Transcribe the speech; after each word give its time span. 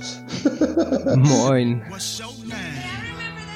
Moin. 1.16 1.82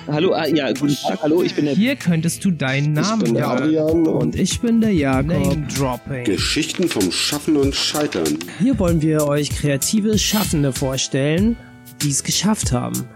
Hallo, 0.07 0.35
ah, 0.35 0.47
ja, 0.47 0.71
guten 0.73 0.95
Tag, 0.97 1.23
hallo, 1.23 1.43
ich 1.43 1.55
bin 1.55 1.65
der... 1.65 1.75
Hier 1.75 1.97
könntest 1.97 2.45
du 2.45 2.51
deinen 2.51 2.93
Namen 2.93 3.23
bin 3.23 3.35
der. 3.35 3.49
Adrian 3.49 4.07
Und 4.07 4.37
ich 4.37 4.61
bin 4.61 4.83
der 4.83 4.93
Jakob. 4.93 5.29
Name 5.29 5.67
Dropping. 5.75 6.25
Geschichten 6.25 6.89
vom 6.89 7.11
Schaffen 7.11 7.57
und 7.57 7.75
Scheitern. 7.75 8.39
Hier 8.59 8.79
wollen 8.79 9.01
wir 9.01 9.27
euch 9.27 9.49
kreative 9.49 10.19
Schaffende 10.19 10.73
vorstellen, 10.73 11.57
die 12.03 12.11
es 12.11 12.23
geschafft 12.23 12.73
haben. 12.73 13.09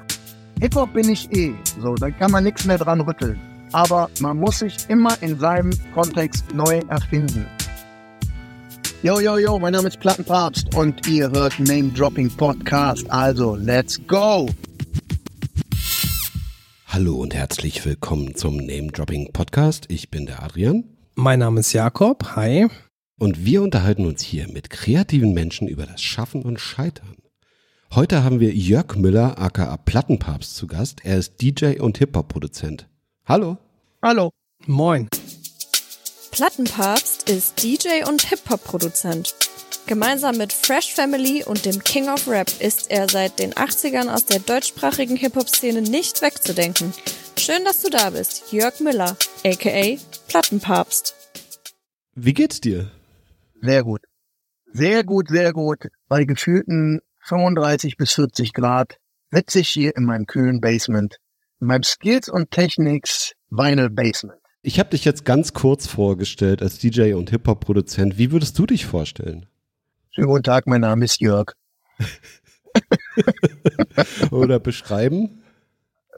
Hip-Hop 0.60 0.94
bin 0.94 1.10
ich 1.10 1.30
eh. 1.30 1.52
So, 1.78 1.94
da 1.94 2.10
kann 2.10 2.30
man 2.30 2.44
nichts 2.44 2.64
mehr 2.64 2.78
dran 2.78 3.02
rütteln. 3.02 3.38
Aber 3.72 4.08
man 4.20 4.38
muss 4.38 4.60
sich 4.60 4.74
immer 4.88 5.20
in 5.20 5.38
seinem 5.38 5.70
Kontext 5.92 6.54
neu 6.54 6.80
erfinden. 6.88 7.46
Yo, 9.02 9.20
yo, 9.20 9.38
yo, 9.38 9.58
mein 9.58 9.72
Name 9.72 9.88
ist 9.88 10.00
Plattenpapst 10.00 10.74
und 10.74 11.06
ihr 11.06 11.30
hört 11.30 11.58
Name 11.60 11.90
Dropping 11.90 12.30
Podcast. 12.30 13.08
Also, 13.10 13.54
let's 13.54 14.00
go! 14.08 14.48
Hallo 16.88 17.14
und 17.16 17.32
herzlich 17.34 17.84
willkommen 17.84 18.34
zum 18.34 18.56
Name 18.56 18.88
Dropping 18.88 19.32
Podcast. 19.32 19.84
Ich 19.88 20.10
bin 20.10 20.26
der 20.26 20.42
Adrian 20.42 20.84
Mein 21.14 21.38
Name 21.38 21.60
ist 21.60 21.72
Jakob. 21.72 22.34
Hi. 22.34 22.66
und 23.20 23.44
wir 23.44 23.62
unterhalten 23.62 24.04
uns 24.04 24.22
hier 24.22 24.48
mit 24.48 24.68
kreativen 24.70 25.32
Menschen 25.32 25.68
über 25.68 25.86
das 25.86 26.02
Schaffen 26.02 26.42
und 26.42 26.58
Scheitern. 26.58 27.16
Heute 27.94 28.24
haben 28.24 28.40
wir 28.40 28.52
Jörg 28.52 28.96
Müller 28.96 29.38
aka 29.38 29.76
Plattenpapst 29.76 30.56
zu 30.56 30.66
Gast. 30.66 31.04
Er 31.04 31.18
ist 31.18 31.40
DJ 31.40 31.78
und 31.78 31.98
Hip-Hop-Produzent. 31.98 32.88
Hallo. 33.26 33.58
Hallo. 34.02 34.30
Moin. 34.66 35.08
Plattenpapst 36.30 37.28
ist 37.30 37.62
DJ 37.62 38.04
und 38.08 38.22
Hip-Hop-Produzent. 38.22 39.34
Gemeinsam 39.86 40.36
mit 40.36 40.52
Fresh 40.52 40.94
Family 40.94 41.42
und 41.44 41.64
dem 41.64 41.82
King 41.82 42.08
of 42.08 42.28
Rap 42.28 42.48
ist 42.60 42.90
er 42.90 43.08
seit 43.08 43.38
den 43.38 43.54
80ern 43.54 44.12
aus 44.12 44.26
der 44.26 44.40
deutschsprachigen 44.40 45.16
Hip-Hop-Szene 45.16 45.82
nicht 45.82 46.20
wegzudenken. 46.20 46.92
Schön, 47.38 47.64
dass 47.64 47.82
du 47.82 47.90
da 47.90 48.10
bist, 48.10 48.52
Jörg 48.52 48.78
Müller, 48.80 49.16
aka 49.44 49.98
Plattenpapst. 50.28 51.14
Wie 52.14 52.34
geht's 52.34 52.60
dir? 52.60 52.90
Sehr 53.62 53.82
gut. 53.82 54.02
Sehr 54.72 55.04
gut, 55.04 55.28
sehr 55.28 55.52
gut. 55.52 55.88
Bei 56.08 56.24
gefühlten 56.24 57.00
35 57.24 57.96
bis 57.96 58.12
40 58.12 58.52
Grad 58.52 58.98
sitze 59.30 59.60
ich 59.60 59.70
hier 59.70 59.96
in 59.96 60.04
meinem 60.04 60.26
kühlen 60.26 60.60
Basement. 60.60 61.16
In 61.60 61.68
meinem 61.68 61.82
Skills 61.82 62.28
und 62.28 62.50
Technics 62.50 63.32
Vinyl 63.50 63.90
Basement. 63.90 64.40
Ich 64.68 64.78
habe 64.78 64.90
dich 64.90 65.06
jetzt 65.06 65.24
ganz 65.24 65.54
kurz 65.54 65.86
vorgestellt 65.86 66.60
als 66.60 66.78
DJ 66.78 67.14
und 67.14 67.30
Hip-Hop-Produzent. 67.30 68.18
Wie 68.18 68.32
würdest 68.32 68.58
du 68.58 68.66
dich 68.66 68.84
vorstellen? 68.84 69.46
Schönen 70.10 70.26
guten 70.26 70.42
Tag, 70.42 70.66
mein 70.66 70.82
Name 70.82 71.06
ist 71.06 71.22
Jörg. 71.22 71.54
Oder 74.30 74.60
beschreiben? 74.60 75.42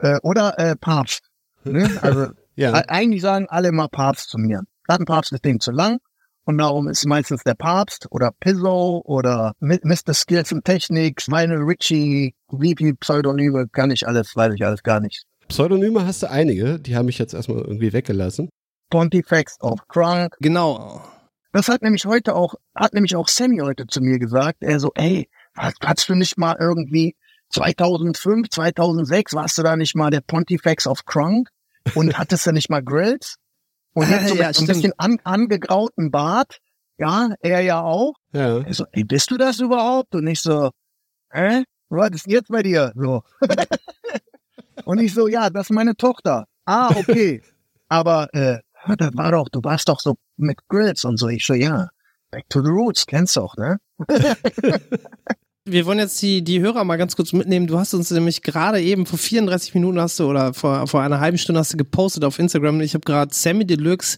Äh, 0.01 0.19
oder 0.21 0.59
äh, 0.59 0.75
Papst. 0.75 1.29
Ne? 1.63 1.89
Also 2.01 2.27
Ja. 2.55 2.73
eigentlich 2.73 3.21
sagen 3.21 3.47
alle 3.47 3.69
immer 3.69 3.87
Papst 3.87 4.29
zu 4.29 4.37
mir. 4.37 4.63
Plattenpapst 4.83 5.31
ist 5.31 5.45
dem 5.45 5.61
zu 5.61 5.71
lang 5.71 5.99
und 6.43 6.57
darum 6.57 6.89
ist 6.89 7.05
meistens 7.05 7.43
der 7.43 7.55
Papst 7.55 8.07
oder 8.11 8.31
Pizzo 8.37 9.01
oder 9.05 9.53
Mr. 9.61 10.13
Skills 10.13 10.51
and 10.51 10.65
Technics, 10.65 11.29
Vinyl 11.29 11.63
Richie, 11.63 12.35
wie 12.49 12.75
viel 12.77 12.97
Pseudonyme 12.97 13.69
kann 13.69 13.91
ich 13.91 14.05
alles, 14.05 14.35
weiß 14.35 14.55
ich 14.55 14.65
alles 14.65 14.83
gar 14.83 14.99
nicht. 14.99 15.23
Pseudonyme 15.51 16.05
hast 16.05 16.23
du 16.23 16.29
einige, 16.29 16.79
die 16.79 16.95
haben 16.95 17.07
mich 17.07 17.17
jetzt 17.17 17.33
erstmal 17.33 17.57
irgendwie 17.57 17.91
weggelassen. 17.91 18.49
Pontifex 18.89 19.59
of 19.59 19.85
Crunk. 19.89 20.37
Genau. 20.39 21.03
Das 21.51 21.67
hat 21.67 21.81
nämlich 21.81 22.05
heute 22.05 22.35
auch, 22.35 22.55
hat 22.73 22.93
nämlich 22.93 23.17
auch 23.17 23.27
Sammy 23.27 23.57
heute 23.57 23.85
zu 23.85 23.99
mir 23.99 24.17
gesagt. 24.17 24.59
Er 24.61 24.79
so, 24.79 24.91
ey, 24.95 25.29
hast, 25.57 26.07
du 26.07 26.15
nicht 26.15 26.37
mal 26.37 26.55
irgendwie 26.57 27.17
2005, 27.49 28.47
2006, 28.49 29.33
warst 29.33 29.57
du 29.57 29.63
da 29.63 29.75
nicht 29.75 29.93
mal 29.93 30.09
der 30.09 30.21
Pontifex 30.21 30.87
of 30.87 31.03
Crunk? 31.03 31.49
Und 31.95 32.13
hattest 32.17 32.47
du 32.47 32.53
nicht 32.53 32.69
mal 32.69 32.81
Grills? 32.81 33.35
Und 33.93 34.09
jetzt 34.09 34.29
so 34.29 34.35
Ja, 34.35 34.47
mit 34.47 34.55
so 34.55 34.63
ein 34.63 34.67
bisschen 34.67 34.93
an, 34.95 35.19
angegrauten 35.25 36.11
Bart. 36.11 36.59
Ja, 36.97 37.35
er 37.41 37.59
ja 37.59 37.81
auch. 37.81 38.13
Ja. 38.31 38.59
Er 38.59 38.73
so, 38.73 38.85
ey, 38.93 39.03
bist 39.03 39.29
du 39.31 39.37
das 39.37 39.59
überhaupt? 39.59 40.15
Und 40.15 40.27
ich 40.27 40.39
so, 40.39 40.69
hä? 41.29 41.65
Was 41.89 42.11
ist 42.11 42.27
jetzt 42.27 42.47
bei 42.47 42.63
dir? 42.63 42.93
So. 42.95 43.23
Und 44.85 44.99
ich 44.99 45.13
so, 45.13 45.27
ja, 45.27 45.49
das 45.49 45.69
ist 45.69 45.75
meine 45.75 45.95
Tochter. 45.95 46.45
Ah, 46.65 46.93
okay. 46.95 47.41
Aber 47.89 48.33
äh, 48.33 48.59
das 48.97 49.15
war 49.15 49.31
doch, 49.31 49.49
du 49.49 49.63
warst 49.63 49.89
doch 49.89 49.99
so 49.99 50.15
mit 50.37 50.57
Grills 50.67 51.03
und 51.05 51.17
so. 51.17 51.27
Ich 51.27 51.45
so, 51.45 51.53
ja, 51.53 51.89
back 52.31 52.45
to 52.49 52.63
the 52.63 52.69
roots, 52.69 53.05
kennst 53.05 53.35
du 53.35 53.41
auch, 53.41 53.55
ne? 53.57 53.77
Wir 55.65 55.85
wollen 55.85 55.99
jetzt 55.99 56.19
die, 56.23 56.43
die 56.43 56.59
Hörer 56.59 56.83
mal 56.83 56.97
ganz 56.97 57.15
kurz 57.15 57.33
mitnehmen. 57.33 57.67
Du 57.67 57.77
hast 57.77 57.93
uns 57.93 58.09
nämlich 58.09 58.41
gerade 58.41 58.81
eben 58.81 59.05
vor 59.05 59.19
34 59.19 59.75
Minuten 59.75 60.01
hast 60.01 60.19
du 60.19 60.27
oder 60.27 60.55
vor, 60.55 60.87
vor 60.87 61.01
einer 61.01 61.19
halben 61.19 61.37
Stunde 61.37 61.59
hast 61.59 61.73
du 61.73 61.77
gepostet 61.77 62.25
auf 62.25 62.39
Instagram. 62.39 62.81
Ich 62.81 62.95
habe 62.95 63.05
gerade 63.05 63.31
Sammy 63.33 63.65
Deluxe 63.65 64.17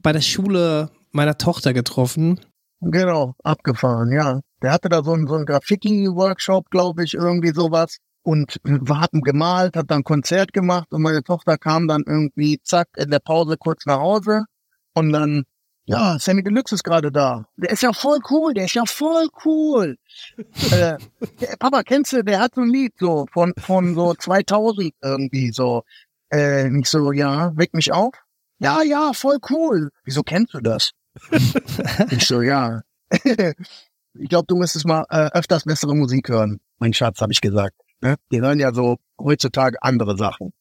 bei 0.00 0.12
der 0.12 0.20
Schule 0.20 0.90
meiner 1.10 1.36
Tochter 1.38 1.72
getroffen. 1.72 2.38
Genau, 2.80 3.34
abgefahren, 3.42 4.12
ja. 4.12 4.40
Der 4.62 4.72
hatte 4.72 4.88
da 4.88 5.02
so 5.02 5.12
einen, 5.12 5.26
so 5.26 5.34
einen 5.34 5.46
Graffiti-Workshop, 5.46 6.70
glaube 6.70 7.02
ich, 7.02 7.14
irgendwie 7.14 7.52
sowas. 7.52 7.98
Und 8.26 8.60
wir 8.64 8.98
hatten 8.98 9.20
gemalt, 9.20 9.76
hat 9.76 9.88
dann 9.88 9.98
ein 10.00 10.04
Konzert 10.04 10.52
gemacht 10.52 10.88
und 10.90 11.00
meine 11.00 11.22
Tochter 11.22 11.56
kam 11.58 11.86
dann 11.86 12.02
irgendwie, 12.04 12.58
zack, 12.60 12.88
in 12.96 13.12
der 13.12 13.20
Pause 13.20 13.56
kurz 13.56 13.86
nach 13.86 14.00
Hause. 14.00 14.46
Und 14.94 15.12
dann, 15.12 15.44
ja, 15.84 16.18
Sammy 16.18 16.42
Deluxe 16.42 16.74
ist 16.74 16.82
gerade 16.82 17.12
da. 17.12 17.46
Der 17.56 17.70
ist 17.70 17.84
ja 17.84 17.92
voll 17.92 18.18
cool, 18.28 18.52
der 18.52 18.64
ist 18.64 18.74
ja 18.74 18.84
voll 18.84 19.28
cool. 19.44 19.96
äh, 20.72 20.98
der, 21.40 21.56
Papa, 21.60 21.84
kennst 21.84 22.14
du, 22.14 22.24
der 22.24 22.40
hat 22.40 22.56
so 22.56 22.62
ein 22.62 22.68
Lied 22.68 22.94
so 22.98 23.26
von, 23.32 23.52
von 23.58 23.94
so 23.94 24.12
2000 24.12 24.92
irgendwie 25.00 25.52
so. 25.52 25.84
Äh, 26.28 26.68
nicht 26.68 26.90
so, 26.90 27.12
ja, 27.12 27.56
weck 27.56 27.74
mich 27.74 27.92
auf. 27.92 28.12
Ja, 28.58 28.82
ja, 28.82 29.12
voll 29.12 29.38
cool. 29.50 29.90
Wieso 30.02 30.24
kennst 30.24 30.52
du 30.52 30.58
das? 30.58 30.90
ich 32.10 32.26
so, 32.26 32.42
ja. 32.42 32.80
ich 33.12 34.28
glaube, 34.28 34.46
du 34.48 34.56
müsstest 34.56 34.84
mal 34.84 35.04
äh, 35.10 35.30
öfters 35.32 35.62
bessere 35.62 35.94
Musik 35.94 36.28
hören. 36.28 36.58
Mein 36.80 36.92
Schatz, 36.92 37.20
habe 37.20 37.32
ich 37.32 37.40
gesagt. 37.40 37.85
Ne? 38.00 38.16
Die 38.30 38.40
hören 38.40 38.58
ja 38.58 38.72
so 38.72 38.96
heutzutage 39.18 39.82
andere 39.82 40.16
Sachen. 40.16 40.52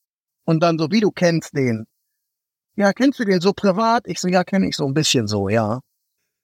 Und 0.46 0.62
dann 0.62 0.78
so, 0.78 0.92
wie 0.92 1.02
du 1.02 1.12
kennst 1.12 1.56
den. 1.56 1.86
Ja, 2.76 2.94
kennst 2.94 3.20
du 3.20 3.26
den 3.26 3.42
so 3.42 3.54
privat? 3.54 4.08
Ich 4.08 4.20
so, 4.20 4.28
ja, 4.28 4.44
kenne 4.44 4.68
ich 4.68 4.76
so 4.76 4.86
ein 4.86 4.94
bisschen 4.94 5.28
so, 5.28 5.50
ja. 5.50 5.80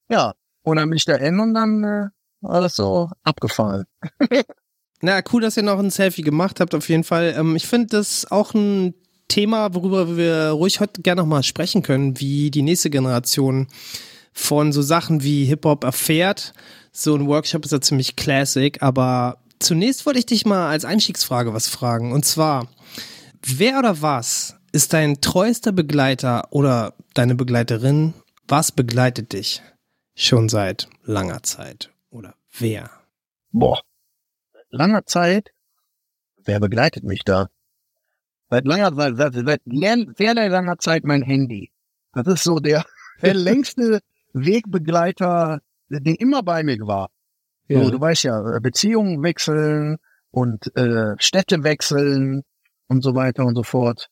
Ja. 0.10 0.34
Und 0.64 0.78
dann 0.78 0.90
bin 0.90 0.98
ich 0.98 1.06
da 1.06 1.16
hin 1.16 1.40
und 1.40 1.54
dann 1.54 1.84
äh, 1.84 2.10
war 2.42 2.62
das 2.62 2.76
so 2.76 3.10
abgefahren. 3.24 3.86
Na, 5.02 5.22
cool, 5.34 5.42
dass 5.42 5.58
ihr 5.58 5.64
noch 5.64 5.80
ein 5.80 5.90
Selfie 5.90 6.22
gemacht 6.22 6.60
habt, 6.60 6.76
auf 6.76 6.88
jeden 6.88 7.04
Fall. 7.04 7.34
Ähm, 7.36 7.56
ich 7.56 7.68
finde 7.68 7.88
das 7.88 8.30
auch 8.30 8.54
ein 8.54 8.94
Thema, 9.28 9.74
worüber 9.74 10.16
wir 10.18 10.50
ruhig 10.50 10.80
heute 10.80 11.02
gerne 11.02 11.22
nochmal 11.22 11.44
sprechen 11.44 11.82
können, 11.82 12.20
wie 12.20 12.52
die 12.52 12.62
nächste 12.62 12.90
Generation 12.90 13.68
von 14.34 14.72
so 14.72 14.82
Sachen 14.82 15.24
wie 15.24 15.46
Hip-Hop 15.46 15.84
erfährt. 15.84 16.54
So 16.92 17.16
ein 17.16 17.28
Workshop 17.28 17.66
ist 17.66 17.72
ja 17.72 17.82
ziemlich 17.82 18.16
classic, 18.16 18.84
aber 18.84 19.41
zunächst 19.64 20.06
wollte 20.06 20.20
ich 20.20 20.26
dich 20.26 20.46
mal 20.46 20.70
als 20.70 20.86
Einstiegsfrage 20.86 21.54
was 21.54 21.68
fragen. 21.68 22.12
Und 22.12 22.26
zwar, 22.26 22.68
wer 23.44 23.80
oder 23.80 24.02
was 24.02 24.56
ist 24.72 24.94
dein 24.94 25.22
treuester 25.22 25.72
Begleiter 25.72 26.48
oder 26.52 26.94
deine 27.14 27.36
Begleiterin? 27.36 28.14
Was 28.48 28.72
begleitet 28.72 29.34
dich 29.34 29.62
schon 30.16 30.50
seit 30.50 30.90
langer 31.04 31.44
Zeit? 31.44 31.90
Oder 32.10 32.36
wer? 32.58 32.90
Boah. 33.52 33.82
Langer 34.70 35.06
Zeit. 35.06 35.52
Wer 36.44 36.60
begleitet 36.60 37.04
mich 37.04 37.24
da? 37.24 37.50
Seit 38.50 38.66
langer 38.66 38.96
Zeit, 38.96 39.18
seit, 39.18 39.34
seit 39.34 39.62
sehr, 39.66 40.06
sehr 40.18 40.50
langer 40.50 40.78
Zeit 40.78 41.04
mein 41.04 41.22
Handy. 41.22 41.72
Das 42.14 42.28
ist 42.28 42.44
so 42.44 42.60
der, 42.60 42.86
der 43.22 43.34
längste 43.50 44.02
Wegbegleiter, 44.34 45.62
der 45.90 46.20
immer 46.20 46.44
bei 46.44 46.64
mir 46.64 46.78
war. 46.88 47.10
Ja. 47.72 47.84
So, 47.84 47.90
du 47.92 48.00
weißt 48.00 48.24
ja, 48.24 48.60
Beziehungen 48.60 49.24
wechseln 49.24 49.98
und 50.32 50.76
äh, 50.76 51.16
Städte 51.18 51.64
wechseln 51.64 52.44
und 52.88 53.04
so 53.04 53.16
weiter 53.16 53.46
und 53.46 53.56
so 53.56 53.64
fort. 53.64 54.08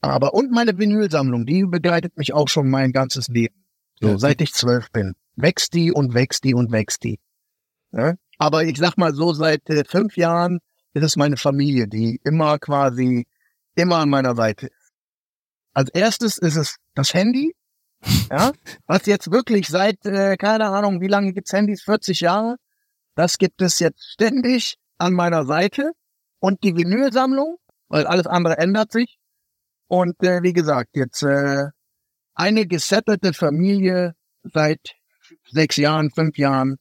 Aber 0.00 0.34
und 0.34 0.50
meine 0.50 0.76
Vinylsammlung, 0.78 1.46
die 1.46 1.64
begleitet 1.64 2.16
mich 2.16 2.32
auch 2.34 2.48
schon 2.48 2.68
mein 2.68 2.92
ganzes 2.92 3.28
Leben. 3.28 3.64
So, 4.00 4.08
Ja. 4.08 4.18
seit 4.18 4.40
ich 4.40 4.52
zwölf 4.52 4.90
bin. 4.90 5.14
Wächst 5.36 5.72
die 5.74 5.92
und 5.92 6.14
wächst 6.14 6.44
die 6.44 6.54
und 6.54 6.72
wächst 6.72 7.02
die. 7.04 7.18
Ja? 7.92 8.14
Aber 8.38 8.64
ich 8.64 8.78
sag 8.78 8.96
mal 8.98 9.14
so, 9.14 9.32
seit 9.32 9.68
äh, 9.70 9.84
fünf 9.84 10.16
Jahren 10.16 10.58
ist 10.92 11.04
es 11.04 11.16
meine 11.16 11.36
Familie, 11.36 11.88
die 11.88 12.20
immer 12.24 12.58
quasi 12.58 13.26
immer 13.74 13.98
an 13.98 14.10
meiner 14.10 14.34
Seite 14.36 14.66
ist. 14.66 14.92
Als 15.72 15.90
erstes 15.90 16.38
ist 16.38 16.56
es 16.56 16.76
das 16.94 17.14
Handy, 17.14 17.54
ja, 18.30 18.52
was 18.86 19.06
jetzt 19.06 19.30
wirklich 19.30 19.68
seit, 19.68 20.04
äh, 20.06 20.36
keine 20.36 20.68
Ahnung, 20.68 21.00
wie 21.00 21.08
lange 21.08 21.32
gibt's 21.32 21.52
Handys? 21.52 21.82
40 21.82 22.20
Jahre. 22.20 22.56
Das 23.14 23.38
gibt 23.38 23.62
es 23.62 23.78
jetzt 23.78 24.02
ständig 24.12 24.76
an 24.98 25.12
meiner 25.12 25.44
Seite. 25.44 25.92
Und 26.40 26.62
die 26.62 26.76
Vinylsammlung, 26.76 27.58
weil 27.88 28.06
alles 28.06 28.26
andere 28.26 28.58
ändert 28.58 28.92
sich. 28.92 29.18
Und 29.88 30.22
äh, 30.22 30.42
wie 30.42 30.52
gesagt, 30.52 30.90
jetzt 30.94 31.22
äh, 31.22 31.68
eine 32.34 32.66
gesettelte 32.66 33.32
Familie 33.32 34.14
seit 34.42 34.94
sechs 35.50 35.76
Jahren, 35.76 36.10
fünf 36.10 36.36
Jahren. 36.36 36.76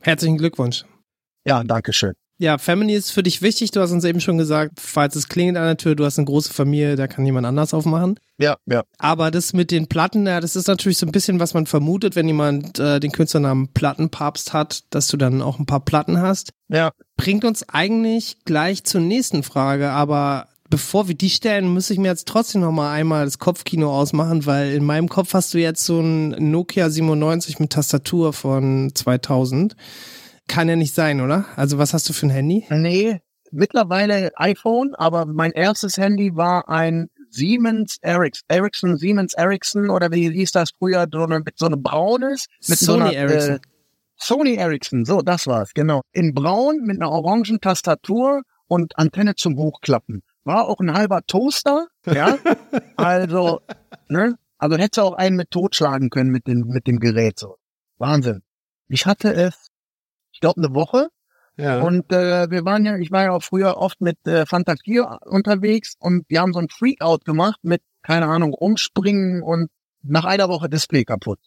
Herzlichen 0.00 0.38
Glückwunsch. 0.38 0.84
Ja, 1.44 1.62
danke 1.64 1.92
schön. 1.92 2.14
Ja, 2.40 2.56
Family 2.56 2.94
ist 2.94 3.10
für 3.10 3.24
dich 3.24 3.42
wichtig. 3.42 3.72
Du 3.72 3.80
hast 3.80 3.90
uns 3.90 4.04
eben 4.04 4.20
schon 4.20 4.38
gesagt, 4.38 4.78
falls 4.78 5.16
es 5.16 5.28
klingelt 5.28 5.56
an 5.56 5.64
der 5.64 5.76
Tür, 5.76 5.96
du 5.96 6.04
hast 6.04 6.18
eine 6.18 6.26
große 6.26 6.52
Familie, 6.52 6.94
da 6.94 7.08
kann 7.08 7.26
jemand 7.26 7.46
anders 7.46 7.74
aufmachen. 7.74 8.20
Ja, 8.38 8.56
ja. 8.66 8.84
Aber 8.98 9.32
das 9.32 9.52
mit 9.52 9.72
den 9.72 9.88
Platten, 9.88 10.24
ja, 10.24 10.40
das 10.40 10.54
ist 10.54 10.68
natürlich 10.68 10.98
so 10.98 11.06
ein 11.06 11.12
bisschen, 11.12 11.40
was 11.40 11.52
man 11.52 11.66
vermutet, 11.66 12.14
wenn 12.14 12.28
jemand 12.28 12.78
äh, 12.78 13.00
den 13.00 13.10
Künstlernamen 13.10 13.68
Plattenpapst 13.74 14.52
hat, 14.52 14.84
dass 14.90 15.08
du 15.08 15.16
dann 15.16 15.42
auch 15.42 15.58
ein 15.58 15.66
paar 15.66 15.84
Platten 15.84 16.20
hast. 16.20 16.50
Ja. 16.68 16.92
Bringt 17.16 17.44
uns 17.44 17.68
eigentlich 17.68 18.36
gleich 18.44 18.84
zur 18.84 19.00
nächsten 19.00 19.42
Frage, 19.42 19.90
aber 19.90 20.46
bevor 20.70 21.08
wir 21.08 21.16
die 21.16 21.30
stellen, 21.30 21.66
muss 21.66 21.90
ich 21.90 21.98
mir 21.98 22.08
jetzt 22.08 22.28
trotzdem 22.28 22.60
noch 22.60 22.70
mal 22.70 22.92
einmal 22.92 23.24
das 23.24 23.40
Kopfkino 23.40 23.92
ausmachen, 23.92 24.46
weil 24.46 24.74
in 24.74 24.84
meinem 24.84 25.08
Kopf 25.08 25.34
hast 25.34 25.54
du 25.54 25.58
jetzt 25.58 25.84
so 25.84 25.98
ein 25.98 26.50
Nokia 26.52 26.88
97 26.88 27.58
mit 27.58 27.70
Tastatur 27.70 28.32
von 28.32 28.92
2000. 28.94 29.74
Kann 30.48 30.68
ja 30.68 30.76
nicht 30.76 30.94
sein, 30.94 31.20
oder? 31.20 31.44
Also 31.56 31.78
was 31.78 31.94
hast 31.94 32.08
du 32.08 32.12
für 32.12 32.26
ein 32.26 32.30
Handy? 32.30 32.66
Nee, 32.70 33.20
mittlerweile 33.50 34.30
iPhone, 34.36 34.94
aber 34.94 35.26
mein 35.26 35.52
erstes 35.52 35.96
Handy 35.96 36.34
war 36.34 36.68
ein 36.68 37.08
Siemens 37.30 37.98
Ericsson, 38.00 38.44
Ericsson, 38.48 38.96
Siemens 38.96 39.34
Ericsson 39.34 39.90
oder 39.90 40.10
wie 40.10 40.30
hieß 40.30 40.52
das 40.52 40.70
früher, 40.78 41.06
so 41.10 41.22
eine, 41.22 41.40
mit 41.40 41.58
so 41.58 41.66
einem 41.66 41.82
braunes, 41.82 42.46
mit 42.66 42.78
so 42.78 42.92
Sony 42.94 43.02
einer, 43.02 43.12
Ericsson. 43.14 43.56
Äh, 43.56 43.60
Sony 44.16 44.54
Ericsson, 44.54 45.04
so, 45.04 45.20
das 45.20 45.46
war's, 45.46 45.72
genau. 45.74 46.02
In 46.12 46.34
braun 46.34 46.80
mit 46.84 47.00
einer 47.00 47.10
orangen 47.10 47.60
Tastatur 47.60 48.42
und 48.66 48.98
Antenne 48.98 49.34
zum 49.36 49.56
Hochklappen. 49.56 50.22
War 50.44 50.66
auch 50.66 50.80
ein 50.80 50.92
halber 50.92 51.20
Toaster, 51.26 51.88
ja. 52.06 52.38
also, 52.96 53.60
ne? 54.08 54.36
Also 54.56 54.76
hättest 54.76 54.96
du 54.96 55.02
auch 55.02 55.14
einen 55.14 55.36
mit 55.36 55.50
totschlagen 55.50 56.10
können 56.10 56.30
mit 56.30 56.46
dem, 56.48 56.66
mit 56.66 56.86
dem 56.86 56.98
Gerät, 56.98 57.38
so. 57.38 57.56
Wahnsinn. 57.98 58.42
Ich 58.88 59.06
hatte 59.06 59.32
es, 59.34 59.67
ich 60.38 60.40
glaube, 60.40 60.62
eine 60.62 60.72
Woche 60.72 61.08
Ja. 61.56 61.80
und 61.82 62.12
äh, 62.12 62.48
wir 62.48 62.64
waren 62.64 62.84
ja, 62.84 62.96
ich 62.96 63.10
war 63.10 63.24
ja 63.24 63.32
auch 63.32 63.42
früher 63.42 63.76
oft 63.76 64.00
mit 64.00 64.24
äh, 64.24 64.46
Fantasie 64.46 65.00
unterwegs 65.26 65.94
und 65.98 66.24
wir 66.28 66.40
haben 66.40 66.52
so 66.52 66.60
ein 66.60 66.68
Freakout 66.68 67.24
gemacht 67.24 67.58
mit, 67.62 67.82
keine 68.02 68.26
Ahnung, 68.26 68.54
rumspringen 68.54 69.42
und 69.42 69.68
nach 70.02 70.24
einer 70.24 70.48
Woche 70.48 70.68
Display 70.68 71.04
kaputt. 71.04 71.40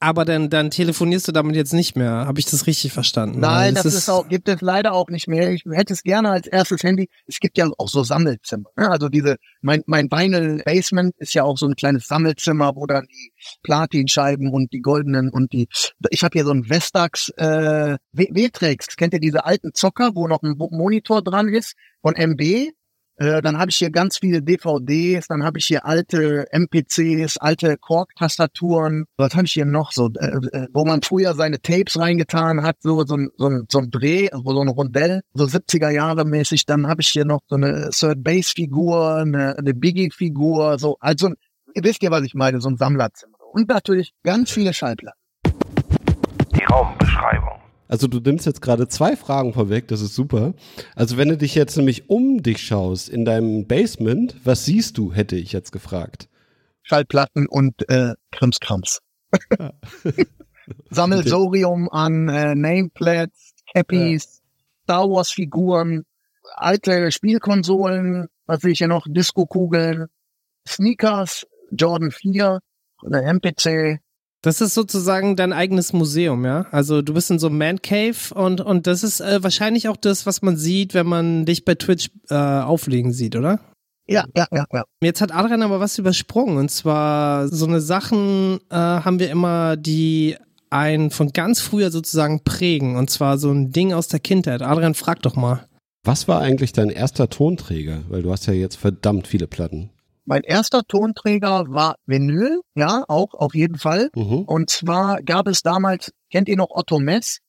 Aber 0.00 0.24
dann, 0.24 0.50
dann 0.50 0.70
telefonierst 0.70 1.28
du 1.28 1.32
damit 1.32 1.56
jetzt 1.56 1.72
nicht 1.72 1.96
mehr. 1.96 2.10
Habe 2.10 2.38
ich 2.38 2.46
das 2.46 2.66
richtig 2.66 2.92
verstanden? 2.92 3.40
Nein, 3.40 3.74
Weil 3.74 3.82
das 3.82 3.94
ist 3.94 4.08
auch, 4.10 4.28
gibt 4.28 4.48
es 4.48 4.60
leider 4.60 4.92
auch 4.92 5.08
nicht 5.08 5.28
mehr. 5.28 5.50
Ich 5.50 5.64
hätte 5.70 5.92
es 5.92 6.02
gerne 6.02 6.30
als 6.30 6.46
erstes 6.46 6.82
Handy. 6.82 7.08
Es 7.26 7.40
gibt 7.40 7.56
ja 7.56 7.68
auch 7.78 7.88
so 7.88 8.02
Sammelzimmer. 8.02 8.70
ne? 8.76 8.90
Also 8.90 9.08
diese, 9.08 9.36
mein, 9.62 9.82
mein 9.86 10.10
Vinyl 10.10 10.62
Basement 10.64 11.14
ist 11.18 11.34
ja 11.34 11.44
auch 11.44 11.56
so 11.56 11.66
ein 11.66 11.74
kleines 11.74 12.06
Sammelzimmer, 12.06 12.76
wo 12.76 12.86
dann 12.86 13.06
die 13.06 13.32
Platinscheiben 13.62 14.50
und 14.50 14.72
die 14.72 14.80
goldenen 14.80 15.30
und 15.30 15.52
die, 15.52 15.68
ich 16.10 16.22
habe 16.22 16.32
hier 16.32 16.44
so 16.44 16.52
ein 16.52 16.68
Vestax, 16.68 17.30
äh, 17.36 17.96
W-Trax. 18.12 18.96
Kennt 18.96 19.14
ihr 19.14 19.20
diese 19.20 19.44
alten 19.44 19.72
Zocker, 19.74 20.14
wo 20.14 20.28
noch 20.28 20.42
ein 20.42 20.56
Monitor 20.56 21.22
dran 21.22 21.48
ist 21.48 21.74
von 22.02 22.14
MB? 22.14 22.72
Äh, 23.16 23.42
dann 23.42 23.58
habe 23.58 23.70
ich 23.70 23.76
hier 23.76 23.90
ganz 23.90 24.18
viele 24.18 24.42
DVDs, 24.42 25.28
dann 25.28 25.44
habe 25.44 25.58
ich 25.58 25.66
hier 25.66 25.84
alte 25.86 26.46
MPCs, 26.52 27.36
alte 27.36 27.76
Kork-Tastaturen. 27.76 29.04
Was 29.16 29.34
habe 29.34 29.44
ich 29.46 29.52
hier 29.52 29.64
noch 29.66 29.92
so, 29.92 30.10
äh, 30.18 30.26
äh, 30.52 30.66
wo 30.72 30.84
man 30.84 31.02
früher 31.02 31.34
seine 31.34 31.60
Tapes 31.60 31.98
reingetan 31.98 32.62
hat, 32.62 32.76
so, 32.80 33.04
so, 33.04 33.16
ein- 33.16 33.30
so, 33.36 33.50
so 33.68 33.78
ein 33.78 33.90
Dreh, 33.90 34.28
so 34.32 34.60
ein 34.60 34.68
Rondell, 34.68 35.20
so 35.32 35.44
70er 35.44 35.90
Jahre 35.90 36.24
mäßig. 36.24 36.66
Dann 36.66 36.86
habe 36.88 37.02
ich 37.02 37.08
hier 37.08 37.24
noch 37.24 37.40
so 37.48 37.56
eine 37.56 37.90
Third 37.90 38.22
Base-Figur, 38.24 39.16
eine, 39.18 39.56
eine 39.58 39.74
Biggie-Figur, 39.74 40.78
so, 40.78 40.96
also 41.00 41.30
ihr 41.74 41.84
wisst 41.84 42.02
ja, 42.02 42.10
was 42.10 42.22
ich 42.24 42.34
meine, 42.34 42.60
so 42.60 42.68
ein 42.68 42.76
Sammlerzimmer. 42.76 43.36
Und 43.52 43.68
natürlich 43.68 44.12
ganz 44.24 44.50
viele 44.50 44.74
Schallplatten. 44.74 45.20
Die 46.54 46.64
Raumbeschreibung. 46.64 47.53
Also 47.94 48.08
du 48.08 48.18
nimmst 48.18 48.44
jetzt 48.44 48.60
gerade 48.60 48.88
zwei 48.88 49.14
Fragen 49.14 49.52
vorweg, 49.52 49.86
das 49.86 50.00
ist 50.00 50.16
super. 50.16 50.54
Also 50.96 51.16
wenn 51.16 51.28
du 51.28 51.36
dich 51.36 51.54
jetzt 51.54 51.76
nämlich 51.76 52.10
um 52.10 52.42
dich 52.42 52.60
schaust 52.60 53.08
in 53.08 53.24
deinem 53.24 53.68
Basement, 53.68 54.34
was 54.42 54.64
siehst 54.64 54.98
du, 54.98 55.12
hätte 55.12 55.36
ich 55.36 55.52
jetzt 55.52 55.70
gefragt. 55.70 56.28
Schallplatten 56.82 57.46
und 57.46 57.88
äh, 57.88 58.14
Krimskrams. 58.32 59.00
Sammelsorium 60.90 61.88
an 61.88 62.28
äh, 62.28 62.56
Nameplates, 62.56 63.52
Cappies, 63.72 64.42
Star 64.82 65.08
Wars 65.08 65.30
Figuren, 65.30 66.02
alte 66.56 67.12
Spielkonsolen, 67.12 68.26
was 68.46 68.62
sehe 68.62 68.72
ich 68.72 68.78
hier 68.78 68.88
noch, 68.88 69.06
Disco-Kugeln, 69.08 70.06
Sneakers, 70.66 71.46
Jordan 71.70 72.10
4, 72.10 72.58
oder 73.04 73.22
MPC. 73.22 74.00
Das 74.44 74.60
ist 74.60 74.74
sozusagen 74.74 75.36
dein 75.36 75.54
eigenes 75.54 75.94
Museum, 75.94 76.44
ja? 76.44 76.66
Also 76.70 77.00
du 77.00 77.14
bist 77.14 77.30
in 77.30 77.38
so 77.38 77.46
einem 77.46 77.56
Man 77.56 77.80
Cave 77.80 78.34
und, 78.34 78.60
und 78.60 78.86
das 78.86 79.02
ist 79.02 79.20
äh, 79.20 79.42
wahrscheinlich 79.42 79.88
auch 79.88 79.96
das, 79.96 80.26
was 80.26 80.42
man 80.42 80.58
sieht, 80.58 80.92
wenn 80.92 81.06
man 81.06 81.46
dich 81.46 81.64
bei 81.64 81.76
Twitch 81.76 82.10
äh, 82.28 82.34
auflegen 82.34 83.10
sieht, 83.10 83.36
oder? 83.36 83.60
Ja, 84.06 84.26
ja, 84.36 84.46
ja, 84.52 84.66
ja. 84.70 84.84
Jetzt 85.02 85.22
hat 85.22 85.34
Adrian 85.34 85.62
aber 85.62 85.80
was 85.80 85.96
übersprungen 85.96 86.58
und 86.58 86.70
zwar 86.70 87.48
so 87.48 87.64
eine 87.64 87.80
Sachen 87.80 88.58
äh, 88.68 88.74
haben 88.74 89.18
wir 89.18 89.30
immer, 89.30 89.78
die 89.78 90.36
einen 90.68 91.10
von 91.10 91.30
ganz 91.30 91.62
früher 91.62 91.90
sozusagen 91.90 92.44
prägen 92.44 92.96
und 92.96 93.08
zwar 93.08 93.38
so 93.38 93.50
ein 93.50 93.72
Ding 93.72 93.94
aus 93.94 94.08
der 94.08 94.20
Kindheit. 94.20 94.60
Adrian, 94.60 94.92
frag 94.92 95.22
doch 95.22 95.36
mal. 95.36 95.66
Was 96.04 96.28
war 96.28 96.42
eigentlich 96.42 96.74
dein 96.74 96.90
erster 96.90 97.30
Tonträger? 97.30 98.02
Weil 98.10 98.20
du 98.20 98.30
hast 98.30 98.44
ja 98.44 98.52
jetzt 98.52 98.76
verdammt 98.76 99.26
viele 99.26 99.46
Platten. 99.46 99.88
Mein 100.26 100.42
erster 100.42 100.82
Tonträger 100.84 101.66
war 101.68 101.96
Vinyl, 102.06 102.62
ja, 102.74 103.04
auch 103.08 103.34
auf 103.34 103.54
jeden 103.54 103.76
Fall. 103.76 104.10
Mhm. 104.14 104.42
Und 104.42 104.70
zwar 104.70 105.22
gab 105.22 105.46
es 105.48 105.62
damals, 105.62 106.12
kennt 106.30 106.48
ihr 106.48 106.56
noch 106.56 106.70
Otto 106.70 106.98
Mess? 106.98 107.40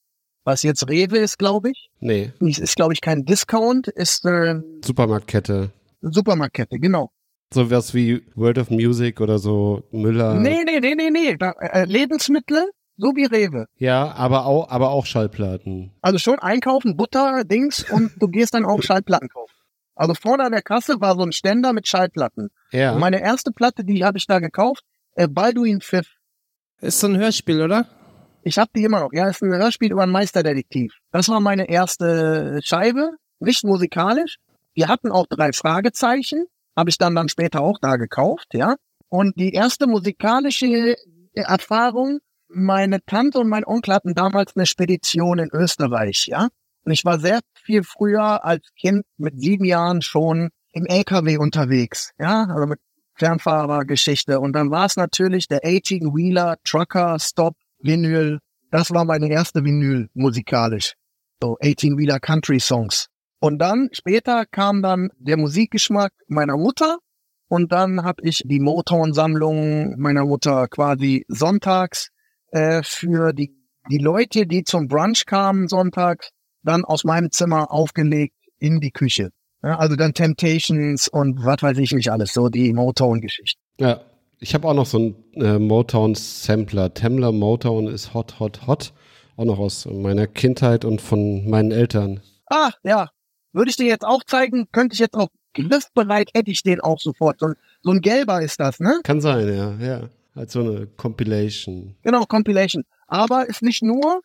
Was 0.44 0.62
jetzt 0.62 0.88
Rewe 0.88 1.18
ist, 1.18 1.38
glaube 1.38 1.70
ich. 1.70 1.88
Nee, 1.98 2.32
Ist, 2.38 2.58
ist 2.60 2.76
glaube 2.76 2.92
ich, 2.92 3.00
kein 3.00 3.24
Discount, 3.24 3.88
ist 3.88 4.24
äh, 4.26 4.60
Supermarktkette. 4.84 5.70
Supermarktkette, 6.02 6.78
genau. 6.78 7.10
Sowas 7.52 7.94
wie 7.94 8.22
World 8.34 8.58
of 8.58 8.70
Music 8.70 9.20
oder 9.20 9.38
so 9.38 9.82
Müller. 9.90 10.34
Nee, 10.34 10.62
nee, 10.64 10.78
nee, 10.80 10.94
nee, 10.94 11.10
nee. 11.10 11.36
Da, 11.36 11.52
äh, 11.52 11.84
Lebensmittel, 11.84 12.70
so 12.96 13.08
wie 13.16 13.24
Rewe. 13.24 13.66
Ja, 13.78 14.12
aber 14.12 14.46
auch, 14.46 14.68
aber 14.68 14.90
auch 14.90 15.06
Schallplatten. 15.06 15.92
Also 16.02 16.18
schon 16.18 16.38
einkaufen, 16.38 16.96
Butter, 16.96 17.42
Dings 17.44 17.84
und 17.90 18.12
du 18.20 18.28
gehst 18.28 18.54
dann 18.54 18.64
auch 18.64 18.82
Schallplatten 18.82 19.28
kaufen. 19.28 19.52
Also 19.96 20.14
vorne 20.14 20.44
an 20.44 20.52
der 20.52 20.62
Kasse 20.62 21.00
war 21.00 21.16
so 21.16 21.22
ein 21.22 21.32
Ständer 21.32 21.72
mit 21.72 21.88
Schallplatten. 21.88 22.50
Ja. 22.70 22.92
Und 22.92 23.00
meine 23.00 23.20
erste 23.20 23.50
Platte, 23.50 23.84
die 23.84 24.04
habe 24.04 24.18
ich 24.18 24.26
da 24.26 24.38
gekauft, 24.38 24.84
äh, 25.14 25.26
Balduin 25.26 25.80
Pfiff. 25.80 26.06
Ist 26.80 27.00
so 27.00 27.08
ein 27.08 27.16
Hörspiel, 27.16 27.62
oder? 27.62 27.88
Ich 28.42 28.58
habe 28.58 28.70
die 28.76 28.84
immer 28.84 29.00
noch. 29.00 29.12
Ja, 29.12 29.28
ist 29.28 29.42
ein 29.42 29.52
Hörspiel 29.52 29.90
über 29.90 30.02
einen 30.02 30.12
Meisterdetektiv. 30.12 30.94
Das 31.10 31.28
war 31.28 31.40
meine 31.40 31.68
erste 31.68 32.60
Scheibe, 32.62 33.12
nicht 33.40 33.64
musikalisch. 33.64 34.36
Wir 34.74 34.88
hatten 34.88 35.10
auch 35.10 35.26
drei 35.26 35.52
Fragezeichen, 35.52 36.44
habe 36.76 36.90
ich 36.90 36.98
dann 36.98 37.14
dann 37.14 37.28
später 37.30 37.62
auch 37.62 37.78
da 37.80 37.96
gekauft, 37.96 38.48
ja. 38.52 38.76
Und 39.08 39.36
die 39.36 39.52
erste 39.52 39.86
musikalische 39.86 40.96
Erfahrung, 41.32 42.18
meine 42.48 43.02
Tante 43.04 43.38
und 43.38 43.48
mein 43.48 43.64
Onkel 43.64 43.94
hatten 43.94 44.14
damals 44.14 44.54
eine 44.54 44.66
Spedition 44.66 45.38
in 45.38 45.48
Österreich, 45.50 46.26
ja. 46.26 46.48
Und 46.86 46.92
ich 46.92 47.04
war 47.04 47.18
sehr 47.18 47.40
viel 47.64 47.82
früher 47.82 48.44
als 48.44 48.72
Kind 48.78 49.04
mit 49.16 49.40
sieben 49.40 49.64
Jahren 49.64 50.02
schon 50.02 50.50
im 50.72 50.86
LKW 50.86 51.36
unterwegs, 51.36 52.12
ja, 52.16 52.44
also 52.48 52.66
mit 52.66 52.78
Fernfahrergeschichte. 53.14 54.38
Und 54.38 54.52
dann 54.52 54.70
war 54.70 54.86
es 54.86 54.96
natürlich 54.96 55.48
der 55.48 55.62
18 55.64 56.14
Wheeler 56.14 56.56
Trucker 56.62 57.18
Stop 57.18 57.54
Vinyl. 57.80 58.38
Das 58.70 58.92
war 58.92 59.04
meine 59.04 59.28
erste 59.28 59.64
Vinyl 59.64 60.08
musikalisch. 60.14 60.94
So 61.42 61.56
18 61.60 61.98
Wheeler 61.98 62.20
Country 62.20 62.60
Songs. 62.60 63.08
Und 63.40 63.58
dann 63.58 63.88
später 63.92 64.46
kam 64.46 64.80
dann 64.80 65.10
der 65.18 65.38
Musikgeschmack 65.38 66.12
meiner 66.28 66.56
Mutter. 66.56 66.98
Und 67.48 67.72
dann 67.72 68.04
habe 68.04 68.22
ich 68.22 68.42
die 68.44 68.60
Motown-Sammlung 68.60 69.98
meiner 69.98 70.24
Mutter 70.24 70.68
quasi 70.68 71.24
sonntags 71.26 72.10
äh, 72.52 72.82
für 72.84 73.32
die, 73.32 73.56
die 73.90 73.98
Leute, 73.98 74.46
die 74.46 74.62
zum 74.62 74.86
Brunch 74.86 75.26
kamen 75.26 75.68
sonntags, 75.68 76.30
dann 76.66 76.84
aus 76.84 77.04
meinem 77.04 77.30
Zimmer 77.30 77.72
aufgelegt 77.72 78.34
in 78.58 78.80
die 78.80 78.90
Küche. 78.90 79.30
Ja, 79.62 79.78
also 79.78 79.96
dann 79.96 80.12
Temptations 80.14 81.08
und 81.08 81.44
was 81.44 81.62
weiß 81.62 81.78
ich 81.78 81.92
nicht 81.92 82.10
alles, 82.10 82.32
so 82.34 82.48
die 82.48 82.72
Motown-Geschichte. 82.72 83.60
Ja. 83.80 84.00
Ich 84.38 84.52
habe 84.54 84.68
auch 84.68 84.74
noch 84.74 84.84
so 84.84 84.98
einen 84.98 85.14
äh, 85.42 85.58
Motown-Sampler. 85.58 86.92
Temmler 86.92 87.32
Motown 87.32 87.86
ist 87.86 88.12
hot, 88.12 88.38
hot, 88.38 88.66
hot. 88.66 88.92
Auch 89.38 89.46
noch 89.46 89.58
aus 89.58 89.86
meiner 89.86 90.26
Kindheit 90.26 90.84
und 90.84 91.00
von 91.00 91.48
meinen 91.48 91.72
Eltern. 91.72 92.20
Ah, 92.50 92.70
ja. 92.82 93.08
Würde 93.52 93.70
ich 93.70 93.76
dir 93.76 93.86
jetzt 93.86 94.04
auch 94.04 94.22
zeigen, 94.24 94.66
könnte 94.72 94.92
ich 94.92 94.98
jetzt 95.00 95.14
auch 95.16 95.28
griffbereit, 95.54 96.28
hätte 96.34 96.50
ich 96.50 96.62
den 96.62 96.80
auch 96.80 97.00
sofort. 97.00 97.40
So, 97.40 97.46
ein- 97.46 97.54
so 97.82 97.90
ein 97.92 98.02
gelber 98.02 98.42
ist 98.42 98.60
das, 98.60 98.78
ne? 98.78 99.00
Kann 99.04 99.22
sein, 99.22 99.48
ja, 99.48 99.74
ja. 99.78 100.08
Als 100.34 100.52
so 100.52 100.60
eine 100.60 100.86
Compilation. 100.86 101.96
Genau, 102.02 102.24
Compilation. 102.26 102.84
Aber 103.06 103.48
ist 103.48 103.62
nicht 103.62 103.82
nur 103.82 104.20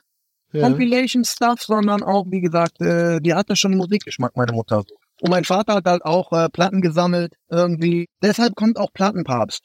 Ja. 0.54 0.68
Compilation-Stuff, 0.68 1.62
sondern 1.62 2.04
auch, 2.04 2.26
wie 2.30 2.42
gesagt, 2.42 2.82
äh, 2.82 3.20
die 3.22 3.34
hatte 3.34 3.56
schon 3.56 3.76
Musikgeschmack, 3.78 4.36
meine 4.36 4.52
Mutter. 4.54 4.84
Und 5.22 5.30
mein 5.30 5.44
Vater 5.46 5.76
hat 5.76 5.86
halt 5.86 6.04
auch 6.04 6.32
äh, 6.34 6.50
Platten 6.50 6.82
gesammelt, 6.82 7.36
irgendwie. 7.50 8.08
Deshalb 8.22 8.56
kommt 8.56 8.78
auch 8.78 8.92
Plattenpapst 8.94 9.62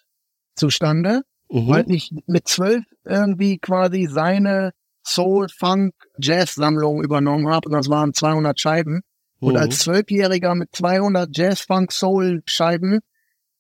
zustande, 0.54 1.22
Mhm. 1.50 1.68
weil 1.68 1.90
ich 1.90 2.10
mit 2.26 2.48
zwölf 2.48 2.84
irgendwie 3.04 3.58
quasi 3.58 4.06
seine 4.10 4.72
Soul, 5.06 5.46
Funk, 5.48 5.94
Jazz-Sammlung 6.18 7.02
übernommen 7.04 7.48
habe 7.48 7.68
und 7.68 7.72
das 7.74 7.88
waren 7.88 8.12
200 8.12 8.58
Scheiben. 8.58 9.02
Und 9.38 9.52
Mhm. 9.54 9.58
als 9.60 9.78
Zwölfjähriger 9.80 10.54
mit 10.54 10.74
200 10.74 11.28
Jazz, 11.36 11.60
Funk, 11.60 11.92
Soul 11.92 12.42
Scheiben, 12.46 13.00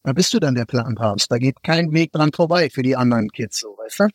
da 0.02 0.12
bist 0.12 0.32
du 0.34 0.38
dann 0.40 0.54
der 0.54 0.64
Plattenpapst. 0.64 1.30
Da 1.30 1.38
geht 1.38 1.62
kein 1.62 1.92
Weg 1.92 2.12
dran 2.12 2.32
vorbei 2.32 2.70
für 2.70 2.82
die 2.82 2.96
anderen 2.96 3.28
Kids, 3.28 3.60
so, 3.60 3.68
weißt 3.78 4.00
du? 4.00 4.08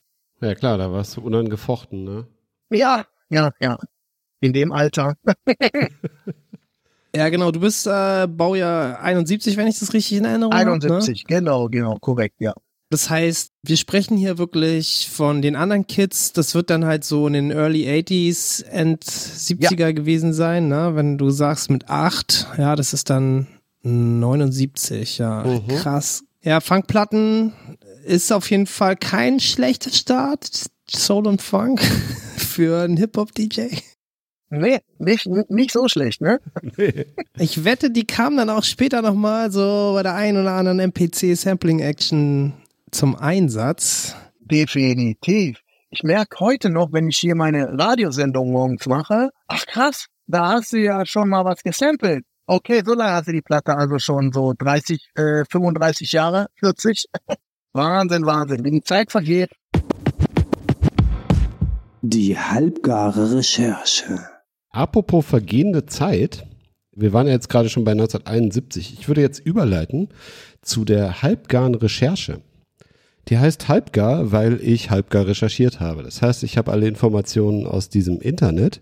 Ja 0.45 0.55
klar, 0.55 0.77
da 0.77 0.91
warst 0.91 1.15
du 1.17 1.21
unangefochten, 1.21 2.03
ne? 2.03 2.27
Ja, 2.71 3.05
ja, 3.29 3.51
ja. 3.59 3.77
In 4.39 4.53
dem 4.53 4.71
Alter. 4.71 5.15
Ja, 7.15 7.29
genau. 7.29 7.51
Du 7.51 7.59
bist 7.59 7.87
äh, 7.87 8.27
Baujahr 8.27 9.01
71, 9.01 9.57
wenn 9.57 9.67
ich 9.67 9.79
das 9.79 9.93
richtig 9.93 10.17
in 10.17 10.25
Erinnerung 10.25 10.53
habe. 10.53 10.65
Ne? 10.65 10.71
71, 10.75 11.25
genau, 11.25 11.67
genau, 11.67 11.97
korrekt, 11.99 12.35
ja. 12.39 12.53
Das 12.89 13.09
heißt, 13.09 13.51
wir 13.63 13.77
sprechen 13.77 14.17
hier 14.17 14.37
wirklich 14.37 15.09
von 15.09 15.41
den 15.41 15.55
anderen 15.55 15.87
Kids. 15.87 16.33
Das 16.33 16.55
wird 16.55 16.69
dann 16.69 16.85
halt 16.85 17.05
so 17.05 17.25
in 17.27 17.33
den 17.33 17.51
Early 17.51 17.87
80s, 17.87 18.65
End 18.65 19.03
70er 19.03 19.93
gewesen 19.93 20.33
sein, 20.33 20.67
ne? 20.67 20.91
Wenn 20.95 21.17
du 21.17 21.29
sagst 21.29 21.69
mit 21.69 21.89
acht, 21.89 22.47
ja, 22.57 22.75
das 22.75 22.93
ist 22.93 23.09
dann 23.09 23.47
79, 23.83 25.17
ja. 25.19 25.43
Mhm. 25.43 25.67
Krass. 25.67 26.23
Ja, 26.43 26.59
Funkplatten 26.59 27.53
ist 28.03 28.31
auf 28.33 28.49
jeden 28.49 28.67
Fall 28.67 28.97
kein 28.97 29.39
schlechter 29.39 29.91
Start. 29.91 30.65
Soul 30.95 31.27
und 31.27 31.41
Funk 31.41 31.81
für 32.37 32.83
einen 32.83 32.97
Hip-Hop-DJ. 32.97 33.77
Nee, 34.49 34.79
nicht, 34.99 35.27
nicht 35.27 35.71
so 35.71 35.87
schlecht, 35.87 36.19
ne? 36.19 36.39
Ich 37.37 37.63
wette, 37.63 37.89
die 37.89 38.05
kamen 38.05 38.35
dann 38.35 38.49
auch 38.49 38.65
später 38.65 39.01
nochmal 39.01 39.49
so 39.49 39.93
bei 39.95 40.03
der 40.03 40.15
einen 40.15 40.41
oder 40.41 40.51
anderen 40.51 40.79
MPC-Sampling-Action 40.79 42.53
zum 42.91 43.15
Einsatz. 43.15 44.15
Definitiv. 44.41 45.61
Ich 45.89 46.03
merke 46.03 46.39
heute 46.41 46.69
noch, 46.69 46.91
wenn 46.91 47.07
ich 47.07 47.17
hier 47.17 47.35
meine 47.35 47.79
Radiosendung 47.79 48.51
morgens 48.51 48.85
mache, 48.87 49.29
ach 49.47 49.65
krass, 49.65 50.07
da 50.27 50.53
hast 50.53 50.73
du 50.73 50.77
ja 50.77 51.05
schon 51.05 51.29
mal 51.29 51.45
was 51.45 51.63
gesampelt. 51.63 52.25
Okay, 52.45 52.81
so 52.85 52.93
lange 52.93 53.13
hast 53.13 53.29
du 53.29 53.31
die 53.31 53.41
Platte 53.41 53.77
also 53.77 53.99
schon 53.99 54.33
so 54.33 54.53
30, 54.57 55.11
äh, 55.15 55.45
35 55.49 56.11
Jahre, 56.11 56.47
40. 56.59 57.05
Wahnsinn, 57.73 58.25
Wahnsinn, 58.25 58.65
wie 58.65 58.71
die 58.71 58.83
Zeit 58.83 59.11
vergeht. 59.11 59.51
Die 62.03 62.35
halbgare 62.35 63.35
Recherche. 63.35 64.19
Apropos 64.71 65.23
vergehende 65.23 65.85
Zeit, 65.85 66.47
wir 66.95 67.13
waren 67.13 67.27
ja 67.27 67.33
jetzt 67.33 67.47
gerade 67.47 67.69
schon 67.69 67.83
bei 67.83 67.91
1971. 67.91 68.97
Ich 68.99 69.07
würde 69.07 69.21
jetzt 69.21 69.37
überleiten 69.37 70.09
zu 70.63 70.83
der 70.83 71.21
halbgaren 71.21 71.75
Recherche. 71.75 72.41
Die 73.27 73.37
heißt 73.37 73.67
halbgar, 73.67 74.31
weil 74.31 74.59
ich 74.63 74.89
halbgar 74.89 75.27
recherchiert 75.27 75.79
habe. 75.79 76.01
Das 76.01 76.23
heißt, 76.23 76.41
ich 76.41 76.57
habe 76.57 76.71
alle 76.71 76.87
Informationen 76.87 77.67
aus 77.67 77.89
diesem 77.89 78.19
Internet 78.19 78.81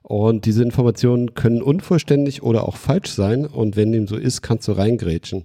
und 0.00 0.46
diese 0.46 0.62
Informationen 0.62 1.34
können 1.34 1.60
unvollständig 1.60 2.42
oder 2.42 2.66
auch 2.66 2.78
falsch 2.78 3.10
sein 3.10 3.44
und 3.44 3.76
wenn 3.76 3.92
dem 3.92 4.06
so 4.06 4.16
ist, 4.16 4.40
kannst 4.40 4.68
du 4.68 4.72
reingrätschen. 4.72 5.44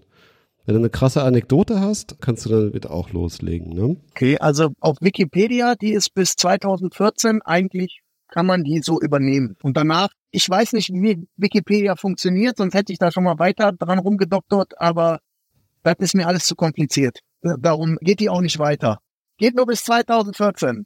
Wenn 0.70 0.76
du 0.76 0.82
eine 0.82 0.92
krasse 0.92 1.24
Anekdote 1.24 1.80
hast, 1.80 2.22
kannst 2.22 2.46
du 2.46 2.50
damit 2.50 2.86
auch 2.86 3.10
loslegen. 3.10 3.74
Ne? 3.74 3.98
Okay, 4.12 4.38
also 4.38 4.70
auf 4.80 4.98
Wikipedia, 5.02 5.74
die 5.74 5.94
ist 5.94 6.14
bis 6.14 6.36
2014 6.36 7.42
eigentlich 7.42 8.02
kann 8.28 8.46
man 8.46 8.64
die 8.64 8.82
so 8.84 9.02
übernehmen. 9.02 9.56
Und 9.64 9.78
danach, 9.78 10.10
ich 10.30 10.48
weiß 10.48 10.74
nicht, 10.74 10.90
wie 10.90 11.28
Wikipedia 11.38 11.96
funktioniert, 11.96 12.58
sonst 12.58 12.76
hätte 12.76 12.94
ich 12.94 13.00
da 13.00 13.12
schon 13.12 13.24
mal 13.24 13.40
weiter 13.40 13.72
dran 13.72 13.98
rumgedoktert, 13.98 14.80
aber 14.80 15.22
das 15.82 15.96
ist 15.98 16.14
mir 16.14 16.28
alles 16.28 16.46
zu 16.46 16.56
kompliziert. 16.56 17.18
Darum 17.42 17.98
geht 18.02 18.20
die 18.20 18.30
auch 18.30 18.42
nicht 18.42 18.60
weiter. 18.60 19.00
Geht 19.40 19.56
nur 19.56 19.66
bis 19.66 19.84
2014. 19.86 20.86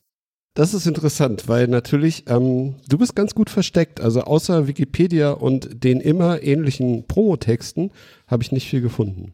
Das 0.53 0.73
ist 0.73 0.87
interessant, 0.87 1.49
weil 1.49 1.67
natürlich, 1.67 2.23
ähm, 2.29 2.75
du 2.87 2.97
bist 2.97 3.17
ganz 3.17 3.35
gut 3.35 3.49
versteckt. 3.49 3.99
Also 3.99 4.21
außer 4.21 4.65
Wikipedia 4.65 5.31
und 5.31 5.83
den 5.83 5.99
immer 5.99 6.41
ähnlichen 6.41 7.05
Promotexten 7.05 7.91
habe 8.27 8.43
ich 8.43 8.53
nicht 8.53 8.69
viel 8.69 8.79
gefunden. 8.79 9.33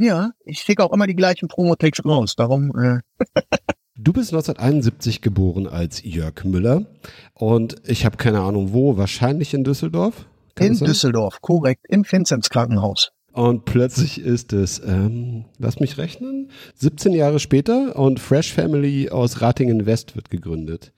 Ja, 0.00 0.30
ich 0.44 0.60
schicke 0.60 0.82
auch 0.82 0.92
immer 0.92 1.06
die 1.06 1.14
gleichen 1.14 1.48
Promotexte 1.48 2.02
raus. 2.04 2.34
Darum, 2.36 2.72
äh, 2.76 3.00
Du 4.02 4.14
bist 4.14 4.32
1971 4.32 5.20
geboren 5.20 5.66
als 5.66 6.02
Jörg 6.02 6.42
Müller 6.44 6.86
und 7.34 7.76
ich 7.84 8.06
habe 8.06 8.16
keine 8.16 8.40
Ahnung 8.40 8.72
wo, 8.72 8.96
wahrscheinlich 8.96 9.52
in 9.52 9.62
Düsseldorf. 9.62 10.26
Kann 10.54 10.68
in? 10.68 10.78
Düsseldorf, 10.78 11.42
korrekt, 11.42 11.84
im 11.86 12.10
Vinzenz 12.10 12.48
Krankenhaus. 12.48 13.12
Und 13.32 13.66
plötzlich 13.66 14.18
ist 14.18 14.54
es, 14.54 14.80
ähm, 14.82 15.44
lass 15.58 15.80
mich 15.80 15.98
rechnen, 15.98 16.50
17 16.76 17.12
Jahre 17.12 17.38
später 17.40 17.94
und 17.96 18.20
Fresh 18.20 18.54
Family 18.54 19.10
aus 19.10 19.42
Ratingen 19.42 19.84
West 19.84 20.16
wird 20.16 20.30
gegründet. 20.30 20.94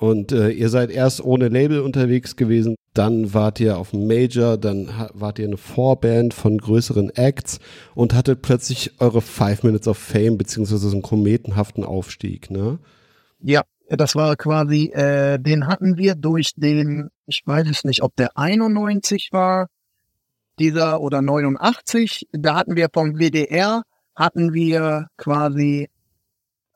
Und 0.00 0.32
äh, 0.32 0.48
ihr 0.48 0.70
seid 0.70 0.90
erst 0.90 1.22
ohne 1.22 1.48
Label 1.48 1.80
unterwegs 1.80 2.34
gewesen, 2.34 2.74
dann 2.94 3.34
wart 3.34 3.60
ihr 3.60 3.76
auf 3.76 3.92
Major, 3.92 4.56
dann 4.56 4.88
wart 5.12 5.38
ihr 5.38 5.44
eine 5.44 5.58
Vorband 5.58 6.32
von 6.32 6.56
größeren 6.56 7.10
Acts 7.10 7.58
und 7.94 8.14
hattet 8.14 8.40
plötzlich 8.40 8.98
eure 8.98 9.20
Five 9.20 9.62
Minutes 9.62 9.86
of 9.86 9.98
Fame 9.98 10.38
beziehungsweise 10.38 10.88
so 10.88 10.92
einen 10.96 11.02
kometenhaften 11.02 11.84
Aufstieg, 11.84 12.50
ne? 12.50 12.78
Ja, 13.40 13.60
das 13.90 14.16
war 14.16 14.36
quasi, 14.36 14.86
äh, 14.86 15.38
den 15.38 15.66
hatten 15.66 15.98
wir 15.98 16.14
durch 16.14 16.54
den, 16.56 17.10
ich 17.26 17.42
weiß 17.44 17.68
es 17.68 17.84
nicht, 17.84 18.02
ob 18.02 18.16
der 18.16 18.38
91 18.38 19.28
war, 19.32 19.66
dieser 20.58 21.02
oder 21.02 21.20
89, 21.20 22.26
da 22.32 22.54
hatten 22.54 22.74
wir 22.74 22.88
vom 22.90 23.18
WDR, 23.18 23.82
hatten 24.14 24.54
wir 24.54 25.08
quasi 25.18 25.90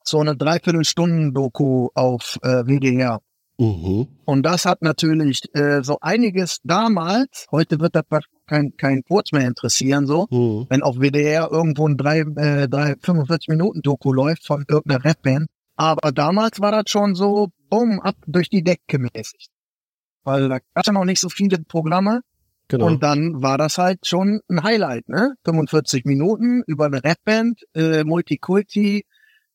so 0.04 0.20
eine 0.20 0.36
Dreiviertelstunden-Doku 0.36 1.88
auf 1.94 2.38
äh, 2.42 2.64
WDR. 2.66 3.20
Mhm. 3.58 4.08
Und 4.24 4.42
das 4.42 4.64
hat 4.66 4.82
natürlich 4.82 5.42
äh, 5.54 5.82
so 5.82 5.98
einiges 6.00 6.58
damals, 6.64 7.46
heute 7.52 7.78
wird 7.80 7.94
das 7.94 8.04
kein, 8.46 8.76
kein 8.76 9.02
Kurz 9.04 9.32
mehr 9.32 9.46
interessieren, 9.46 10.06
so, 10.06 10.26
Mhm. 10.30 10.66
wenn 10.68 10.82
auf 10.82 10.96
WDR 10.96 11.50
irgendwo 11.50 11.86
ein 11.88 11.96
drei, 11.96 12.20
äh, 12.20 12.68
drei 12.68 12.96
45 13.00 13.48
Minuten 13.48 13.80
Doku 13.82 14.12
läuft 14.12 14.46
von 14.46 14.64
irgendeiner 14.68 15.04
Rapband. 15.04 15.46
Aber 15.76 16.12
damals 16.12 16.60
war 16.60 16.70
das 16.72 16.84
schon 16.88 17.14
so, 17.14 17.48
bumm, 17.68 18.00
ab 18.00 18.16
durch 18.26 18.48
die 18.48 18.62
Decke 18.62 18.98
mäßig. 18.98 19.48
Weil 20.24 20.48
da 20.48 20.58
gab 20.58 20.64
es 20.76 20.86
ja 20.86 20.92
noch 20.92 21.04
nicht 21.04 21.20
so 21.20 21.28
viele 21.28 21.58
Programme. 21.58 22.20
Genau. 22.68 22.86
Und 22.86 23.02
dann 23.02 23.42
war 23.42 23.58
das 23.58 23.76
halt 23.76 24.06
schon 24.06 24.40
ein 24.48 24.62
Highlight, 24.62 25.08
ne? 25.08 25.34
45 25.44 26.06
Minuten 26.06 26.62
über 26.66 26.86
eine 26.86 27.04
Rapband, 27.04 27.60
äh, 27.74 28.04
Multikulti, 28.04 29.04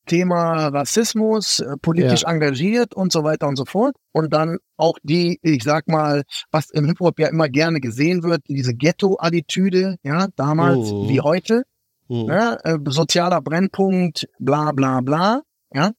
Thema 0.06 0.68
Rassismus, 0.68 1.60
äh, 1.60 1.76
politisch 1.80 2.24
engagiert 2.24 2.94
und 2.94 3.12
so 3.12 3.22
weiter 3.24 3.46
und 3.48 3.56
so 3.56 3.64
fort. 3.64 3.94
Und 4.12 4.32
dann 4.32 4.58
auch 4.76 4.98
die, 5.02 5.38
ich 5.42 5.62
sag 5.62 5.86
mal, 5.88 6.22
was 6.50 6.70
im 6.70 6.86
Hip-Hop 6.86 7.18
ja 7.20 7.28
immer 7.28 7.48
gerne 7.48 7.80
gesehen 7.80 8.22
wird, 8.22 8.42
diese 8.48 8.74
Ghetto-Attitüde, 8.74 9.96
ja, 10.02 10.28
damals 10.36 10.92
Oh. 10.92 11.08
wie 11.08 11.20
heute, 11.20 11.62
Mhm. 12.08 12.24
ne? 12.26 12.58
äh, 12.64 12.78
sozialer 12.86 13.40
Brennpunkt, 13.40 14.26
bla 14.38 14.72
bla 14.72 15.00
bla, 15.00 15.42
ja. 15.72 15.92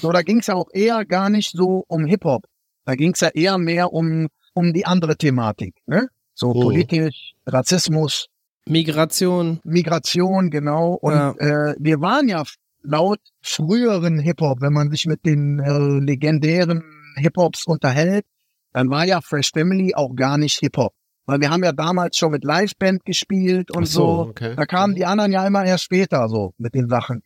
So, 0.00 0.12
da 0.12 0.22
ging 0.22 0.38
es 0.38 0.46
ja 0.46 0.54
auch 0.54 0.68
eher 0.72 1.04
gar 1.04 1.28
nicht 1.30 1.50
so 1.52 1.84
um 1.88 2.04
Hip-Hop. 2.06 2.44
Da 2.84 2.94
ging 2.94 3.12
es 3.12 3.20
ja 3.20 3.28
eher 3.28 3.58
mehr 3.58 3.92
um, 3.92 4.28
um 4.54 4.72
die 4.72 4.86
andere 4.86 5.16
Thematik, 5.16 5.74
ne? 5.86 6.08
So 6.34 6.50
Oh. 6.50 6.60
politisch, 6.62 7.32
Rassismus, 7.46 8.28
Migration. 8.66 9.60
Migration, 9.64 10.50
genau. 10.50 10.92
Und 11.00 11.12
Ja. 11.12 11.30
äh, 11.38 11.74
wir 11.78 12.00
waren 12.00 12.28
ja 12.28 12.44
laut 12.88 13.20
früheren 13.42 14.18
Hip-Hop, 14.18 14.60
wenn 14.60 14.72
man 14.72 14.90
sich 14.90 15.06
mit 15.06 15.24
den 15.24 15.58
äh, 15.60 16.00
legendären 16.04 16.82
Hip-Hops 17.16 17.66
unterhält, 17.66 18.24
dann 18.72 18.90
war 18.90 19.04
ja 19.04 19.20
Fresh 19.20 19.52
Family 19.52 19.94
auch 19.94 20.14
gar 20.14 20.38
nicht 20.38 20.58
Hip-Hop. 20.58 20.94
Weil 21.26 21.40
wir 21.40 21.50
haben 21.50 21.62
ja 21.62 21.72
damals 21.72 22.16
schon 22.16 22.32
mit 22.32 22.44
Liveband 22.44 23.04
gespielt 23.04 23.70
und 23.70 23.84
so, 23.84 24.00
so. 24.00 24.30
okay. 24.30 24.54
Da 24.56 24.64
kamen 24.64 24.94
die 24.94 25.04
anderen 25.04 25.32
ja 25.32 25.46
immer 25.46 25.64
erst 25.64 25.84
später 25.84 26.28
so 26.28 26.54
mit 26.56 26.74
den 26.74 26.88
Sachen. 26.88 27.22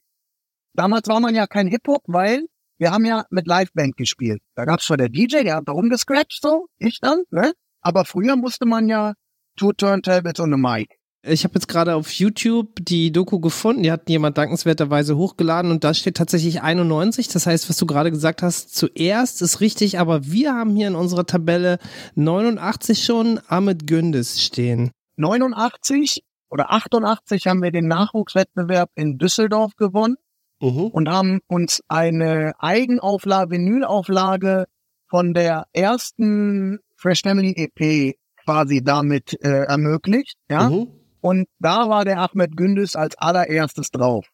Damals 0.74 1.06
war 1.08 1.20
man 1.20 1.34
ja 1.34 1.46
kein 1.46 1.68
Hip-Hop, 1.68 2.02
weil 2.06 2.46
wir 2.78 2.90
haben 2.90 3.04
ja 3.04 3.24
mit 3.30 3.46
Liveband 3.46 3.96
gespielt. 3.96 4.42
Da 4.56 4.64
gab's 4.64 4.86
zwar 4.86 4.96
der 4.96 5.08
DJ, 5.08 5.44
der 5.44 5.56
hat 5.56 5.68
da 5.68 5.72
rumgescratcht 5.72 6.40
so, 6.42 6.66
ich 6.78 6.98
dann, 7.00 7.22
ne? 7.30 7.52
Aber 7.80 8.04
früher 8.04 8.34
musste 8.36 8.66
man 8.66 8.88
ja 8.88 9.14
two 9.56 9.72
turntables 9.72 10.40
und 10.40 10.52
eine 10.52 10.56
Mic. 10.56 10.88
Ich 11.24 11.44
habe 11.44 11.54
jetzt 11.54 11.68
gerade 11.68 11.94
auf 11.94 12.10
YouTube 12.10 12.70
die 12.80 13.12
Doku 13.12 13.38
gefunden, 13.38 13.84
die 13.84 13.92
hat 13.92 14.08
jemand 14.10 14.38
dankenswerterweise 14.38 15.16
hochgeladen 15.16 15.70
und 15.70 15.84
da 15.84 15.94
steht 15.94 16.16
tatsächlich 16.16 16.62
91. 16.62 17.28
Das 17.28 17.46
heißt, 17.46 17.68
was 17.70 17.76
du 17.76 17.86
gerade 17.86 18.10
gesagt 18.10 18.42
hast, 18.42 18.74
zuerst 18.74 19.40
ist 19.40 19.60
richtig, 19.60 20.00
aber 20.00 20.26
wir 20.26 20.52
haben 20.52 20.74
hier 20.74 20.88
in 20.88 20.96
unserer 20.96 21.24
Tabelle 21.24 21.78
89 22.16 23.04
schon 23.04 23.38
Ahmed 23.46 23.86
Gündis 23.86 24.42
stehen. 24.42 24.90
89 25.16 26.24
oder 26.50 26.72
88 26.72 27.46
haben 27.46 27.62
wir 27.62 27.70
den 27.70 27.86
Nachwuchswettbewerb 27.86 28.90
in 28.96 29.18
Düsseldorf 29.18 29.76
gewonnen 29.76 30.16
Mhm. 30.60 30.86
und 30.86 31.08
haben 31.08 31.40
uns 31.48 31.82
eine 31.88 32.52
Eigenauflage, 32.58 33.50
Vinylauflage 33.52 34.66
von 35.08 35.34
der 35.34 35.66
ersten 35.72 36.78
Fresh 36.96 37.22
Family 37.22 37.52
EP 37.56 38.14
quasi 38.44 38.82
damit 38.82 39.36
äh, 39.42 39.64
ermöglicht. 39.64 40.34
Ja. 40.50 40.68
Mhm. 40.68 40.88
Und 41.22 41.46
da 41.60 41.88
war 41.88 42.04
der 42.04 42.18
Ahmed 42.18 42.56
Gündüz 42.56 42.96
als 42.96 43.16
allererstes 43.16 43.90
drauf. 43.90 44.26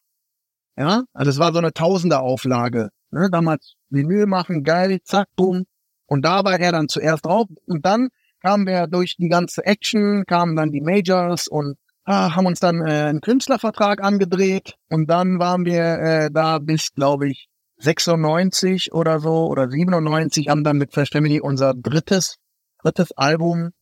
Ja, 0.75 1.03
also 1.13 1.29
es 1.29 1.37
war 1.37 1.53
so 1.53 1.59
eine 1.59 1.71
Tausender-Auflage. 1.71 2.89
Ne? 3.11 3.29
Damals 3.31 3.75
Vinyl 3.89 4.25
machen, 4.25 4.63
geil, 4.63 4.99
zack, 5.03 5.27
boom. 5.35 5.65
Und 6.07 6.25
da 6.25 6.43
war 6.43 6.59
er 6.59 6.71
dann 6.71 6.87
zuerst 6.87 7.25
drauf. 7.25 7.47
Und 7.67 7.85
dann 7.85 8.09
kamen 8.41 8.65
wir 8.65 8.87
durch 8.87 9.17
die 9.17 9.29
ganze 9.29 9.65
Action, 9.65 10.25
kamen 10.25 10.55
dann 10.55 10.71
die 10.71 10.81
Majors 10.81 11.47
und 11.47 11.77
ah, 12.05 12.35
haben 12.35 12.47
uns 12.47 12.59
dann 12.59 12.81
äh, 12.81 13.09
einen 13.09 13.21
Künstlervertrag 13.21 14.01
angedreht. 14.03 14.73
Und 14.89 15.07
dann 15.11 15.37
waren 15.37 15.65
wir 15.65 15.83
äh, 15.83 16.31
da 16.31 16.57
bis, 16.57 16.93
glaube 16.95 17.29
ich, 17.29 17.49
96 17.77 18.93
oder 18.93 19.19
so 19.19 19.47
oder 19.47 19.69
97, 19.69 20.49
haben 20.49 20.63
dann 20.63 20.77
mit 20.77 20.91
Fresh 20.91 21.11
Family 21.11 21.39
unser 21.39 21.75
drittes, 21.75 22.37
drittes 22.81 23.11
Album 23.11 23.73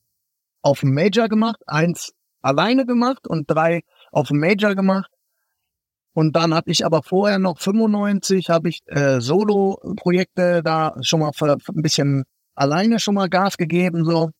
auf 0.62 0.84
Major 0.84 1.30
gemacht, 1.30 1.62
eins 1.68 2.12
alleine 2.41 2.86
gemacht 2.86 3.27
und 3.27 3.50
drei 3.50 3.82
auf 4.12 4.29
dem 4.29 4.39
Major 4.39 4.75
gemacht. 4.75 5.12
Und 6.13 6.36
dann 6.36 6.53
hatte 6.53 6.72
ich 6.72 6.86
aber 6.86 7.03
vorher 7.03 7.38
noch 7.38 7.60
95, 7.60 8.50
habe 8.50 8.70
ich 8.70 8.82
äh, 8.88 9.22
Solo-Projekte 9.22 10.63
da 10.63 10.96
schon 11.01 11.20
mal 11.20 11.32
für, 11.34 11.58
für 11.60 11.74
ein 11.74 11.84
bisschen 11.84 12.24
alleine 12.56 13.00
schon 13.00 13.13
mal 13.13 13.29
Gas 13.29 13.58
gegeben, 13.58 14.03
so, 14.03 14.32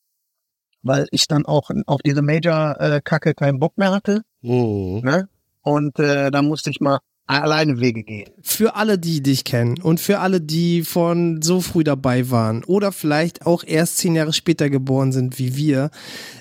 weil 0.82 1.08
ich 1.12 1.28
dann 1.28 1.46
auch 1.46 1.70
auf 1.86 2.02
diese 2.04 2.24
Major-Kacke 2.24 3.36
keinen 3.36 3.60
Bock 3.60 3.78
mehr 3.78 3.92
hatte. 3.92 4.24
Mhm. 4.42 5.02
Ne? 5.04 5.30
Und 5.62 6.00
äh, 6.00 6.32
da 6.32 6.42
musste 6.42 6.72
ich 6.72 6.80
mal 6.80 7.00
alleine 7.28 7.80
Wege 7.80 8.04
gehen. 8.04 8.30
Für 8.42 8.76
alle, 8.76 8.98
die 8.98 9.22
dich 9.22 9.44
kennen 9.44 9.80
und 9.82 10.00
für 10.00 10.20
alle, 10.20 10.42
die 10.42 10.84
von 10.84 11.42
so 11.42 11.62
früh 11.62 11.84
dabei 11.84 12.32
waren 12.32 12.64
oder 12.64 12.92
vielleicht 12.92 13.46
auch 13.46 13.64
erst 13.66 13.98
zehn 13.98 14.16
Jahre 14.16 14.34
später 14.34 14.70
geboren 14.70 15.12
sind 15.12 15.38
wie 15.38 15.56
wir, 15.56 15.92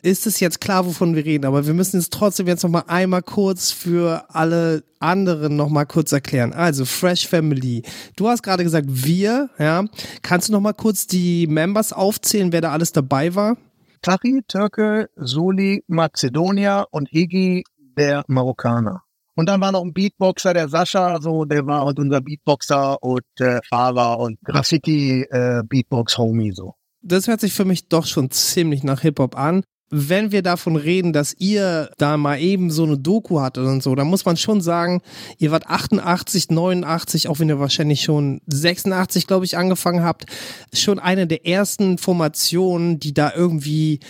ist 0.03 0.27
es 0.27 0.41
jetzt 0.41 0.61
klar, 0.61 0.87
wovon 0.87 1.17
wir 1.17 1.25
reden. 1.25 1.45
Aber 1.45 1.67
wir 1.67 1.75
müssen 1.75 1.99
es 1.99 2.09
trotzdem 2.09 2.47
jetzt 2.47 2.63
noch 2.63 2.71
mal 2.71 2.85
einmal 2.87 3.23
kurz 3.23 3.73
für 3.73 4.25
alle 4.29 4.85
anderen 5.01 5.57
noch 5.57 5.69
mal 5.69 5.85
kurz 5.85 6.13
erklären. 6.13 6.53
Also 6.53 6.85
Fresh 6.85 7.27
Family. 7.27 7.83
Du 8.17 8.29
hast 8.29 8.43
gerade 8.43 8.63
gesagt 8.63 8.87
wir, 8.89 9.51
ja. 9.59 9.85
Kannst 10.23 10.49
du 10.49 10.53
noch 10.53 10.61
mal 10.61 10.73
kurz 10.73 11.07
die 11.07 11.47
Members 11.49 11.93
aufzählen, 11.93 12.53
wer 12.53 12.61
da 12.61 12.73
alles 12.73 12.93
dabei 12.93 13.35
war? 13.35 13.57
Tachi, 14.03 14.43
Türke, 14.47 15.11
Soli, 15.17 15.83
Mazedonier 15.89 16.87
und 16.93 17.09
Higi, 17.09 17.65
der 17.99 18.23
Marokkaner. 18.29 19.06
Und 19.37 19.47
dann 19.47 19.61
war 19.61 19.71
noch 19.71 19.83
ein 19.83 19.93
Beatboxer, 19.93 20.55
der 20.55 20.69
Sascha, 20.69 21.09
also 21.09 21.45
der 21.45 21.67
war 21.67 21.85
halt 21.85 21.99
unser 21.99 22.23
Beatboxer 22.23 23.03
und 23.03 23.23
äh, 23.39 23.61
Fahrer 23.69 24.19
und 24.19 24.41
Graffiti 24.43 25.27
äh, 25.31 25.63
Beatbox 25.63 26.17
Homie 26.17 26.53
so. 26.53 26.75
Das 27.03 27.29
hört 27.29 27.41
sich 27.41 27.53
für 27.53 27.67
mich 27.67 27.89
doch 27.89 28.07
schon 28.07 28.31
ziemlich 28.31 28.83
nach 28.83 29.03
Hip-Hop 29.03 29.37
an. 29.37 29.63
Wenn 29.91 30.33
wir 30.33 30.43
davon 30.43 30.75
reden, 30.75 31.13
dass 31.13 31.35
ihr 31.39 31.91
da 31.99 32.17
mal 32.17 32.41
eben 32.41 32.71
so 32.71 32.83
eine 32.83 32.99
Doku 32.99 33.41
hattet 33.41 33.67
und 33.67 33.83
so, 33.83 33.95
dann 33.95 34.09
muss 34.09 34.25
man 34.25 34.37
schon 34.37 34.61
sagen, 34.61 35.03
ihr 35.39 35.53
wart 35.53 35.69
88, 35.69 36.49
89, 36.51 37.29
auch 37.29 37.39
wenn 37.39 37.49
ihr 37.49 37.61
wahrscheinlich 37.61 38.01
schon 38.01 38.41
86, 38.47 39.29
glaube 39.29 39.45
ich, 39.45 39.57
angefangen 39.57 40.03
habt, 40.03 40.27
schon 40.73 40.99
eine 40.99 41.29
der 41.29 41.47
ersten 41.47 41.99
Formationen, 41.99 42.99
die 42.99 43.15
da 43.15 43.33
irgendwie 43.37 44.01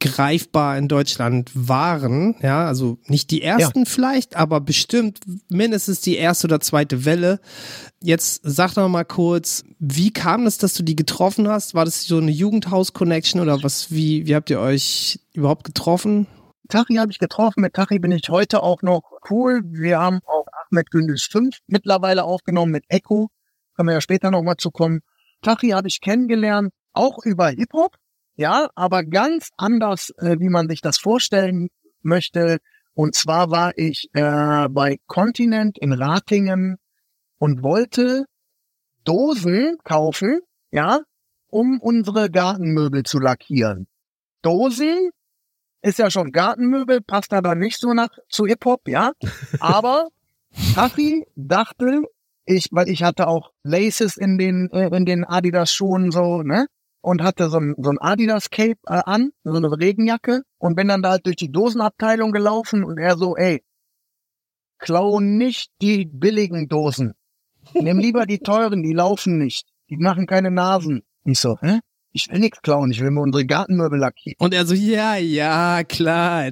greifbar 0.00 0.78
in 0.78 0.88
Deutschland 0.88 1.50
waren. 1.54 2.34
Ja, 2.40 2.66
also 2.66 2.98
nicht 3.06 3.30
die 3.30 3.42
ersten 3.42 3.80
ja. 3.80 3.84
vielleicht, 3.84 4.34
aber 4.34 4.60
bestimmt 4.60 5.20
mindestens 5.48 6.00
die 6.00 6.16
erste 6.16 6.46
oder 6.46 6.60
zweite 6.60 7.04
Welle. 7.04 7.40
Jetzt 8.02 8.40
sag 8.42 8.74
doch 8.74 8.88
mal 8.88 9.04
kurz, 9.04 9.62
wie 9.78 10.10
kam 10.10 10.46
es, 10.46 10.58
dass 10.58 10.74
du 10.74 10.82
die 10.82 10.96
getroffen 10.96 11.48
hast? 11.48 11.74
War 11.74 11.84
das 11.84 12.04
so 12.04 12.18
eine 12.18 12.30
Jugendhaus-Connection 12.30 13.40
oder 13.40 13.62
was? 13.62 13.90
Wie, 13.90 14.26
wie 14.26 14.34
habt 14.34 14.50
ihr 14.50 14.60
euch 14.60 15.20
überhaupt 15.34 15.64
getroffen? 15.64 16.26
Tachi 16.68 16.94
habe 16.94 17.12
ich 17.12 17.18
getroffen. 17.18 17.60
Mit 17.60 17.74
Tachi 17.74 17.98
bin 17.98 18.12
ich 18.12 18.28
heute 18.30 18.62
auch 18.62 18.82
noch 18.82 19.02
cool. 19.28 19.62
Wir 19.64 19.98
haben 19.98 20.20
auch 20.24 20.46
Ahmed 20.70 20.90
Gündüz 20.90 21.24
5 21.24 21.58
mittlerweile 21.66 22.24
aufgenommen 22.24 22.72
mit 22.72 22.84
Echo. 22.88 23.28
Können 23.76 23.88
wir 23.88 23.94
ja 23.94 24.00
später 24.00 24.30
nochmal 24.30 24.56
zu 24.56 24.70
kommen. 24.70 25.00
Tachi 25.42 25.70
habe 25.70 25.88
ich 25.88 26.00
kennengelernt, 26.00 26.72
auch 26.92 27.18
über 27.24 27.48
Hip-Hop 27.48 27.96
ja, 28.40 28.70
aber 28.74 29.04
ganz 29.04 29.50
anders, 29.58 30.14
äh, 30.16 30.40
wie 30.40 30.48
man 30.48 30.66
sich 30.66 30.80
das 30.80 30.96
vorstellen 30.96 31.68
möchte. 32.00 32.56
Und 32.94 33.14
zwar 33.14 33.50
war 33.50 33.76
ich 33.76 34.08
äh, 34.14 34.66
bei 34.70 34.98
Continent 35.06 35.76
in 35.76 35.92
Ratingen 35.92 36.78
und 37.38 37.62
wollte 37.62 38.24
Dosen 39.04 39.76
kaufen, 39.84 40.40
ja, 40.70 41.00
um 41.48 41.80
unsere 41.82 42.30
Gartenmöbel 42.30 43.02
zu 43.02 43.18
lackieren. 43.18 43.88
Dosen 44.40 45.10
ist 45.82 45.98
ja 45.98 46.10
schon 46.10 46.32
Gartenmöbel, 46.32 47.02
passt 47.02 47.34
aber 47.34 47.54
nicht 47.54 47.78
so 47.78 47.92
nach 47.92 48.08
zu 48.30 48.46
Hip-Hop, 48.46 48.88
ja. 48.88 49.12
Aber 49.60 50.08
Tachi 50.74 51.26
dachte, 51.36 52.04
ich, 52.46 52.68
weil 52.70 52.88
ich 52.88 53.02
hatte 53.02 53.28
auch 53.28 53.52
Laces 53.64 54.16
in 54.16 54.38
den, 54.38 54.70
äh, 54.72 54.88
in 54.96 55.04
den 55.04 55.24
Adidas 55.24 55.74
Schuhen 55.74 56.10
so, 56.10 56.42
ne? 56.42 56.68
Und 57.00 57.22
hatte 57.22 57.48
so 57.50 57.58
ein, 57.58 57.74
so 57.78 57.90
ein 57.90 57.98
Adidas 57.98 58.50
Cape 58.50 58.78
äh, 58.86 59.02
an, 59.04 59.30
so 59.44 59.56
eine 59.56 59.70
Regenjacke 59.70 60.42
und 60.58 60.76
bin 60.76 60.88
dann 60.88 61.02
da 61.02 61.10
halt 61.10 61.26
durch 61.26 61.36
die 61.36 61.50
Dosenabteilung 61.50 62.32
gelaufen 62.32 62.84
und 62.84 62.98
er 62.98 63.16
so, 63.16 63.36
ey, 63.36 63.62
klau 64.78 65.20
nicht 65.20 65.70
die 65.80 66.06
billigen 66.06 66.68
Dosen. 66.68 67.14
Nimm 67.74 67.98
lieber 67.98 68.26
die 68.26 68.38
teuren, 68.38 68.82
die 68.82 68.92
laufen 68.92 69.38
nicht. 69.38 69.68
Die 69.90 69.96
machen 69.96 70.26
keine 70.26 70.50
Nasen. 70.50 71.02
Ich 71.24 71.40
so, 71.40 71.58
hä? 71.60 71.80
Ich 72.12 72.28
will 72.30 72.40
nichts 72.40 72.60
klauen, 72.62 72.90
ich 72.90 73.00
will 73.00 73.10
mir 73.12 73.20
unsere 73.20 73.46
Gartenmöbel 73.46 73.98
lackieren. 73.98 74.36
Und 74.40 74.52
er 74.52 74.66
so, 74.66 74.74
ja, 74.74 75.16
ja, 75.16 75.84
klar. 75.84 76.50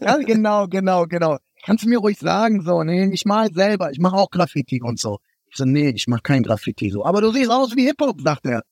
ja, 0.00 0.16
genau, 0.18 0.66
genau, 0.68 1.06
genau. 1.06 1.38
Kannst 1.64 1.84
du 1.84 1.88
mir 1.88 1.98
ruhig 1.98 2.18
sagen, 2.18 2.60
so, 2.60 2.82
nee, 2.82 3.08
ich 3.10 3.24
mal 3.24 3.50
selber, 3.54 3.90
ich 3.90 3.98
mache 3.98 4.16
auch 4.16 4.28
Graffiti 4.30 4.82
und 4.82 5.00
so. 5.00 5.18
Ich 5.46 5.56
so, 5.56 5.64
nee, 5.64 5.90
ich 5.90 6.08
mache 6.08 6.20
kein 6.22 6.42
Graffiti 6.42 6.90
so. 6.90 7.06
Aber 7.06 7.22
du 7.22 7.32
siehst 7.32 7.50
aus 7.50 7.74
wie 7.74 7.86
Hip-Hop, 7.86 8.20
sagt 8.20 8.44
er. 8.44 8.64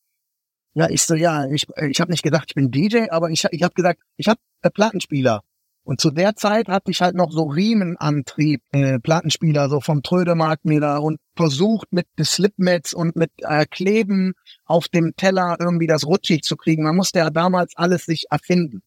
Ja, 0.74 0.88
ich 0.88 1.02
so, 1.02 1.14
ja, 1.14 1.46
ich, 1.46 1.66
ich 1.76 2.00
habe 2.00 2.10
nicht 2.10 2.22
gesagt, 2.22 2.46
ich 2.48 2.54
bin 2.54 2.70
DJ, 2.70 3.10
aber 3.10 3.30
ich, 3.30 3.44
ich 3.50 3.62
habe 3.62 3.74
gesagt, 3.74 4.00
ich 4.16 4.28
habe 4.28 4.40
äh, 4.62 4.70
Plattenspieler. 4.70 5.42
Und 5.84 6.00
zu 6.00 6.10
der 6.10 6.36
Zeit 6.36 6.68
hatte 6.68 6.92
ich 6.92 7.02
halt 7.02 7.16
noch 7.16 7.32
so 7.32 7.42
Riemenantrieb, 7.42 8.62
äh, 8.70 9.00
Plattenspieler, 9.00 9.68
so 9.68 9.80
vom 9.80 10.02
Trödemarkt 10.02 10.64
mir 10.64 10.80
da 10.80 10.98
und 10.98 11.18
versucht 11.34 11.92
mit 11.92 12.06
Slipmats 12.20 12.94
und 12.94 13.16
mit 13.16 13.32
äh, 13.38 13.66
Kleben 13.66 14.34
auf 14.64 14.88
dem 14.88 15.14
Teller 15.16 15.56
irgendwie 15.58 15.88
das 15.88 16.06
rutschig 16.06 16.42
zu 16.42 16.56
kriegen. 16.56 16.84
Man 16.84 16.96
musste 16.96 17.18
ja 17.18 17.30
damals 17.30 17.76
alles 17.76 18.04
sich 18.04 18.26
erfinden. 18.30 18.82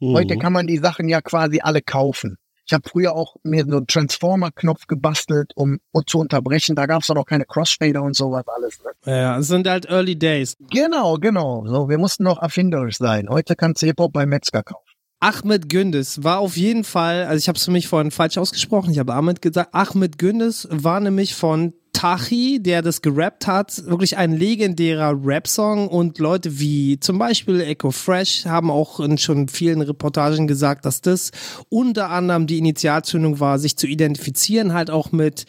Mhm. 0.00 0.14
Heute 0.14 0.38
kann 0.38 0.52
man 0.52 0.68
die 0.68 0.78
Sachen 0.78 1.08
ja 1.08 1.20
quasi 1.20 1.60
alle 1.60 1.82
kaufen. 1.82 2.36
Ich 2.66 2.72
habe 2.72 2.88
früher 2.88 3.14
auch 3.14 3.36
mir 3.44 3.64
so 3.64 3.76
einen 3.76 3.86
Transformer-Knopf 3.86 4.88
gebastelt, 4.88 5.52
um, 5.54 5.78
um 5.92 6.06
zu 6.06 6.18
unterbrechen. 6.18 6.74
Da 6.74 6.86
gab 6.86 7.02
es 7.02 7.08
noch 7.08 7.24
keine 7.24 7.44
Crossfader 7.44 8.02
und 8.02 8.16
sowas 8.16 8.44
alles. 8.48 8.80
Ne? 8.82 9.12
Ja, 9.12 9.38
es 9.38 9.46
sind 9.46 9.68
halt 9.68 9.86
Early 9.86 10.18
Days. 10.18 10.56
Genau, 10.70 11.14
genau. 11.14 11.64
So, 11.66 11.88
wir 11.88 11.98
mussten 11.98 12.24
noch 12.24 12.42
erfinderisch 12.42 12.98
sein. 12.98 13.28
Heute 13.28 13.54
kannst 13.54 13.82
du 13.82 13.86
Hip-Hop 13.86 14.12
bei 14.12 14.26
Metzger 14.26 14.64
kaufen. 14.64 14.82
Ahmed 15.20 15.68
Gündes 15.68 16.24
war 16.24 16.40
auf 16.40 16.56
jeden 16.56 16.84
Fall, 16.84 17.24
also 17.24 17.38
ich 17.38 17.48
habe 17.48 17.56
es 17.56 17.64
für 17.64 17.70
mich 17.70 17.88
vorhin 17.88 18.10
falsch 18.10 18.36
ausgesprochen, 18.36 18.90
ich 18.90 18.98
habe 18.98 19.14
Ahmed 19.14 19.40
gesagt, 19.40 19.74
Ahmed 19.74 20.18
Gündes 20.18 20.68
war 20.70 21.00
nämlich 21.00 21.34
von 21.34 21.72
Tachi, 21.96 22.62
der 22.62 22.82
das 22.82 23.00
gerappt 23.00 23.46
hat, 23.46 23.86
wirklich 23.86 24.18
ein 24.18 24.32
legendärer 24.36 25.18
Rap-Song 25.24 25.88
und 25.88 26.18
Leute 26.18 26.58
wie 26.60 27.00
zum 27.00 27.18
Beispiel 27.18 27.62
Echo 27.62 27.90
Fresh 27.90 28.44
haben 28.44 28.70
auch 28.70 29.00
in 29.00 29.16
schon 29.16 29.48
vielen 29.48 29.80
Reportagen 29.80 30.46
gesagt, 30.46 30.84
dass 30.84 31.00
das 31.00 31.30
unter 31.70 32.10
anderem 32.10 32.46
die 32.46 32.58
Initialzündung 32.58 33.40
war, 33.40 33.58
sich 33.58 33.78
zu 33.78 33.86
identifizieren, 33.86 34.74
halt 34.74 34.90
auch 34.90 35.10
mit 35.10 35.46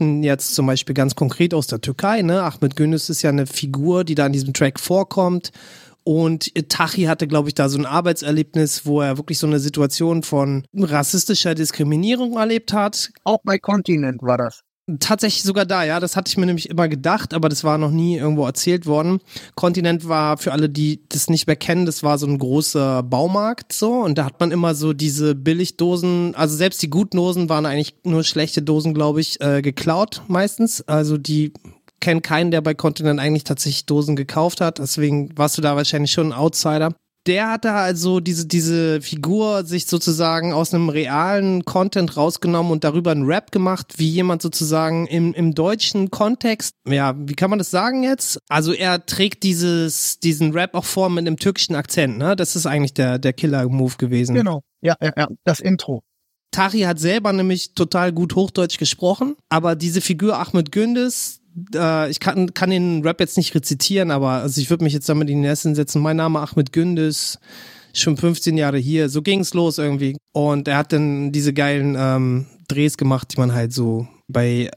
jetzt 0.00 0.54
zum 0.54 0.64
Beispiel 0.64 0.94
ganz 0.94 1.14
konkret 1.14 1.52
aus 1.52 1.66
der 1.66 1.82
Türkei, 1.82 2.22
ne? 2.22 2.42
Ahmed 2.42 2.74
Gündüz 2.74 3.10
ist 3.10 3.20
ja 3.20 3.28
eine 3.28 3.46
Figur, 3.46 4.04
die 4.04 4.14
da 4.14 4.24
in 4.24 4.32
diesem 4.32 4.54
Track 4.54 4.80
vorkommt. 4.80 5.52
Und 6.04 6.54
Tachi 6.70 7.02
hatte, 7.02 7.28
glaube 7.28 7.50
ich, 7.50 7.54
da 7.54 7.68
so 7.68 7.78
ein 7.78 7.84
Arbeitserlebnis, 7.84 8.86
wo 8.86 9.02
er 9.02 9.18
wirklich 9.18 9.38
so 9.38 9.46
eine 9.46 9.58
Situation 9.58 10.22
von 10.22 10.64
rassistischer 10.74 11.54
Diskriminierung 11.54 12.38
erlebt 12.38 12.72
hat. 12.72 13.10
Auch 13.24 13.40
bei 13.44 13.58
Continent 13.58 14.22
war 14.22 14.38
das. 14.38 14.62
Tatsächlich 14.98 15.44
sogar 15.44 15.64
da, 15.64 15.84
ja. 15.84 16.00
Das 16.00 16.16
hatte 16.16 16.28
ich 16.28 16.36
mir 16.36 16.46
nämlich 16.46 16.68
immer 16.68 16.88
gedacht, 16.88 17.34
aber 17.34 17.48
das 17.48 17.62
war 17.62 17.78
noch 17.78 17.92
nie 17.92 18.16
irgendwo 18.16 18.44
erzählt 18.44 18.84
worden. 18.84 19.20
Kontinent 19.54 20.08
war 20.08 20.38
für 20.38 20.50
alle, 20.50 20.68
die 20.68 21.00
das 21.08 21.30
nicht 21.30 21.46
mehr 21.46 21.54
kennen, 21.54 21.86
das 21.86 22.02
war 22.02 22.18
so 22.18 22.26
ein 22.26 22.38
großer 22.38 23.04
Baumarkt 23.04 23.72
so 23.72 23.92
und 23.92 24.18
da 24.18 24.24
hat 24.24 24.40
man 24.40 24.50
immer 24.50 24.74
so 24.74 24.92
diese 24.92 25.36
Billigdosen, 25.36 26.34
also 26.34 26.56
selbst 26.56 26.82
die 26.82 26.90
guten 26.90 27.16
Dosen 27.16 27.48
waren 27.48 27.64
eigentlich 27.64 27.94
nur 28.02 28.24
schlechte 28.24 28.60
Dosen, 28.60 28.92
glaube 28.92 29.20
ich, 29.20 29.40
äh, 29.40 29.62
geklaut 29.62 30.22
meistens. 30.26 30.82
Also 30.88 31.16
die 31.16 31.52
kennen 32.00 32.22
keinen, 32.22 32.50
der 32.50 32.60
bei 32.60 32.74
Kontinent 32.74 33.20
eigentlich 33.20 33.44
tatsächlich 33.44 33.86
Dosen 33.86 34.16
gekauft 34.16 34.60
hat. 34.60 34.80
Deswegen 34.80 35.30
warst 35.38 35.56
du 35.56 35.62
da 35.62 35.76
wahrscheinlich 35.76 36.10
schon 36.10 36.32
ein 36.32 36.38
Outsider 36.38 36.92
der 37.26 37.50
hat 37.50 37.64
da 37.64 37.76
also 37.76 38.20
diese, 38.20 38.46
diese 38.46 39.00
Figur 39.00 39.64
sich 39.64 39.86
sozusagen 39.86 40.52
aus 40.52 40.74
einem 40.74 40.88
realen 40.88 41.64
Content 41.64 42.16
rausgenommen 42.16 42.72
und 42.72 42.84
darüber 42.84 43.12
einen 43.12 43.24
Rap 43.24 43.52
gemacht, 43.52 43.94
wie 43.98 44.08
jemand 44.08 44.42
sozusagen 44.42 45.06
im, 45.06 45.32
im 45.32 45.54
deutschen 45.54 46.10
Kontext, 46.10 46.74
ja, 46.88 47.14
wie 47.16 47.34
kann 47.34 47.50
man 47.50 47.58
das 47.58 47.70
sagen 47.70 48.02
jetzt? 48.02 48.38
Also 48.48 48.72
er 48.72 49.06
trägt 49.06 49.42
dieses, 49.44 50.18
diesen 50.18 50.52
Rap 50.52 50.74
auch 50.74 50.84
vor 50.84 51.10
mit 51.10 51.26
einem 51.26 51.36
türkischen 51.36 51.76
Akzent, 51.76 52.18
ne? 52.18 52.34
Das 52.34 52.56
ist 52.56 52.66
eigentlich 52.66 52.94
der, 52.94 53.18
der 53.18 53.32
Killer-Move 53.32 53.96
gewesen. 53.98 54.34
Genau, 54.34 54.62
ja, 54.80 54.96
ja, 55.00 55.12
ja, 55.16 55.28
das 55.44 55.60
Intro. 55.60 56.02
Tari 56.50 56.80
hat 56.80 56.98
selber 56.98 57.32
nämlich 57.32 57.74
total 57.74 58.12
gut 58.12 58.34
Hochdeutsch 58.34 58.78
gesprochen, 58.78 59.36
aber 59.48 59.74
diese 59.74 60.00
Figur 60.00 60.38
Ahmed 60.38 60.70
Gündes, 60.70 61.40
äh, 61.74 62.10
ich 62.10 62.20
kann, 62.20 62.54
kann 62.54 62.70
den 62.70 63.02
Rap 63.02 63.20
jetzt 63.20 63.36
nicht 63.36 63.54
rezitieren, 63.54 64.10
aber 64.10 64.30
also 64.30 64.60
ich 64.60 64.70
würde 64.70 64.84
mich 64.84 64.92
jetzt 64.92 65.08
damit 65.08 65.28
in 65.30 65.38
den 65.38 65.44
ersten 65.44 65.74
setzen. 65.74 66.02
Mein 66.02 66.16
Name 66.16 66.40
Ahmed 66.40 66.72
Gündüz, 66.72 67.38
schon 67.92 68.16
15 68.16 68.56
Jahre 68.56 68.78
hier. 68.78 69.08
So 69.08 69.22
ging's 69.22 69.54
los 69.54 69.78
irgendwie. 69.78 70.16
Und 70.32 70.68
er 70.68 70.78
hat 70.78 70.92
dann 70.92 71.32
diese 71.32 71.52
geilen 71.52 71.96
ähm, 71.98 72.46
Drehs 72.68 72.96
gemacht, 72.96 73.32
die 73.32 73.40
man 73.40 73.52
halt 73.52 73.72
so 73.72 74.06
bei 74.28 74.70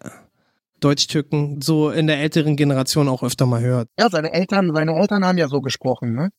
Deutschtücken 0.79 1.61
so 1.61 1.89
in 1.89 2.07
der 2.07 2.19
älteren 2.19 2.55
Generation 2.55 3.07
auch 3.07 3.23
öfter 3.23 3.45
mal 3.45 3.61
hört. 3.61 3.87
Ja, 3.99 4.09
seine 4.09 4.33
Eltern, 4.33 4.73
seine 4.73 4.95
Eltern 4.95 5.25
haben 5.25 5.37
ja 5.37 5.47
so 5.47 5.61
gesprochen, 5.61 6.13
ne? 6.13 6.29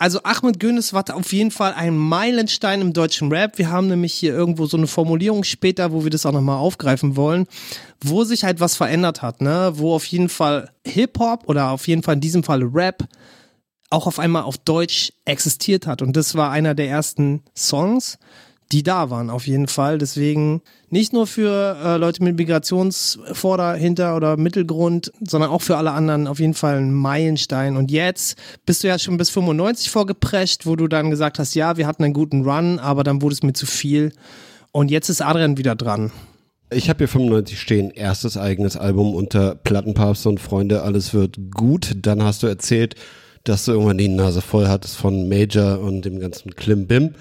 Also 0.00 0.20
Ahmed 0.22 0.60
Gündüz 0.60 0.92
war 0.92 1.04
auf 1.12 1.32
jeden 1.32 1.50
Fall 1.50 1.74
ein 1.74 1.96
Meilenstein 1.96 2.80
im 2.80 2.92
deutschen 2.92 3.32
Rap. 3.32 3.58
Wir 3.58 3.68
haben 3.68 3.88
nämlich 3.88 4.14
hier 4.14 4.32
irgendwo 4.32 4.66
so 4.66 4.76
eine 4.76 4.86
Formulierung 4.86 5.42
später, 5.42 5.90
wo 5.90 6.04
wir 6.04 6.10
das 6.10 6.24
auch 6.24 6.32
nochmal 6.32 6.58
aufgreifen 6.58 7.16
wollen, 7.16 7.46
wo 8.00 8.22
sich 8.22 8.44
halt 8.44 8.60
was 8.60 8.76
verändert 8.76 9.22
hat, 9.22 9.40
ne? 9.40 9.72
Wo 9.74 9.94
auf 9.94 10.04
jeden 10.04 10.28
Fall 10.28 10.70
Hip-Hop 10.86 11.48
oder 11.48 11.70
auf 11.70 11.88
jeden 11.88 12.04
Fall 12.04 12.14
in 12.14 12.20
diesem 12.20 12.44
Fall 12.44 12.62
Rap 12.62 13.08
auch 13.90 14.06
auf 14.06 14.20
einmal 14.20 14.42
auf 14.42 14.56
Deutsch 14.58 15.12
existiert 15.24 15.88
hat. 15.88 16.00
Und 16.00 16.16
das 16.16 16.36
war 16.36 16.52
einer 16.52 16.76
der 16.76 16.88
ersten 16.88 17.42
Songs, 17.56 18.18
die 18.72 18.82
da 18.82 19.08
waren, 19.08 19.30
auf 19.30 19.46
jeden 19.46 19.66
Fall. 19.66 19.98
Deswegen 19.98 20.60
nicht 20.90 21.12
nur 21.12 21.26
für 21.26 21.76
äh, 21.82 21.96
Leute 21.96 22.22
mit 22.22 22.36
Migrationsvorder-, 22.36 23.74
Hinter- 23.74 24.16
oder 24.16 24.36
Mittelgrund, 24.36 25.10
sondern 25.20 25.50
auch 25.50 25.62
für 25.62 25.76
alle 25.76 25.92
anderen 25.92 26.26
auf 26.26 26.38
jeden 26.38 26.54
Fall 26.54 26.78
ein 26.78 26.92
Meilenstein. 26.92 27.76
Und 27.76 27.90
jetzt 27.90 28.36
bist 28.66 28.84
du 28.84 28.88
ja 28.88 28.98
schon 28.98 29.16
bis 29.16 29.30
95 29.30 29.90
vorgeprescht, 29.90 30.66
wo 30.66 30.76
du 30.76 30.86
dann 30.86 31.10
gesagt 31.10 31.38
hast, 31.38 31.54
ja, 31.54 31.76
wir 31.76 31.86
hatten 31.86 32.04
einen 32.04 32.14
guten 32.14 32.42
Run, 32.42 32.78
aber 32.78 33.04
dann 33.04 33.22
wurde 33.22 33.34
es 33.34 33.42
mir 33.42 33.54
zu 33.54 33.66
viel. 33.66 34.12
Und 34.72 34.90
jetzt 34.90 35.08
ist 35.08 35.22
Adrian 35.22 35.56
wieder 35.56 35.74
dran. 35.74 36.12
Ich 36.70 36.90
habe 36.90 36.98
hier 36.98 37.08
95 37.08 37.58
stehen, 37.58 37.90
erstes 37.90 38.36
eigenes 38.36 38.76
Album 38.76 39.14
unter 39.14 39.54
Plattenpapst 39.54 40.26
und 40.26 40.38
Freunde, 40.38 40.82
alles 40.82 41.14
wird 41.14 41.38
gut. 41.50 41.96
Dann 42.02 42.22
hast 42.22 42.42
du 42.42 42.46
erzählt, 42.46 42.94
dass 43.44 43.64
du 43.64 43.72
irgendwann 43.72 43.96
die 43.96 44.08
Nase 44.08 44.42
voll 44.42 44.68
hattest 44.68 44.96
von 44.96 45.28
Major 45.30 45.80
und 45.80 46.04
dem 46.04 46.20
ganzen 46.20 46.54
Klimbim. 46.54 47.14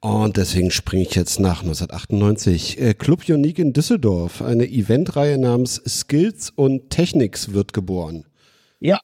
Und 0.00 0.38
deswegen 0.38 0.70
springe 0.70 1.02
ich 1.02 1.14
jetzt 1.14 1.40
nach 1.40 1.60
1998. 1.60 2.80
Äh, 2.80 2.94
Club 2.94 3.28
Unique 3.28 3.58
in 3.58 3.74
Düsseldorf, 3.74 4.40
eine 4.40 4.64
Eventreihe 4.64 5.36
namens 5.36 5.82
Skills 5.86 6.48
und 6.48 6.88
Technics 6.88 7.52
wird 7.52 7.74
geboren. 7.74 8.24
Ja, 8.78 8.98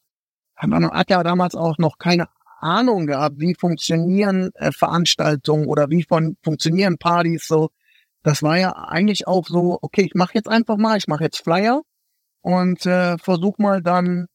man 0.62 0.90
hat 0.90 1.10
ja 1.10 1.22
damals 1.22 1.54
auch 1.54 1.76
noch 1.76 1.98
keine 1.98 2.28
Ahnung 2.60 3.06
gehabt, 3.06 3.38
wie 3.38 3.54
funktionieren 3.54 4.50
äh, 4.54 4.72
Veranstaltungen 4.72 5.66
oder 5.66 5.90
wie 5.90 6.02
von 6.02 6.38
funktionieren 6.42 6.96
Partys 6.96 7.46
so. 7.46 7.68
Das 8.22 8.42
war 8.42 8.58
ja 8.58 8.72
eigentlich 8.72 9.26
auch 9.26 9.46
so, 9.46 9.78
okay, 9.82 10.02
ich 10.02 10.14
mache 10.14 10.32
jetzt 10.34 10.48
einfach 10.48 10.78
mal, 10.78 10.96
ich 10.96 11.08
mache 11.08 11.24
jetzt 11.24 11.44
Flyer 11.44 11.82
und 12.40 12.86
äh, 12.86 13.18
versuch 13.18 13.58
mal 13.58 13.82
dann, 13.82 14.28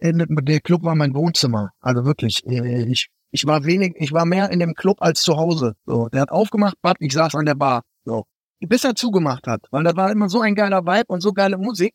äh, 0.00 0.12
der 0.14 0.60
Club 0.60 0.82
war 0.82 0.94
mein 0.94 1.14
Wohnzimmer, 1.14 1.72
also 1.80 2.06
wirklich, 2.06 2.42
ich 2.46 3.10
ich 3.30 3.46
war 3.46 3.64
wenig, 3.64 3.94
ich 3.96 4.12
war 4.12 4.24
mehr 4.24 4.50
in 4.50 4.60
dem 4.60 4.74
Club 4.74 4.98
als 5.00 5.22
zu 5.22 5.36
Hause. 5.36 5.74
So, 5.86 6.08
der 6.08 6.22
hat 6.22 6.30
aufgemacht, 6.30 6.76
Bad, 6.82 6.96
ich 7.00 7.12
saß 7.12 7.34
an 7.34 7.46
der 7.46 7.54
Bar. 7.54 7.82
So, 8.04 8.24
bis 8.60 8.84
er 8.84 8.94
zugemacht 8.94 9.46
hat, 9.46 9.66
weil 9.70 9.84
das 9.84 9.96
war 9.96 10.10
immer 10.10 10.28
so 10.28 10.40
ein 10.40 10.54
geiler 10.54 10.84
Vibe 10.84 11.06
und 11.08 11.20
so 11.20 11.32
geile 11.32 11.58
Musik. 11.58 11.94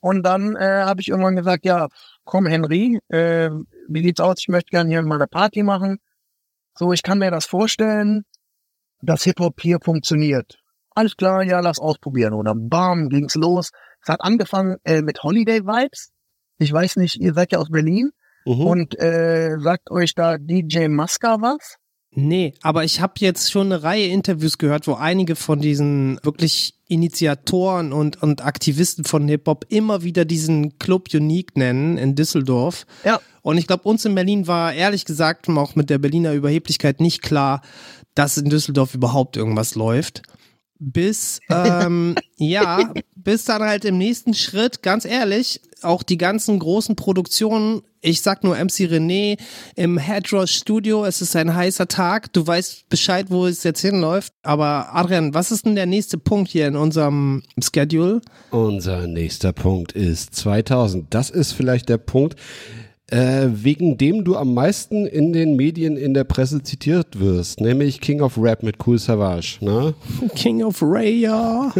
Und 0.00 0.24
dann 0.24 0.56
äh, 0.56 0.82
habe 0.84 1.00
ich 1.00 1.08
irgendwann 1.08 1.36
gesagt, 1.36 1.64
ja, 1.64 1.86
komm 2.24 2.46
Henry, 2.46 2.98
äh, 3.08 3.50
wie 3.88 4.02
sieht's 4.02 4.20
aus? 4.20 4.36
Ich 4.40 4.48
möchte 4.48 4.70
gerne 4.70 4.90
hier 4.90 5.02
mal 5.02 5.14
eine 5.14 5.28
Party 5.28 5.62
machen. 5.62 5.98
So, 6.76 6.92
ich 6.92 7.02
kann 7.02 7.18
mir 7.18 7.30
das 7.30 7.46
vorstellen, 7.46 8.24
dass 9.00 9.22
Hip 9.22 9.38
Hop 9.38 9.60
hier 9.60 9.78
funktioniert. 9.80 10.58
Alles 10.94 11.16
klar, 11.16 11.42
ja, 11.44 11.60
lass 11.60 11.78
ausprobieren. 11.78 12.34
Oder 12.34 12.54
bam, 12.54 13.08
ging's 13.08 13.36
los. 13.36 13.70
Es 14.02 14.08
hat 14.08 14.20
angefangen 14.22 14.76
äh, 14.84 15.02
mit 15.02 15.22
Holiday 15.22 15.64
Vibes. 15.64 16.10
Ich 16.58 16.72
weiß 16.72 16.96
nicht, 16.96 17.20
ihr 17.20 17.34
seid 17.34 17.52
ja 17.52 17.58
aus 17.58 17.70
Berlin. 17.70 18.10
Mhm. 18.44 18.66
Und 18.66 18.98
äh, 19.00 19.56
sagt 19.60 19.90
euch 19.90 20.14
da 20.14 20.38
DJ 20.38 20.88
Maska 20.88 21.40
was? 21.40 21.76
Nee, 22.14 22.52
aber 22.60 22.84
ich 22.84 23.00
habe 23.00 23.14
jetzt 23.18 23.50
schon 23.50 23.72
eine 23.72 23.82
Reihe 23.82 24.08
Interviews 24.08 24.58
gehört, 24.58 24.86
wo 24.86 24.94
einige 24.94 25.34
von 25.34 25.60
diesen 25.60 26.20
wirklich 26.22 26.74
Initiatoren 26.86 27.94
und, 27.94 28.22
und 28.22 28.44
Aktivisten 28.44 29.04
von 29.04 29.26
Hip-Hop 29.28 29.64
immer 29.70 30.02
wieder 30.02 30.26
diesen 30.26 30.78
Club 30.78 31.08
Unique 31.14 31.56
nennen 31.56 31.96
in 31.96 32.14
Düsseldorf. 32.14 32.84
Ja. 33.02 33.18
Und 33.40 33.56
ich 33.56 33.66
glaube, 33.66 33.84
uns 33.84 34.04
in 34.04 34.14
Berlin 34.14 34.46
war 34.46 34.74
ehrlich 34.74 35.06
gesagt 35.06 35.48
auch 35.48 35.74
mit 35.74 35.88
der 35.88 35.96
Berliner 35.96 36.34
Überheblichkeit 36.34 37.00
nicht 37.00 37.22
klar, 37.22 37.62
dass 38.14 38.36
in 38.36 38.50
Düsseldorf 38.50 38.94
überhaupt 38.94 39.38
irgendwas 39.38 39.74
läuft. 39.74 40.22
Bis, 40.84 41.38
ähm, 41.48 42.16
ja, 42.38 42.92
bis 43.14 43.44
dann 43.44 43.62
halt 43.62 43.84
im 43.84 43.98
nächsten 43.98 44.34
Schritt, 44.34 44.82
ganz 44.82 45.04
ehrlich, 45.04 45.60
auch 45.82 46.02
die 46.02 46.18
ganzen 46.18 46.58
großen 46.58 46.96
Produktionen, 46.96 47.82
ich 48.00 48.20
sag 48.20 48.42
nur 48.42 48.56
MC 48.56 48.88
René 48.90 49.38
im 49.76 49.96
Headrush 49.96 50.52
Studio, 50.52 51.04
es 51.04 51.22
ist 51.22 51.36
ein 51.36 51.54
heißer 51.54 51.86
Tag, 51.86 52.32
du 52.32 52.44
weißt 52.44 52.88
Bescheid, 52.88 53.26
wo 53.28 53.46
es 53.46 53.62
jetzt 53.62 53.80
hinläuft, 53.80 54.32
aber 54.42 54.92
Adrian, 54.92 55.34
was 55.34 55.52
ist 55.52 55.66
denn 55.66 55.76
der 55.76 55.86
nächste 55.86 56.18
Punkt 56.18 56.50
hier 56.50 56.66
in 56.66 56.74
unserem 56.74 57.44
Schedule? 57.62 58.20
Unser 58.50 59.06
nächster 59.06 59.52
Punkt 59.52 59.92
ist 59.92 60.34
2000. 60.34 61.14
Das 61.14 61.30
ist 61.30 61.52
vielleicht 61.52 61.88
der 61.88 61.98
Punkt, 61.98 62.36
äh, 63.12 63.48
wegen 63.52 63.98
dem 63.98 64.24
du 64.24 64.36
am 64.36 64.54
meisten 64.54 65.06
in 65.06 65.34
den 65.34 65.54
Medien 65.54 65.98
in 65.98 66.14
der 66.14 66.24
Presse 66.24 66.62
zitiert 66.62 67.20
wirst, 67.20 67.60
nämlich 67.60 68.00
King 68.00 68.22
of 68.22 68.38
Rap 68.38 68.62
mit 68.62 68.76
Cool 68.86 68.98
Savage. 68.98 69.58
Ne? 69.60 69.94
King 70.34 70.62
of 70.62 70.78
Raya. 70.80 71.72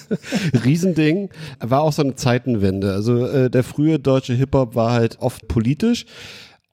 Riesending. 0.64 1.30
War 1.58 1.82
auch 1.82 1.92
so 1.92 2.02
eine 2.02 2.14
Zeitenwende. 2.14 2.92
Also 2.92 3.26
äh, 3.26 3.50
der 3.50 3.64
frühe 3.64 3.98
deutsche 3.98 4.34
Hip-Hop 4.34 4.76
war 4.76 4.92
halt 4.92 5.18
oft 5.18 5.48
politisch. 5.48 6.06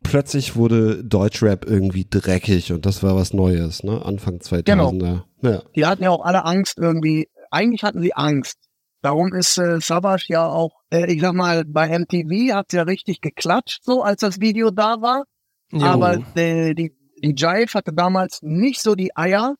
Plötzlich 0.04 0.56
wurde 0.56 1.04
Deutschrap 1.04 1.65
irgendwie 1.68 2.06
dreckig 2.08 2.72
und 2.72 2.86
das 2.86 3.02
war 3.02 3.15
was 3.15 3.34
Neues, 3.34 3.84
ne? 3.84 4.06
Anfang 4.06 4.36
2000er. 4.38 5.24
Ja. 5.41 5.63
Die 5.76 5.86
hatten 5.88 6.04
ja 6.04 6.12
auch 6.12 6.24
alle 6.24 6.46
Angst 6.46 6.78
irgendwie. 6.78 7.28
Eigentlich 7.50 7.82
hatten 7.82 8.04
sie 8.04 8.13
Angst. 8.13 8.60
Darum 9.06 9.36
ist 9.36 9.60
äh, 9.60 9.80
Savage 9.82 10.26
ja 10.30 10.48
auch, 10.48 10.82
äh, 10.89 11.13
ich 11.13 11.22
sag 11.22 11.36
mal, 11.36 11.63
bei 11.63 11.88
MTV 11.89 12.56
hat's 12.56 12.74
ja 12.74 12.82
richtig 12.82 13.22
geklatscht, 13.22 13.84
so 13.84 14.02
als 14.02 14.22
das 14.22 14.41
Video 14.41 14.72
da 14.72 15.00
war. 15.00 15.26
Jo. 15.72 15.86
Aber 15.86 16.18
äh, 16.36 16.74
die, 16.74 16.91
die 17.22 17.36
Jive 17.38 17.72
hatte 17.76 17.94
damals 17.94 18.39
nicht 18.41 18.82
so 18.82 18.96
die 18.96 19.15
Eier, 19.15 19.54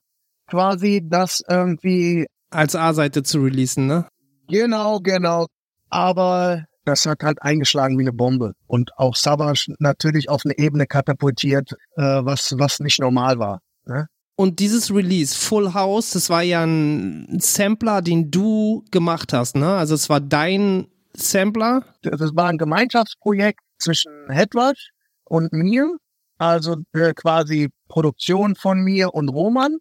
quasi 0.48 1.04
das 1.04 1.44
irgendwie, 1.48 2.26
Als 2.50 2.76
A-Seite 2.76 3.22
zu 3.22 3.42
releasen, 3.42 3.86
ne? 3.86 4.08
genau, 4.48 5.00
genau. 5.00 5.46
Aber 5.92 6.64
das 6.84 7.06
hat 7.06 7.22
halt 7.22 7.44
eingeschlagen 7.44 8.00
wie 8.00 8.04
eine 8.04 8.14
Bombe. 8.14 8.54
Und 8.66 8.98
auch 8.98 9.16
Savage 9.16 9.76
natürlich 9.78 10.28
auf 10.28 10.42
eine 10.44 10.58
Ebene 10.58 10.88
katapultiert, 10.88 11.74
äh, 11.98 12.02
was, 12.02 12.56
was 12.58 12.80
nicht 12.80 13.00
normal 13.00 13.38
war. 13.38 13.60
Ne? 13.86 14.08
Und 14.38 14.60
dieses 14.60 14.94
Release, 14.94 15.36
Full 15.36 15.74
House, 15.74 16.12
das 16.12 16.30
war 16.30 16.42
ja 16.42 16.64
ein 16.64 17.40
Sampler, 17.40 18.02
den 18.02 18.32
du 18.32 18.84
gemacht 18.92 19.32
hast, 19.32 19.56
ne? 19.56 19.76
Also 19.76 19.96
es 19.96 20.10
war 20.10 20.20
dein 20.20 20.88
Sampler. 21.14 21.86
das 22.02 22.36
war 22.36 22.48
ein 22.48 22.58
Gemeinschaftsprojekt 22.58 23.62
zwischen 23.80 24.12
Headrush 24.30 24.92
und 25.24 25.54
mir. 25.54 25.96
Also 26.38 26.76
äh, 26.92 27.14
quasi 27.14 27.70
Produktion 27.88 28.56
von 28.56 28.82
mir 28.82 29.14
und 29.14 29.30
Roman. 29.30 29.78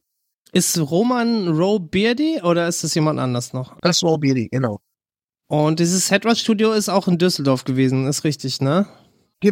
Ist 0.53 0.79
Roman 0.79 1.49
Roe 1.49 1.81
Beardy 1.81 2.41
oder 2.43 2.69
ist 2.69 2.85
das 2.85 2.95
jemand 2.95 3.19
anders 3.19 3.53
noch? 3.53 3.77
Das 3.81 4.05
war 4.05 4.19
Bidi, 4.19 4.49
genau. 4.49 4.79
Und 5.49 5.81
dieses 5.81 6.13
Headrush 6.13 6.41
Studio 6.41 6.73
ist 6.73 6.89
auch 6.89 7.09
in 7.09 7.19
Düsseldorf 7.19 7.65
gewesen, 7.65 8.07
ist 8.07 8.23
richtig, 8.23 8.61
ne? 8.61 8.87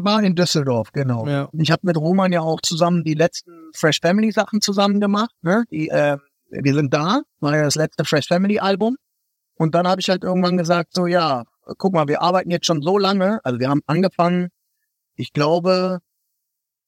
War 0.02 0.22
in 0.22 0.34
Düsseldorf, 0.34 0.92
genau. 0.92 1.26
Ja. 1.26 1.48
Ich 1.52 1.70
habe 1.70 1.82
mit 1.84 1.96
Roman 1.96 2.32
ja 2.32 2.40
auch 2.40 2.60
zusammen 2.62 3.04
die 3.04 3.14
letzten 3.14 3.52
Fresh 3.74 4.00
Family 4.00 4.30
Sachen 4.32 4.60
zusammen 4.60 5.00
gemacht. 5.00 5.34
Ne? 5.42 5.64
Die, 5.70 5.88
äh, 5.88 6.18
wir 6.50 6.74
sind 6.74 6.92
da, 6.92 7.22
war 7.40 7.56
ja 7.56 7.62
das 7.64 7.74
letzte 7.76 8.04
Fresh 8.04 8.28
Family 8.28 8.58
Album. 8.58 8.96
Und 9.54 9.74
dann 9.74 9.86
habe 9.86 10.00
ich 10.00 10.08
halt 10.08 10.24
irgendwann 10.24 10.56
gesagt, 10.56 10.94
so 10.94 11.06
ja, 11.06 11.44
guck 11.78 11.92
mal, 11.92 12.08
wir 12.08 12.22
arbeiten 12.22 12.50
jetzt 12.50 12.66
schon 12.66 12.82
so 12.82 12.98
lange. 12.98 13.40
Also 13.44 13.58
wir 13.60 13.68
haben 13.68 13.82
angefangen, 13.86 14.48
ich 15.14 15.32
glaube, 15.32 16.00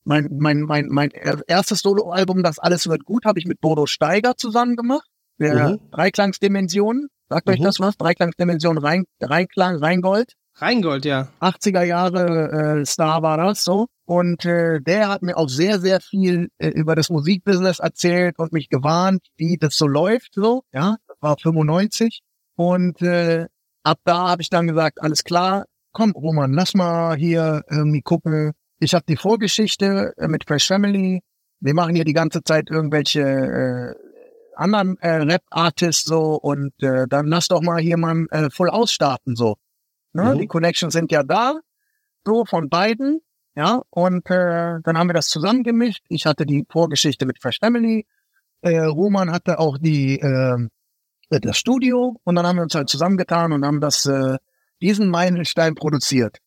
mein, 0.05 0.29
mein, 0.38 0.61
mein, 0.62 0.87
mein 0.88 1.11
erstes 1.47 1.81
Soloalbum, 1.81 2.43
das 2.43 2.59
alles 2.59 2.88
wird 2.88 3.05
gut, 3.05 3.25
habe 3.25 3.38
ich 3.38 3.47
mit 3.47 3.61
Bodo 3.61 3.87
Steiger 3.87 4.37
zusammen 4.37 4.77
gemacht. 4.77 5.07
Der 5.38 5.69
Mhm. 5.71 5.81
Dreiklangsdimensionen. 5.90 7.09
Sagt 7.29 7.49
euch 7.49 7.59
Mhm. 7.61 7.64
das 7.64 7.81
was? 7.81 7.97
Dreiklangsdimension 7.97 8.79
Rein, 8.79 9.05
Reinklang, 9.21 9.77
Rheingold. 9.77 10.35
Rheingold, 10.57 11.05
ja. 11.05 11.29
80er 11.40 11.83
Jahre 11.83 12.81
äh, 12.81 12.87
Star 12.87 13.23
war 13.23 13.37
das 13.37 13.64
so. 13.64 13.88
Und 14.07 14.45
äh, 14.45 14.81
der 14.81 15.09
hat 15.09 15.23
mir 15.23 15.37
auch 15.37 15.49
sehr, 15.49 15.81
sehr 15.81 16.01
viel 16.01 16.49
äh, 16.59 16.69
über 16.69 16.95
das 16.95 17.11
Musikbusiness 17.11 17.81
erzählt 17.81 18.38
und 18.38 18.53
mich 18.53 18.69
gewarnt, 18.69 19.27
wie 19.37 19.57
das 19.57 19.77
so 19.77 19.87
läuft. 19.87 20.35
So, 20.35 20.62
ja, 20.73 20.97
das 21.09 21.17
war 21.21 21.37
95. 21.38 22.21
Und 22.57 23.03
äh, 23.03 23.47
ab 23.83 23.99
da 24.05 24.29
habe 24.29 24.43
ich 24.43 24.51
dann 24.51 24.69
gesagt, 24.69 25.01
alles 25.01 25.25
klar, 25.25 25.64
komm 25.93 26.12
Roman, 26.12 26.53
lass 26.53 26.75
mal 26.75 27.17
hier 27.17 27.64
irgendwie 27.69 28.03
gucken. 28.03 28.53
Ich 28.79 28.95
habe 28.95 29.05
die 29.09 29.17
Vorgeschichte 29.17 30.12
äh, 30.19 30.29
mit 30.29 30.45
Fresh 30.45 30.69
Family. 30.69 31.23
Wir 31.61 31.75
machen 31.75 31.95
hier 31.95 32.05
die 32.05 32.12
ganze 32.12 32.43
Zeit 32.43 32.71
irgendwelche 32.71 33.23
äh, 33.23 33.95
anderen 34.57 34.99
äh, 34.99 35.23
Rap-Artists 35.23 36.05
so 36.05 36.35
und 36.35 36.75
äh, 36.83 37.07
dann 37.09 37.27
lass 37.27 37.49
doch 37.49 37.62
mal 37.62 37.81
hier 37.81 37.97
mal 37.97 38.27
äh, 38.31 38.51
voll 38.51 38.71
ausstarten 38.71 39.35
so. 39.35 39.57
Ne? 40.14 40.35
Mhm. 40.35 40.38
Die 40.38 40.46
Connections 40.46 40.92
sind 40.94 41.12
ja 41.12 41.22
da, 41.22 41.61
so 42.24 42.44
von 42.44 42.68
beiden. 42.70 43.20
Ja, 43.57 43.83
und 43.90 44.29
äh, 44.31 44.81
dann 44.83 44.98
haben 44.98 45.09
wir 45.09 45.14
das 45.14 45.29
zusammengemischt. 45.29 46.03
Ich 46.09 46.27
hatte 46.27 46.44
die 46.44 46.66
Vorgeschichte 46.68 47.24
mit 47.27 47.40
Fresh 47.40 47.59
Family. 47.61 48.05
Äh, 48.62 48.79
Roman 48.81 49.31
hatte 49.31 49.59
auch 49.61 49.79
die 49.79 50.18
äh, 50.18 50.57
das 51.31 51.57
Studio 51.57 52.16
und 52.24 52.35
dann 52.35 52.46
haben 52.46 52.57
wir 52.57 52.62
uns 52.62 52.74
halt 52.74 52.88
zusammengetan 52.88 53.53
und 53.53 53.64
haben 53.64 53.81
das 53.81 54.07
äh, 54.07 54.38
diesen 54.81 55.09
Meilenstein 55.09 55.74
produziert. 55.74 56.38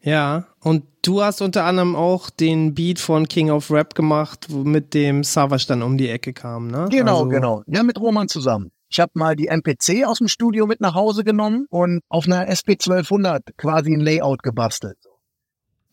Ja, 0.00 0.48
und 0.60 0.84
du 1.02 1.22
hast 1.22 1.40
unter 1.40 1.64
anderem 1.64 1.96
auch 1.96 2.28
den 2.28 2.74
Beat 2.74 2.98
von 2.98 3.26
King 3.26 3.50
of 3.50 3.70
Rap 3.70 3.94
gemacht, 3.94 4.48
mit 4.50 4.92
dem 4.94 5.24
Savage 5.24 5.64
dann 5.66 5.82
um 5.82 5.96
die 5.96 6.08
Ecke 6.10 6.32
kam, 6.32 6.68
ne? 6.68 6.88
Genau, 6.90 7.20
Also- 7.20 7.28
genau. 7.28 7.62
Ja, 7.66 7.82
mit 7.82 7.98
Roman 7.98 8.28
zusammen. 8.28 8.70
Ich 8.94 9.00
habe 9.00 9.10
mal 9.14 9.34
die 9.34 9.48
MPC 9.48 10.06
aus 10.06 10.18
dem 10.18 10.28
Studio 10.28 10.68
mit 10.68 10.80
nach 10.80 10.94
Hause 10.94 11.24
genommen 11.24 11.66
und 11.68 12.02
auf 12.08 12.26
einer 12.26 12.46
SP 12.46 12.78
1200 12.78 13.42
quasi 13.56 13.92
ein 13.92 13.98
Layout 13.98 14.44
gebastelt. 14.44 14.96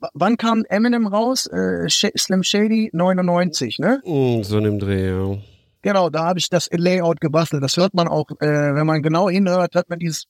W 0.02 0.08
wann 0.14 0.38
kam 0.38 0.64
Eminem 0.70 1.08
raus? 1.08 1.48
Äh, 1.48 1.90
Slim 1.90 2.44
Shady 2.44 2.92
99, 2.94 3.80
ne? 3.80 4.04
Mm, 4.06 4.44
So 4.44 4.60
in 4.60 4.66
dem 4.66 4.78
Dreh, 4.78 5.10
ja. 5.10 5.36
Genau, 5.82 6.12
da 6.12 6.26
habe 6.26 6.38
ich 6.38 6.48
das 6.50 6.70
Layout 6.72 7.20
gebastelt. 7.22 7.64
Das 7.64 7.76
hört 7.76 7.96
man 7.96 8.08
auch, 8.08 8.30
äh, 8.40 8.76
wenn 8.76 8.86
man 8.86 9.02
genau 9.02 9.32
hinhört, 9.32 9.74
hört 9.74 9.90
man 9.90 9.98
dieses 9.98 10.28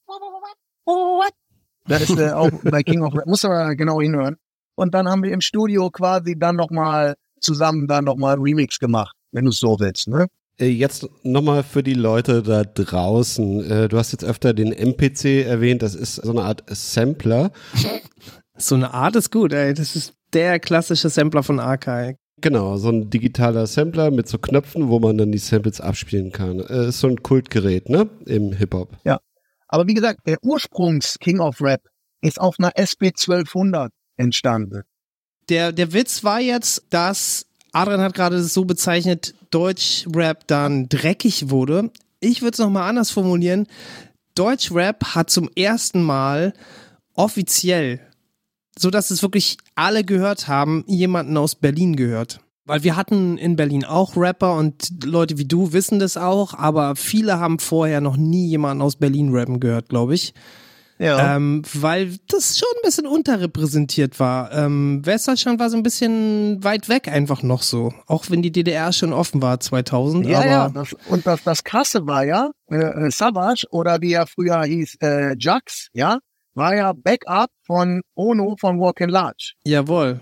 Das 1.90 2.04
ist 2.04 2.18
äh, 2.18 2.32
auch 2.32 2.52
bei 2.64 2.84
King 2.84 3.02
of 3.02 3.14
Rap, 3.14 3.26
muss 3.26 3.44
man 3.44 3.76
genau 3.76 4.00
hinhören. 4.00 4.38
Und 4.76 4.94
dann 4.94 5.10
haben 5.10 5.24
wir 5.24 5.34
im 5.34 5.42
Studio 5.42 5.90
quasi 5.90 6.40
dann 6.40 6.56
nochmal 6.56 7.16
zusammen 7.42 7.88
dann 7.88 8.06
nochmal 8.06 8.40
Remix 8.40 8.80
gemacht, 8.80 9.14
wenn 9.34 9.44
du 9.44 9.50
es 9.52 9.60
so 9.60 9.78
willst, 9.78 10.08
ne? 10.08 10.28
Äh, 10.62 10.68
Jetzt 10.68 11.10
nochmal 11.24 11.64
für 11.64 11.84
die 11.84 11.94
Leute 11.94 12.44
da 12.44 12.64
draußen. 12.64 13.70
Äh, 13.70 13.90
Du 13.90 13.98
hast 13.98 14.12
jetzt 14.12 14.24
öfter 14.24 14.54
den 14.54 14.72
MPC 14.72 15.46
erwähnt, 15.46 15.82
das 15.82 15.96
ist 15.96 16.16
so 16.16 16.32
eine 16.32 16.44
Art 16.44 16.64
Sampler. 16.68 17.52
So 18.58 18.76
eine 18.76 18.94
Art 18.94 19.16
ist 19.16 19.32
gut, 19.32 19.54
ey. 19.54 19.74
Das 19.74 19.96
ist 19.96 20.14
der 20.34 20.60
klassische 20.60 21.10
Sampler 21.10 21.44
von 21.44 21.60
Arkai. 21.60 22.16
Genau, 22.42 22.78
so 22.78 22.90
ein 22.90 23.10
digitaler 23.10 23.68
Sampler 23.68 24.10
mit 24.10 24.28
so 24.28 24.38
Knöpfen, 24.40 24.88
wo 24.90 25.00
man 25.00 25.18
dann 25.18 25.32
die 25.32 25.38
Samples 25.38 25.80
abspielen 25.82 26.32
kann. 26.32 26.60
Äh, 26.60 26.88
Ist 26.88 27.00
so 27.00 27.08
ein 27.08 27.22
Kultgerät, 27.22 27.90
ne? 27.90 28.10
Im 28.26 28.54
Hip-Hop. 28.54 28.98
Aber 29.74 29.88
wie 29.88 29.94
gesagt, 29.94 30.20
der 30.28 30.38
Ursprungs 30.44 31.18
King 31.20 31.40
of 31.40 31.62
Rap 31.62 31.82
ist 32.22 32.42
auf 32.42 32.56
einer 32.60 32.72
SB 32.76 33.08
1200 33.08 33.90
entstanden. 34.18 34.82
Der, 35.48 35.72
der 35.72 35.94
Witz 35.94 36.26
war 36.26 36.42
jetzt, 36.42 36.84
dass 36.90 37.46
Adrian 37.72 38.02
hat 38.02 38.14
gerade 38.14 38.44
so 38.44 38.66
bezeichnet, 38.66 39.34
Deutschrap 39.50 40.48
dann 40.48 40.90
dreckig 40.90 41.50
wurde. 41.50 41.92
Ich 42.20 42.42
würde 42.42 42.54
es 42.54 42.60
nochmal 42.60 42.90
anders 42.90 43.12
formulieren. 43.12 43.68
Deutschrap 44.36 45.16
hat 45.16 45.30
zum 45.30 45.50
ersten 45.56 46.04
Mal 46.04 46.54
offiziell, 47.14 48.00
so 48.78 48.90
dass 48.90 49.12
es 49.12 49.22
wirklich 49.22 49.58
alle 49.76 50.04
gehört 50.04 50.48
haben, 50.48 50.84
jemanden 50.88 51.38
aus 51.38 51.56
Berlin 51.56 51.96
gehört. 51.96 52.40
Weil 52.66 52.84
wir 52.84 52.96
hatten 52.96 53.38
in 53.38 53.56
Berlin 53.56 53.84
auch 53.84 54.16
Rapper 54.16 54.56
und 54.56 55.04
Leute 55.04 55.38
wie 55.38 55.46
du 55.46 55.74
wissen 55.74 56.00
das 56.00 56.16
auch, 56.16 56.54
aber 56.54 56.96
viele 56.96 57.40
haben 57.40 57.60
vorher 57.60 58.02
noch 58.02 58.18
nie 58.18 58.48
jemanden 58.48 58.82
aus 58.82 58.96
Berlin 58.96 59.34
rappen 59.34 59.60
gehört, 59.60 59.90
glaube 59.90 60.14
ich. 60.14 60.34
Ja. 61.02 61.36
Ähm, 61.36 61.64
weil 61.74 62.18
das 62.28 62.60
schon 62.60 62.70
ein 62.76 62.82
bisschen 62.84 63.08
unterrepräsentiert 63.08 64.20
war. 64.20 64.52
Ähm, 64.52 65.04
Westdeutschland 65.04 65.60
war 65.60 65.72
so 65.72 65.78
ein 65.78 65.82
bisschen 65.82 66.64
weit 66.64 66.90
weg 66.90 67.08
einfach 67.08 67.42
noch 67.42 67.64
so. 67.64 67.92
Auch 68.06 68.30
wenn 68.30 68.44
die 68.44 68.52
DDR 68.52 68.94
schon 68.94 69.12
offen 69.12 69.42
war 69.42 69.60
2000. 69.60 70.28
ja, 70.28 70.46
ja. 70.46 70.70
Das, 70.70 70.94
und 71.10 71.26
das, 71.26 71.44
das 71.44 71.64
Krasse 71.64 72.06
war 72.06 72.24
ja, 72.24 72.52
äh, 72.70 72.76
äh, 72.76 73.10
Savage 73.10 73.66
oder 73.72 74.00
wie 74.02 74.14
er 74.14 74.28
früher 74.28 74.64
hieß, 74.64 74.98
äh, 75.02 75.36
Jax, 75.40 75.88
ja, 75.94 76.20
war 76.54 76.76
ja 76.76 76.94
Backup 76.94 77.50
von 77.66 78.02
Ono 78.14 78.56
von 78.60 78.80
Walking 78.80 79.10
Large. 79.10 79.54
jawohl. 79.66 80.22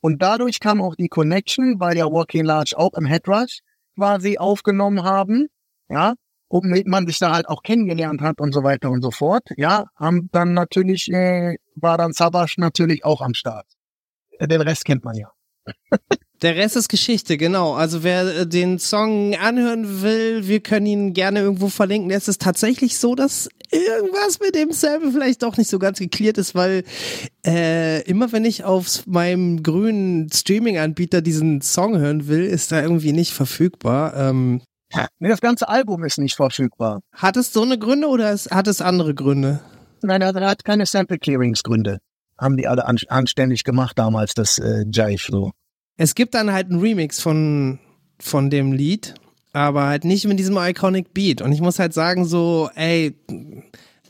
Und 0.00 0.22
dadurch 0.22 0.58
kam 0.60 0.80
auch 0.80 0.96
die 0.96 1.08
Connection, 1.08 1.78
weil 1.78 1.96
ja 1.96 2.06
Walking 2.06 2.44
Large 2.44 2.72
auch 2.76 2.94
im 2.94 3.04
Headrush 3.04 3.60
quasi 3.96 4.38
aufgenommen 4.38 5.04
haben, 5.04 5.46
ja, 5.88 6.14
womit 6.50 6.86
man 6.86 7.06
sich 7.06 7.18
da 7.18 7.32
halt 7.32 7.48
auch 7.48 7.62
kennengelernt 7.62 8.20
hat 8.20 8.40
und 8.40 8.52
so 8.52 8.62
weiter 8.62 8.90
und 8.90 9.02
so 9.02 9.10
fort, 9.10 9.44
ja, 9.56 9.86
haben 9.96 10.28
dann 10.32 10.52
natürlich, 10.52 11.10
äh, 11.10 11.56
war 11.76 11.96
dann 11.96 12.12
Savage 12.12 12.56
natürlich 12.58 13.04
auch 13.04 13.22
am 13.22 13.34
Start. 13.34 13.66
Den 14.40 14.60
Rest 14.60 14.84
kennt 14.84 15.04
man 15.04 15.16
ja. 15.16 15.30
Der 16.42 16.56
Rest 16.56 16.76
ist 16.76 16.88
Geschichte, 16.88 17.36
genau. 17.36 17.74
Also 17.74 18.02
wer 18.02 18.24
äh, 18.24 18.46
den 18.46 18.78
Song 18.78 19.34
anhören 19.34 20.00
will, 20.00 20.48
wir 20.48 20.60
können 20.60 20.86
ihn 20.86 21.12
gerne 21.12 21.40
irgendwo 21.40 21.68
verlinken. 21.68 22.10
Es 22.10 22.28
ist 22.28 22.40
tatsächlich 22.40 22.98
so, 22.98 23.14
dass 23.14 23.50
irgendwas 23.70 24.40
mit 24.40 24.54
dem 24.54 24.72
Sample 24.72 25.12
vielleicht 25.12 25.42
doch 25.42 25.58
nicht 25.58 25.68
so 25.68 25.78
ganz 25.78 25.98
geklärt 25.98 26.38
ist, 26.38 26.54
weil 26.54 26.84
äh, 27.46 28.02
immer 28.04 28.32
wenn 28.32 28.46
ich 28.46 28.64
auf 28.64 29.06
meinem 29.06 29.62
grünen 29.62 30.32
Streaming-Anbieter 30.32 31.20
diesen 31.20 31.60
Song 31.60 31.98
hören 31.98 32.26
will, 32.26 32.44
ist 32.44 32.72
er 32.72 32.82
irgendwie 32.82 33.12
nicht 33.12 33.32
verfügbar. 33.32 34.16
Ähm, 34.16 34.62
Nee, 35.18 35.28
das 35.28 35.40
ganze 35.40 35.68
Album 35.68 36.04
ist 36.04 36.18
nicht 36.18 36.36
verfügbar. 36.36 37.00
hat 37.12 37.36
es 37.36 37.52
so 37.52 37.62
eine 37.62 37.78
Gründe 37.78 38.08
oder 38.08 38.32
es, 38.32 38.50
hat 38.50 38.66
es 38.66 38.80
andere 38.80 39.14
Gründe? 39.14 39.60
Nein, 40.02 40.22
er 40.22 40.34
hat 40.34 40.64
keine 40.64 40.86
Sample 40.86 41.18
Clearings 41.18 41.62
Gründe. 41.62 41.98
Haben 42.38 42.56
die 42.56 42.66
alle 42.66 42.86
an, 42.86 42.96
anständig 43.08 43.64
gemacht 43.64 43.98
damals, 43.98 44.34
das 44.34 44.58
äh, 44.58 44.84
Jive 44.90 45.22
so. 45.30 45.52
Es 45.96 46.14
gibt 46.14 46.34
dann 46.34 46.52
halt 46.52 46.70
einen 46.70 46.80
Remix 46.80 47.20
von, 47.20 47.78
von 48.18 48.48
dem 48.48 48.72
Lied, 48.72 49.14
aber 49.52 49.86
halt 49.86 50.04
nicht 50.04 50.26
mit 50.26 50.38
diesem 50.38 50.56
Iconic 50.56 51.12
Beat. 51.12 51.42
Und 51.42 51.52
ich 51.52 51.60
muss 51.60 51.78
halt 51.78 51.92
sagen, 51.92 52.24
so, 52.24 52.70
ey, 52.74 53.14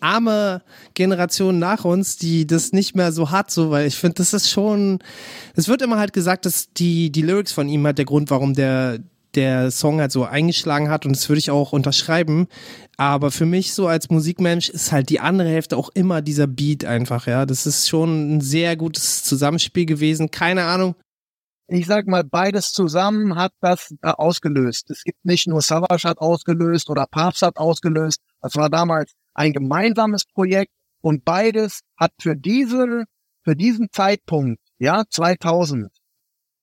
arme 0.01 0.63
Generation 0.95 1.59
nach 1.59 1.85
uns, 1.85 2.17
die 2.17 2.47
das 2.47 2.73
nicht 2.73 2.95
mehr 2.95 3.13
so 3.13 3.31
hat, 3.31 3.51
so, 3.51 3.71
weil 3.71 3.87
ich 3.87 3.97
finde, 3.97 4.15
das 4.15 4.33
ist 4.33 4.51
schon, 4.51 5.01
es 5.55 5.69
wird 5.69 5.83
immer 5.83 5.99
halt 5.99 6.13
gesagt, 6.13 6.47
dass 6.47 6.73
die, 6.73 7.11
die 7.11 7.23
Lyrics 7.23 7.53
von 7.53 7.69
ihm 7.69 7.85
halt 7.85 7.99
der 7.99 8.05
Grund, 8.05 8.31
warum 8.31 8.55
der, 8.55 9.01
der 9.35 9.71
Song 9.71 10.01
halt 10.01 10.13
so 10.13 10.25
eingeschlagen 10.25 10.89
hat 10.89 11.07
und 11.07 11.15
das 11.17 11.29
würde 11.29 11.39
ich 11.39 11.51
auch 11.51 11.73
unterschreiben. 11.73 12.49
Aber 12.97 13.31
für 13.31 13.47
mich 13.47 13.73
so 13.73 13.87
als 13.87 14.11
Musikmensch 14.11 14.69
ist 14.69 14.93
halt 14.93 15.09
die 15.09 15.21
andere 15.21 15.49
Hälfte 15.49 15.77
auch 15.77 15.91
immer 15.95 16.23
dieser 16.23 16.47
Beat 16.47 16.85
einfach, 16.85 17.27
ja. 17.27 17.47
Das 17.47 17.67
ist 17.67 17.89
schon 17.89 18.37
ein 18.37 18.41
sehr 18.41 18.77
gutes 18.77 19.23
Zusammenspiel 19.25 19.87
gewesen. 19.87 20.31
Keine 20.31 20.65
Ahnung, 20.65 20.95
ich 21.73 21.87
sag 21.87 22.09
mal, 22.09 22.25
beides 22.25 22.73
zusammen 22.73 23.37
hat 23.37 23.53
das 23.61 23.95
äh, 24.03 24.09
ausgelöst. 24.09 24.91
Es 24.91 25.05
gibt 25.05 25.25
nicht 25.25 25.47
nur 25.47 25.63
Savage 25.63 26.09
hat 26.09 26.19
ausgelöst 26.19 26.91
oder 26.91 27.07
Papst 27.07 27.43
hat 27.43 27.59
ausgelöst. 27.59 28.21
Das 28.41 28.57
war 28.57 28.69
damals 28.69 29.13
ein 29.35 29.53
gemeinsames 29.53 30.25
Projekt 30.25 30.73
und 31.01 31.25
beides 31.25 31.83
hat 31.97 32.13
für 32.21 32.35
diesen, 32.35 33.05
für 33.45 33.55
diesen 33.55 33.89
Zeitpunkt, 33.93 34.61
ja, 34.79 35.05
2000, 35.09 35.93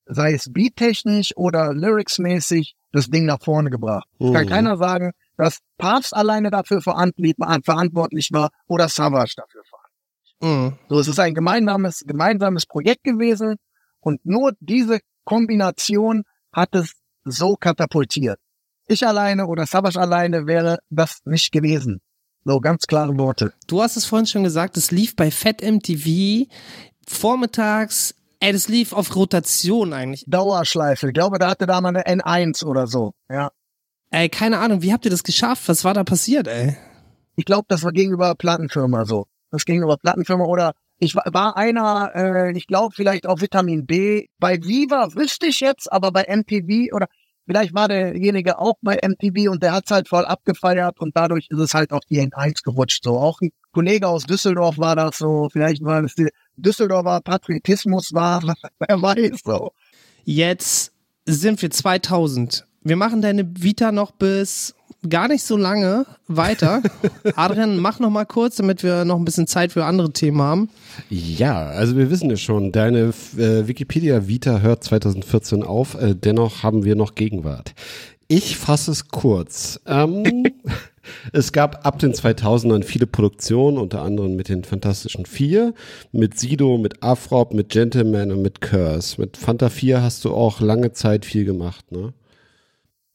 sei 0.08 0.32
es 0.32 0.52
beattechnisch 0.52 1.36
oder 1.36 1.72
lyricsmäßig, 1.74 2.74
das 2.92 3.08
Ding 3.10 3.26
nach 3.26 3.40
vorne 3.42 3.70
gebracht. 3.70 4.06
Es 4.18 4.32
Kann 4.32 4.44
Mhm. 4.44 4.48
keiner 4.48 4.76
sagen, 4.76 5.12
dass 5.36 5.58
Papst 5.76 6.14
alleine 6.16 6.50
dafür 6.50 6.80
verantwortlich 6.82 8.32
war, 8.32 8.50
oder 8.66 8.88
Savage 8.88 9.34
dafür 9.36 9.62
verantwortlich. 9.64 10.36
mm. 10.40 10.78
So, 10.88 10.98
es 11.00 11.08
ist 11.08 11.20
ein 11.20 11.34
gemeinsames, 11.34 12.04
gemeinsames 12.06 12.66
Projekt 12.66 13.04
gewesen 13.04 13.56
und 14.00 14.24
nur 14.24 14.52
diese 14.60 15.00
Kombination 15.24 16.22
hat 16.52 16.74
es 16.74 16.92
so 17.24 17.54
katapultiert. 17.56 18.38
Ich 18.86 19.06
alleine 19.06 19.46
oder 19.46 19.66
Savage 19.66 20.00
alleine 20.00 20.46
wäre 20.46 20.78
das 20.88 21.18
nicht 21.26 21.52
gewesen. 21.52 22.00
So, 22.44 22.60
ganz 22.60 22.86
klare 22.86 23.18
Worte. 23.18 23.52
Du 23.66 23.82
hast 23.82 23.96
es 23.98 24.06
vorhin 24.06 24.26
schon 24.26 24.44
gesagt, 24.44 24.78
es 24.78 24.90
lief 24.90 25.14
bei 25.14 25.30
Fett 25.30 25.60
MTV 25.62 26.46
vormittags. 27.06 28.14
Ey, 28.40 28.52
das 28.52 28.68
lief 28.68 28.92
auf 28.92 29.14
Rotation 29.16 29.92
eigentlich. 29.92 30.24
Dauerschleife. 30.26 31.08
Ich 31.08 31.14
glaube, 31.14 31.38
da 31.38 31.50
hatte 31.50 31.66
da 31.66 31.80
mal 31.80 31.88
eine 31.88 32.06
N1 32.06 32.64
oder 32.64 32.86
so. 32.86 33.12
Ja. 33.28 33.50
Ey, 34.10 34.28
keine 34.28 34.58
Ahnung, 34.58 34.80
wie 34.82 34.92
habt 34.92 35.04
ihr 35.04 35.10
das 35.10 35.24
geschafft? 35.24 35.68
Was 35.68 35.84
war 35.84 35.92
da 35.92 36.04
passiert, 36.04 36.46
ey? 36.46 36.76
Ich 37.36 37.44
glaube, 37.44 37.66
das 37.68 37.82
war 37.82 37.92
gegenüber 37.92 38.34
Plattenfirma 38.34 39.04
so. 39.04 39.26
Das 39.50 39.64
gegenüber 39.64 39.96
Plattenfirma 39.96 40.44
oder 40.44 40.74
ich 40.98 41.14
war, 41.14 41.24
war 41.32 41.56
einer, 41.56 42.12
äh, 42.14 42.56
ich 42.56 42.66
glaube 42.66 42.94
vielleicht 42.94 43.26
auch 43.26 43.40
Vitamin 43.40 43.86
B. 43.86 44.26
Bei 44.38 44.62
Viva 44.62 45.14
wüsste 45.14 45.46
ich 45.46 45.60
jetzt, 45.60 45.90
aber 45.92 46.10
bei 46.10 46.24
MTV 46.28 46.92
oder 46.94 47.06
vielleicht 47.46 47.74
war 47.74 47.88
derjenige 47.88 48.58
auch 48.58 48.74
bei 48.82 48.98
MTV 49.02 49.50
und 49.50 49.62
der 49.62 49.72
hat's 49.72 49.90
halt 49.90 50.08
voll 50.08 50.24
abgefeiert 50.24 51.00
und 51.00 51.16
dadurch 51.16 51.46
ist 51.50 51.58
es 51.58 51.74
halt 51.74 51.92
auf 51.92 52.04
die 52.08 52.20
N1 52.20 52.62
gerutscht. 52.64 53.04
So 53.04 53.18
auch 53.18 53.40
ein 53.40 53.50
Kollege 53.72 54.08
aus 54.08 54.24
Düsseldorf 54.24 54.78
war 54.78 54.96
das 54.96 55.18
so. 55.18 55.48
Vielleicht 55.52 55.82
war 55.84 56.02
es 56.02 56.14
die 56.14 56.28
Düsseldorfer 56.56 57.20
Patriotismus 57.20 58.12
war, 58.12 58.42
wer 58.78 59.02
weiß 59.02 59.40
so. 59.44 59.72
Jetzt 60.24 60.92
sind 61.26 61.60
wir 61.62 61.70
2000. 61.70 62.66
Wir 62.82 62.96
machen 62.96 63.22
deine 63.22 63.48
Vita 63.58 63.92
noch 63.92 64.12
bis 64.12 64.74
gar 65.08 65.28
nicht 65.28 65.44
so 65.44 65.56
lange 65.56 66.06
weiter. 66.26 66.82
Adrian, 67.36 67.78
mach 67.78 68.00
noch 68.00 68.10
mal 68.10 68.24
kurz, 68.24 68.56
damit 68.56 68.82
wir 68.82 69.04
noch 69.04 69.16
ein 69.16 69.24
bisschen 69.24 69.46
Zeit 69.46 69.72
für 69.72 69.84
andere 69.84 70.12
Themen 70.12 70.40
haben. 70.40 70.70
Ja, 71.08 71.68
also 71.68 71.96
wir 71.96 72.10
wissen 72.10 72.30
es 72.30 72.40
schon, 72.40 72.72
deine 72.72 73.12
äh, 73.36 73.68
Wikipedia-Vita 73.68 74.60
hört 74.60 74.84
2014 74.84 75.62
auf, 75.62 75.94
äh, 75.94 76.14
dennoch 76.14 76.62
haben 76.62 76.84
wir 76.84 76.96
noch 76.96 77.14
Gegenwart. 77.14 77.74
Ich 78.26 78.56
fasse 78.56 78.90
es 78.90 79.08
kurz. 79.08 79.80
Ähm, 79.86 80.44
Es 81.32 81.52
gab 81.52 81.86
ab 81.86 81.98
den 81.98 82.12
2000ern 82.12 82.82
viele 82.82 83.06
Produktionen, 83.06 83.78
unter 83.78 84.02
anderem 84.02 84.36
mit 84.36 84.48
den 84.48 84.64
Fantastischen 84.64 85.26
Vier, 85.26 85.74
mit 86.12 86.38
Sido, 86.38 86.78
mit 86.78 87.02
Afrop, 87.02 87.54
mit 87.54 87.68
Gentleman 87.68 88.32
und 88.32 88.42
mit 88.42 88.60
Curse. 88.60 89.20
Mit 89.20 89.36
Fanta 89.36 89.68
4 89.68 90.02
hast 90.02 90.24
du 90.24 90.34
auch 90.34 90.60
lange 90.60 90.92
Zeit 90.92 91.24
viel 91.24 91.44
gemacht, 91.44 91.90
ne? 91.92 92.12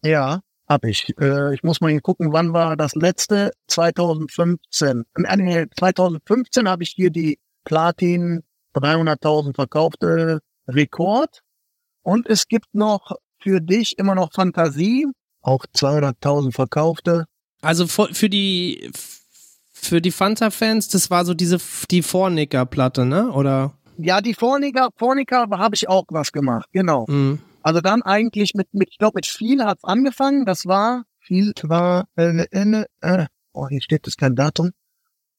Ja, 0.04 0.42
hab 0.68 0.86
ich. 0.86 1.14
Äh, 1.20 1.54
ich 1.54 1.64
muss 1.64 1.82
mal 1.82 1.98
gucken, 2.02 2.34
wann 2.34 2.54
war 2.54 2.76
das 2.76 2.96
letzte? 2.96 3.52
2015. 3.68 5.04
Äh, 5.16 5.38
nee, 5.38 5.66
2015 5.78 6.68
habe 6.68 6.84
ich 6.84 6.90
hier 6.90 7.10
die 7.10 7.40
Platin 7.64 8.44
300.000 8.76 9.56
verkaufte 9.56 10.40
Rekord. 10.68 11.42
Und 12.02 12.28
es 12.28 12.48
gibt 12.48 12.74
noch 12.74 13.16
für 13.42 13.62
dich 13.62 13.98
immer 13.98 14.16
noch 14.16 14.34
Fantasie, 14.34 15.08
auch 15.42 15.66
200.000 15.66 16.54
verkaufte. 16.54 17.26
Also 17.64 17.88
für 17.88 18.30
die 18.30 18.92
für 19.72 20.02
die 20.02 20.12
Fanta-Fans, 20.12 20.90
das 20.90 21.10
war 21.10 21.26
so 21.26 21.34
diese 21.34 21.58
die 21.90 22.02
Vornicker-Platte, 22.02 23.06
ne? 23.06 23.32
Oder? 23.32 23.74
Ja, 23.98 24.22
die 24.22 24.34
Forniker, 24.34 24.90
Forniker 24.98 25.48
habe 25.50 25.76
ich 25.76 25.88
auch 25.88 26.06
was 26.10 26.32
gemacht, 26.32 26.68
genau. 26.72 27.06
Mhm. 27.08 27.40
Also 27.62 27.80
dann 27.80 28.02
eigentlich 28.02 28.54
mit, 28.54 28.74
mit 28.74 28.90
ich 28.92 28.98
glaube, 28.98 29.16
mit 29.16 29.26
viel 29.26 29.64
hat's 29.64 29.84
angefangen. 29.84 30.46
Das 30.46 30.66
war, 30.66 31.04
viel 31.20 31.54
war, 31.64 32.06
äh, 32.18 32.46
äh, 32.52 32.86
äh, 33.02 33.26
oh, 33.54 33.68
hier 33.70 33.82
steht 33.82 34.08
das 34.08 34.18
kein 34.18 34.36
Datum. 34.36 34.72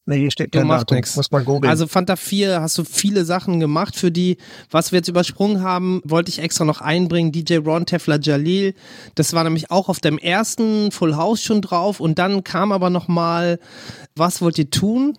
Nee, 0.06 0.18
hier 0.18 0.30
steht 0.30 0.52
kein 0.52 0.66
macht 0.66 0.82
Datum. 0.82 0.96
nix. 0.96 1.16
Muss 1.16 1.30
man 1.30 1.44
googeln. 1.44 1.70
Also 1.70 1.86
Fanta 1.86 2.16
4 2.16 2.60
hast 2.60 2.76
du 2.76 2.84
viele 2.84 3.24
Sachen 3.24 3.58
gemacht. 3.58 3.96
Für 3.96 4.10
die, 4.10 4.36
was 4.70 4.92
wir 4.92 4.98
jetzt 4.98 5.08
übersprungen 5.08 5.62
haben, 5.62 6.02
wollte 6.04 6.28
ich 6.30 6.40
extra 6.40 6.64
noch 6.66 6.82
einbringen. 6.82 7.32
DJ 7.32 7.56
Ron 7.56 7.86
Tefla 7.86 8.16
Jalil. 8.16 8.74
Das 9.14 9.32
war 9.32 9.44
nämlich 9.44 9.70
auch 9.70 9.88
auf 9.88 10.00
dem 10.00 10.18
ersten 10.18 10.90
Full 10.90 11.16
House 11.16 11.42
schon 11.42 11.62
drauf. 11.62 12.00
Und 12.00 12.18
dann 12.18 12.44
kam 12.44 12.70
aber 12.70 12.90
noch 12.90 13.08
mal, 13.08 13.58
was 14.14 14.42
wollt 14.42 14.58
ihr 14.58 14.68
tun? 14.68 15.16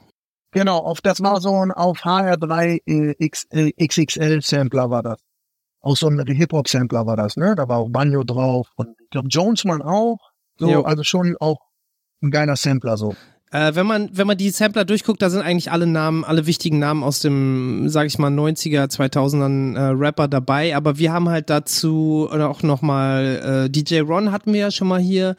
Genau, 0.52 0.78
auf 0.78 1.02
das 1.02 1.19
war 1.21 1.41
so 1.41 1.54
ein 1.54 1.71
auf 1.71 2.00
HR3 2.02 2.82
äh, 2.86 3.15
X, 3.17 3.45
äh, 3.50 3.71
XXL 3.84 4.41
Sampler 4.41 4.89
war 4.89 5.02
das. 5.04 5.19
Auch 5.82 5.98
so 5.98 6.08
ein 6.08 6.24
Hip-Hop 6.26 6.67
Sampler 6.67 7.06
war 7.06 7.17
das, 7.17 7.38
ne? 7.38 7.56
Da 7.56 7.67
war 7.67 7.80
auch 7.80 7.89
Banjo 7.89 8.24
drauf 8.24 8.69
und 8.76 8.89
ich 9.02 9.10
glaube 9.10 9.28
Jonesman 9.30 9.82
auch. 9.82 10.19
So, 10.58 10.69
Jo. 10.69 10.82
also 10.84 11.04
schon 11.04 11.36
auch 11.39 11.58
ein 12.21 12.32
geiler 12.32 12.56
Sampler 12.56 12.95
so. 12.98 13.15
Äh, 13.56 13.76
wenn 13.76 13.86
man, 13.86 14.10
wenn 14.12 14.28
man 14.28 14.38
die 14.38 14.50
Sampler 14.50 14.84
durchguckt, 14.84 15.22
da 15.22 15.30
sind 15.30 15.41
eigentlich 15.41 15.72
alle 15.72 15.88
Namen, 15.88 16.26
alle 16.26 16.46
wichtigen 16.46 16.78
Namen 16.80 17.04
aus 17.04 17.20
dem, 17.20 17.88
sag 17.88 18.08
ich 18.08 18.18
mal, 18.20 18.30
90er, 18.32 18.86
2000ern 18.91 19.76
äh, 19.78 19.80
Rapper 19.98 20.28
dabei. 20.28 20.76
Aber 20.76 20.98
wir 20.98 21.13
haben 21.13 21.30
halt 21.30 21.50
dazu 21.50 22.28
auch 22.32 22.63
nochmal, 22.63 23.65
äh, 23.65 23.70
DJ 23.70 24.00
Ron 24.02 24.32
hatten 24.34 24.52
wir 24.52 24.60
ja 24.60 24.72
schon 24.72 24.89
mal 24.89 25.00
hier 25.00 25.38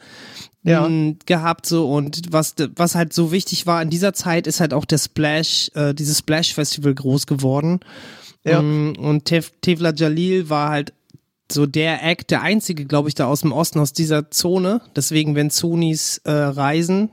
Ja. 0.63 0.85
m, 0.85 1.17
gehabt 1.27 1.65
so 1.67 1.89
und 1.91 2.21
was, 2.31 2.55
was 2.75 2.95
halt 2.95 3.13
so 3.13 3.31
wichtig 3.31 3.67
war 3.67 3.81
in 3.81 3.89
dieser 3.89 4.13
Zeit 4.13 4.47
ist 4.47 4.59
halt 4.61 4.73
auch 4.73 4.85
der 4.85 4.97
Splash, 4.97 5.69
äh, 5.75 5.93
dieses 5.93 6.17
Splash 6.17 6.53
Festival 6.55 6.93
groß 6.95 7.27
geworden. 7.27 7.79
Ja. 8.43 8.61
Mm, 8.61 8.95
Und 8.97 9.25
Tef 9.25 9.51
Tefla 9.61 9.93
Jalil 9.93 10.49
war 10.49 10.69
halt 10.69 10.93
so 11.51 11.65
der 11.65 12.03
Act, 12.03 12.31
der 12.31 12.41
einzige, 12.41 12.85
glaube 12.85 13.09
ich, 13.09 13.15
da 13.15 13.27
aus 13.27 13.41
dem 13.41 13.51
Osten, 13.53 13.79
aus 13.79 13.93
dieser 13.93 14.31
Zone. 14.31 14.81
Deswegen, 14.95 15.35
wenn 15.35 15.49
Sonis 15.49 16.19
äh, 16.25 16.31
reisen. 16.31 17.09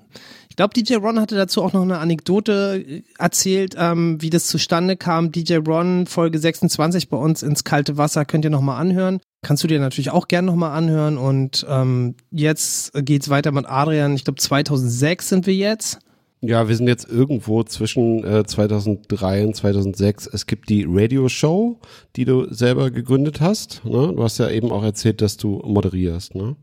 Ich 0.55 0.57
glaube, 0.57 0.73
DJ 0.73 0.95
Ron 0.95 1.19
hatte 1.19 1.35
dazu 1.35 1.65
auch 1.65 1.73
noch 1.73 1.83
eine 1.83 1.99
Anekdote 1.99 2.85
äh, 2.87 3.03
erzählt, 3.19 3.75
ähm, 3.77 4.23
wie 4.23 4.31
das 4.31 4.47
zustande 4.47 4.97
kam. 4.97 5.33
DJ 5.33 5.57
Ron, 5.57 6.07
Folge 6.07 6.39
26 6.39 7.09
bei 7.09 7.17
uns 7.17 7.43
ins 7.43 7.65
kalte 7.65 7.97
Wasser, 7.97 8.25
könnt 8.25 8.45
ihr 8.45 8.53
nochmal 8.53 8.81
anhören. 8.81 9.19
Kannst 9.43 9.65
du 9.65 9.67
dir 9.67 9.81
natürlich 9.81 10.13
auch 10.13 10.29
gerne 10.29 10.47
nochmal 10.47 10.71
anhören. 10.79 11.19
Und 11.19 11.67
ähm, 11.69 12.15
jetzt 12.31 12.93
geht's 12.95 13.31
weiter 13.31 13.51
mit 13.51 13.67
Adrian. 13.67 14.15
Ich 14.15 14.23
glaube, 14.23 14.41
2006 14.41 15.29
sind 15.29 15.49
wir 15.49 15.55
jetzt. 15.55 15.99
Ja, 16.41 16.69
wir 16.69 16.77
sind 16.77 16.87
jetzt 16.87 17.09
irgendwo 17.09 17.65
zwischen 17.65 18.23
äh, 18.23 18.45
2003 18.47 19.47
und 19.47 19.57
2006. 19.57 20.29
Es 20.29 20.47
gibt 20.47 20.69
die 20.69 20.87
Radio-Show, 20.89 21.81
die 22.15 22.27
du 22.27 22.47
selber 22.55 22.93
gegründet 22.93 23.41
hast. 23.41 23.85
Ne? 23.85 24.13
Du 24.15 24.23
hast 24.23 24.39
ja 24.39 24.49
eben 24.51 24.71
auch 24.71 24.85
erzählt, 24.85 25.21
dass 25.21 25.37
du 25.37 25.61
moderierst. 25.65 26.37
Ne? 26.37 26.55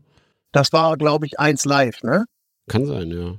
Das 0.50 0.72
war, 0.72 0.96
glaube 0.96 1.26
ich, 1.26 1.38
eins 1.38 1.66
live, 1.66 2.02
ne? 2.02 2.24
Kann 2.68 2.86
sein, 2.86 3.10
ja. 3.10 3.34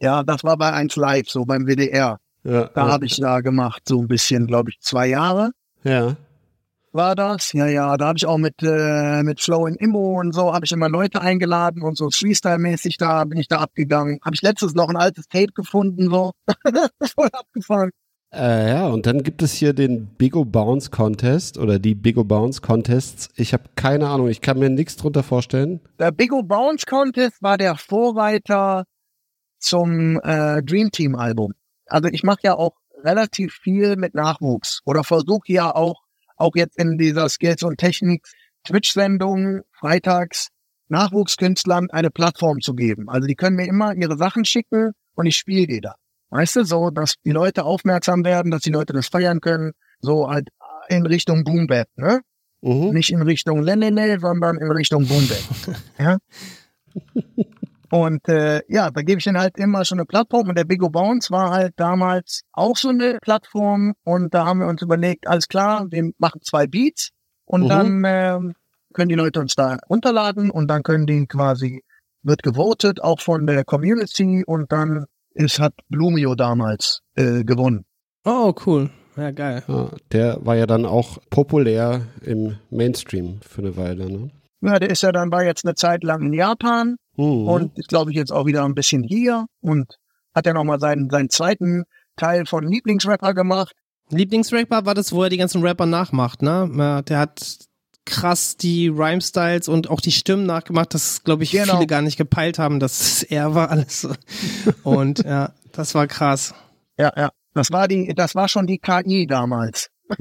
Ja, 0.00 0.22
das 0.22 0.44
war 0.44 0.56
bei 0.56 0.72
eins 0.72 0.96
live, 0.96 1.28
so 1.28 1.44
beim 1.44 1.66
WDR. 1.66 2.18
Ja, 2.44 2.64
Da 2.66 2.86
ja, 2.86 2.92
habe 2.92 3.06
ich 3.06 3.16
da 3.16 3.40
gemacht, 3.40 3.82
so 3.88 4.00
ein 4.00 4.08
bisschen, 4.08 4.46
glaube 4.46 4.70
ich, 4.70 4.80
zwei 4.80 5.08
Jahre 5.08 5.50
ja. 5.82 6.16
war 6.92 7.16
das. 7.16 7.52
Ja, 7.52 7.66
ja, 7.66 7.96
da 7.96 8.06
habe 8.06 8.16
ich 8.16 8.26
auch 8.26 8.38
mit, 8.38 8.62
äh, 8.62 9.22
mit 9.22 9.40
Flow 9.40 9.66
in 9.66 9.74
Immo 9.74 10.20
und 10.20 10.32
so, 10.34 10.54
habe 10.54 10.64
ich 10.64 10.72
immer 10.72 10.88
Leute 10.88 11.20
eingeladen 11.20 11.82
und 11.82 11.96
so 11.96 12.10
Freestyle-mäßig 12.10 12.96
da 12.96 13.24
bin 13.24 13.38
ich 13.38 13.48
da 13.48 13.58
abgegangen. 13.58 14.20
Habe 14.24 14.34
ich 14.34 14.42
letztens 14.42 14.74
noch 14.74 14.88
ein 14.88 14.96
altes 14.96 15.26
Tape 15.26 15.52
gefunden, 15.54 16.10
so. 16.10 16.32
Voll 17.16 17.28
abgefahren. 17.32 17.90
Äh, 18.30 18.72
ja, 18.72 18.86
und 18.88 19.06
dann 19.06 19.22
gibt 19.22 19.42
es 19.42 19.54
hier 19.54 19.72
den 19.72 20.06
Bigo 20.06 20.44
Bounce 20.44 20.90
Contest 20.90 21.56
oder 21.56 21.78
die 21.78 21.94
Bigo 21.94 22.24
Bounce 22.24 22.60
Contests. 22.60 23.30
Ich 23.36 23.54
habe 23.54 23.64
keine 23.74 24.08
Ahnung, 24.08 24.28
ich 24.28 24.42
kann 24.42 24.58
mir 24.58 24.68
nichts 24.68 24.96
drunter 24.96 25.22
vorstellen. 25.22 25.80
Der 25.98 26.12
Big 26.12 26.32
O 26.32 26.42
Bounce 26.42 26.84
Contest 26.86 27.42
war 27.42 27.56
der 27.56 27.76
Vorreiter 27.76 28.84
zum 29.58 30.20
äh, 30.22 30.62
Dream 30.62 30.90
Team 30.90 31.14
Album. 31.14 31.52
Also 31.86 32.08
ich 32.08 32.22
mache 32.22 32.40
ja 32.42 32.54
auch 32.54 32.76
relativ 33.02 33.54
viel 33.54 33.96
mit 33.96 34.14
Nachwuchs 34.14 34.80
oder 34.84 35.04
versuche 35.04 35.52
ja 35.52 35.74
auch 35.74 36.02
auch 36.36 36.54
jetzt 36.54 36.78
in 36.78 36.98
dieser 36.98 37.28
Skills 37.28 37.62
und 37.62 37.78
Technik 37.78 38.26
Twitch 38.64 38.92
Sendung 38.92 39.62
freitags 39.72 40.48
Nachwuchskünstlern 40.88 41.90
eine 41.90 42.10
Plattform 42.10 42.60
zu 42.60 42.74
geben. 42.74 43.08
Also 43.08 43.26
die 43.26 43.34
können 43.34 43.56
mir 43.56 43.66
immer 43.66 43.94
ihre 43.94 44.16
Sachen 44.16 44.44
schicken 44.44 44.92
und 45.14 45.26
ich 45.26 45.36
spiele 45.36 45.66
die 45.66 45.80
da. 45.80 45.96
Weißt 46.30 46.56
du, 46.56 46.64
so, 46.64 46.90
dass 46.90 47.14
die 47.24 47.30
Leute 47.30 47.64
aufmerksam 47.64 48.24
werden, 48.24 48.50
dass 48.50 48.62
die 48.62 48.70
Leute 48.70 48.92
das 48.92 49.08
feiern 49.08 49.40
können, 49.40 49.72
so 50.00 50.28
halt 50.28 50.48
in 50.88 51.06
Richtung 51.06 51.44
Boom 51.44 51.66
Bap, 51.66 51.88
ne? 51.96 52.20
Mhm. 52.60 52.90
Nicht 52.90 53.10
in 53.10 53.22
Richtung 53.22 53.62
Lenene, 53.62 54.18
sondern 54.20 54.56
in 54.58 54.70
Richtung 54.70 55.06
Boom 55.06 55.28
Bap. 55.28 55.76
ja? 55.98 56.18
Und 57.90 58.28
äh, 58.28 58.60
ja, 58.68 58.90
da 58.90 59.02
gebe 59.02 59.18
ich 59.18 59.26
ihnen 59.26 59.38
halt 59.38 59.58
immer 59.58 59.84
schon 59.84 59.98
eine 59.98 60.06
Plattform. 60.06 60.48
Und 60.48 60.58
der 60.58 60.64
Big 60.64 60.82
O 60.82 60.88
Bounce 60.90 61.30
war 61.30 61.50
halt 61.50 61.74
damals 61.76 62.42
auch 62.52 62.76
so 62.76 62.88
eine 62.90 63.18
Plattform. 63.22 63.94
Und 64.04 64.34
da 64.34 64.44
haben 64.46 64.60
wir 64.60 64.66
uns 64.66 64.82
überlegt, 64.82 65.26
alles 65.26 65.48
klar, 65.48 65.86
wir 65.90 66.10
machen 66.18 66.40
zwei 66.42 66.66
Beats. 66.66 67.10
Und 67.44 67.62
Mhm. 67.64 67.68
dann 67.68 68.02
ähm, 68.06 68.54
können 68.94 69.08
die 69.08 69.14
Leute 69.14 69.40
uns 69.40 69.54
da 69.54 69.78
runterladen 69.88 70.50
und 70.50 70.68
dann 70.68 70.82
können 70.82 71.06
die 71.06 71.26
quasi, 71.26 71.82
wird 72.22 72.42
gewotet, 72.42 73.02
auch 73.02 73.20
von 73.20 73.46
der 73.46 73.64
Community. 73.64 74.44
Und 74.46 74.70
dann 74.72 75.06
ist, 75.34 75.60
hat 75.60 75.74
Blumio 75.88 76.34
damals 76.34 77.00
äh, 77.14 77.44
gewonnen. 77.44 77.84
Oh, 78.24 78.52
cool. 78.66 78.90
Ja, 79.16 79.30
geil. 79.30 79.62
Ja, 79.66 79.88
der 80.12 80.38
war 80.44 80.56
ja 80.56 80.66
dann 80.66 80.84
auch 80.84 81.18
populär 81.30 82.02
im 82.22 82.56
Mainstream 82.70 83.40
für 83.40 83.62
eine 83.62 83.76
Weile. 83.76 84.10
Ne? 84.10 84.30
Ja, 84.60 84.78
der 84.78 84.90
ist 84.90 85.02
ja 85.02 85.10
dann, 85.12 85.30
war 85.32 85.44
jetzt 85.44 85.64
eine 85.64 85.74
Zeit 85.74 86.04
lang 86.04 86.22
in 86.22 86.32
Japan. 86.32 86.96
Mhm. 87.18 87.48
und 87.48 87.78
ist, 87.78 87.88
glaube 87.88 88.10
ich, 88.12 88.16
jetzt 88.16 88.32
auch 88.32 88.46
wieder 88.46 88.64
ein 88.64 88.74
bisschen 88.74 89.02
hier 89.02 89.46
und 89.60 89.98
hat 90.34 90.46
ja 90.46 90.52
nochmal 90.54 90.78
seinen, 90.80 91.10
seinen 91.10 91.28
zweiten 91.30 91.84
Teil 92.16 92.46
von 92.46 92.66
Lieblingsrapper 92.66 93.34
gemacht. 93.34 93.72
Lieblingsrapper 94.10 94.86
war 94.86 94.94
das, 94.94 95.12
wo 95.12 95.22
er 95.24 95.28
die 95.28 95.36
ganzen 95.36 95.62
Rapper 95.62 95.84
nachmacht, 95.86 96.40
ne? 96.42 96.70
Ja, 96.76 97.02
Der 97.02 97.18
hat 97.18 97.58
krass 98.06 98.56
die 98.56 98.88
Rhyme-Styles 98.88 99.68
und 99.68 99.90
auch 99.90 100.00
die 100.00 100.12
Stimmen 100.12 100.46
nachgemacht, 100.46 100.94
das 100.94 101.22
glaube 101.24 101.42
ich 101.42 101.50
Genau. 101.50 101.74
viele 101.74 101.86
gar 101.86 102.00
nicht 102.00 102.16
gepeilt 102.16 102.58
haben, 102.58 102.80
dass 102.80 103.00
es 103.00 103.22
er 103.24 103.54
war 103.54 103.70
alles. 103.70 104.00
so. 104.00 104.12
Und 104.84 105.18
ja, 105.24 105.52
das 105.72 105.94
war 105.94 106.06
krass. 106.06 106.54
Ja, 106.98 107.12
ja. 107.16 107.30
Das 107.54 107.70
war 107.72 107.88
die, 107.88 108.14
das 108.14 108.34
war 108.34 108.48
schon 108.48 108.66
die 108.66 108.78
KI 108.78 109.26
damals. 109.26 109.90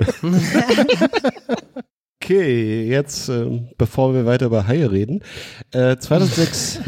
Okay, 2.21 2.87
jetzt, 2.87 3.29
ähm, 3.29 3.69
bevor 3.77 4.13
wir 4.13 4.25
weiter 4.25 4.47
über 4.47 4.67
Haie 4.67 4.91
reden. 4.91 5.21
Äh, 5.71 5.97
2006 5.97 6.81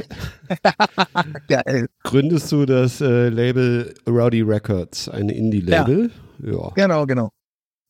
Ja, 1.49 1.61
äh, 1.65 1.87
gründest 2.03 2.51
du 2.51 2.65
das 2.65 2.99
äh, 2.99 3.29
Label 3.29 3.93
Rowdy 4.07 4.41
Records, 4.41 5.07
ein 5.07 5.29
Indie-Label. 5.29 6.11
Ja. 6.43 6.71
genau, 6.75 7.05
genau. 7.05 7.30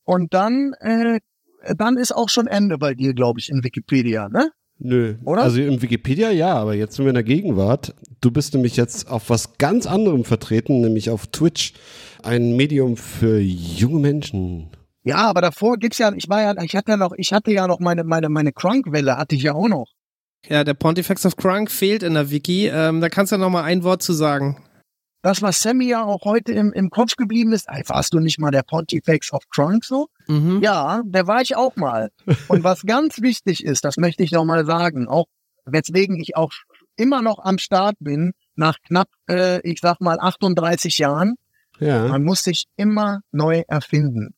Und 0.04 0.34
dann, 0.34 0.74
äh, 0.80 1.20
dann 1.78 1.98
ist 1.98 2.12
auch 2.12 2.30
schon 2.30 2.48
Ende 2.48 2.78
bei 2.78 2.94
dir, 2.94 3.14
glaube 3.14 3.40
ich, 3.40 3.50
in 3.50 3.64
Wikipedia, 3.64 4.28
ne? 4.28 4.52
Nö. 4.80 5.16
Oder? 5.26 5.44
Also 5.44 5.62
im 5.62 5.82
Wikipedia 5.82 6.32
ja, 6.32 6.56
aber 6.56 6.74
jetzt 6.74 6.96
sind 6.96 7.06
wir 7.06 7.10
in 7.10 7.16
der 7.16 7.24
Gegenwart. 7.24 7.94
Du 8.22 8.32
bist 8.32 8.54
nämlich 8.54 8.78
jetzt 8.78 9.10
auf 9.10 9.30
was 9.30 9.58
ganz 9.58 9.86
anderem 9.86 10.24
vertreten, 10.24 10.82
nämlich 10.82 11.10
auf 11.10 11.28
Twitch. 11.28 11.74
Ein 12.24 12.56
Medium 12.56 12.98
für 12.98 13.40
junge 13.40 14.00
Menschen. 14.00 14.70
Ja, 15.04 15.18
aber 15.30 15.42
davor 15.42 15.78
gibt's 15.78 15.98
ja, 15.98 16.12
ich 16.14 16.28
war 16.30 16.42
ja, 16.42 16.62
ich 16.64 16.76
hatte 16.76 16.92
ja 16.92 16.98
noch, 16.98 17.14
ich 17.16 17.32
hatte 17.34 17.52
ja 17.52 17.68
noch 17.68 17.80
meine, 17.80 18.04
meine, 18.04 18.30
meine 18.30 18.52
Crunk-Welle 18.52 19.18
hatte 19.18 19.36
ich 19.36 19.44
ja 19.44 19.54
auch 19.54 19.68
noch. 19.68 19.88
Ja, 20.48 20.64
der 20.64 20.74
Pontifex 20.74 21.26
of 21.26 21.36
Crunk 21.38 21.70
fehlt 21.72 22.04
in 22.04 22.14
der 22.14 22.32
Wiki. 22.32 22.68
Ähm, 22.68 23.02
da 23.02 23.10
kannst 23.10 23.32
du 23.32 23.38
noch 23.38 23.50
mal 23.50 23.64
ein 23.64 23.84
Wort 23.84 24.02
zu 24.02 24.14
sagen. 24.14 24.62
Das, 25.22 25.42
was 25.42 25.62
Sammy 25.62 25.90
ja 25.90 26.04
auch 26.06 26.24
heute 26.24 26.54
im, 26.54 26.72
im 26.72 26.90
Kopf 26.90 27.18
geblieben 27.18 27.52
ist, 27.52 27.68
ey, 27.68 27.84
warst 27.88 28.14
du 28.14 28.20
nicht 28.20 28.40
mal 28.40 28.52
der 28.52 28.64
Pontifex 28.64 29.34
of 29.34 29.44
Crunk 29.50 29.84
so? 29.84 30.08
Mhm. 30.28 30.62
Ja, 30.64 31.02
der 31.06 31.28
war 31.28 31.42
ich 31.42 31.58
auch 31.58 31.76
mal. 31.76 32.10
Und 32.48 32.64
was 32.64 32.84
ganz 32.84 33.22
wichtig 33.22 33.66
ist, 33.66 33.84
das 33.84 33.98
möchte 33.98 34.24
ich 34.24 34.32
noch 34.32 34.46
mal 34.46 34.66
sagen, 34.66 35.10
auch 35.10 35.26
weswegen 35.66 36.18
ich 36.22 36.38
auch 36.38 36.52
immer 36.96 37.22
noch 37.22 37.40
am 37.40 37.58
Start 37.58 37.96
bin, 38.00 38.32
nach 38.56 38.78
knapp, 38.88 39.10
äh, 39.30 39.60
ich 39.70 39.80
sag 39.82 40.00
mal, 40.00 40.20
38 40.20 40.98
Jahren, 40.98 41.36
Ja. 41.80 42.08
man 42.08 42.24
muss 42.24 42.44
sich 42.44 42.66
immer 42.78 43.20
neu 43.34 43.64
erfinden. 43.68 44.34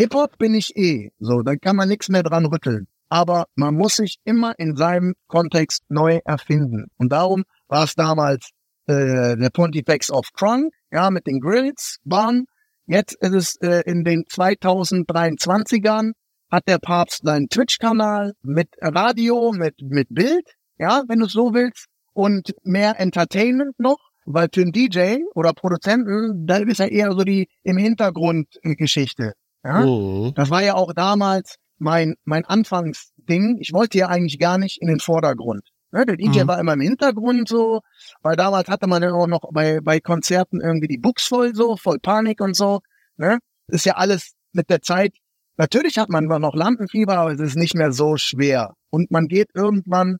Hip-Hop 0.00 0.38
bin 0.38 0.54
ich 0.54 0.76
eh, 0.76 1.10
so, 1.18 1.42
da 1.42 1.56
kann 1.56 1.74
man 1.74 1.88
nichts 1.88 2.08
mehr 2.08 2.22
dran 2.22 2.46
rütteln. 2.46 2.86
Aber 3.08 3.46
man 3.56 3.74
muss 3.74 3.96
sich 3.96 4.18
immer 4.24 4.56
in 4.56 4.76
seinem 4.76 5.14
Kontext 5.26 5.82
neu 5.88 6.20
erfinden. 6.24 6.86
Und 6.98 7.10
darum 7.10 7.42
war 7.66 7.82
es 7.82 7.96
damals 7.96 8.50
äh, 8.86 9.36
der 9.36 9.50
Pontifex 9.52 10.12
of 10.12 10.28
Crunk, 10.34 10.72
ja, 10.92 11.10
mit 11.10 11.26
den 11.26 11.40
Grills, 11.40 11.98
Bahn. 12.04 12.44
Jetzt 12.86 13.16
ist 13.20 13.34
es 13.34 13.56
äh, 13.56 13.82
in 13.90 14.04
den 14.04 14.22
2023ern, 14.22 16.12
hat 16.48 16.68
der 16.68 16.78
Papst 16.78 17.22
seinen 17.24 17.48
Twitch-Kanal 17.48 18.34
mit 18.42 18.68
Radio, 18.80 19.50
mit, 19.50 19.82
mit 19.82 20.06
Bild, 20.10 20.48
ja, 20.78 21.02
wenn 21.08 21.18
du 21.18 21.26
es 21.26 21.32
so 21.32 21.54
willst, 21.54 21.86
und 22.12 22.54
mehr 22.62 23.00
Entertainment 23.00 23.80
noch, 23.80 23.98
weil 24.26 24.46
für 24.54 24.60
einen 24.60 24.70
DJ 24.70 25.22
oder 25.34 25.54
Produzenten, 25.54 26.46
da 26.46 26.58
ist 26.58 26.78
ja 26.78 26.86
eher 26.86 27.10
so 27.10 27.24
die 27.24 27.48
im 27.64 27.78
Hintergrund 27.78 28.46
Geschichte. 28.62 29.32
Ja? 29.64 29.86
Mhm. 29.86 30.32
Das 30.34 30.50
war 30.50 30.62
ja 30.62 30.74
auch 30.74 30.92
damals 30.94 31.56
mein, 31.78 32.14
mein 32.24 32.44
Anfangsding. 32.44 33.58
Ich 33.60 33.72
wollte 33.72 33.98
ja 33.98 34.08
eigentlich 34.08 34.38
gar 34.38 34.58
nicht 34.58 34.80
in 34.80 34.88
den 34.88 35.00
Vordergrund. 35.00 35.62
Ne, 35.90 36.04
der 36.04 36.16
DJ 36.16 36.42
Mhm. 36.42 36.48
war 36.48 36.58
immer 36.60 36.74
im 36.74 36.82
Hintergrund 36.82 37.48
so, 37.48 37.80
weil 38.20 38.36
damals 38.36 38.68
hatte 38.68 38.86
man 38.86 39.02
ja 39.02 39.10
auch 39.12 39.26
noch 39.26 39.40
bei, 39.52 39.80
bei 39.80 40.00
Konzerten 40.00 40.60
irgendwie 40.60 40.86
die 40.88 40.98
Books 40.98 41.26
voll 41.26 41.54
so, 41.54 41.76
voll 41.76 41.98
Panik 41.98 42.42
und 42.42 42.54
so. 42.54 42.80
Ne? 43.16 43.38
Ist 43.68 43.86
ja 43.86 43.94
alles 43.94 44.32
mit 44.52 44.68
der 44.68 44.82
Zeit. 44.82 45.14
Natürlich 45.56 45.96
hat 45.96 46.10
man 46.10 46.24
immer 46.24 46.38
noch 46.38 46.54
Lampenfieber, 46.54 47.16
aber 47.16 47.32
es 47.32 47.40
ist 47.40 47.56
nicht 47.56 47.74
mehr 47.74 47.90
so 47.92 48.18
schwer. 48.18 48.74
Und 48.90 49.10
man 49.10 49.28
geht 49.28 49.48
irgendwann 49.54 50.18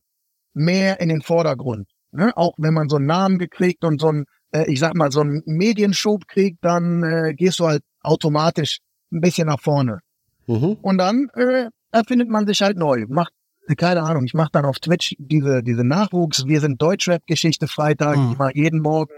mehr 0.55 1.01
in 1.01 1.11
den 1.11 1.21
Vordergrund. 1.21 1.89
Ne? 2.13 2.35
Auch 2.35 2.55
wenn 2.57 2.73
man 2.73 2.89
so 2.89 2.97
einen 2.97 3.07
Namen 3.07 3.39
gekriegt 3.39 3.85
und 3.85 4.01
so 4.01 4.09
einen, 4.09 4.25
äh, 4.53 4.65
ich 4.73 4.81
sag 4.81 4.95
mal, 4.95 5.13
so 5.13 5.21
einen 5.21 5.43
Medienschub 5.45 6.27
kriegt, 6.29 6.65
dann 6.65 7.03
äh, 7.03 7.35
gehst 7.35 7.59
du 7.61 7.67
halt 7.67 7.83
automatisch 8.03 8.79
ein 9.13 9.21
bisschen 9.21 9.47
nach 9.47 9.61
vorne. 9.61 10.01
Mhm. 10.47 10.77
Und 10.81 10.99
dann 10.99 11.29
äh, 11.35 11.69
erfindet 11.93 12.29
man 12.29 12.47
sich 12.47 12.63
halt 12.63 12.77
neu. 12.77 13.07
Macht, 13.09 13.33
keine 13.77 14.03
Ahnung, 14.03 14.25
ich 14.25 14.35
mache 14.35 14.51
dann 14.53 14.65
auf 14.65 14.79
Twitch 14.79 15.15
diese, 15.19 15.63
diese 15.63 15.85
Nachwuchs, 15.85 16.47
wir 16.47 16.61
sind 16.61 16.81
Deutschrap-Geschichte 16.81 17.69
Freitag. 17.69 18.17
Mhm. 18.17 18.33
Ich 18.33 18.39
mache 18.39 18.53
jeden 18.55 18.81
Morgen, 18.81 19.13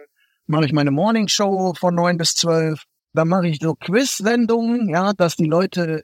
mache 0.47 0.65
ich 0.65 0.73
meine 0.73 0.91
Morning 0.91 1.29
Show 1.29 1.75
von 1.79 1.95
neun 1.95 2.17
bis 2.17 2.35
zwölf. 2.35 2.85
Dann 3.13 3.29
mache 3.29 3.49
ich 3.49 3.59
so 3.61 3.75
Quiz-Sendungen, 3.75 4.89
ja, 4.89 5.13
dass 5.13 5.37
die 5.37 5.47
Leute 5.47 5.99
äh, 5.99 6.03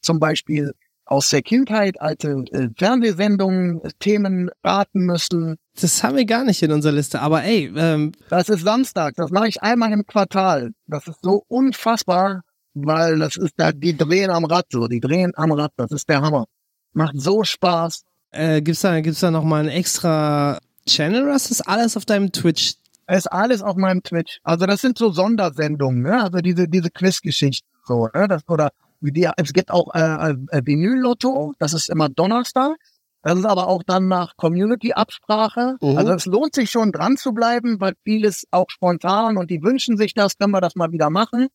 zum 0.00 0.20
Beispiel 0.20 0.72
aus 1.06 1.30
der 1.30 1.42
Kindheit 1.42 2.00
alte 2.00 2.44
äh, 2.52 2.68
Fernsehsendungen, 2.76 3.82
äh, 3.82 3.90
Themen 3.98 4.50
raten 4.62 5.00
müssen. 5.00 5.56
Das 5.80 6.02
haben 6.02 6.16
wir 6.16 6.24
gar 6.24 6.44
nicht 6.44 6.62
in 6.62 6.72
unserer 6.72 6.92
Liste. 6.92 7.20
Aber 7.20 7.42
ey, 7.42 7.72
ähm, 7.76 8.12
Das 8.30 8.48
ist 8.48 8.62
Samstag, 8.62 9.14
das 9.16 9.30
mache 9.30 9.48
ich 9.48 9.62
einmal 9.62 9.92
im 9.92 10.06
Quartal. 10.06 10.70
Das 10.86 11.06
ist 11.06 11.18
so 11.22 11.44
unfassbar, 11.48 12.42
weil 12.74 13.18
das 13.18 13.36
ist 13.36 13.54
da, 13.56 13.72
die 13.72 13.96
drehen 13.96 14.30
am 14.30 14.44
Rad 14.44 14.66
so, 14.70 14.88
die 14.88 15.00
drehen 15.00 15.32
am 15.36 15.52
Rad, 15.52 15.72
das 15.76 15.92
ist 15.92 16.08
der 16.08 16.20
Hammer. 16.20 16.46
Macht 16.92 17.14
so 17.20 17.44
Spaß. 17.44 18.02
äh, 18.30 18.62
gibt's 18.62 18.82
da, 18.82 19.00
gibt's 19.00 19.20
da 19.20 19.30
noch 19.30 19.44
mal 19.44 19.60
einen 19.60 19.68
extra 19.68 20.58
Channel 20.86 21.24
oder 21.24 21.36
ist 21.36 21.50
das 21.50 21.60
alles 21.60 21.96
auf 21.96 22.04
deinem 22.04 22.32
Twitch? 22.32 22.74
Es 23.06 23.18
ist 23.18 23.26
alles 23.26 23.62
auf 23.62 23.76
meinem 23.76 24.02
Twitch. 24.02 24.40
Also 24.42 24.66
das 24.66 24.80
sind 24.80 24.98
so 24.98 25.10
Sondersendungen, 25.10 26.02
ne? 26.02 26.22
Also 26.22 26.38
diese, 26.38 26.68
diese 26.68 26.90
Quiz-Geschichten 26.90 27.68
so, 27.86 28.08
ne? 28.14 28.28
Das, 28.28 28.48
oder 28.48 28.70
wie 29.00 29.12
die, 29.12 29.28
es 29.36 29.52
gibt 29.52 29.70
auch 29.70 29.94
äh, 29.94 30.30
äh, 30.30 30.62
Vinyl-Lotto, 30.64 31.52
das 31.58 31.74
ist 31.74 31.90
immer 31.90 32.08
Donnerstag. 32.08 32.76
Das 33.22 33.38
ist 33.38 33.46
aber 33.46 33.68
auch 33.68 33.82
dann 33.82 34.06
nach 34.08 34.36
Community-Absprache. 34.36 35.76
Mhm. 35.80 35.96
Also 35.96 36.12
es 36.12 36.26
lohnt 36.26 36.54
sich 36.54 36.70
schon 36.70 36.92
dran 36.92 37.16
zu 37.16 37.32
bleiben, 37.32 37.80
weil 37.80 37.94
vieles 38.04 38.46
auch 38.50 38.66
spontan 38.68 39.38
und 39.38 39.50
die 39.50 39.62
wünschen 39.62 39.96
sich 39.96 40.12
das, 40.12 40.36
können 40.36 40.52
wir 40.52 40.60
das 40.60 40.74
mal 40.74 40.92
wieder 40.92 41.08
machen. 41.08 41.48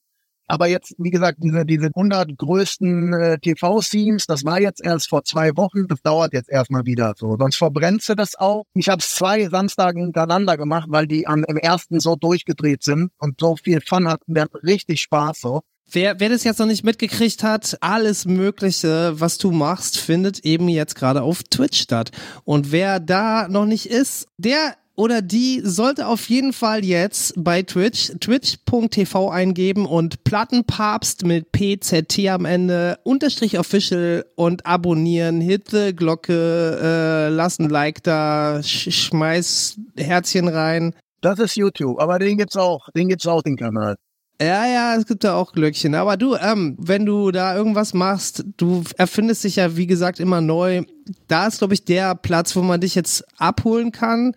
Aber 0.50 0.68
jetzt, 0.68 0.96
wie 0.98 1.12
gesagt, 1.12 1.38
diese, 1.44 1.64
diese 1.64 1.92
100 1.96 2.36
größten 2.36 3.14
äh, 3.14 3.38
TV-Themes, 3.38 4.26
das 4.26 4.44
war 4.44 4.60
jetzt 4.60 4.84
erst 4.84 5.08
vor 5.08 5.24
zwei 5.24 5.56
Wochen, 5.56 5.88
das 5.88 6.02
dauert 6.02 6.34
jetzt 6.34 6.50
erstmal 6.50 6.86
wieder 6.86 7.14
so. 7.16 7.38
Sonst 7.38 7.58
verbrennst 7.58 8.10
du 8.10 8.16
das 8.16 8.36
auch. 8.36 8.66
Ich 8.74 8.90
habe 8.90 9.02
zwei 9.02 9.48
Samstage 9.48 10.00
hintereinander 10.00 10.58
gemacht, 10.58 10.88
weil 10.90 11.06
die 11.06 11.28
am, 11.28 11.44
im 11.44 11.58
ersten 11.58 12.00
so 12.00 12.16
durchgedreht 12.16 12.82
sind 12.82 13.12
und 13.20 13.40
so 13.40 13.58
viel 13.58 13.80
Fun 13.80 14.08
hatten, 14.08 14.34
wir 14.34 14.42
hatten 14.42 14.58
richtig 14.58 15.02
Spaß 15.02 15.40
so. 15.40 15.62
Wer, 15.92 16.20
wer 16.20 16.30
das 16.30 16.44
jetzt 16.44 16.60
noch 16.60 16.68
nicht 16.68 16.84
mitgekriegt 16.84 17.44
hat, 17.44 17.78
alles 17.82 18.26
Mögliche, 18.26 19.20
was 19.20 19.38
du 19.38 19.52
machst, 19.52 20.00
findet 20.00 20.46
eben 20.46 20.68
jetzt 20.68 20.96
gerade 20.96 21.22
auf 21.22 21.44
Twitch 21.44 21.80
statt. 21.80 22.12
Und 22.44 22.72
wer 22.72 23.00
da 23.00 23.48
noch 23.48 23.66
nicht 23.66 23.88
ist, 23.88 24.28
der 24.38 24.76
oder 25.00 25.22
die 25.22 25.62
sollte 25.64 26.08
auf 26.08 26.28
jeden 26.28 26.52
Fall 26.52 26.84
jetzt 26.84 27.34
bei 27.38 27.64
Twitch 27.64 28.12
twitch.tv 28.20 29.30
eingeben 29.30 29.86
und 29.86 30.26
Plattenpapst 30.26 31.24
mit 31.24 31.54
PZT 31.54 32.28
am 32.28 32.44
Ende, 32.44 33.00
Unterstrich 33.06 33.58
official 33.58 34.26
und 34.36 34.66
abonnieren, 34.66 35.40
hit 35.40 35.70
the 35.70 35.96
Glocke, 35.96 36.78
äh, 36.84 37.30
lass 37.30 37.60
ein 37.60 37.70
Like 37.70 38.04
da, 38.04 38.62
sch 38.62 38.92
schmeiß 38.92 39.80
Herzchen 39.96 40.50
rein. 40.50 40.94
Das 41.22 41.40
ist 41.40 41.56
YouTube, 41.56 41.98
aber 42.02 42.20
den 42.20 42.38
gibt's 42.38 42.58
auch, 42.58 42.90
den 42.94 43.08
gibt's 43.08 43.26
auch, 43.26 43.42
den 43.42 43.56
Kanal. 43.56 43.96
Ja, 44.42 44.66
ja, 44.66 44.96
es 44.96 45.06
gibt 45.06 45.26
da 45.26 45.36
auch 45.36 45.52
Glöckchen. 45.52 45.96
Aber 45.96 46.16
du, 46.16 46.36
ähm, 46.36 46.78
wenn 46.80 47.06
du 47.06 47.32
da 47.32 47.56
irgendwas 47.56 47.94
machst, 47.94 48.46
du 48.56 48.84
erfindest 48.98 49.44
dich 49.44 49.58
ja, 49.58 49.76
wie 49.76 49.86
gesagt, 49.86 50.22
immer 50.22 50.40
neu. 50.40 50.84
Da 51.28 51.48
ist, 51.48 51.58
glaube 51.58 51.74
ich, 51.74 51.84
der 51.84 52.16
Platz, 52.16 52.56
wo 52.56 52.62
man 52.62 52.80
dich 52.80 52.96
jetzt 52.96 53.26
abholen 53.38 53.92
kann, 53.92 54.34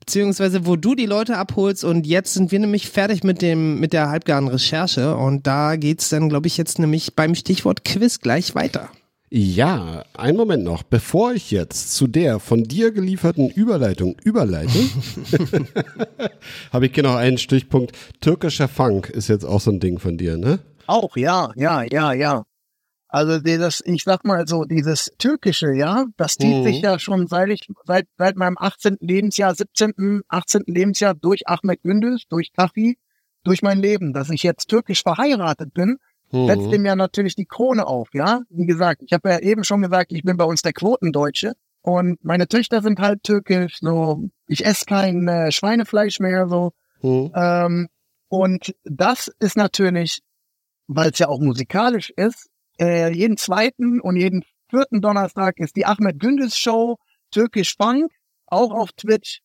beziehungsweise 0.00 0.66
wo 0.66 0.74
du 0.74 0.96
die 0.96 1.06
Leute 1.06 1.36
abholst. 1.36 1.84
Und 1.84 2.04
jetzt 2.04 2.34
sind 2.34 2.50
wir 2.50 2.58
nämlich 2.58 2.88
fertig 2.88 3.22
mit 3.22 3.42
dem, 3.42 3.78
mit 3.78 3.92
der 3.92 4.08
halbgaren 4.08 4.48
Recherche. 4.48 5.16
Und 5.16 5.46
da 5.46 5.76
geht's 5.76 6.08
dann, 6.08 6.28
glaube 6.28 6.48
ich, 6.48 6.56
jetzt 6.56 6.80
nämlich 6.80 7.14
beim 7.14 7.36
Stichwort 7.36 7.84
Quiz 7.84 8.18
gleich 8.18 8.56
weiter. 8.56 8.90
Ja, 9.36 10.04
einen 10.16 10.36
Moment 10.36 10.62
noch. 10.62 10.84
Bevor 10.84 11.32
ich 11.32 11.50
jetzt 11.50 11.92
zu 11.96 12.06
der 12.06 12.38
von 12.38 12.62
dir 12.62 12.92
gelieferten 12.92 13.50
Überleitung 13.50 14.14
überleite, 14.22 14.78
habe 16.72 16.86
ich 16.86 16.92
genau 16.92 17.16
einen 17.16 17.38
Stichpunkt. 17.38 17.96
Türkischer 18.20 18.68
Funk 18.68 19.10
ist 19.10 19.26
jetzt 19.26 19.44
auch 19.44 19.60
so 19.60 19.72
ein 19.72 19.80
Ding 19.80 19.98
von 19.98 20.16
dir, 20.18 20.36
ne? 20.36 20.60
Auch, 20.86 21.16
ja, 21.16 21.50
ja, 21.56 21.82
ja, 21.82 22.12
ja. 22.12 22.44
Also 23.08 23.40
dieses, 23.40 23.82
ich 23.84 24.04
sag 24.04 24.24
mal 24.24 24.46
so, 24.46 24.62
dieses 24.66 25.10
Türkische, 25.18 25.72
ja, 25.74 26.04
das 26.16 26.36
zieht 26.36 26.58
Mhm. 26.58 26.62
sich 26.62 26.80
ja 26.82 27.00
schon 27.00 27.26
seit 27.26 27.48
ich, 27.50 27.66
seit, 27.86 28.06
seit 28.16 28.36
meinem 28.36 28.56
18. 28.56 28.98
Lebensjahr, 29.00 29.52
17., 29.52 30.22
18. 30.28 30.62
Lebensjahr 30.68 31.14
durch 31.14 31.48
Ahmed 31.48 31.82
Gündüz, 31.82 32.22
durch 32.28 32.52
Kafi, 32.52 32.98
durch 33.42 33.62
mein 33.62 33.80
Leben. 33.80 34.12
Dass 34.12 34.30
ich 34.30 34.44
jetzt 34.44 34.68
türkisch 34.68 35.02
verheiratet 35.02 35.74
bin, 35.74 35.96
Mhm. 36.34 36.46
setzt 36.46 36.72
dem 36.72 36.84
ja 36.84 36.96
natürlich 36.96 37.36
die 37.36 37.46
Krone 37.46 37.86
auf, 37.86 38.08
ja. 38.12 38.40
Wie 38.50 38.66
gesagt, 38.66 39.02
ich 39.04 39.12
habe 39.12 39.30
ja 39.30 39.38
eben 39.38 39.62
schon 39.62 39.82
gesagt, 39.82 40.12
ich 40.12 40.24
bin 40.24 40.36
bei 40.36 40.44
uns 40.44 40.62
der 40.62 40.72
Quotendeutsche 40.72 41.52
und 41.80 42.24
meine 42.24 42.48
Töchter 42.48 42.82
sind 42.82 42.98
halt 42.98 43.22
türkisch, 43.22 43.78
so, 43.80 44.24
ich 44.48 44.66
esse 44.66 44.84
kein 44.84 45.28
äh, 45.28 45.52
Schweinefleisch 45.52 46.18
mehr, 46.18 46.48
so. 46.48 46.72
Mhm. 47.02 47.30
Ähm, 47.36 47.88
und 48.28 48.74
das 48.82 49.30
ist 49.38 49.56
natürlich, 49.56 50.22
weil 50.88 51.10
es 51.10 51.20
ja 51.20 51.28
auch 51.28 51.38
musikalisch 51.38 52.10
ist, 52.10 52.48
äh, 52.80 53.12
jeden 53.12 53.36
zweiten 53.36 54.00
und 54.00 54.16
jeden 54.16 54.42
vierten 54.68 55.00
Donnerstag 55.00 55.58
ist 55.58 55.76
die 55.76 55.86
Ahmed 55.86 56.18
Gündüz 56.18 56.56
Show, 56.56 56.96
Türkisch 57.30 57.76
Funk, 57.76 58.10
auch 58.46 58.72
auf 58.72 58.90
Twitch. 58.92 59.40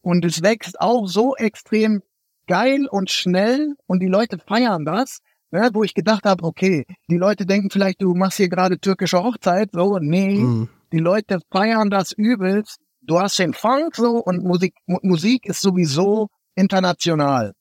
Und 0.00 0.24
es 0.24 0.42
wächst 0.42 0.80
auch 0.80 1.06
so 1.06 1.36
extrem 1.36 2.02
geil 2.48 2.88
und 2.90 3.12
schnell 3.12 3.74
und 3.86 4.00
die 4.00 4.08
Leute 4.08 4.38
feiern 4.38 4.84
das, 4.84 5.20
ne, 5.52 5.70
wo 5.72 5.84
ich 5.84 5.94
gedacht 5.94 6.24
habe, 6.24 6.42
okay, 6.44 6.84
die 7.08 7.16
Leute 7.16 7.46
denken 7.46 7.70
vielleicht, 7.70 8.02
du 8.02 8.14
machst 8.14 8.38
hier 8.38 8.48
gerade 8.48 8.78
türkische 8.80 9.22
Hochzeit, 9.22 9.70
so, 9.72 9.98
nee, 10.00 10.38
Mhm. 10.38 10.68
die 10.92 10.98
Leute 10.98 11.38
feiern 11.52 11.90
das 11.90 12.12
übelst. 12.12 12.78
Du 13.02 13.20
hast 13.20 13.38
den 13.38 13.52
Funk 13.54 13.94
so 13.96 14.18
und 14.18 14.42
Musik, 14.44 14.74
Mu- 14.86 14.98
Musik 15.02 15.46
ist 15.46 15.60
sowieso 15.60 16.28
international. 16.54 17.52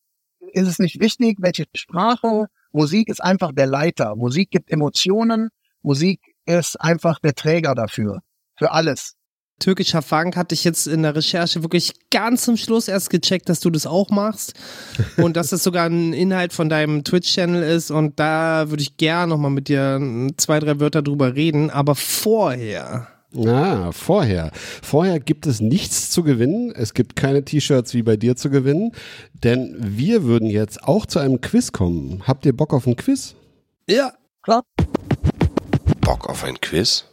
Ist 0.53 0.67
es 0.67 0.79
nicht 0.79 0.99
wichtig, 0.99 1.37
welche 1.39 1.65
Sprache? 1.75 2.47
Musik 2.71 3.09
ist 3.09 3.23
einfach 3.23 3.51
der 3.51 3.67
Leiter. 3.67 4.15
Musik 4.15 4.49
gibt 4.51 4.71
Emotionen. 4.71 5.49
Musik 5.81 6.19
ist 6.45 6.79
einfach 6.79 7.19
der 7.19 7.33
Träger 7.35 7.73
dafür. 7.75 8.19
Für 8.55 8.71
alles. 8.71 9.15
Türkischer 9.61 10.01
Funk 10.01 10.35
hatte 10.35 10.53
ich 10.53 10.63
jetzt 10.63 10.87
in 10.87 11.03
der 11.03 11.15
Recherche 11.15 11.63
wirklich 11.63 11.93
ganz 12.09 12.43
zum 12.43 12.57
Schluss 12.57 12.87
erst 12.87 13.09
gecheckt, 13.09 13.47
dass 13.47 13.61
du 13.61 13.69
das 13.69 13.87
auch 13.87 14.09
machst 14.09 14.53
und 15.17 15.37
dass 15.37 15.49
das 15.49 15.63
sogar 15.63 15.87
ein 15.87 16.11
Inhalt 16.11 16.51
von 16.51 16.67
deinem 16.67 17.03
Twitch-Channel 17.03 17.63
ist 17.63 17.91
und 17.91 18.19
da 18.19 18.69
würde 18.69 18.83
ich 18.83 18.97
gerne 18.97 19.29
nochmal 19.29 19.51
mit 19.51 19.69
dir 19.69 19.99
zwei, 20.37 20.59
drei 20.59 20.79
Wörter 20.79 21.01
drüber 21.01 21.35
reden, 21.35 21.69
aber 21.69 21.95
vorher. 21.95 23.07
Ah, 23.47 23.93
vorher. 23.93 24.51
Vorher 24.81 25.21
gibt 25.21 25.47
es 25.47 25.61
nichts 25.61 26.09
zu 26.09 26.21
gewinnen. 26.21 26.73
Es 26.75 26.93
gibt 26.93 27.15
keine 27.15 27.45
T-Shirts 27.45 27.93
wie 27.93 28.03
bei 28.03 28.17
dir 28.17 28.35
zu 28.35 28.49
gewinnen, 28.49 28.91
denn 29.33 29.73
wir 29.79 30.25
würden 30.25 30.49
jetzt 30.49 30.83
auch 30.83 31.05
zu 31.05 31.19
einem 31.19 31.39
Quiz 31.39 31.71
kommen. 31.71 32.23
Habt 32.27 32.45
ihr 32.45 32.51
Bock 32.51 32.73
auf 32.73 32.87
ein 32.87 32.97
Quiz? 32.97 33.35
Ja, 33.87 34.11
Klar. 34.43 34.63
Bock 36.01 36.27
auf 36.27 36.43
ein 36.43 36.59
Quiz? 36.59 37.05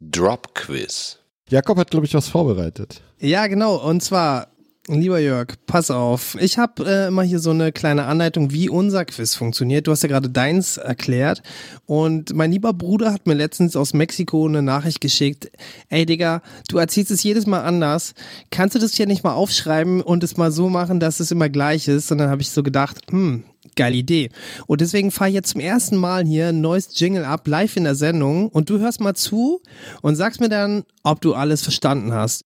Drop 0.00 0.54
Quiz. 0.54 1.18
Jakob 1.48 1.78
hat, 1.78 1.90
glaube 1.90 2.06
ich, 2.06 2.14
was 2.14 2.28
vorbereitet. 2.28 3.00
ja 3.20 3.46
genau 3.46 3.76
und 3.76 4.02
zwar 4.02 4.48
Lieber 4.90 5.18
Jörg, 5.18 5.48
pass 5.66 5.90
auf. 5.90 6.34
Ich 6.40 6.56
habe 6.56 6.86
äh, 6.86 7.08
immer 7.08 7.22
hier 7.22 7.40
so 7.40 7.50
eine 7.50 7.72
kleine 7.72 8.04
Anleitung, 8.04 8.52
wie 8.52 8.70
unser 8.70 9.04
Quiz 9.04 9.34
funktioniert. 9.34 9.86
Du 9.86 9.90
hast 9.90 10.02
ja 10.02 10.08
gerade 10.08 10.30
deins 10.30 10.78
erklärt. 10.78 11.42
Und 11.84 12.34
mein 12.34 12.50
lieber 12.50 12.72
Bruder 12.72 13.12
hat 13.12 13.26
mir 13.26 13.34
letztens 13.34 13.76
aus 13.76 13.92
Mexiko 13.92 14.46
eine 14.46 14.62
Nachricht 14.62 15.02
geschickt. 15.02 15.50
Ey, 15.90 16.06
Digga, 16.06 16.40
du 16.70 16.78
erzählst 16.78 17.10
es 17.10 17.22
jedes 17.22 17.44
Mal 17.44 17.64
anders. 17.64 18.14
Kannst 18.50 18.76
du 18.76 18.78
das 18.78 18.94
hier 18.94 19.06
nicht 19.06 19.24
mal 19.24 19.34
aufschreiben 19.34 20.00
und 20.00 20.24
es 20.24 20.38
mal 20.38 20.50
so 20.50 20.70
machen, 20.70 21.00
dass 21.00 21.20
es 21.20 21.30
immer 21.30 21.50
gleich 21.50 21.86
ist? 21.86 22.10
Und 22.10 22.16
dann 22.16 22.30
habe 22.30 22.40
ich 22.40 22.48
so 22.48 22.62
gedacht, 22.62 23.02
hm, 23.10 23.44
geile 23.78 23.96
Idee. 23.96 24.28
Und 24.66 24.82
deswegen 24.82 25.10
fahre 25.10 25.30
ich 25.30 25.34
jetzt 25.34 25.52
zum 25.52 25.62
ersten 25.62 25.96
Mal 25.96 26.26
hier 26.26 26.48
ein 26.48 26.60
neues 26.60 26.98
Jingle 27.00 27.24
ab, 27.24 27.48
live 27.48 27.76
in 27.76 27.84
der 27.84 27.94
Sendung. 27.94 28.50
Und 28.50 28.68
du 28.68 28.78
hörst 28.78 29.00
mal 29.00 29.14
zu 29.14 29.62
und 30.02 30.16
sagst 30.16 30.40
mir 30.40 30.50
dann, 30.50 30.84
ob 31.02 31.22
du 31.22 31.34
alles 31.34 31.62
verstanden 31.62 32.12
hast. 32.12 32.44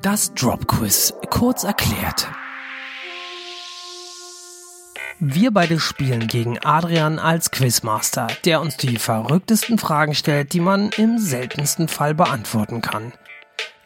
Das 0.00 0.32
Drop 0.32 0.66
Quiz, 0.66 1.12
kurz 1.28 1.64
erklärt. 1.64 2.26
Wir 5.22 5.50
beide 5.50 5.78
spielen 5.78 6.28
gegen 6.28 6.58
Adrian 6.60 7.18
als 7.18 7.50
Quizmaster, 7.50 8.28
der 8.46 8.62
uns 8.62 8.78
die 8.78 8.96
verrücktesten 8.96 9.76
Fragen 9.76 10.14
stellt, 10.14 10.54
die 10.54 10.60
man 10.60 10.88
im 10.96 11.18
seltensten 11.18 11.88
Fall 11.88 12.14
beantworten 12.14 12.80
kann. 12.80 13.12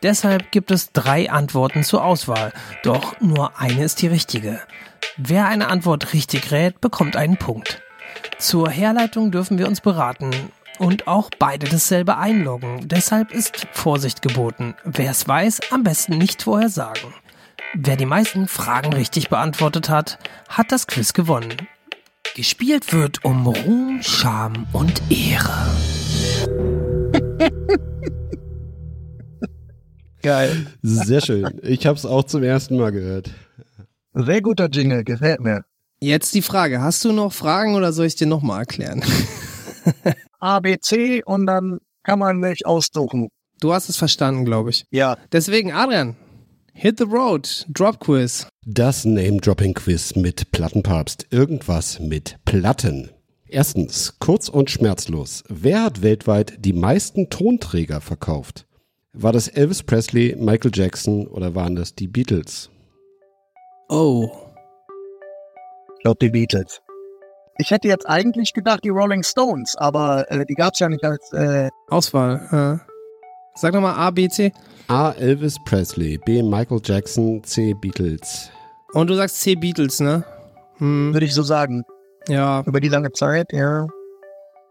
Deshalb 0.05 0.53
gibt 0.53 0.71
es 0.71 0.93
drei 0.93 1.31
Antworten 1.31 1.83
zur 1.83 2.05
Auswahl, 2.05 2.53
doch 2.85 3.19
nur 3.21 3.59
eine 3.59 3.83
ist 3.83 4.01
die 4.03 4.07
richtige. 4.07 4.61
Wer 5.17 5.47
eine 5.47 5.69
Antwort 5.69 6.13
richtig 6.13 6.51
rät, 6.51 6.81
bekommt 6.81 7.15
einen 7.15 7.37
Punkt. 7.37 7.81
Zur 8.39 8.69
Herleitung 8.69 9.31
dürfen 9.31 9.59
wir 9.59 9.69
uns 9.69 9.81
beraten 9.81 10.31
und 10.81 11.07
auch 11.07 11.31
beide 11.39 11.69
dasselbe 11.69 12.19
einloggen. 12.19 12.89
Deshalb 12.89 13.31
ist 13.31 13.69
Vorsicht 13.71 14.23
geboten. 14.23 14.75
Wer 14.85 15.13
es 15.13 15.29
weiß, 15.29 15.71
am 15.71 15.85
besten 15.85 16.19
nicht 16.19 16.43
vorher 16.43 16.69
sagen. 16.69 17.15
Wer 17.75 17.97
die 17.97 18.07
meisten 18.07 18.49
Fragen 18.49 18.93
richtig 18.93 19.29
beantwortet 19.29 19.89
hat, 19.89 20.19
hat 20.49 20.73
das 20.73 20.89
Quiz 20.89 21.13
gewonnen. 21.13 21.55
Gespielt 22.35 22.93
wird 22.93 23.25
um 23.25 23.47
Ruhm, 23.47 24.01
Scham 24.03 24.67
und 24.73 25.01
Ehre. 25.11 25.71
Geil. 30.23 30.67
Sehr 30.83 31.21
schön. 31.21 31.61
Ich 31.63 31.87
habe 31.87 31.97
es 31.97 32.05
auch 32.05 32.25
zum 32.25 32.43
ersten 32.43 32.77
Mal 32.79 32.91
gehört. 32.91 33.31
Sehr 34.17 34.43
guter 34.43 34.69
Jingle, 34.71 35.03
gefällt 35.03 35.41
mir. 35.41 35.65
Jetzt 36.01 36.35
die 36.37 36.43
Frage, 36.43 36.81
hast 36.81 37.05
du 37.05 37.13
noch 37.13 37.33
Fragen 37.33 37.75
oder 37.75 37.93
soll 37.93 38.07
ich 38.07 38.15
dir 38.15 38.29
nochmal 38.29 38.61
erklären? 38.61 39.03
A, 40.39 40.61
B, 40.61 40.79
C 40.79 41.25
und 41.25 41.47
dann 41.47 41.79
kann 42.05 42.21
man 42.21 42.41
sich 42.43 42.65
aussuchen. 42.65 43.29
Du 43.61 43.73
hast 43.73 43.89
es 43.89 43.97
verstanden, 43.97 44.45
glaube 44.45 44.71
ich. 44.71 44.85
Ja. 44.91 45.17
Deswegen, 45.33 45.73
Adrian, 45.73 46.15
hit 46.73 46.99
the 46.99 47.05
road, 47.05 47.67
Drop 47.69 47.99
Quiz. 47.99 48.47
Das 48.65 49.05
Name-Dropping-Quiz 49.05 50.15
mit 50.15 50.53
Plattenpapst. 50.53 51.27
Irgendwas 51.31 51.99
mit 51.99 52.37
Platten. 52.45 53.11
Erstens, 53.49 54.15
kurz 54.21 54.49
und 54.49 54.71
schmerzlos. 54.71 55.43
Wer 55.49 55.83
hat 55.83 56.03
weltweit 56.03 56.55
die 56.59 56.73
meisten 56.73 57.31
Tonträger 57.31 58.01
verkauft? 58.01 58.67
War 59.13 59.33
das 59.33 59.49
Elvis 59.49 59.83
Presley, 59.83 60.37
Michael 60.39 60.71
Jackson 60.73 61.27
oder 61.27 61.55
waren 61.57 61.75
das 61.75 61.95
die 61.97 62.09
Beatles? 62.09 62.71
Oh. 63.95 64.29
Ich 65.99 66.03
glaube 66.03 66.19
die 66.21 66.29
Beatles. 66.31 66.83
Ich 67.59 67.71
hätte 67.71 67.87
jetzt 67.87 68.09
eigentlich 68.09 68.53
gedacht 68.53 68.81
die 68.83 68.89
Rolling 68.89 69.23
Stones, 69.23 69.77
aber 69.77 70.29
äh, 70.33 70.45
die 70.45 70.55
gab's 70.57 70.81
ja 70.81 70.89
nicht 70.89 71.05
als 71.05 71.33
äh, 71.33 71.71
Auswahl. 71.89 72.81
Äh. 72.83 72.91
Sag 73.55 73.73
nochmal 73.73 73.95
A, 73.95 74.11
B, 74.11 74.29
C. 74.29 74.53
A. 74.89 75.13
Elvis 75.13 75.59
Presley, 75.65 76.19
B. 76.19 76.43
Michael 76.43 76.81
Jackson, 76.83 77.45
C. 77.45 77.73
Beatles. 77.75 78.51
Und 78.95 79.11
du 79.11 79.15
sagst 79.15 79.41
C, 79.41 79.55
Beatles, 79.55 80.01
ne? 80.01 80.25
Hm, 80.79 81.13
würde 81.13 81.27
ich 81.27 81.35
so 81.35 81.45
sagen. 81.45 81.85
ja. 82.27 82.65
Über 82.67 82.81
die 82.81 82.89
lange 82.89 83.13
Zeit, 83.13 83.53
ja. 83.53 83.87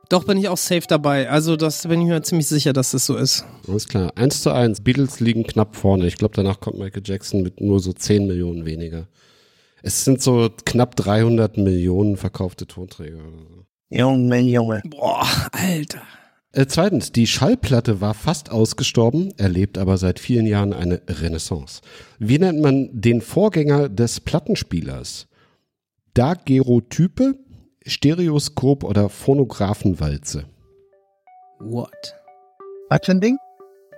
Doch 0.10 0.26
bin 0.26 0.38
ich 0.38 0.50
auch 0.50 0.58
safe 0.58 0.84
dabei. 0.88 1.30
Also 1.30 1.56
das 1.56 1.88
bin 1.88 2.02
ich 2.02 2.08
mir 2.08 2.22
ziemlich 2.22 2.48
sicher, 2.48 2.74
dass 2.74 2.92
das 2.92 3.06
so 3.06 3.16
ist. 3.16 3.46
Alles 3.68 3.88
klar. 3.88 4.12
1 4.16 4.42
zu 4.44 4.52
1. 4.52 4.82
Beatles 4.82 5.20
liegen 5.20 5.44
knapp 5.44 5.76
vorne. 5.76 6.06
Ich 6.08 6.18
glaube, 6.18 6.36
danach 6.36 6.60
kommt 6.60 6.78
Michael 6.78 7.04
Jackson 7.06 7.42
mit 7.42 7.62
nur 7.62 7.80
so 7.80 7.94
10 7.94 8.28
Millionen 8.28 8.66
weniger. 8.66 9.08
Es 9.82 10.06
sind 10.06 10.22
so 10.22 10.50
knapp 10.66 10.96
300 10.96 11.58
Millionen 11.58 12.18
verkaufte 12.18 12.68
Tonträger. 12.68 13.18
oder 13.18 13.46
so. 13.50 13.66
Junge, 13.90 14.40
Junge. 14.40 14.82
Boah, 14.86 15.28
Alter. 15.52 16.02
Äh, 16.52 16.68
zweitens, 16.68 17.12
die 17.12 17.26
Schallplatte 17.28 18.00
war 18.00 18.14
fast 18.14 18.52
ausgestorben, 18.52 19.34
erlebt 19.38 19.78
aber 19.78 19.98
seit 19.98 20.20
vielen 20.20 20.46
Jahren 20.46 20.72
eine 20.72 21.02
Renaissance. 21.08 21.82
Wie 22.20 22.38
nennt 22.38 22.62
man 22.62 22.90
den 22.94 23.22
Vorgänger 23.22 23.90
des 23.90 24.20
Plattenspielers? 24.20 25.28
Daguerreotype, 26.14 27.36
Stereoskop 27.86 28.84
oder 28.84 29.10
Phonographenwalze? 29.10 30.46
What? 31.60 32.16
Was 32.90 33.00
für 33.04 33.12
ein 33.12 33.22
Ding? 33.22 33.38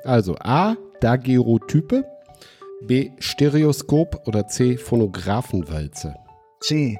Also 0.04 0.36
A, 0.40 0.76
Daguerreotype, 1.02 2.04
B, 2.88 3.12
Stereoskop 3.20 4.28
oder 4.28 4.48
C, 4.48 4.78
Phonographenwalze? 4.78 6.16
C, 6.62 6.98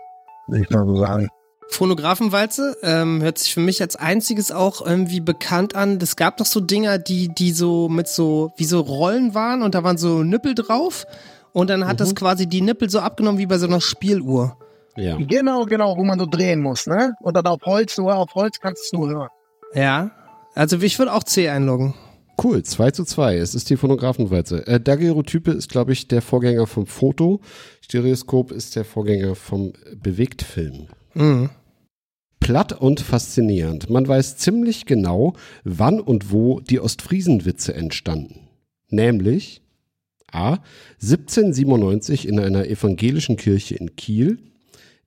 ich 0.54 0.70
mal 0.70 0.86
so 0.86 0.98
sagen. 0.98 1.28
Phonographenwalze 1.70 2.78
ähm, 2.84 3.22
hört 3.24 3.40
sich 3.40 3.54
für 3.54 3.60
mich 3.60 3.82
als 3.82 3.96
einziges 3.96 4.52
auch 4.52 4.86
irgendwie 4.86 5.20
bekannt 5.20 5.76
an. 5.76 5.98
Es 6.00 6.16
gab 6.16 6.38
doch 6.38 6.46
so 6.46 6.60
Dinger, 6.60 7.00
die, 7.00 7.30
die 7.30 7.52
so 7.52 7.90
mit 7.90 8.08
so, 8.08 8.52
wie 8.58 8.66
so 8.66 8.82
Rollen 8.82 9.34
waren 9.34 9.64
und 9.64 9.74
da 9.74 9.84
waren 9.84 9.98
so 9.98 10.24
Nippel 10.24 10.54
drauf 10.54 11.08
und 11.52 11.72
dann 11.72 11.88
hat 11.88 12.00
das 12.00 12.14
quasi 12.14 12.46
die 12.46 12.62
Nippel 12.62 12.92
so 12.92 13.00
abgenommen 13.00 13.40
wie 13.40 13.48
bei 13.48 13.58
so 13.58 13.66
einer 13.66 13.82
Spieluhr. 13.82 14.58
Ja. 14.96 15.18
Genau, 15.18 15.66
genau, 15.66 15.98
wo 15.98 16.04
man 16.04 16.20
so 16.20 16.26
drehen 16.26 16.62
muss, 16.62 16.88
ne? 16.88 17.14
Und 17.22 17.36
dann 17.36 17.46
auf 17.48 17.62
Holz, 17.66 17.98
nur 17.98 18.16
auf 18.16 18.34
Holz 18.36 18.60
kannst 18.60 18.82
du 18.82 18.86
es 18.86 18.94
nur 18.94 19.10
hören. 19.10 19.30
Ja. 19.74 20.12
Also 20.54 20.80
ich 20.80 20.98
würde 21.00 21.14
auch 21.14 21.24
C 21.24 21.50
einloggen. 21.50 21.94
Cool, 22.42 22.64
2 22.64 22.92
zu 22.92 23.06
2. 23.06 23.38
Es 23.38 23.56
ist 23.56 23.70
die 23.70 23.78
Phonographenwalze. 23.78 24.68
Äh, 24.68 24.80
Daguerreotype 24.80 25.52
ist, 25.52 25.70
glaube 25.70 25.94
ich, 25.94 26.08
der 26.08 26.22
Vorgänger 26.22 26.68
vom 26.68 26.86
Foto. 26.86 27.42
Stereoskop 27.82 28.52
ist 28.52 28.76
der 28.76 28.84
Vorgänger 28.84 29.36
vom 29.36 29.74
Bewegtfilm. 29.96 30.88
Mhm. 31.14 31.50
Platt 32.40 32.74
und 32.74 33.00
faszinierend. 33.00 33.90
Man 33.90 34.08
weiß 34.08 34.38
ziemlich 34.38 34.86
genau, 34.86 35.34
wann 35.64 36.00
und 36.00 36.32
wo 36.32 36.60
die 36.60 36.80
Ostfriesenwitze 36.80 37.74
entstanden. 37.74 38.48
Nämlich 38.90 39.62
A. 40.32 40.60
1797 41.02 42.28
in 42.28 42.40
einer 42.40 42.68
evangelischen 42.68 43.38
Kirche 43.38 43.76
in 43.76 43.96
Kiel. 43.96 44.38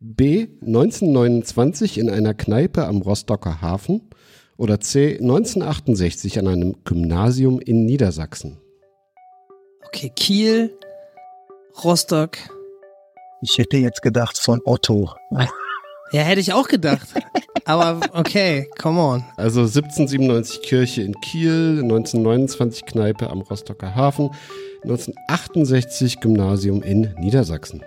B. 0.00 0.46
1929 0.60 1.98
in 1.98 2.08
einer 2.08 2.34
Kneipe 2.34 2.86
am 2.86 3.02
Rostocker 3.02 3.60
Hafen. 3.60 4.08
Oder 4.56 4.80
C. 4.80 5.18
1968 5.20 6.38
an 6.38 6.48
einem 6.48 6.76
Gymnasium 6.84 7.60
in 7.60 7.84
Niedersachsen. 7.84 8.58
Okay, 9.86 10.10
Kiel, 10.14 10.76
Rostock. 11.84 12.36
Ich 13.40 13.58
hätte 13.58 13.76
jetzt 13.76 14.02
gedacht 14.02 14.38
von 14.38 14.60
Otto. 14.64 15.10
Ja, 16.10 16.22
hätte 16.22 16.40
ich 16.40 16.54
auch 16.54 16.68
gedacht. 16.68 17.06
Aber 17.66 18.00
okay, 18.14 18.66
come 18.80 18.98
on. 18.98 19.24
Also 19.36 19.60
1797 19.60 20.62
Kirche 20.62 21.02
in 21.02 21.12
Kiel, 21.20 21.80
1929 21.82 22.86
Kneipe 22.86 23.28
am 23.28 23.42
Rostocker 23.42 23.94
Hafen, 23.94 24.30
1968 24.84 26.20
Gymnasium 26.20 26.82
in 26.82 27.14
Niedersachsen. 27.18 27.82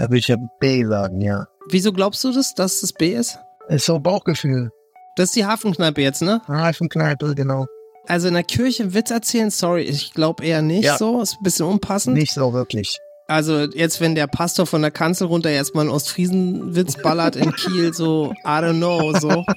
Da 0.00 0.06
würde 0.06 0.16
ich 0.16 0.28
ja 0.28 0.36
B 0.60 0.82
sagen, 0.86 1.20
ja. 1.20 1.46
Wieso 1.68 1.92
glaubst 1.92 2.24
du 2.24 2.32
das, 2.32 2.54
dass 2.54 2.80
das 2.80 2.94
B 2.94 3.12
ist? 3.12 3.38
Ist 3.68 3.84
so 3.84 3.98
Bauchgefühl. 3.98 4.70
Das 5.16 5.26
ist 5.28 5.36
die 5.36 5.44
Hafenkneipe 5.44 6.00
jetzt, 6.00 6.22
ne? 6.22 6.40
Reifenkneipe, 6.48 7.34
genau. 7.34 7.66
Also 8.08 8.28
in 8.28 8.32
der 8.34 8.42
Kirche 8.42 8.84
einen 8.84 8.94
Witz 8.94 9.10
erzählen, 9.10 9.50
sorry, 9.50 9.82
ich 9.82 10.14
glaube 10.14 10.42
eher 10.42 10.62
nicht 10.62 10.84
Ja. 10.86 10.96
so. 10.96 11.20
Ist 11.20 11.34
ein 11.38 11.42
bisschen 11.42 11.66
unpassend. 11.66 12.16
Nicht 12.16 12.32
so 12.32 12.54
wirklich. 12.54 12.98
Also 13.28 13.58
jetzt, 13.74 14.00
wenn 14.00 14.14
der 14.14 14.26
Pastor 14.26 14.66
von 14.66 14.80
der 14.80 14.90
Kanzel 14.90 15.26
runter 15.26 15.50
erstmal 15.50 15.82
einen 15.84 15.90
Ostfriesenwitz 15.90 16.96
ballert 17.02 17.36
in 17.36 17.52
Kiel, 17.52 17.92
so, 17.92 18.32
I 18.42 18.48
don't 18.48 18.78
know, 18.78 19.12
so. 19.18 19.44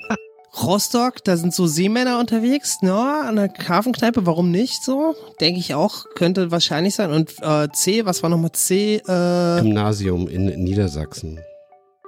Rostock, 0.62 1.24
da 1.24 1.36
sind 1.36 1.54
so 1.54 1.66
Seemänner 1.66 2.20
unterwegs, 2.20 2.78
ja, 2.82 3.22
an 3.22 3.38
der 3.38 3.52
Hafenkneipe, 3.68 4.26
warum 4.26 4.52
nicht 4.52 4.84
so? 4.84 5.16
Denke 5.42 5.60
ich 5.60 5.74
auch, 5.74 6.06
könnte 6.16 6.52
wahrscheinlich 6.52 6.96
sein. 6.96 7.12
Und 7.12 7.34
äh, 7.42 7.70
C, 7.74 8.06
was 8.06 8.22
war 8.22 8.30
nochmal 8.30 8.52
C? 8.52 8.98
Äh, 8.98 9.62
Gymnasium 9.62 10.28
in 10.28 10.46
Niedersachsen. 10.64 11.40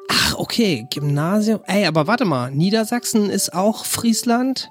ach, 0.10 0.36
okay, 0.38 0.86
Gymnasium. 0.94 1.62
Ey, 1.66 1.86
aber 1.86 2.06
warte 2.08 2.26
mal, 2.26 2.52
Niedersachsen 2.52 3.30
ist 3.30 3.54
auch 3.54 3.86
Friesland? 3.86 4.70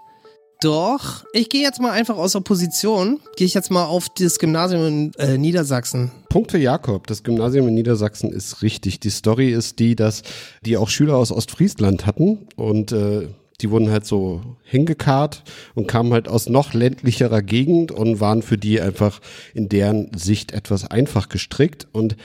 Doch, 0.63 1.25
ich 1.33 1.51
gehe 1.51 1.63
jetzt 1.63 1.81
mal 1.81 1.91
einfach 1.91 2.17
aus 2.17 2.33
der 2.33 2.41
Position, 2.41 3.21
gehe 3.37 3.47
ich 3.47 3.55
jetzt 3.55 3.71
mal 3.71 3.85
auf 3.85 4.07
das 4.09 4.39
Gymnasium 4.39 4.87
in 4.87 5.13
äh, 5.19 5.37
Niedersachsen. 5.37 6.13
Punkt 6.31 6.53
für 6.53 6.59
Jakob. 6.59 7.07
Das 7.09 7.23
Gymnasium 7.23 7.69
in 7.69 7.75
Niedersachsen 7.75 8.31
ist 8.33 8.63
richtig. 8.63 9.01
Die 9.01 9.11
Story 9.11 9.51
ist 9.51 9.79
die, 9.81 9.97
dass 9.97 10.23
die 10.65 10.77
auch 10.77 10.89
Schüler 10.89 11.17
aus 11.17 11.33
Ostfriesland 11.33 12.07
hatten 12.07 12.47
und 12.57 12.93
äh, 12.93 13.29
die 13.65 13.71
wurden 13.71 13.91
halt 13.91 14.05
so 14.05 14.43
hingekarrt 14.63 15.43
und 15.75 15.89
kamen 15.89 16.13
halt 16.13 16.29
aus 16.29 16.51
noch 16.51 16.75
ländlicherer 16.75 17.41
Gegend 17.41 17.91
und 17.93 18.21
waren 18.21 18.43
für 18.43 18.59
die 18.59 18.79
einfach 18.79 19.21
in 19.55 19.71
deren 19.71 20.11
Sicht 20.15 20.53
etwas 20.53 20.85
einfach 20.91 21.31
gestrickt 21.31 21.89
und 21.93 22.17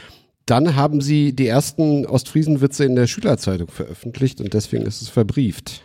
dann 0.46 0.76
haben 0.76 1.00
sie 1.00 1.34
die 1.34 1.48
ersten 1.48 2.06
Ostfriesenwitze 2.06 2.84
in 2.84 2.96
der 2.96 3.08
Schülerzeitung 3.08 3.70
veröffentlicht 3.70 4.42
und 4.42 4.54
deswegen 4.54 4.86
ist 4.86 5.02
es 5.02 5.08
verbrieft. 5.08 5.82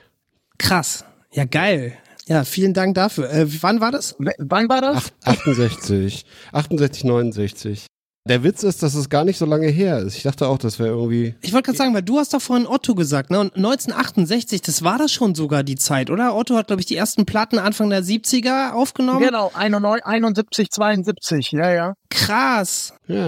Krass. 0.59 1.05
Ja, 1.33 1.45
geil. 1.45 1.93
Ja, 2.27 2.43
vielen 2.45 2.75
Dank 2.75 2.95
dafür. 2.97 3.31
Äh, 3.31 3.47
wann 3.63 3.81
war 3.81 3.93
das? 3.93 4.17
W 4.19 4.33
wann 4.39 4.69
war 4.69 4.81
das? 4.81 5.13
Acht- 5.23 5.39
68, 5.47 6.25
68, 6.51 7.05
69. 7.05 7.87
Der 8.27 8.43
Witz 8.43 8.63
ist, 8.63 8.83
dass 8.83 8.95
es 8.95 9.11
gar 9.11 9.27
nicht 9.27 9.37
so 9.37 9.45
lange 9.45 9.69
her 9.69 9.99
ist. 9.99 10.17
Ich 10.17 10.23
dachte 10.23 10.49
auch, 10.49 10.57
das 10.57 10.79
wäre 10.79 10.89
irgendwie. 10.89 11.35
Ich 11.43 11.53
wollte 11.53 11.67
gerade 11.67 11.77
sagen, 11.77 11.93
weil 11.93 12.03
du 12.03 12.19
hast 12.19 12.33
doch 12.33 12.41
vorhin 12.41 12.67
Otto 12.67 12.95
gesagt, 12.95 13.31
ne? 13.31 13.39
Und 13.39 13.55
1968, 13.55 14.63
das 14.63 14.83
war 14.83 14.97
das 14.97 15.13
schon 15.13 15.35
sogar 15.35 15.63
die 15.63 15.75
Zeit, 15.75 16.09
oder? 16.09 16.35
Otto 16.35 16.57
hat, 16.57 16.69
glaube 16.69 16.81
ich, 16.81 16.87
die 16.87 16.97
ersten 16.97 17.27
Platten 17.27 17.59
Anfang 17.59 17.91
der 17.91 18.03
70er 18.03 18.73
aufgenommen. 18.73 19.21
Genau, 19.21 19.51
91, 19.53 20.07
71, 20.07 20.71
72, 20.71 21.53
ja, 21.53 21.71
ja. 21.71 21.95
Krass. 22.09 22.95
Ja. 23.09 23.27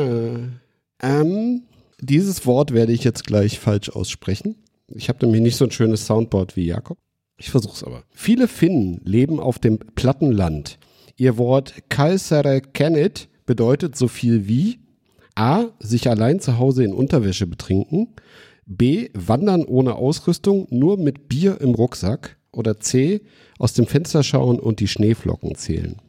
Ähm, 1.03 1.63
dieses 2.01 2.47
Wort 2.47 2.73
werde 2.73 2.93
ich 2.93 3.05
jetzt 3.05 3.25
gleich 3.27 3.59
falsch 3.59 3.91
aussprechen. 3.91 4.57
Ich 4.89 5.11
habe 5.11 5.27
nämlich 5.27 5.43
nicht 5.43 5.57
so 5.57 5.67
ein 5.67 5.73
schönes 5.73 6.07
Soundboard 6.07 6.57
wie 6.57 6.65
Jakob. 6.65 6.97
Ich 7.37 7.51
versuch's 7.51 7.85
aber. 7.85 8.05
Viele 8.13 8.49
Finnen 8.49 9.03
leben 9.05 9.41
auf 9.41 9.59
dem 9.59 9.79
Plattenland. 9.79 10.79
Ihr 11.17 11.37
Wort 11.37 11.75
Kalsare-Kennet 11.91 13.29
bedeutet 13.45 13.95
so 13.95 14.09
viel 14.09 14.49
wie 14.49 14.81
A. 15.37 15.67
Sich 15.79 16.09
allein 16.09 16.41
zu 16.41 16.59
Hause 16.59 16.83
in 16.83 16.93
Unterwäsche 16.93 17.47
betrinken. 17.47 18.15
B. 18.67 19.11
Wandern 19.15 19.65
ohne 19.65 19.95
Ausrüstung, 19.95 20.67
nur 20.71 20.97
mit 20.97 21.29
Bier 21.29 21.61
im 21.61 21.75
Rucksack. 21.75 22.37
Oder 22.53 22.81
C. 22.81 23.21
Aus 23.59 23.75
dem 23.75 23.87
Fenster 23.87 24.23
schauen 24.23 24.59
und 24.59 24.81
die 24.81 24.89
Schneeflocken 24.89 25.55
zählen. 25.55 26.01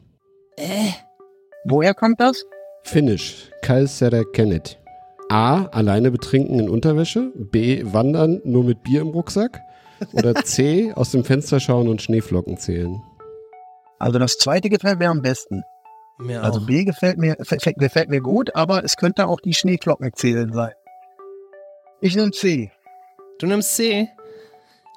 Woher 1.64 1.94
kommt 1.94 2.20
das? 2.20 2.44
Finnisch. 2.82 3.50
Kalsare-Kennet. 3.62 4.78
A. 5.28 5.66
Alleine 5.66 6.10
betrinken 6.10 6.58
in 6.58 6.68
Unterwäsche. 6.70 7.30
B. 7.36 7.82
Wandern 7.84 8.40
nur 8.44 8.64
mit 8.64 8.82
Bier 8.82 9.02
im 9.02 9.08
Rucksack. 9.08 9.60
Oder 10.12 10.34
C. 10.36 10.92
Aus 10.96 11.10
dem 11.10 11.24
Fenster 11.24 11.60
schauen 11.60 11.88
und 11.88 12.00
Schneeflocken 12.00 12.56
zählen. 12.56 13.02
Also 13.98 14.18
das 14.18 14.38
zweite 14.38 14.70
gefällt 14.70 14.98
mir 14.98 15.10
am 15.10 15.22
besten. 15.22 15.62
Mir 16.18 16.42
Also 16.42 16.60
auch. 16.60 16.66
B 16.66 16.84
gefällt 16.84 17.18
mir, 17.18 17.36
gefällt, 17.36 17.76
gefällt 17.78 18.08
mir 18.10 18.20
gut, 18.20 18.54
aber 18.54 18.84
es 18.84 18.96
könnte 18.96 19.26
auch 19.28 19.40
die 19.40 19.54
Schneeflocken 19.54 20.12
zählen 20.14 20.52
sein. 20.52 20.72
Ich 22.00 22.14
nehme 22.16 22.30
C. 22.32 22.70
Du 23.38 23.46
nimmst 23.46 23.74
C. 23.74 24.08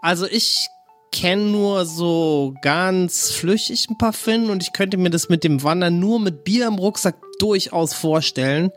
Also 0.01 0.25
ich 0.25 0.67
kenne 1.11 1.43
nur 1.43 1.85
so 1.85 2.53
ganz 2.61 3.31
flüchtig 3.31 3.87
ein 3.89 3.97
paar 3.97 4.13
Finnen 4.13 4.49
und 4.49 4.63
ich 4.63 4.73
könnte 4.73 4.97
mir 4.97 5.09
das 5.09 5.29
mit 5.29 5.43
dem 5.43 5.61
Wandern 5.63 5.99
nur 5.99 6.19
mit 6.19 6.43
Bier 6.43 6.67
im 6.67 6.75
Rucksack 6.75 7.15
durchaus 7.39 7.93
vorstellen. 7.93 8.71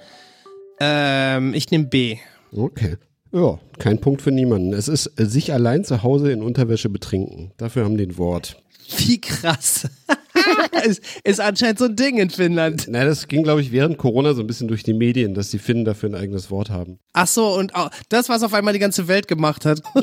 Ähm, 0.80 1.55
ich 1.55 1.70
nehme 1.70 1.86
B. 1.86 2.18
Okay. 2.53 2.97
Ja, 3.32 3.59
kein 3.78 4.01
Punkt 4.01 4.22
für 4.22 4.30
niemanden. 4.30 4.72
Es 4.72 4.86
ist 4.86 5.11
sich 5.16 5.53
allein 5.53 5.84
zu 5.84 6.03
Hause 6.03 6.30
in 6.30 6.42
Unterwäsche 6.42 6.88
betrinken. 6.88 7.53
Dafür 7.57 7.84
haben 7.84 7.97
die 7.97 8.07
ein 8.07 8.18
Wort. 8.18 8.62
Wie 8.97 9.20
krass. 9.20 9.88
ist, 10.84 11.03
ist 11.24 11.40
anscheinend 11.40 11.78
so 11.78 11.86
ein 11.86 11.97
Ding 11.97 12.18
in 12.18 12.30
Finnland. 12.30 12.86
Na, 12.88 13.05
das 13.05 13.28
ging, 13.28 13.42
glaube 13.42 13.61
ich, 13.61 13.72
während 13.72 13.99
Corona 13.99 14.34
so 14.34 14.42
ein 14.42 14.47
bisschen 14.47 14.68
durch 14.68 14.82
die 14.82 14.95
Medien, 14.95 15.34
dass 15.34 15.51
die 15.51 15.59
Finnen 15.59 15.84
dafür 15.84 16.11
ein 16.11 16.14
eigenes 16.14 16.51
Wort 16.51 16.70
haben. 16.70 16.99
Ach 17.12 17.26
so, 17.26 17.55
und 17.55 17.74
auch 17.74 17.90
das, 18.09 18.28
was 18.28 18.42
auf 18.42 18.55
einmal 18.55 18.72
die 18.72 18.80
ganze 18.80 19.09
Welt 19.09 19.28
gemacht 19.28 19.64
hat. 19.64 19.80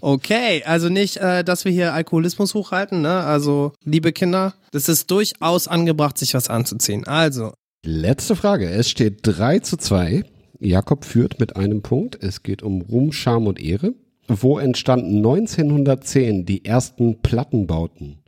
Okay, 0.00 0.62
also 0.64 0.88
nicht, 0.88 1.18
äh, 1.18 1.44
dass 1.44 1.66
wir 1.66 1.72
hier 1.72 1.92
Alkoholismus 1.92 2.54
hochhalten, 2.54 3.02
ne? 3.02 3.24
Also, 3.24 3.72
liebe 3.84 4.12
Kinder, 4.12 4.54
das 4.70 4.88
ist 4.88 5.10
durchaus 5.10 5.68
angebracht, 5.68 6.16
sich 6.16 6.32
was 6.32 6.48
anzuziehen. 6.48 7.06
Also, 7.06 7.52
Letzte 7.84 8.34
Frage. 8.34 8.68
Es 8.68 8.90
steht 8.90 9.20
3 9.22 9.60
zu 9.60 9.76
2. 9.76 10.24
Jakob 10.58 11.04
führt 11.04 11.38
mit 11.38 11.56
einem 11.56 11.82
Punkt. 11.82 12.22
Es 12.22 12.42
geht 12.42 12.62
um 12.62 12.82
Ruhm, 12.82 13.12
Scham 13.12 13.46
und 13.46 13.60
Ehre. 13.60 13.94
Wo 14.26 14.58
entstanden 14.58 15.18
1910 15.18 16.44
die 16.44 16.64
ersten 16.64 17.22
Plattenbauten? 17.22 18.18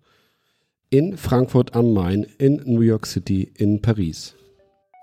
In 0.92 1.16
Frankfurt 1.16 1.76
am 1.76 1.92
Main, 1.92 2.26
in 2.38 2.60
New 2.64 2.80
York 2.80 3.06
City, 3.06 3.52
in 3.56 3.80
Paris. 3.80 4.34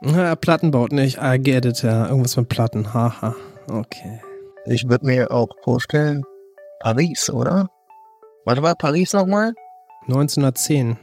Ja, 0.02 0.36
Plattenbauten, 0.36 0.98
ich 0.98 1.18
I 1.18 1.40
get 1.40 1.64
it, 1.64 1.82
ja. 1.82 2.10
Irgendwas 2.10 2.36
mit 2.36 2.50
Platten, 2.50 2.94
haha. 2.94 3.34
Okay. 3.70 4.20
Ich 4.66 4.90
würde 4.90 5.06
mir 5.06 5.32
auch 5.32 5.48
vorstellen, 5.64 6.26
Paris, 6.82 7.30
oder? 7.30 7.70
Was 8.44 8.62
war 8.62 8.76
Paris 8.76 9.14
nochmal? 9.14 9.54
1910. 10.08 10.98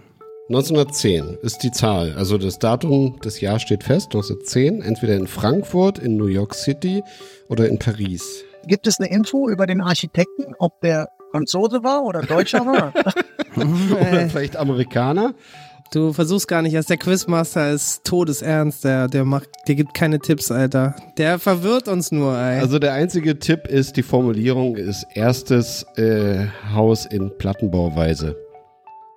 1910 0.50 1.38
ist 1.40 1.62
die 1.62 1.70
Zahl. 1.70 2.12
Also 2.18 2.36
das 2.36 2.58
Datum 2.58 3.18
des 3.20 3.40
Jahres 3.40 3.62
steht 3.62 3.84
fest, 3.84 4.08
1910, 4.08 4.82
entweder 4.82 5.16
in 5.16 5.26
Frankfurt, 5.26 5.98
in 5.98 6.18
New 6.18 6.26
York 6.26 6.54
City 6.54 7.02
oder 7.48 7.70
in 7.70 7.78
Paris. 7.78 8.44
Gibt 8.66 8.86
es 8.86 9.00
eine 9.00 9.08
Info 9.08 9.48
über 9.48 9.66
den 9.66 9.80
Architekten, 9.80 10.54
ob 10.58 10.78
der 10.82 11.08
Franzose 11.34 11.82
war 11.82 12.04
oder 12.04 12.22
Deutscher 12.22 12.64
war? 12.64 12.92
Oder 13.56 14.28
vielleicht 14.28 14.56
Amerikaner. 14.56 15.34
Du 15.92 16.12
versuchst 16.12 16.46
gar 16.46 16.62
nicht, 16.62 16.74
erst 16.74 16.90
der 16.90 16.96
Quizmaster 16.96 17.72
ist 17.72 18.04
todesernst, 18.04 18.84
der, 18.84 19.08
der 19.08 19.24
macht, 19.24 19.48
der 19.66 19.74
gibt 19.74 19.94
keine 19.94 20.20
Tipps, 20.20 20.52
Alter. 20.52 20.94
Der 21.18 21.40
verwirrt 21.40 21.88
uns 21.88 22.12
nur, 22.12 22.38
ey. 22.38 22.60
Also 22.60 22.78
der 22.78 22.92
einzige 22.92 23.38
Tipp 23.38 23.66
ist, 23.66 23.96
die 23.96 24.02
Formulierung 24.04 24.76
ist 24.76 25.06
erstes 25.14 25.84
äh, 25.96 26.46
Haus 26.72 27.04
in 27.06 27.36
Plattenbauweise. 27.36 28.36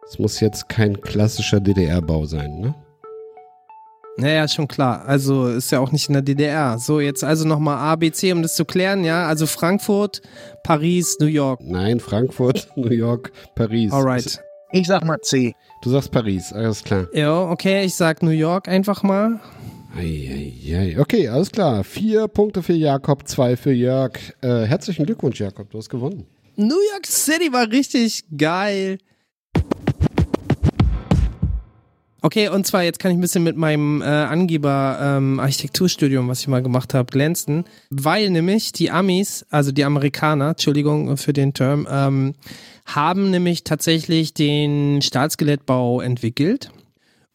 Es 0.07 0.18
muss 0.18 0.39
jetzt 0.39 0.70
kein 0.70 0.99
klassischer 0.99 1.59
DDR-Bau 1.59 2.26
sein, 2.26 2.59
ne? 2.59 2.76
Naja, 4.18 4.47
schon 4.47 4.68
klar. 4.68 5.05
Also 5.05 5.47
ist 5.47 5.72
ja 5.72 5.80
auch 5.80 5.91
nicht 5.91 6.07
in 6.09 6.13
der 6.13 6.24
DDR. 6.24 6.80
So, 6.80 6.99
jetzt 6.99 7.24
also 7.24 7.47
nochmal 7.47 7.78
A, 7.78 7.95
B, 7.95 8.11
C, 8.11 8.32
um 8.32 8.41
das 8.41 8.55
zu 8.55 8.65
klären, 8.65 9.03
ja. 9.03 9.28
Also 9.28 9.45
Frankfurt, 9.45 10.22
Paris, 10.63 11.18
New 11.20 11.28
York. 11.28 11.61
Nein, 11.63 11.99
Frankfurt, 11.99 12.68
New 12.76 12.91
York, 12.91 13.32
Paris. 13.55 13.91
Alright. 13.91 14.41
Ich 14.72 14.88
sag 14.88 15.05
mal 15.05 15.20
C. 15.22 15.53
Du 15.82 15.91
sagst 15.91 16.11
Paris, 16.11 16.51
alles 16.51 16.84
klar. 16.84 17.07
Ja, 17.13 17.41
okay, 17.43 17.86
ich 17.86 17.95
sag 17.95 18.22
New 18.24 18.32
York 18.32 18.68
einfach 18.68 19.03
mal. 19.03 19.39
Eieiei. 19.95 20.99
Okay, 20.99 21.28
alles 21.28 21.51
klar. 21.51 21.84
Vier 21.84 22.28
Punkte 22.28 22.61
für 22.61 22.74
Jakob, 22.74 23.28
zwei 23.28 23.55
für 23.55 23.72
Jörg. 23.72 24.13
Äh, 24.41 24.65
herzlichen 24.65 25.05
Glückwunsch, 25.05 25.39
Jakob, 25.39 25.70
du 25.70 25.78
hast 25.78 25.89
gewonnen. 25.89 26.26
New 26.55 26.82
York 26.91 27.05
City 27.05 27.53
war 27.53 27.70
richtig 27.72 28.24
geil. 28.36 28.97
Okay, 32.28 32.49
und 32.49 32.67
zwar 32.67 32.84
jetzt 32.84 32.99
kann 32.99 33.11
ich 33.11 33.17
ein 33.17 33.21
bisschen 33.21 33.45
mit 33.45 33.55
meinem 33.55 34.01
äh, 34.01 34.05
Angeber 34.05 34.99
ähm, 35.01 35.39
Architekturstudium, 35.39 36.28
was 36.28 36.41
ich 36.41 36.49
mal 36.49 36.61
gemacht 36.61 36.93
habe, 36.93 37.09
glänzen, 37.09 37.63
weil 37.89 38.30
nämlich 38.30 38.73
die 38.73 38.91
Amis, 38.91 39.45
also 39.49 39.71
die 39.71 39.86
Amerikaner, 39.86 40.49
Entschuldigung 40.49 41.15
für 41.15 41.32
den 41.32 41.53
Term, 41.53 41.88
ähm, 41.89 42.34
haben 42.86 43.32
nämlich 43.32 43.63
tatsächlich 43.63 44.34
den 44.34 45.01
Staatsskelettbau 45.01 46.01
entwickelt 46.01 46.69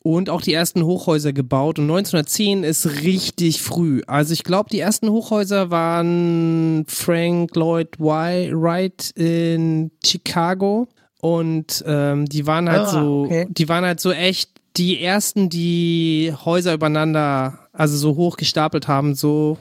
und 0.00 0.28
auch 0.28 0.42
die 0.42 0.52
ersten 0.52 0.82
Hochhäuser 0.84 1.32
gebaut. 1.32 1.78
Und 1.78 1.86
1910 1.86 2.62
ist 2.62 3.02
richtig 3.02 3.62
früh. 3.62 4.02
Also 4.06 4.34
ich 4.34 4.44
glaube, 4.44 4.68
die 4.68 4.80
ersten 4.80 5.08
Hochhäuser 5.08 5.70
waren 5.70 6.84
Frank 6.86 7.56
Lloyd 7.56 7.98
Wright 7.98 9.10
in 9.16 9.90
Chicago. 10.04 10.86
Und 11.24 11.84
ähm, 11.86 12.26
die 12.26 12.48
waren 12.48 12.68
halt 12.68 12.80
Ah, 12.80 12.86
so, 12.86 13.22
okay. 13.26 13.46
die 13.48 13.68
waren 13.68 13.84
halt 13.84 14.00
so 14.00 14.10
echt 14.10 14.51
die 14.76 15.02
ersten, 15.02 15.48
die 15.48 16.32
Häuser 16.44 16.74
übereinander, 16.74 17.58
also 17.72 17.96
so 17.96 18.16
hoch 18.16 18.36
gestapelt 18.36 18.88
haben, 18.88 19.14
so 19.14 19.58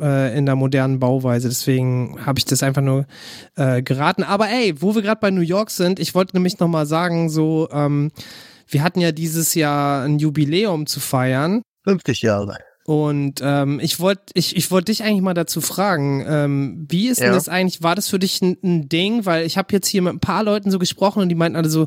äh, 0.00 0.36
in 0.36 0.46
der 0.46 0.56
modernen 0.56 0.98
Bauweise. 0.98 1.48
Deswegen 1.48 2.18
habe 2.24 2.38
ich 2.38 2.44
das 2.44 2.62
einfach 2.62 2.82
nur 2.82 3.06
äh, 3.56 3.82
geraten. 3.82 4.22
Aber 4.22 4.48
ey, 4.48 4.80
wo 4.80 4.94
wir 4.94 5.02
gerade 5.02 5.20
bei 5.20 5.30
New 5.30 5.40
York 5.40 5.70
sind, 5.70 5.98
ich 5.98 6.14
wollte 6.14 6.36
nämlich 6.36 6.58
nochmal 6.58 6.86
sagen, 6.86 7.28
so, 7.30 7.68
ähm, 7.72 8.10
wir 8.66 8.82
hatten 8.82 9.00
ja 9.00 9.12
dieses 9.12 9.54
Jahr 9.54 10.04
ein 10.04 10.18
Jubiläum 10.18 10.86
zu 10.86 11.00
feiern. 11.00 11.62
50 11.84 12.22
Jahre. 12.22 12.58
Und 12.84 13.40
ähm, 13.42 13.78
ich 13.80 14.00
wollte 14.00 14.22
ich, 14.34 14.56
ich 14.56 14.70
wollt 14.70 14.88
dich 14.88 15.02
eigentlich 15.04 15.20
mal 15.22 15.34
dazu 15.34 15.60
fragen, 15.60 16.24
ähm, 16.26 16.86
wie 16.88 17.08
ist 17.08 17.20
denn 17.20 17.28
Ja. 17.28 17.34
das 17.34 17.48
eigentlich, 17.48 17.82
war 17.82 17.94
das 17.94 18.08
für 18.08 18.18
dich 18.18 18.40
ein, 18.42 18.56
ein 18.64 18.88
Ding? 18.88 19.26
Weil 19.26 19.46
ich 19.46 19.56
habe 19.58 19.68
jetzt 19.72 19.86
hier 19.86 20.02
mit 20.02 20.12
ein 20.12 20.20
paar 20.20 20.42
Leuten 20.42 20.70
so 20.70 20.78
gesprochen 20.78 21.22
und 21.22 21.28
die 21.28 21.34
meinten 21.34 21.56
alle 21.56 21.68
so, 21.68 21.86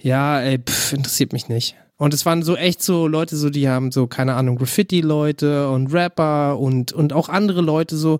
ja, 0.00 0.40
ey, 0.40 0.58
pff, 0.58 0.92
interessiert 0.92 1.32
mich 1.32 1.48
nicht. 1.48 1.76
Und 1.96 2.12
es 2.12 2.26
waren 2.26 2.42
so 2.42 2.56
echt 2.56 2.82
so 2.82 3.06
Leute, 3.06 3.36
so 3.36 3.50
die 3.50 3.68
haben 3.68 3.92
so, 3.92 4.08
keine 4.08 4.34
Ahnung, 4.34 4.56
Graffiti-Leute 4.56 5.68
und 5.70 5.92
Rapper 5.92 6.58
und, 6.58 6.92
und 6.92 7.12
auch 7.12 7.28
andere 7.28 7.60
Leute 7.60 7.96
so, 7.96 8.18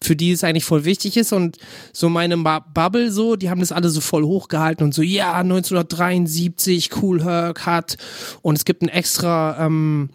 für 0.00 0.14
die 0.14 0.30
es 0.30 0.44
eigentlich 0.44 0.64
voll 0.64 0.84
wichtig 0.84 1.16
ist. 1.16 1.32
Und 1.32 1.58
so 1.92 2.08
meine 2.08 2.36
Bubble 2.36 3.10
so, 3.10 3.34
die 3.34 3.50
haben 3.50 3.60
das 3.60 3.72
alle 3.72 3.88
so 3.88 4.00
voll 4.00 4.24
hochgehalten 4.24 4.84
und 4.84 4.94
so, 4.94 5.02
ja, 5.02 5.34
1973, 5.34 6.90
Cool 7.02 7.24
Herc 7.24 7.66
hat. 7.66 7.96
Und 8.42 8.56
es 8.58 8.64
gibt 8.64 8.82
ein 8.82 8.88
extra, 8.88 9.66
ähm, 9.66 10.10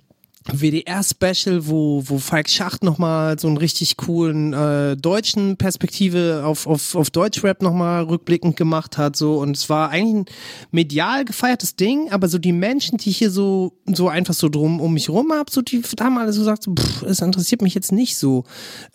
WDR-Special, 0.46 1.68
wo, 1.68 2.04
wo 2.06 2.18
Falk 2.18 2.50
Schacht 2.50 2.84
nochmal 2.84 3.38
so 3.38 3.48
einen 3.48 3.58
richtig 3.58 3.98
coolen 3.98 4.54
äh, 4.54 4.98
deutschen 4.98 5.58
Perspektive 5.58 6.44
auf, 6.46 6.66
auf, 6.66 6.96
auf 6.96 7.12
Deutschrap 7.12 7.62
nochmal 7.62 8.04
rückblickend 8.04 8.56
gemacht 8.56 8.98
hat. 8.98 9.16
So. 9.16 9.38
Und 9.38 9.56
es 9.56 9.70
war 9.70 9.90
eigentlich 9.90 10.16
ein 10.16 10.36
medial 10.72 11.26
gefeiertes 11.26 11.76
Ding, 11.76 12.12
aber 12.12 12.28
so 12.28 12.40
die 12.40 12.54
Menschen, 12.54 12.98
die 12.98 13.12
ich 13.12 13.18
hier 13.18 13.30
so, 13.30 13.74
so 13.86 14.10
einfach 14.10 14.34
so 14.34 14.50
drum 14.50 14.82
um 14.82 14.94
mich 14.94 15.10
rum 15.10 15.32
hab, 15.32 15.52
so 15.52 15.62
die 15.62 15.84
haben 16.00 16.18
alle 16.18 16.34
so 16.34 16.42
gesagt, 16.42 16.68
pff, 16.68 17.04
es 17.04 17.22
interessiert 17.22 17.62
mich 17.62 17.76
jetzt 17.76 17.92
nicht 17.92 18.18
so. 18.18 18.44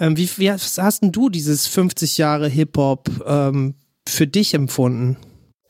Ähm, 0.00 0.16
wie, 0.16 0.28
wie 0.38 0.50
hast, 0.50 0.78
hast 0.78 1.02
denn 1.02 1.12
du 1.12 1.28
dieses 1.28 1.68
50 1.68 2.18
Jahre 2.18 2.48
Hip-Hop 2.48 3.08
ähm, 3.24 3.74
für 4.08 4.26
dich 4.26 4.52
empfunden? 4.54 5.16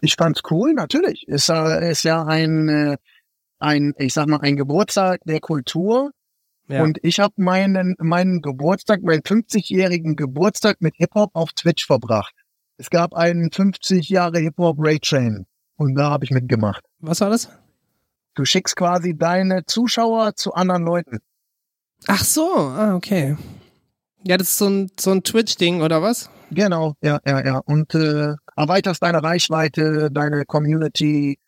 Ich 0.01 0.15
fand's 0.15 0.43
cool, 0.51 0.73
natürlich. 0.75 1.27
Ist, 1.27 1.49
äh, 1.49 1.91
ist 1.91 2.05
ja 2.05 2.25
ein, 2.25 2.69
äh, 2.69 2.97
ein, 3.59 3.95
ich 3.99 4.13
sag 4.13 4.29
mal, 4.29 4.41
ein 4.41 4.57
Geburtstag 4.57 5.21
der 5.25 5.41
Kultur. 5.41 6.11
Ja. 6.69 6.83
Und 6.83 6.99
ich 7.03 7.21
habe 7.21 7.35
meinen, 7.37 7.95
meinen 7.99 8.43
Geburtstag, 8.43 9.03
meinen 9.03 9.23
50-jährigen 9.23 10.17
Geburtstag 10.17 10.77
mit 10.81 10.97
Hip-Hop 10.97 11.31
auf 11.35 11.53
Twitch 11.53 11.87
verbracht. 11.87 12.35
Es 12.77 12.91
gab 12.91 13.15
einen 13.15 13.51
50 13.53 14.09
Jahre 14.09 14.39
Hip-Hop 14.39 14.77
Ray 14.79 14.99
Train. 14.99 15.47
Und 15.77 15.95
da 15.95 16.11
habe 16.11 16.25
ich 16.25 16.31
mitgemacht. 16.31 16.83
Was 16.99 17.21
war 17.21 17.31
das? 17.31 17.49
Du 18.35 18.45
schickst 18.45 18.77
quasi 18.77 19.17
deine 19.17 19.65
Zuschauer 19.65 20.35
zu 20.35 20.53
anderen 20.55 20.85
Leuten. 20.85 21.19
Ach 22.07 22.25
so, 22.25 22.55
ah, 22.55 22.95
okay. 22.95 23.37
Ja, 24.25 24.37
das 24.37 24.49
ist 24.49 24.59
so 24.59 24.69
ein, 24.69 24.91
so 24.99 25.13
ein 25.13 25.23
Twitch-Ding, 25.23 25.83
oder 25.83 26.03
was? 26.03 26.29
Genau, 26.51 26.95
ja, 27.01 27.21
ja, 27.27 27.45
ja. 27.45 27.59
Und 27.59 27.95
äh, 27.95 28.35
erweiterst 28.57 29.03
deine 29.03 29.23
Reichweite, 29.23 30.11
deine 30.11 30.45
Community. 30.45 31.39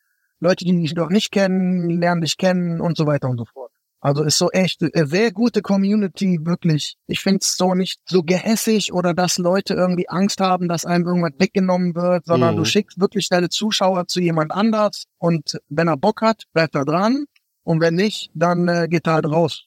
Leute, 0.40 0.64
die 0.64 0.80
dich 0.80 0.94
noch 0.94 1.08
nicht 1.10 1.30
kennen, 1.32 2.00
lernen 2.00 2.20
dich 2.22 2.36
kennen 2.36 2.80
und 2.80 2.96
so 2.96 3.06
weiter 3.06 3.28
und 3.28 3.38
so 3.38 3.44
fort. 3.44 3.72
Also 4.00 4.22
ist 4.22 4.38
so 4.38 4.50
echt 4.52 4.80
eine 4.82 5.06
sehr 5.08 5.32
gute 5.32 5.60
Community, 5.60 6.38
wirklich. 6.42 6.94
Ich 7.08 7.18
finde 7.18 7.38
es 7.42 7.56
so 7.56 7.74
nicht 7.74 7.98
so 8.06 8.22
gehässig 8.22 8.92
oder 8.92 9.12
dass 9.12 9.38
Leute 9.38 9.74
irgendwie 9.74 10.08
Angst 10.08 10.40
haben, 10.40 10.68
dass 10.68 10.84
einem 10.84 11.04
irgendwas 11.04 11.32
weggenommen 11.38 11.96
wird, 11.96 12.24
sondern 12.26 12.54
Mhm. 12.54 12.58
du 12.58 12.64
schickst 12.64 13.00
wirklich 13.00 13.28
deine 13.28 13.48
Zuschauer 13.48 14.06
zu 14.06 14.20
jemand 14.20 14.52
anders 14.52 15.04
und 15.18 15.58
wenn 15.68 15.88
er 15.88 15.96
Bock 15.96 16.22
hat, 16.22 16.44
bleibt 16.52 16.76
er 16.76 16.84
dran 16.84 17.24
und 17.64 17.80
wenn 17.80 17.96
nicht, 17.96 18.30
dann 18.34 18.68
äh, 18.68 18.86
geht 18.88 19.08
er 19.08 19.14
halt 19.14 19.26
raus. 19.26 19.64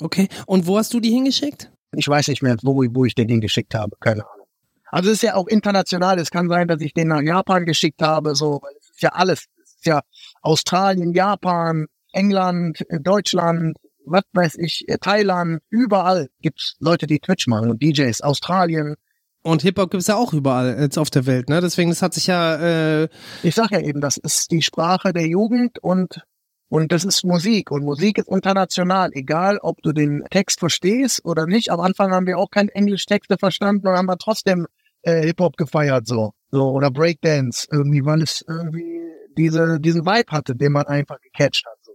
Okay. 0.00 0.28
Und 0.46 0.68
wo 0.68 0.78
hast 0.78 0.94
du 0.94 1.00
die 1.00 1.10
hingeschickt? 1.10 1.72
Ich 1.96 2.06
weiß 2.06 2.28
nicht 2.28 2.42
mehr, 2.42 2.56
wo, 2.62 2.84
wo 2.90 3.04
ich 3.04 3.16
den 3.16 3.28
hingeschickt 3.28 3.74
habe, 3.74 3.96
keine 3.98 4.22
Ahnung. 4.24 4.46
Also 4.86 5.10
es 5.10 5.16
ist 5.16 5.22
ja 5.22 5.34
auch 5.34 5.48
international. 5.48 6.20
Es 6.20 6.30
kann 6.30 6.48
sein, 6.48 6.68
dass 6.68 6.80
ich 6.80 6.94
den 6.94 7.08
nach 7.08 7.22
Japan 7.22 7.64
geschickt 7.66 8.00
habe, 8.02 8.36
so, 8.36 8.60
weil 8.62 8.72
es 8.78 8.90
ist 8.90 9.02
ja 9.02 9.10
alles. 9.10 9.46
Es 9.84 9.90
ja 9.90 10.02
Australien, 10.42 11.12
Japan, 11.12 11.86
England, 12.12 12.84
äh, 12.88 13.00
Deutschland, 13.00 13.76
was 14.06 14.22
weiß 14.32 14.56
ich, 14.56 14.84
äh, 14.88 14.98
Thailand, 14.98 15.60
überall 15.70 16.28
gibt's 16.40 16.76
Leute, 16.78 17.06
die 17.06 17.18
Twitch 17.18 17.46
machen 17.46 17.70
und 17.70 17.82
DJs, 17.82 18.20
Australien. 18.22 18.96
Und 19.42 19.62
Hip-Hop 19.62 19.90
gibt's 19.90 20.06
ja 20.06 20.16
auch 20.16 20.32
überall 20.32 20.78
jetzt 20.80 20.98
auf 20.98 21.10
der 21.10 21.26
Welt, 21.26 21.50
ne? 21.50 21.60
Deswegen, 21.60 21.90
das 21.90 22.00
hat 22.00 22.14
sich 22.14 22.26
ja, 22.26 23.02
äh, 23.02 23.08
Ich 23.42 23.54
sag 23.54 23.70
ja 23.72 23.80
eben, 23.80 24.00
das 24.00 24.16
ist 24.16 24.50
die 24.50 24.62
Sprache 24.62 25.12
der 25.12 25.26
Jugend 25.26 25.78
und 25.78 26.22
und 26.70 26.90
das 26.90 27.04
ist 27.04 27.24
Musik 27.24 27.70
und 27.70 27.84
Musik 27.84 28.18
ist 28.18 28.28
international, 28.28 29.10
egal 29.12 29.58
ob 29.58 29.80
du 29.82 29.92
den 29.92 30.24
Text 30.30 30.58
verstehst 30.58 31.24
oder 31.24 31.46
nicht. 31.46 31.70
Am 31.70 31.78
Anfang 31.78 32.10
haben 32.10 32.26
wir 32.26 32.38
auch 32.38 32.50
kein 32.50 32.68
Englisch-Texte 32.68 33.36
verstanden 33.38 33.86
und 33.86 33.94
haben 33.94 34.06
wir 34.06 34.16
trotzdem 34.16 34.66
äh, 35.02 35.22
Hip-Hop 35.22 35.56
gefeiert 35.56 36.06
so. 36.06 36.32
so 36.50 36.70
oder 36.70 36.90
Breakdance 36.90 37.68
irgendwie, 37.70 38.04
weil 38.04 38.22
es 38.22 38.42
irgendwie 38.48 39.03
diese 39.36 39.80
diesen 39.80 40.06
Vibe 40.06 40.30
hatte, 40.30 40.56
den 40.56 40.72
man 40.72 40.86
einfach 40.86 41.20
gecatcht 41.20 41.66
hat 41.66 41.78
so. 41.82 41.92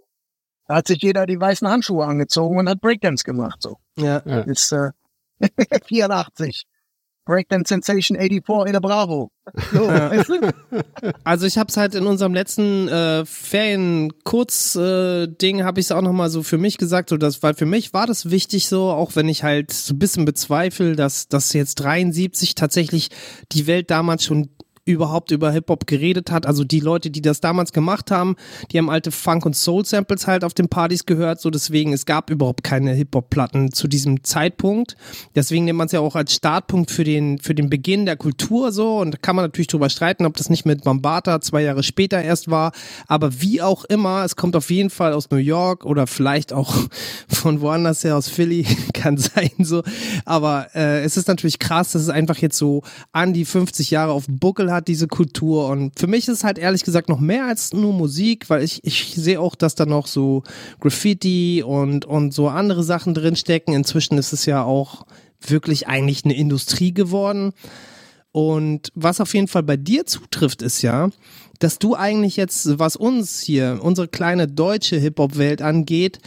Da 0.68 0.76
hat 0.76 0.88
sich 0.88 1.02
jeder 1.02 1.26
die 1.26 1.40
weißen 1.40 1.68
Handschuhe 1.68 2.06
angezogen 2.06 2.58
und 2.58 2.70
hat 2.70 2.82
Breakdance 2.82 3.24
gemacht 3.24 3.62
so. 3.62 3.78
ja. 4.26 4.42
Ist 4.42 4.72
äh, 4.72 4.92
84. 5.88 6.68
Breakdance 7.30 7.70
Sensation 7.70 8.18
84 8.18 8.66
in 8.66 8.74
der 8.74 8.80
Bravo. 8.80 9.32
So, 9.72 9.88
weißt 9.88 10.30
du? 10.30 10.52
Also 11.24 11.46
ich 11.46 11.60
habe 11.60 11.70
es 11.70 11.78
halt 11.78 11.94
in 11.94 12.08
unserem 12.08 12.34
letzten 12.34 12.88
äh, 12.88 13.24
Ferien-Kurz-Ding, 13.24 15.64
habe 15.64 15.80
ich 15.80 15.86
es 15.86 15.92
auch 15.92 16.02
nochmal 16.02 16.32
so 16.32 16.42
für 16.42 16.58
mich 16.58 16.80
gesagt, 16.80 17.10
so 17.10 17.18
dass, 17.18 17.44
weil 17.44 17.54
für 17.54 17.68
mich 17.68 17.94
war 17.94 18.08
das 18.08 18.32
wichtig 18.32 18.68
so, 18.68 18.90
auch 18.90 19.16
wenn 19.16 19.30
ich 19.30 19.44
halt 19.44 19.72
so 19.72 19.94
ein 19.94 20.00
bisschen 20.00 20.26
bezweifle, 20.26 20.96
dass, 20.96 21.28
dass 21.28 21.54
jetzt 21.54 21.76
73 21.76 22.56
tatsächlich 22.56 23.10
die 23.52 23.68
Welt 23.68 23.92
damals 23.92 24.24
schon 24.24 24.50
überhaupt 24.90 25.32
über 25.32 25.52
Hip-Hop 25.52 25.86
geredet 25.86 26.32
hat. 26.32 26.46
Also 26.46 26.64
die 26.64 26.80
Leute, 26.80 27.12
die 27.12 27.22
das 27.22 27.42
damals 27.42 27.72
gemacht 27.74 28.10
haben, 28.10 28.36
die 28.72 28.78
haben 28.80 28.90
alte 28.90 29.12
Funk- 29.12 29.46
und 29.46 29.56
Soul-Samples 29.56 30.26
halt 30.26 30.44
auf 30.44 30.56
den 30.56 30.68
Partys 30.68 31.06
gehört. 31.06 31.40
So 31.40 31.52
deswegen, 31.52 31.94
es 31.94 32.06
gab 32.06 32.30
überhaupt 32.30 32.64
keine 32.64 32.94
Hip-Hop-Platten 32.94 33.72
zu 33.72 33.88
diesem 33.88 34.24
Zeitpunkt. 34.24 34.96
Deswegen 35.36 35.66
nimmt 35.66 35.78
man 35.78 35.86
es 35.86 35.92
ja 35.92 36.00
auch 36.00 36.16
als 36.16 36.34
Startpunkt 36.34 36.90
für 36.90 37.04
den, 37.04 37.38
für 37.38 37.54
den 37.54 37.70
Beginn 37.70 38.06
der 38.06 38.18
Kultur 38.18 38.72
so. 38.72 38.98
Und 38.98 39.22
kann 39.22 39.36
man 39.36 39.46
natürlich 39.46 39.68
drüber 39.68 39.90
streiten, 39.90 40.26
ob 40.26 40.36
das 40.38 40.50
nicht 40.50 40.66
mit 40.66 40.84
Bambata 40.84 41.40
zwei 41.42 41.62
Jahre 41.62 41.84
später 41.84 42.22
erst 42.22 42.50
war. 42.50 42.72
Aber 43.08 43.42
wie 43.42 43.62
auch 43.62 43.86
immer, 43.86 44.24
es 44.24 44.36
kommt 44.36 44.56
auf 44.56 44.72
jeden 44.72 44.90
Fall 44.90 45.14
aus 45.14 45.30
New 45.30 45.38
York 45.38 45.86
oder 45.86 46.08
vielleicht 46.08 46.52
auch 46.52 46.76
von 47.28 47.62
woanders 47.62 48.04
her 48.04 48.18
aus 48.18 48.28
Philly, 48.28 48.66
kann 48.94 49.18
sein 49.18 49.52
so. 49.60 49.84
Aber 50.26 50.68
äh, 50.74 51.04
es 51.04 51.16
ist 51.16 51.28
natürlich 51.28 51.60
krass, 51.60 51.92
dass 51.92 52.02
es 52.02 52.10
einfach 52.10 52.38
jetzt 52.38 52.58
so 52.58 52.82
an 53.12 53.34
die 53.34 53.46
50 53.46 53.92
Jahre 53.92 54.14
auf 54.14 54.26
dem 54.26 54.40
Buckel 54.40 54.72
hat, 54.72 54.79
diese 54.88 55.08
Kultur. 55.08 55.68
Und 55.68 56.00
für 56.00 56.08
mich 56.08 56.28
ist 56.28 56.44
halt 56.44 56.58
ehrlich 56.58 56.84
gesagt 56.84 57.10
noch 57.10 57.20
mehr 57.20 57.46
als 57.46 57.74
nur 57.74 57.94
Musik, 57.94 58.50
weil 58.50 58.64
ich, 58.64 58.84
ich 58.84 59.16
sehe 59.16 59.40
auch, 59.40 59.56
dass 59.56 59.76
da 59.76 59.86
noch 59.86 60.08
so 60.08 60.44
Graffiti 60.80 61.64
und, 61.64 62.06
und 62.06 62.34
so 62.34 62.48
andere 62.48 62.84
Sachen 62.84 63.14
drinstecken. 63.14 63.74
Inzwischen 63.74 64.18
ist 64.18 64.34
es 64.34 64.46
ja 64.46 64.64
auch 64.64 65.06
wirklich 65.42 65.88
eigentlich 65.88 66.26
eine 66.26 66.36
Industrie 66.36 66.94
geworden. 66.94 67.54
Und 68.32 68.92
was 68.96 69.22
auf 69.22 69.34
jeden 69.34 69.48
Fall 69.48 69.64
bei 69.64 69.78
dir 69.78 70.06
zutrifft, 70.06 70.62
ist 70.62 70.82
ja, 70.82 71.10
dass 71.60 71.80
du 71.80 71.96
eigentlich 71.96 72.38
jetzt, 72.38 72.80
was 72.80 72.96
uns 72.96 73.42
hier, 73.42 73.80
unsere 73.82 74.08
kleine 74.08 74.48
deutsche 74.48 74.98
Hip-Hop-Welt 74.98 75.62
angeht, 75.62 76.20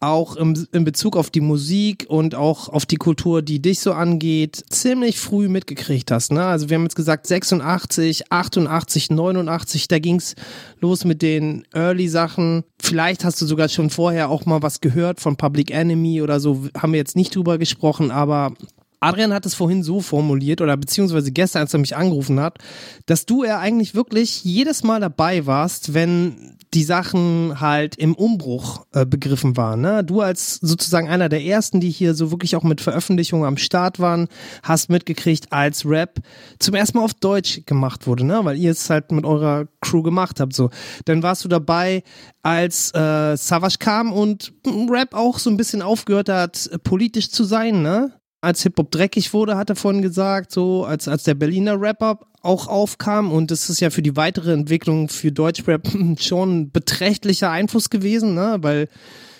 auch 0.00 0.36
im, 0.36 0.66
in 0.72 0.84
Bezug 0.84 1.16
auf 1.16 1.30
die 1.30 1.40
Musik 1.40 2.06
und 2.08 2.34
auch 2.34 2.68
auf 2.68 2.84
die 2.84 2.96
Kultur, 2.96 3.40
die 3.40 3.62
dich 3.62 3.80
so 3.80 3.92
angeht, 3.92 4.62
ziemlich 4.68 5.18
früh 5.18 5.48
mitgekriegt 5.48 6.10
hast. 6.10 6.32
Ne? 6.32 6.44
Also 6.44 6.68
wir 6.68 6.76
haben 6.76 6.82
jetzt 6.82 6.96
gesagt 6.96 7.26
86, 7.26 8.30
88, 8.30 9.10
89, 9.10 9.88
da 9.88 9.98
ging's 9.98 10.34
los 10.80 11.04
mit 11.04 11.22
den 11.22 11.64
Early-Sachen. 11.72 12.64
Vielleicht 12.80 13.24
hast 13.24 13.40
du 13.40 13.46
sogar 13.46 13.68
schon 13.68 13.88
vorher 13.88 14.28
auch 14.28 14.44
mal 14.44 14.62
was 14.62 14.80
gehört 14.80 15.20
von 15.20 15.36
Public 15.36 15.70
Enemy 15.70 16.20
oder 16.20 16.40
so, 16.40 16.66
haben 16.76 16.92
wir 16.92 16.98
jetzt 16.98 17.16
nicht 17.16 17.34
drüber 17.34 17.56
gesprochen, 17.56 18.10
aber 18.10 18.52
Adrian 19.00 19.32
hat 19.32 19.46
es 19.46 19.54
vorhin 19.54 19.82
so 19.82 20.00
formuliert 20.00 20.60
oder 20.60 20.76
beziehungsweise 20.76 21.30
gestern, 21.30 21.62
als 21.62 21.74
er 21.74 21.80
mich 21.80 21.96
angerufen 21.96 22.40
hat, 22.40 22.58
dass 23.06 23.26
du 23.26 23.44
ja 23.44 23.58
eigentlich 23.58 23.94
wirklich 23.94 24.42
jedes 24.44 24.82
Mal 24.84 25.00
dabei 25.00 25.46
warst, 25.46 25.94
wenn 25.94 26.55
die 26.76 26.84
Sachen 26.84 27.58
halt 27.58 27.96
im 27.96 28.14
Umbruch 28.14 28.84
äh, 28.92 29.06
begriffen 29.06 29.56
waren. 29.56 29.80
Ne? 29.80 30.04
Du 30.04 30.20
als 30.20 30.56
sozusagen 30.56 31.08
einer 31.08 31.30
der 31.30 31.42
ersten, 31.42 31.80
die 31.80 31.88
hier 31.88 32.12
so 32.12 32.30
wirklich 32.30 32.54
auch 32.54 32.64
mit 32.64 32.82
Veröffentlichungen 32.82 33.46
am 33.46 33.56
Start 33.56 33.98
waren, 33.98 34.28
hast 34.62 34.90
mitgekriegt, 34.90 35.54
als 35.54 35.86
Rap 35.86 36.20
zum 36.58 36.74
ersten 36.74 36.98
Mal 36.98 37.04
auf 37.04 37.14
Deutsch 37.14 37.62
gemacht 37.64 38.06
wurde, 38.06 38.24
ne? 38.26 38.40
weil 38.44 38.58
ihr 38.58 38.72
es 38.72 38.90
halt 38.90 39.10
mit 39.10 39.24
eurer 39.24 39.68
Crew 39.80 40.02
gemacht 40.02 40.38
habt. 40.38 40.52
So, 40.52 40.68
dann 41.06 41.22
warst 41.22 41.46
du 41.46 41.48
dabei, 41.48 42.02
als 42.42 42.92
äh, 42.94 43.36
Savage 43.38 43.76
kam 43.78 44.12
und 44.12 44.52
Rap 44.90 45.14
auch 45.14 45.38
so 45.38 45.48
ein 45.48 45.56
bisschen 45.56 45.80
aufgehört 45.80 46.28
hat, 46.28 46.68
politisch 46.84 47.30
zu 47.30 47.44
sein, 47.44 47.80
ne? 47.80 48.12
Als 48.46 48.62
Hip-Hop 48.62 48.92
dreckig 48.92 49.32
wurde, 49.32 49.56
hat 49.56 49.70
er 49.70 49.76
vorhin 49.76 50.02
gesagt, 50.02 50.52
so 50.52 50.84
als, 50.84 51.08
als 51.08 51.24
der 51.24 51.34
Berliner 51.34 51.80
Rapper 51.80 52.20
auch 52.42 52.68
aufkam 52.68 53.32
und 53.32 53.50
das 53.50 53.68
ist 53.68 53.80
ja 53.80 53.90
für 53.90 54.02
die 54.02 54.16
weitere 54.16 54.52
Entwicklung 54.52 55.08
für 55.08 55.32
Deutschrap 55.32 55.88
schon 56.20 56.60
ein 56.60 56.70
beträchtlicher 56.70 57.50
Einfluss 57.50 57.90
gewesen, 57.90 58.34
ne? 58.34 58.58
weil 58.60 58.88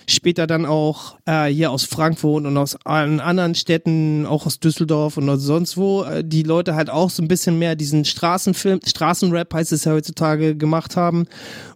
später 0.08 0.48
dann 0.48 0.66
auch 0.66 1.18
äh, 1.24 1.46
hier 1.46 1.70
aus 1.70 1.84
Frankfurt 1.84 2.46
und 2.46 2.56
aus 2.56 2.76
allen 2.84 3.20
anderen 3.20 3.54
Städten, 3.54 4.26
auch 4.26 4.44
aus 4.44 4.58
Düsseldorf 4.58 5.16
und 5.16 5.38
sonst 5.38 5.76
wo, 5.76 6.02
äh, 6.02 6.24
die 6.24 6.42
Leute 6.42 6.74
halt 6.74 6.90
auch 6.90 7.10
so 7.10 7.22
ein 7.22 7.28
bisschen 7.28 7.58
mehr 7.60 7.76
diesen 7.76 8.04
Straßenfilm, 8.04 8.80
Straßenrap 8.84 9.54
heißt 9.54 9.72
es 9.72 9.84
ja 9.84 9.92
heutzutage, 9.92 10.56
gemacht 10.56 10.96
haben. 10.96 11.26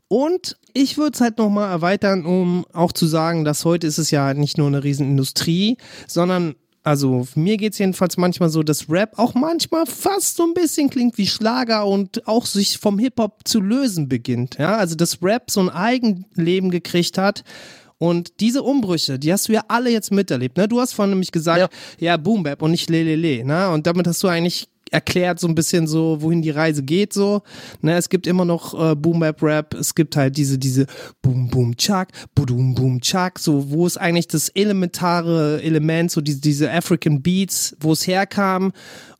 Und 0.08 0.56
ich 0.74 0.98
würde 0.98 1.12
es 1.14 1.20
halt 1.20 1.38
nochmal 1.38 1.70
erweitern, 1.70 2.24
um 2.24 2.66
auch 2.72 2.92
zu 2.92 3.06
sagen, 3.06 3.44
dass 3.44 3.64
heute 3.64 3.86
ist 3.86 3.98
es 3.98 4.10
ja 4.10 4.34
nicht 4.34 4.58
nur 4.58 4.66
eine 4.66 4.82
Riesenindustrie, 4.82 5.76
sondern 6.08 6.54
also 6.82 7.26
mir 7.34 7.56
geht's 7.56 7.78
jedenfalls 7.78 8.16
manchmal 8.16 8.48
so, 8.48 8.62
dass 8.62 8.88
Rap 8.88 9.18
auch 9.18 9.34
manchmal 9.34 9.84
fast 9.86 10.36
so 10.36 10.44
ein 10.44 10.54
bisschen 10.54 10.88
klingt 10.88 11.18
wie 11.18 11.26
Schlager 11.26 11.86
und 11.86 12.26
auch 12.26 12.46
sich 12.46 12.78
vom 12.78 12.98
Hip-Hop 12.98 13.40
zu 13.44 13.60
lösen 13.60 14.08
beginnt. 14.08 14.56
Ja, 14.58 14.76
also 14.76 14.94
dass 14.94 15.22
Rap 15.22 15.50
so 15.50 15.60
ein 15.60 15.68
Eigenleben 15.68 16.70
gekriegt 16.70 17.18
hat. 17.18 17.44
Und 17.98 18.40
diese 18.40 18.62
Umbrüche, 18.62 19.18
die 19.18 19.30
hast 19.30 19.48
du 19.48 19.52
ja 19.52 19.62
alle 19.68 19.90
jetzt 19.90 20.10
miterlebt. 20.10 20.56
Ne? 20.56 20.66
Du 20.66 20.80
hast 20.80 20.94
vorhin 20.94 21.10
nämlich 21.10 21.32
gesagt, 21.32 21.70
ja, 21.98 22.16
Boom 22.16 22.44
Bap 22.44 22.62
und 22.62 22.70
nicht 22.70 22.88
Lelele. 22.88 23.44
Ne? 23.44 23.68
Und 23.68 23.86
damit 23.86 24.06
hast 24.06 24.22
du 24.22 24.28
eigentlich 24.28 24.69
erklärt 24.90 25.40
so 25.40 25.48
ein 25.48 25.54
bisschen 25.54 25.86
so, 25.86 26.20
wohin 26.20 26.42
die 26.42 26.50
Reise 26.50 26.82
geht 26.82 27.12
so. 27.12 27.42
Ne, 27.80 27.96
es 27.96 28.08
gibt 28.08 28.26
immer 28.26 28.44
noch 28.44 28.74
äh, 28.74 28.94
Boom 28.94 29.20
Bap 29.20 29.42
Rap, 29.42 29.74
es 29.74 29.94
gibt 29.94 30.16
halt 30.16 30.36
diese 30.36 30.58
diese 30.58 30.86
Boom 31.22 31.48
Boom 31.48 31.76
Chuck, 31.76 32.08
Boom 32.34 32.74
Boom 32.74 33.00
Chuck, 33.00 33.38
so 33.38 33.70
wo 33.70 33.86
es 33.86 33.96
eigentlich 33.96 34.28
das 34.28 34.48
elementare 34.50 35.62
Element, 35.62 36.10
so 36.10 36.20
diese 36.20 36.40
diese 36.40 36.70
African 36.70 37.22
Beats, 37.22 37.76
wo 37.80 37.92
es 37.92 38.06
herkam. 38.06 38.72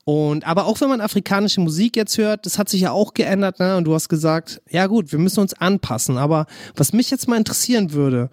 Und 0.03 0.47
aber 0.47 0.65
auch 0.65 0.81
wenn 0.81 0.89
man 0.89 1.01
afrikanische 1.01 1.61
Musik 1.61 1.95
jetzt 1.95 2.17
hört, 2.17 2.45
das 2.45 2.57
hat 2.57 2.69
sich 2.69 2.81
ja 2.81 2.91
auch 2.91 3.13
geändert, 3.13 3.59
ne? 3.59 3.77
Und 3.77 3.85
du 3.85 3.93
hast 3.93 4.09
gesagt, 4.09 4.61
ja 4.69 4.87
gut, 4.87 5.11
wir 5.11 5.19
müssen 5.19 5.39
uns 5.39 5.53
anpassen. 5.53 6.17
Aber 6.17 6.47
was 6.75 6.91
mich 6.91 7.11
jetzt 7.11 7.27
mal 7.27 7.37
interessieren 7.37 7.93
würde, 7.93 8.29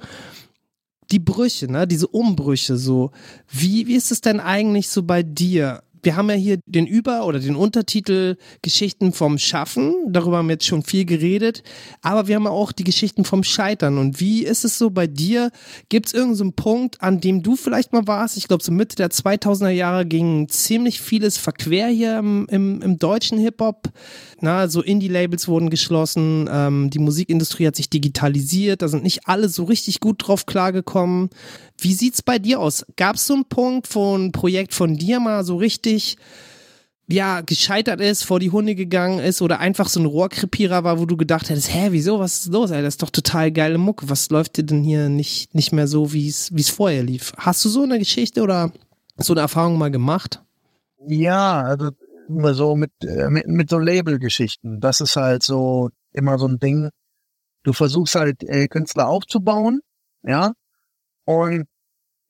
die 1.10 1.18
Brüche, 1.18 1.70
ne, 1.70 1.86
diese 1.86 2.06
Umbrüche, 2.06 2.76
so, 2.76 3.10
wie, 3.48 3.86
wie 3.86 3.94
ist 3.94 4.12
es 4.12 4.20
denn 4.20 4.40
eigentlich 4.40 4.88
so 4.88 5.02
bei 5.02 5.22
dir? 5.22 5.82
Wir 6.02 6.16
haben 6.16 6.30
ja 6.30 6.36
hier 6.36 6.58
den 6.66 6.86
Über- 6.86 7.26
oder 7.26 7.38
den 7.38 7.56
Untertitel 7.56 8.36
Geschichten 8.62 9.12
vom 9.12 9.38
Schaffen. 9.38 9.94
Darüber 10.08 10.38
haben 10.38 10.48
wir 10.48 10.54
jetzt 10.54 10.66
schon 10.66 10.82
viel 10.82 11.04
geredet. 11.04 11.62
Aber 12.02 12.28
wir 12.28 12.36
haben 12.36 12.46
auch 12.46 12.72
die 12.72 12.84
Geschichten 12.84 13.24
vom 13.24 13.44
Scheitern. 13.44 13.98
Und 13.98 14.20
wie 14.20 14.44
ist 14.44 14.64
es 14.64 14.78
so 14.78 14.90
bei 14.90 15.06
dir? 15.06 15.50
Gibt 15.88 16.06
es 16.06 16.14
irgendeinen 16.14 16.50
so 16.50 16.62
Punkt, 16.62 17.02
an 17.02 17.20
dem 17.20 17.42
du 17.42 17.56
vielleicht 17.56 17.92
mal 17.92 18.06
warst? 18.06 18.36
Ich 18.36 18.48
glaube, 18.48 18.62
so 18.62 18.72
Mitte 18.72 18.96
der 18.96 19.10
2000er 19.10 19.70
Jahre 19.70 20.06
ging 20.06 20.48
ziemlich 20.48 21.00
vieles 21.00 21.38
verquer 21.38 21.88
hier 21.88 22.18
im, 22.18 22.46
im, 22.50 22.82
im 22.82 22.98
deutschen 22.98 23.38
Hip-Hop. 23.38 23.88
Na, 24.40 24.68
so 24.68 24.82
Indie-Labels 24.82 25.48
wurden 25.48 25.68
geschlossen. 25.68 26.48
Ähm, 26.50 26.90
die 26.90 27.00
Musikindustrie 27.00 27.66
hat 27.66 27.76
sich 27.76 27.90
digitalisiert. 27.90 28.82
Da 28.82 28.88
sind 28.88 29.02
nicht 29.02 29.26
alle 29.26 29.48
so 29.48 29.64
richtig 29.64 30.00
gut 30.00 30.26
drauf 30.26 30.46
klargekommen. 30.46 31.30
Wie 31.76 31.92
sieht's 31.92 32.22
bei 32.22 32.38
dir 32.38 32.60
aus? 32.60 32.86
Gab 32.96 33.16
es 33.16 33.26
so 33.26 33.34
einen 33.34 33.46
Punkt, 33.46 33.92
wo 33.94 34.16
ein 34.16 34.32
Projekt 34.32 34.74
von 34.74 34.96
dir 34.96 35.18
mal 35.18 35.44
so 35.44 35.56
richtig 35.56 36.18
ja, 37.10 37.40
gescheitert 37.40 38.00
ist, 38.00 38.24
vor 38.24 38.38
die 38.38 38.50
Hunde 38.50 38.74
gegangen 38.74 39.18
ist 39.18 39.40
oder 39.40 39.60
einfach 39.60 39.88
so 39.88 39.98
ein 39.98 40.06
Rohrkrepierer 40.06 40.84
war, 40.84 40.98
wo 40.98 41.06
du 41.06 41.16
gedacht 41.16 41.48
hättest, 41.48 41.72
hä, 41.72 41.88
wieso, 41.90 42.18
was 42.18 42.40
ist 42.40 42.52
los, 42.52 42.70
ey, 42.70 42.82
das 42.82 42.94
ist 42.94 43.02
doch 43.02 43.08
total 43.08 43.50
geile 43.50 43.78
Mucke, 43.78 44.10
was 44.10 44.28
läuft 44.28 44.58
dir 44.58 44.64
denn 44.64 44.82
hier 44.82 45.08
nicht, 45.08 45.54
nicht 45.54 45.72
mehr 45.72 45.88
so, 45.88 46.12
wie 46.12 46.28
es 46.28 46.68
vorher 46.68 47.02
lief? 47.02 47.32
Hast 47.38 47.64
du 47.64 47.70
so 47.70 47.82
eine 47.82 47.98
Geschichte 47.98 48.42
oder 48.42 48.72
so 49.16 49.32
eine 49.32 49.40
Erfahrung 49.40 49.78
mal 49.78 49.90
gemacht? 49.90 50.42
Ja, 51.06 51.62
also 51.62 51.90
immer 52.28 52.54
so 52.54 52.76
mit, 52.76 52.92
äh, 53.02 53.28
mit, 53.28 53.46
mit 53.46 53.70
so 53.70 53.78
Label-Geschichten, 53.78 54.80
das 54.80 55.00
ist 55.00 55.16
halt 55.16 55.42
so 55.42 55.90
immer 56.12 56.38
so 56.38 56.46
ein 56.46 56.58
Ding, 56.58 56.90
du 57.62 57.72
versuchst 57.72 58.14
halt 58.14 58.42
äh, 58.44 58.68
Künstler 58.68 59.08
aufzubauen, 59.08 59.80
ja, 60.22 60.52
und 61.24 61.66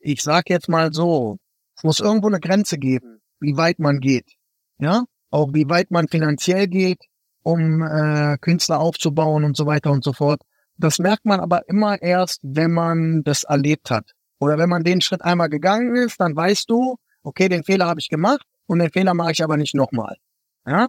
ich 0.01 0.22
sag 0.22 0.51
jetzt 0.51 0.68
mal 0.68 0.92
so, 0.92 1.38
es 1.76 1.84
muss 1.84 2.01
irgendwo 2.01 2.28
eine 2.28 2.40
Grenze 2.40 2.78
geben, 2.78 3.20
wie 3.40 3.57
weit 3.57 3.78
man 3.78 4.01
geht. 4.01 4.32
Ja, 4.78 5.05
auch 5.30 5.53
wie 5.55 5.68
weit 5.68 5.90
man 5.90 6.09
finanziell 6.09 6.66
geht, 6.66 7.05
um 7.42 7.82
äh, 7.82 8.36
Künstler 8.40 8.80
aufzubauen 8.80 9.44
und 9.44 9.57
so 9.57 9.66
weiter 9.66 9.90
und 9.90 10.05
so 10.05 10.12
fort. 10.12 10.42
Das 10.76 10.99
merkt 10.99 11.24
man 11.24 11.40
aber 11.40 11.68
immer 11.68 12.01
erst, 12.01 12.40
wenn 12.42 12.72
man 12.72 13.22
das 13.24 13.44
erlebt 13.44 13.90
hat. 13.90 14.12
Oder 14.40 14.59
wenn 14.59 14.68
man 14.68 14.84
den 14.84 15.01
Schritt 15.01 15.22
einmal 15.22 15.49
gegangen 15.49 15.96
ist, 15.96 16.20
dann 16.20 16.36
weißt 16.36 16.70
du, 16.70 16.96
okay, 17.22 17.49
den 17.49 17.64
Fehler 17.64 17.86
habe 17.86 18.01
ich 18.01 18.09
gemacht 18.09 18.46
und 18.69 18.79
den 18.79 18.91
Fehler 18.91 19.14
mache 19.14 19.33
ich 19.33 19.43
aber 19.43 19.57
nicht 19.57 19.75
nochmal. 19.75 20.16
Ja? 20.64 20.87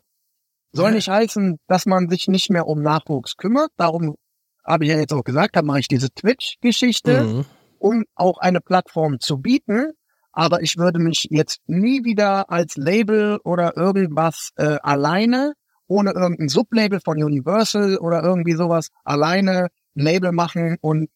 Soll 0.71 0.91
nicht 0.91 1.09
heißen, 1.09 1.57
dass 1.67 1.87
man 1.87 2.09
sich 2.09 2.27
nicht 2.27 2.51
mehr 2.51 2.67
um 2.67 2.83
Nachwuchs 2.83 3.37
kümmert. 3.37 3.71
Darum 3.77 4.15
habe 4.63 4.83
ich 4.83 4.91
ja 4.91 4.97
jetzt 4.97 5.13
auch 5.13 5.23
gesagt, 5.23 5.55
da 5.55 5.63
mache 5.63 5.79
ich 5.79 5.87
diese 5.87 6.11
Twitch-Geschichte. 6.11 7.23
Mhm 7.23 7.45
um 7.79 8.03
auch 8.15 8.37
eine 8.37 8.61
Plattform 8.61 9.19
zu 9.19 9.37
bieten. 9.37 9.93
Aber 10.31 10.61
ich 10.61 10.77
würde 10.77 10.99
mich 10.99 11.27
jetzt 11.31 11.59
nie 11.65 12.03
wieder 12.03 12.51
als 12.51 12.77
Label 12.77 13.39
oder 13.43 13.75
irgendwas 13.75 14.51
äh, 14.57 14.77
alleine, 14.83 15.53
ohne 15.87 16.11
irgendein 16.11 16.49
Sublabel 16.49 16.99
von 17.03 17.21
Universal 17.21 17.97
oder 17.97 18.21
irgendwie 18.21 18.53
sowas, 18.53 18.89
alleine 19.03 19.69
ein 19.95 20.03
Label 20.03 20.31
machen 20.31 20.77
und 20.81 21.09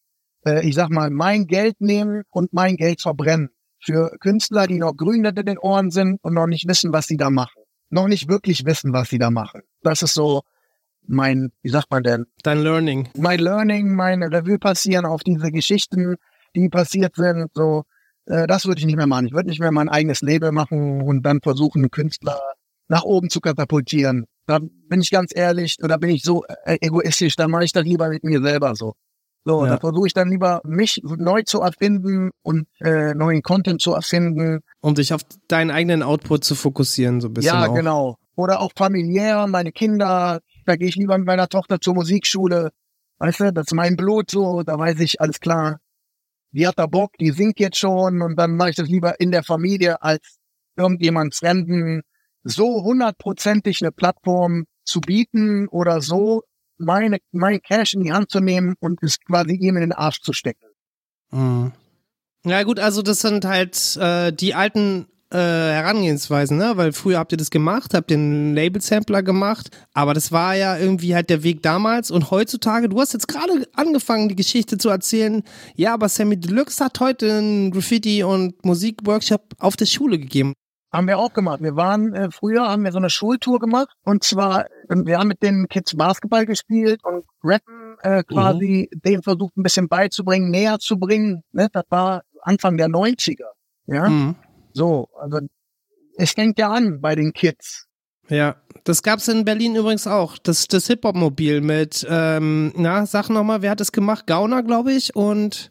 äh, 0.44 0.66
ich 0.66 0.74
sag 0.74 0.90
mal, 0.90 1.10
mein 1.10 1.46
Geld 1.46 1.80
nehmen 1.80 2.24
und 2.30 2.52
mein 2.52 2.76
Geld 2.76 3.00
verbrennen. 3.00 3.50
Für 3.84 4.16
Künstler, 4.18 4.66
die 4.66 4.78
noch 4.78 4.94
grün 4.96 5.24
hinter 5.24 5.42
den 5.42 5.58
Ohren 5.58 5.90
sind 5.90 6.18
und 6.22 6.34
noch 6.34 6.46
nicht 6.46 6.66
wissen, 6.66 6.92
was 6.92 7.06
sie 7.06 7.16
da 7.16 7.30
machen. 7.30 7.62
Noch 7.90 8.08
nicht 8.08 8.28
wirklich 8.28 8.64
wissen, 8.64 8.92
was 8.92 9.10
sie 9.10 9.18
da 9.18 9.30
machen. 9.30 9.60
Das 9.82 10.02
ist 10.02 10.14
so 10.14 10.42
mein, 11.06 11.52
wie 11.62 11.68
sagt 11.68 11.90
man 11.90 12.02
denn? 12.02 12.26
Dein 12.42 12.62
Learning. 12.62 13.10
Mein 13.16 13.40
Learning, 13.40 13.94
mein 13.94 14.22
Revue 14.22 14.58
passieren 14.58 15.04
auf 15.04 15.22
diese 15.22 15.52
Geschichten 15.52 16.16
die 16.54 16.68
passiert 16.68 17.16
sind, 17.16 17.50
so, 17.54 17.84
äh, 18.26 18.46
das 18.46 18.66
würde 18.66 18.78
ich 18.80 18.86
nicht 18.86 18.96
mehr 18.96 19.06
machen. 19.06 19.26
Ich 19.26 19.32
würde 19.32 19.48
nicht 19.48 19.60
mehr 19.60 19.72
mein 19.72 19.88
eigenes 19.88 20.20
Label 20.22 20.52
machen 20.52 21.02
und 21.02 21.22
dann 21.22 21.40
versuchen, 21.40 21.82
einen 21.82 21.90
Künstler 21.90 22.40
nach 22.88 23.02
oben 23.02 23.30
zu 23.30 23.40
katapultieren. 23.40 24.26
Da 24.46 24.58
bin 24.60 25.00
ich 25.00 25.10
ganz 25.10 25.32
ehrlich, 25.34 25.78
oder 25.82 25.98
bin 25.98 26.10
ich 26.10 26.22
so 26.22 26.44
äh, 26.64 26.78
egoistisch, 26.80 27.36
dann 27.36 27.50
mache 27.50 27.64
ich 27.64 27.72
das 27.72 27.84
lieber 27.84 28.08
mit 28.08 28.24
mir 28.24 28.42
selber 28.42 28.74
so. 28.74 28.94
So, 29.44 29.64
ja. 29.64 29.72
da 29.72 29.78
versuche 29.78 30.06
ich 30.06 30.14
dann 30.14 30.30
lieber, 30.30 30.62
mich 30.64 31.02
neu 31.04 31.42
zu 31.42 31.60
erfinden 31.60 32.30
und 32.42 32.66
äh, 32.80 33.14
neuen 33.14 33.42
Content 33.42 33.82
zu 33.82 33.92
erfinden. 33.92 34.60
Um 34.80 34.94
dich 34.94 35.12
auf 35.12 35.20
deinen 35.48 35.70
eigenen 35.70 36.02
Output 36.02 36.44
zu 36.44 36.54
fokussieren, 36.54 37.20
so 37.20 37.28
ein 37.28 37.34
bisschen. 37.34 37.54
Ja, 37.54 37.68
auch. 37.68 37.74
genau. 37.74 38.16
Oder 38.36 38.60
auch 38.60 38.72
familiär, 38.74 39.46
meine 39.46 39.70
Kinder, 39.70 40.40
da 40.64 40.76
gehe 40.76 40.88
ich 40.88 40.96
lieber 40.96 41.18
mit 41.18 41.26
meiner 41.26 41.48
Tochter 41.48 41.78
zur 41.78 41.94
Musikschule. 41.94 42.70
Weißt 43.18 43.40
du, 43.40 43.52
das 43.52 43.66
ist 43.66 43.74
mein 43.74 43.96
Blut 43.96 44.30
so, 44.30 44.62
da 44.62 44.78
weiß 44.78 44.98
ich, 45.00 45.20
alles 45.20 45.40
klar, 45.40 45.78
die 46.50 46.66
hat 46.66 46.78
da 46.78 46.86
Bock, 46.86 47.12
die 47.20 47.30
singt 47.30 47.60
jetzt 47.60 47.78
schon 47.78 48.22
und 48.22 48.36
dann 48.36 48.56
mache 48.56 48.70
ich 48.70 48.76
das 48.76 48.88
lieber 48.88 49.20
in 49.20 49.30
der 49.30 49.42
Familie 49.42 50.02
als 50.02 50.38
irgendjemand 50.76 51.34
Fremden 51.34 52.02
so 52.44 52.82
hundertprozentig 52.82 53.82
eine 53.82 53.92
Plattform 53.92 54.64
zu 54.84 55.00
bieten 55.00 55.68
oder 55.68 56.00
so 56.00 56.42
meine, 56.84 57.18
mein 57.32 57.60
Cash 57.60 57.94
in 57.94 58.04
die 58.04 58.12
Hand 58.12 58.30
zu 58.30 58.40
nehmen 58.40 58.74
und 58.80 59.02
es 59.02 59.18
quasi 59.20 59.54
ihm 59.54 59.76
in 59.76 59.82
den 59.82 59.92
Arsch 59.92 60.20
zu 60.20 60.32
stecken. 60.32 60.66
Mhm. 61.30 61.72
Ja 62.46 62.62
gut, 62.62 62.78
also 62.78 63.02
das 63.02 63.20
sind 63.20 63.44
halt 63.44 63.96
äh, 63.96 64.30
die 64.32 64.54
alten 64.54 65.06
äh, 65.34 65.38
Herangehensweisen, 65.38 66.58
ne? 66.58 66.72
Weil 66.76 66.92
früher 66.92 67.18
habt 67.18 67.32
ihr 67.32 67.38
das 67.38 67.50
gemacht, 67.50 67.94
habt 67.94 68.10
den 68.10 68.54
Label-Sampler 68.54 69.22
gemacht, 69.22 69.70
aber 69.92 70.14
das 70.14 70.30
war 70.30 70.54
ja 70.54 70.76
irgendwie 70.76 71.14
halt 71.14 71.30
der 71.30 71.42
Weg 71.42 71.62
damals 71.62 72.10
und 72.10 72.30
heutzutage, 72.30 72.88
du 72.88 73.00
hast 73.00 73.14
jetzt 73.14 73.26
gerade 73.26 73.66
angefangen, 73.72 74.28
die 74.28 74.36
Geschichte 74.36 74.78
zu 74.78 74.90
erzählen, 74.90 75.42
ja, 75.74 75.94
aber 75.94 76.08
Sammy 76.08 76.38
Deluxe 76.38 76.84
hat 76.84 77.00
heute 77.00 77.38
einen 77.38 77.70
Graffiti- 77.72 78.22
und 78.22 78.64
Musikworkshop 78.64 79.54
auf 79.58 79.76
der 79.76 79.86
Schule 79.86 80.18
gegeben. 80.18 80.52
Haben 80.94 81.08
wir 81.08 81.18
auch 81.18 81.32
gemacht. 81.32 81.60
Wir 81.60 81.74
waren, 81.74 82.14
äh, 82.14 82.30
früher 82.30 82.68
haben 82.68 82.84
wir 82.84 82.92
so 82.92 82.98
eine 82.98 83.10
Schultour 83.10 83.58
gemacht 83.58 83.88
und 84.04 84.22
zwar, 84.22 84.66
ähm, 84.88 85.06
wir 85.06 85.18
haben 85.18 85.28
mit 85.28 85.42
den 85.42 85.66
Kids 85.68 85.96
Basketball 85.96 86.46
gespielt 86.46 87.00
und 87.04 87.24
Rappen 87.42 87.96
äh, 88.02 88.22
quasi 88.22 88.88
mhm. 88.92 89.00
denen 89.00 89.22
versucht 89.22 89.56
ein 89.56 89.64
bisschen 89.64 89.88
beizubringen, 89.88 90.50
näher 90.50 90.78
zu 90.78 90.96
bringen. 90.98 91.42
Ne? 91.50 91.68
Das 91.72 91.84
war 91.88 92.22
Anfang 92.42 92.76
der 92.76 92.88
90er. 92.88 93.44
Ja. 93.86 94.08
Mhm. 94.08 94.36
So, 94.72 95.08
also 95.18 95.40
es 96.16 96.32
fängt 96.32 96.58
ja 96.58 96.70
an 96.70 97.00
bei 97.00 97.14
den 97.14 97.32
Kids. 97.32 97.88
Ja, 98.28 98.56
das 98.84 99.02
gab's 99.02 99.28
in 99.28 99.44
Berlin 99.44 99.76
übrigens 99.76 100.06
auch. 100.06 100.38
Das, 100.38 100.68
das 100.68 100.86
Hip-Hop-Mobil 100.86 101.60
mit, 101.60 102.06
ähm, 102.08 102.72
na, 102.76 103.04
sag 103.04 103.28
nochmal, 103.28 103.62
wer 103.62 103.72
hat 103.72 103.80
das 103.80 103.92
gemacht? 103.92 104.26
Gauner, 104.26 104.62
glaube 104.62 104.92
ich. 104.92 105.14
Und 105.14 105.70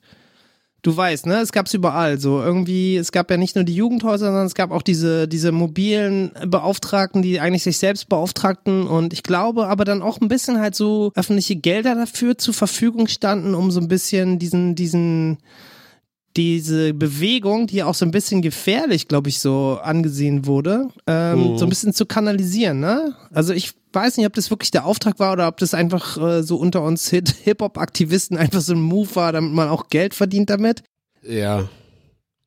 du 0.84 0.96
weißt, 0.96 1.26
ne, 1.26 1.40
es 1.40 1.52
gab's 1.52 1.74
überall. 1.74 2.20
So 2.20 2.42
irgendwie, 2.42 2.98
es 2.98 3.12
gab 3.12 3.32
ja 3.32 3.38
nicht 3.38 3.56
nur 3.56 3.64
die 3.64 3.76
Jugendhäuser, 3.76 4.28
sondern 4.28 4.46
es 4.46 4.54
gab 4.54 4.72
auch 4.72 4.84
diese, 4.84 5.28
diese 5.28 5.52
mobilen 5.52 6.32
Beauftragten, 6.46 7.22
die 7.22 7.40
eigentlich 7.40 7.64
sich 7.64 7.80
selbst 7.80 8.10
beauftragten. 8.10 8.86
Und 8.86 9.14
ich 9.14 9.24
glaube 9.24 9.68
aber 9.68 9.86
dann 9.86 10.04
auch 10.04 10.22
ein 10.22 10.28
bisschen 10.28 10.60
halt 10.60 10.76
so 10.76 11.12
öffentliche 11.16 11.56
Gelder 11.56 11.96
dafür 11.96 12.38
zur 12.38 12.54
Verfügung 12.54 13.08
standen, 13.08 13.56
um 13.56 13.72
so 13.72 13.80
ein 13.80 13.88
bisschen 13.88 14.38
diesen, 14.38 14.76
diesen, 14.76 15.38
diese 16.36 16.94
Bewegung, 16.94 17.68
die 17.68 17.84
auch 17.84 17.94
so 17.94 18.06
ein 18.06 18.12
bisschen 18.12 18.42
gefährlich, 18.42 19.08
glaube 19.08 19.30
ich, 19.30 19.40
so 19.40 19.80
angesehen 19.82 20.46
wurde, 20.46 20.88
ähm, 21.08 21.52
mhm. 21.52 21.58
so 21.58 21.66
ein 21.66 21.70
bisschen 21.70 21.94
zu 21.94 22.06
kanalisieren. 22.06 22.80
Ne? 22.80 23.16
Also 23.32 23.54
ich 23.54 23.74
weiß 23.94 24.18
nicht, 24.18 24.26
ob 24.26 24.34
das 24.34 24.50
wirklich 24.50 24.72
der 24.72 24.86
Auftrag 24.86 25.20
war 25.20 25.34
oder 25.34 25.48
ob 25.48 25.58
das 25.58 25.74
einfach 25.74 26.18
äh, 26.18 26.44
so 26.44 26.58
unter 26.58 26.82
uns 26.82 27.10
Hip-Hop-Aktivisten 27.10 28.38
einfach 28.38 28.62
so 28.62 28.74
ein 28.74 28.82
Move 28.82 29.16
war, 29.16 29.32
damit 29.32 29.54
man 29.54 29.70
auch 29.70 29.90
Geld 29.90 30.14
verdient 30.14 30.50
damit. 30.50 30.84
Ja, 31.22 31.70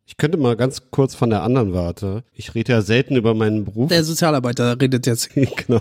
ich 0.08 0.16
könnte 0.16 0.38
mal 0.38 0.54
ganz 0.54 0.82
kurz 0.92 1.16
von 1.16 1.30
der 1.30 1.42
anderen 1.42 1.72
Warte. 1.72 2.22
Ich 2.32 2.54
rede 2.54 2.72
ja 2.72 2.80
selten 2.80 3.16
über 3.16 3.34
meinen 3.34 3.64
Beruf. 3.64 3.88
Der 3.88 4.04
Sozialarbeiter 4.04 4.80
redet 4.80 5.04
jetzt. 5.04 5.30
genau. 5.34 5.80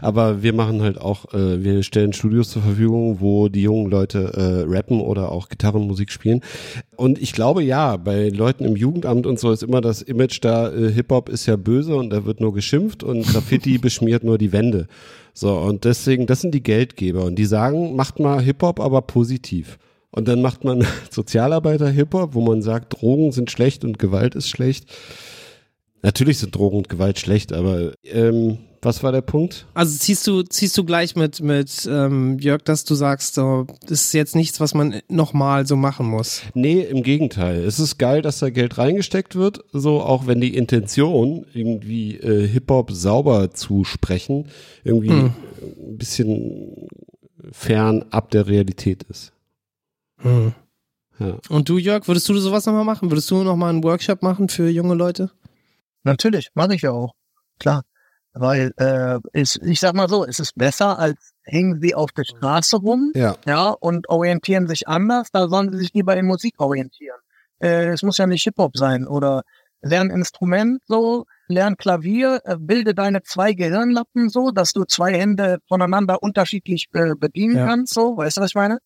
Aber 0.00 0.44
wir 0.44 0.52
machen 0.52 0.80
halt 0.80 1.00
auch, 1.00 1.34
äh, 1.34 1.64
wir 1.64 1.82
stellen 1.82 2.12
Studios 2.12 2.50
zur 2.50 2.62
Verfügung, 2.62 3.20
wo 3.20 3.48
die 3.48 3.62
jungen 3.62 3.90
Leute 3.90 4.32
äh, 4.32 4.64
rappen 4.72 5.00
oder 5.00 5.32
auch 5.32 5.48
Gitarrenmusik 5.48 6.12
spielen. 6.12 6.42
Und 6.94 7.20
ich 7.20 7.32
glaube 7.32 7.64
ja, 7.64 7.96
bei 7.96 8.28
Leuten 8.28 8.64
im 8.64 8.76
Jugendamt 8.76 9.26
und 9.26 9.40
so 9.40 9.50
ist 9.50 9.64
immer 9.64 9.80
das 9.80 10.02
Image 10.02 10.38
da, 10.40 10.72
äh, 10.72 10.92
Hip-Hop 10.92 11.28
ist 11.28 11.46
ja 11.46 11.56
böse 11.56 11.96
und 11.96 12.10
da 12.10 12.24
wird 12.24 12.40
nur 12.40 12.54
geschimpft 12.54 13.02
und 13.02 13.26
Graffiti 13.26 13.78
beschmiert 13.78 14.22
nur 14.22 14.38
die 14.38 14.52
Wände. 14.52 14.86
So, 15.34 15.56
und 15.56 15.84
deswegen, 15.84 16.26
das 16.26 16.42
sind 16.42 16.54
die 16.54 16.62
Geldgeber 16.62 17.24
und 17.24 17.34
die 17.34 17.44
sagen, 17.44 17.96
macht 17.96 18.20
mal 18.20 18.40
Hip-Hop, 18.40 18.78
aber 18.78 19.02
positiv. 19.02 19.78
Und 20.18 20.26
dann 20.26 20.42
macht 20.42 20.64
man 20.64 20.84
Sozialarbeiter 21.10 21.88
Hip-Hop, 21.88 22.34
wo 22.34 22.40
man 22.40 22.60
sagt, 22.60 23.00
Drogen 23.00 23.30
sind 23.30 23.52
schlecht 23.52 23.84
und 23.84 24.00
Gewalt 24.00 24.34
ist 24.34 24.48
schlecht. 24.48 24.86
Natürlich 26.02 26.38
sind 26.38 26.56
Drogen 26.56 26.78
und 26.78 26.88
Gewalt 26.88 27.20
schlecht, 27.20 27.52
aber 27.52 27.92
ähm, 28.02 28.58
was 28.82 29.04
war 29.04 29.12
der 29.12 29.20
Punkt? 29.20 29.66
Also 29.74 29.96
ziehst 29.96 30.26
du, 30.26 30.42
ziehst 30.42 30.76
du 30.76 30.82
gleich 30.84 31.14
mit, 31.14 31.40
mit 31.40 31.88
ähm, 31.88 32.36
Jörg, 32.40 32.62
dass 32.62 32.84
du 32.84 32.96
sagst, 32.96 33.36
so, 33.36 33.68
das 33.82 34.06
ist 34.06 34.12
jetzt 34.12 34.34
nichts, 34.34 34.58
was 34.58 34.74
man 34.74 35.00
nochmal 35.08 35.68
so 35.68 35.76
machen 35.76 36.06
muss. 36.06 36.42
Nee, 36.52 36.80
im 36.80 37.04
Gegenteil. 37.04 37.62
Es 37.62 37.78
ist 37.78 37.98
geil, 37.98 38.20
dass 38.20 38.40
da 38.40 38.50
Geld 38.50 38.76
reingesteckt 38.76 39.36
wird, 39.36 39.60
so 39.72 40.00
auch 40.00 40.26
wenn 40.26 40.40
die 40.40 40.56
Intention, 40.56 41.46
irgendwie 41.54 42.16
äh, 42.16 42.44
Hip-Hop 42.48 42.90
sauber 42.90 43.52
zu 43.52 43.84
sprechen, 43.84 44.46
irgendwie 44.82 45.10
Hm. 45.10 45.32
ein 45.90 45.96
bisschen 45.96 46.88
fern 47.52 48.04
ab 48.10 48.32
der 48.32 48.48
Realität 48.48 49.04
ist. 49.04 49.32
Hm. 50.18 50.52
Ja. 51.18 51.36
Und 51.48 51.68
du, 51.68 51.78
Jörg, 51.78 52.06
würdest 52.06 52.28
du 52.28 52.34
sowas 52.38 52.66
nochmal 52.66 52.84
machen? 52.84 53.10
Würdest 53.10 53.30
du 53.30 53.42
nochmal 53.42 53.70
einen 53.70 53.82
Workshop 53.82 54.22
machen 54.22 54.48
für 54.48 54.68
junge 54.68 54.94
Leute? 54.94 55.30
Natürlich, 56.04 56.50
mache 56.54 56.74
ich 56.74 56.82
ja 56.82 56.92
auch. 56.92 57.14
Klar. 57.58 57.82
Weil, 58.34 58.72
äh, 58.76 59.18
ist, 59.32 59.56
ich 59.64 59.80
sag 59.80 59.94
mal 59.94 60.08
so, 60.08 60.24
es 60.24 60.38
ist 60.38 60.54
besser, 60.54 60.98
als 60.98 61.32
hängen 61.42 61.80
sie 61.80 61.94
auf 61.94 62.12
der 62.12 62.24
Straße 62.24 62.76
rum, 62.76 63.10
Ja. 63.16 63.34
ja, 63.46 63.70
und 63.70 64.08
orientieren 64.08 64.68
sich 64.68 64.86
anders, 64.86 65.28
da 65.32 65.48
sollen 65.48 65.72
sie 65.72 65.78
sich 65.78 65.92
lieber 65.92 66.16
in 66.16 66.26
Musik 66.26 66.54
orientieren. 66.58 67.18
Äh, 67.58 67.86
es 67.88 68.02
muss 68.02 68.18
ja 68.18 68.26
nicht 68.28 68.44
Hip-Hop 68.44 68.76
sein 68.76 69.06
oder 69.08 69.42
lern 69.80 70.10
Instrument 70.10 70.80
so, 70.86 71.24
lern 71.48 71.76
Klavier, 71.76 72.40
äh, 72.44 72.56
bilde 72.60 72.94
deine 72.94 73.22
zwei 73.22 73.54
Gehirnlappen 73.54 74.28
so, 74.28 74.50
dass 74.52 74.72
du 74.72 74.84
zwei 74.84 75.14
Hände 75.18 75.58
voneinander 75.66 76.22
unterschiedlich 76.22 76.86
äh, 76.92 77.14
bedienen 77.16 77.56
Ja. 77.56 77.66
kannst, 77.66 77.94
so, 77.94 78.16
weißt 78.16 78.36
du, 78.36 78.40
was 78.42 78.50
ich 78.50 78.54
meine? 78.54 78.78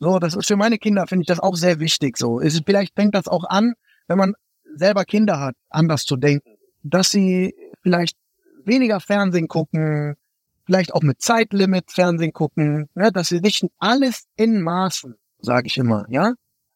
So, 0.00 0.18
das 0.18 0.34
ist 0.34 0.48
für 0.48 0.56
meine 0.56 0.78
Kinder, 0.78 1.06
finde 1.06 1.22
ich 1.22 1.28
das 1.28 1.40
auch 1.40 1.54
sehr 1.54 1.78
wichtig, 1.78 2.16
so. 2.16 2.40
Ist, 2.40 2.62
vielleicht 2.64 2.94
fängt 2.94 3.14
das 3.14 3.28
auch 3.28 3.44
an, 3.44 3.74
wenn 4.08 4.16
man 4.16 4.34
selber 4.74 5.04
Kinder 5.04 5.38
hat, 5.38 5.54
anders 5.68 6.04
zu 6.04 6.16
denken. 6.16 6.56
Dass 6.82 7.10
sie 7.10 7.54
vielleicht 7.82 8.16
weniger 8.64 9.00
Fernsehen 9.00 9.46
gucken, 9.46 10.16
vielleicht 10.64 10.94
auch 10.94 11.02
mit 11.02 11.20
Zeitlimit 11.20 11.90
Fernsehen 11.90 12.32
gucken, 12.32 12.88
ne, 12.94 13.12
dass 13.12 13.28
sie 13.28 13.40
nicht 13.40 13.66
alles 13.78 14.24
in 14.36 14.62
Maßen, 14.62 15.16
sage 15.40 15.66
ich 15.66 15.76
immer, 15.76 16.06
ja. 16.08 16.32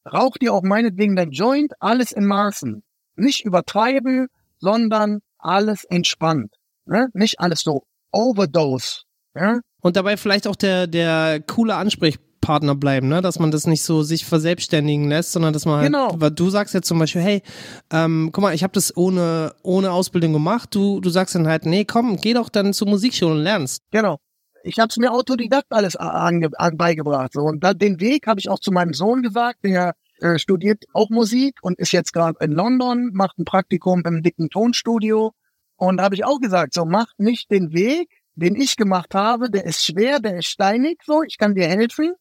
Raucht 0.07 0.43
ihr 0.43 0.53
auch 0.53 0.63
meinetwegen 0.63 1.17
dein 1.17 1.31
Joint, 1.31 1.73
alles 1.81 2.13
in 2.13 2.27
Maßen. 2.27 2.83
Nicht 3.17 3.47
übertreiben, 3.47 4.29
sondern 4.59 5.21
alles 5.39 5.85
entspannt. 5.85 6.53
Ne? 6.85 7.09
Nicht 7.15 7.41
alles 7.41 7.61
so 7.61 7.87
Overdose. 8.13 9.05
Ja? 9.35 9.61
Und 9.81 9.97
dabei 9.97 10.19
vielleicht 10.19 10.47
auch 10.47 10.57
der, 10.57 10.87
der 10.87 11.41
coole 11.41 11.75
Ansprechpartner 11.77 12.34
bleiben, 12.47 13.09
ne? 13.09 13.23
Dass 13.23 13.39
man 13.39 13.51
das 13.51 13.67
nicht 13.67 13.83
so 13.83 14.03
sich 14.03 14.25
verselbstständigen 14.25 15.09
lässt, 15.09 15.33
sondern 15.33 15.53
dass 15.53 15.65
man 15.67 15.77
halt, 15.77 15.87
Genau. 15.87 16.15
weil 16.17 16.31
du 16.31 16.51
sagst 16.51 16.75
jetzt 16.75 16.87
zum 16.87 16.99
Beispiel, 16.99 17.23
hey, 17.23 17.43
ähm, 17.91 18.31
guck 18.33 18.43
mal, 18.43 18.55
ich 18.55 18.63
habe 18.63 18.73
das 18.73 18.97
ohne, 18.97 19.55
ohne 19.63 19.91
Ausbildung 19.93 20.33
gemacht, 20.33 20.75
du, 20.75 21.01
du 21.01 21.11
sagst 21.11 21.35
dann 21.35 21.47
halt, 21.47 21.67
nee, 21.67 21.85
komm, 21.85 22.17
geh 22.17 22.35
doch 22.35 22.49
dann 22.49 22.73
zur 22.73 22.89
Musikschule 22.89 23.33
und 23.33 23.39
lernst. 23.43 23.83
Genau. 23.91 24.19
Ich 24.63 24.79
habe 24.79 24.89
es 24.89 24.97
mir 24.97 25.13
Autodidakt 25.13 25.67
alles 25.71 25.97
ange, 25.97 26.49
an, 26.57 26.77
beigebracht. 26.77 27.33
So. 27.35 27.41
Und 27.43 27.63
da, 27.63 27.75
den 27.75 28.01
Weg 28.01 28.27
habe 28.27 28.41
ich 28.41 28.49
auch 28.49 28.59
zu 28.61 28.73
meinem 28.73 28.95
Sohn 28.95 29.23
gesagt, 29.23 29.59
der 29.63 29.95
äh, 30.21 30.39
studiert 30.39 30.85
auch 30.95 31.11
Musik 31.11 31.59
und 31.61 31.79
ist 31.79 31.93
jetzt 31.93 32.13
gerade 32.13 32.39
in 32.41 32.53
London, 32.53 33.11
macht 33.13 33.39
ein 33.39 33.45
Praktikum 33.45 34.03
im 34.07 34.23
dicken 34.23 34.49
Tonstudio. 34.49 35.33
Und 35.77 35.99
da 35.99 36.05
habe 36.05 36.15
ich 36.15 36.25
auch 36.25 36.41
gesagt, 36.41 36.73
so 36.73 36.85
mach 36.87 37.09
nicht 37.19 37.51
den 37.51 37.75
Weg, 37.75 38.09
den 38.37 38.55
ich 38.57 38.77
gemacht 38.77 39.15
habe, 39.15 39.51
der 39.51 39.65
ist 39.67 39.85
schwer, 39.85 40.19
der 40.21 40.39
ist 40.39 40.47
steinig, 40.47 41.01
so, 41.05 41.23
ich 41.23 41.37
kann 41.37 41.55
dir 41.55 41.69
helfen. 41.69 42.15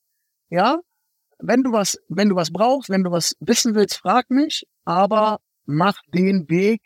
Ja. 0.53 0.81
Wenn 1.39 1.63
du 1.63 1.71
was, 1.71 1.97
wenn 2.09 2.29
du 2.29 2.35
was 2.35 2.51
brauchst, 2.51 2.91
wenn 2.91 3.03
du 3.03 3.09
was 3.09 3.33
wissen 3.39 3.73
willst, 3.73 3.97
frag 3.97 4.29
mich, 4.29 4.65
aber 4.85 5.39
mach 5.65 5.97
den 6.13 6.47
Weg 6.47 6.81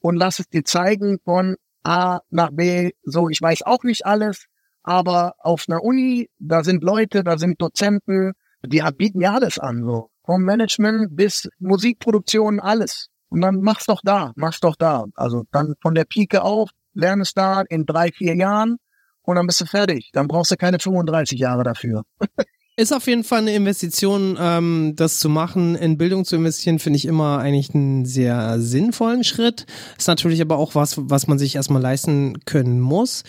und 0.00 0.16
lass 0.16 0.38
es 0.38 0.48
dir 0.48 0.64
zeigen 0.64 1.18
von 1.24 1.56
A 1.82 2.20
nach 2.28 2.50
B. 2.52 2.90
So, 3.04 3.30
ich 3.30 3.40
weiß 3.40 3.62
auch 3.62 3.84
nicht 3.84 4.04
alles, 4.04 4.44
aber 4.82 5.34
auf 5.38 5.64
einer 5.66 5.82
Uni, 5.82 6.28
da 6.38 6.62
sind 6.62 6.84
Leute, 6.84 7.24
da 7.24 7.38
sind 7.38 7.60
Dozenten, 7.60 8.32
die 8.62 8.82
bieten 8.98 9.22
ja 9.22 9.32
alles 9.32 9.58
an, 9.58 9.82
so. 9.82 10.10
Vom 10.26 10.42
Management 10.42 11.16
bis 11.16 11.48
Musikproduktion, 11.58 12.60
alles. 12.60 13.08
Und 13.30 13.40
dann 13.40 13.62
mach's 13.62 13.86
doch 13.86 14.02
da, 14.04 14.32
mach's 14.36 14.60
doch 14.60 14.76
da. 14.76 15.06
Also 15.14 15.44
dann 15.52 15.74
von 15.80 15.94
der 15.94 16.04
Pike 16.04 16.42
auf, 16.42 16.68
lern 16.92 17.22
es 17.22 17.32
da 17.32 17.62
in 17.62 17.86
drei, 17.86 18.10
vier 18.12 18.36
Jahren 18.36 18.76
und 19.22 19.36
dann 19.36 19.46
bist 19.46 19.62
du 19.62 19.64
fertig. 19.64 20.10
Dann 20.12 20.28
brauchst 20.28 20.50
du 20.50 20.56
keine 20.56 20.78
35 20.78 21.38
Jahre 21.38 21.62
dafür. 21.62 22.02
Ist 22.78 22.92
auf 22.92 23.06
jeden 23.06 23.24
Fall 23.24 23.38
eine 23.38 23.54
Investition, 23.54 24.36
ähm, 24.38 24.92
das 24.96 25.18
zu 25.18 25.30
machen, 25.30 25.76
in 25.76 25.96
Bildung 25.96 26.26
zu 26.26 26.36
investieren, 26.36 26.78
finde 26.78 26.98
ich 26.98 27.06
immer 27.06 27.38
eigentlich 27.38 27.74
einen 27.74 28.04
sehr 28.04 28.60
sinnvollen 28.60 29.24
Schritt. 29.24 29.64
Ist 29.96 30.08
natürlich 30.08 30.42
aber 30.42 30.58
auch 30.58 30.74
was, 30.74 30.96
was 30.98 31.26
man 31.26 31.38
sich 31.38 31.56
erstmal 31.56 31.80
leisten 31.80 32.44
können 32.44 32.80
muss. 32.80 33.24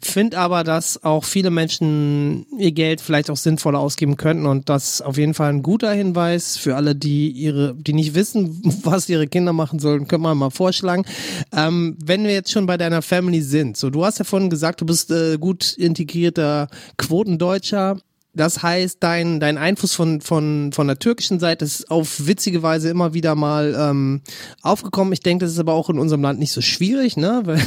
Find 0.00 0.34
aber, 0.34 0.64
dass 0.64 1.04
auch 1.04 1.24
viele 1.24 1.50
Menschen 1.50 2.46
ihr 2.58 2.72
Geld 2.72 3.00
vielleicht 3.00 3.30
auch 3.30 3.36
sinnvoller 3.36 3.78
ausgeben 3.78 4.16
könnten 4.16 4.46
und 4.46 4.68
das 4.68 5.00
auf 5.00 5.16
jeden 5.16 5.34
Fall 5.34 5.50
ein 5.50 5.62
guter 5.62 5.92
Hinweis 5.92 6.56
für 6.56 6.74
alle, 6.74 6.96
die 6.96 7.30
ihre, 7.30 7.76
die 7.76 7.92
nicht 7.92 8.16
wissen, 8.16 8.60
was 8.82 9.08
ihre 9.08 9.28
Kinder 9.28 9.52
machen 9.52 9.78
sollen, 9.78 10.08
können 10.08 10.22
wir 10.22 10.34
mal 10.34 10.50
vorschlagen. 10.50 11.04
Ähm, 11.52 11.96
wenn 12.04 12.24
wir 12.24 12.32
jetzt 12.32 12.50
schon 12.50 12.66
bei 12.66 12.76
deiner 12.76 13.02
Family 13.02 13.42
sind, 13.42 13.76
so 13.76 13.90
du 13.90 14.04
hast 14.04 14.18
ja 14.18 14.24
vorhin 14.24 14.50
gesagt, 14.50 14.80
du 14.80 14.86
bist 14.86 15.12
äh, 15.12 15.36
gut 15.38 15.72
integrierter 15.74 16.68
Quotendeutscher. 16.96 17.98
Das 18.34 18.62
heißt, 18.62 18.98
dein, 19.00 19.40
dein 19.40 19.58
Einfluss 19.58 19.94
von, 19.94 20.20
von, 20.20 20.70
von 20.72 20.86
der 20.86 20.98
türkischen 20.98 21.40
Seite 21.40 21.64
ist 21.64 21.90
auf 21.90 22.26
witzige 22.26 22.62
Weise 22.62 22.90
immer 22.90 23.14
wieder 23.14 23.34
mal 23.34 23.74
ähm, 23.76 24.20
aufgekommen. 24.62 25.12
Ich 25.12 25.20
denke, 25.20 25.44
das 25.44 25.52
ist 25.52 25.58
aber 25.58 25.72
auch 25.72 25.88
in 25.88 25.98
unserem 25.98 26.22
Land 26.22 26.38
nicht 26.38 26.52
so 26.52 26.60
schwierig, 26.60 27.16
ne? 27.16 27.40
Weil 27.44 27.60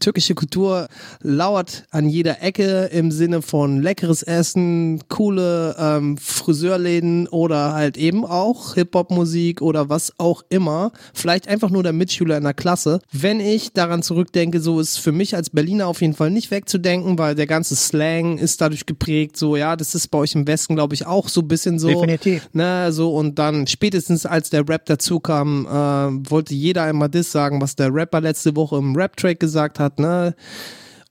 türkische 0.00 0.34
Kultur 0.34 0.88
lauert 1.20 1.84
an 1.90 2.08
jeder 2.08 2.42
Ecke 2.42 2.90
im 2.92 3.12
Sinne 3.12 3.42
von 3.42 3.80
leckeres 3.80 4.22
Essen, 4.22 5.00
coole 5.08 5.76
ähm, 5.78 6.18
Friseurläden 6.18 7.28
oder 7.28 7.72
halt 7.72 7.96
eben 7.96 8.26
auch 8.26 8.74
Hip-Hop-Musik 8.74 9.62
oder 9.62 9.88
was 9.88 10.12
auch 10.18 10.42
immer. 10.48 10.92
Vielleicht 11.14 11.46
einfach 11.48 11.70
nur 11.70 11.84
der 11.84 11.92
Mitschüler 11.92 12.36
in 12.36 12.44
der 12.44 12.54
Klasse. 12.54 13.00
Wenn 13.12 13.38
ich 13.40 13.72
daran 13.72 14.02
zurückdenke, 14.02 14.60
so 14.60 14.80
ist 14.80 14.98
für 14.98 15.12
mich 15.12 15.36
als 15.36 15.50
Berliner 15.50 15.86
auf 15.86 16.00
jeden 16.00 16.14
Fall 16.14 16.30
nicht 16.30 16.50
wegzudenken, 16.50 17.18
weil 17.18 17.34
der 17.34 17.46
ganze 17.46 17.76
Slang 17.76 18.38
ist 18.38 18.60
dadurch 18.60 18.84
geprägt, 18.84 19.36
so 19.36 19.56
ja, 19.56 19.76
das 19.76 19.91
ist 19.94 20.08
bei 20.08 20.18
euch 20.18 20.34
im 20.34 20.46
Westen, 20.46 20.74
glaube 20.74 20.94
ich, 20.94 21.06
auch 21.06 21.28
so 21.28 21.40
ein 21.40 21.48
bisschen 21.48 21.78
so. 21.78 21.88
Definitiv. 21.88 22.48
Ne, 22.52 22.92
so 22.92 23.14
und 23.14 23.38
dann 23.38 23.66
spätestens 23.66 24.26
als 24.26 24.50
der 24.50 24.68
Rap 24.68 24.86
dazu 24.86 25.20
kam, 25.20 25.66
äh, 25.66 26.30
wollte 26.30 26.54
jeder 26.54 26.84
einmal 26.84 27.08
das 27.08 27.32
sagen, 27.32 27.60
was 27.60 27.76
der 27.76 27.92
Rapper 27.92 28.20
letzte 28.20 28.56
Woche 28.56 28.76
im 28.76 28.96
Rap-Track 28.96 29.40
gesagt 29.40 29.78
hat, 29.78 29.98
ne? 29.98 30.34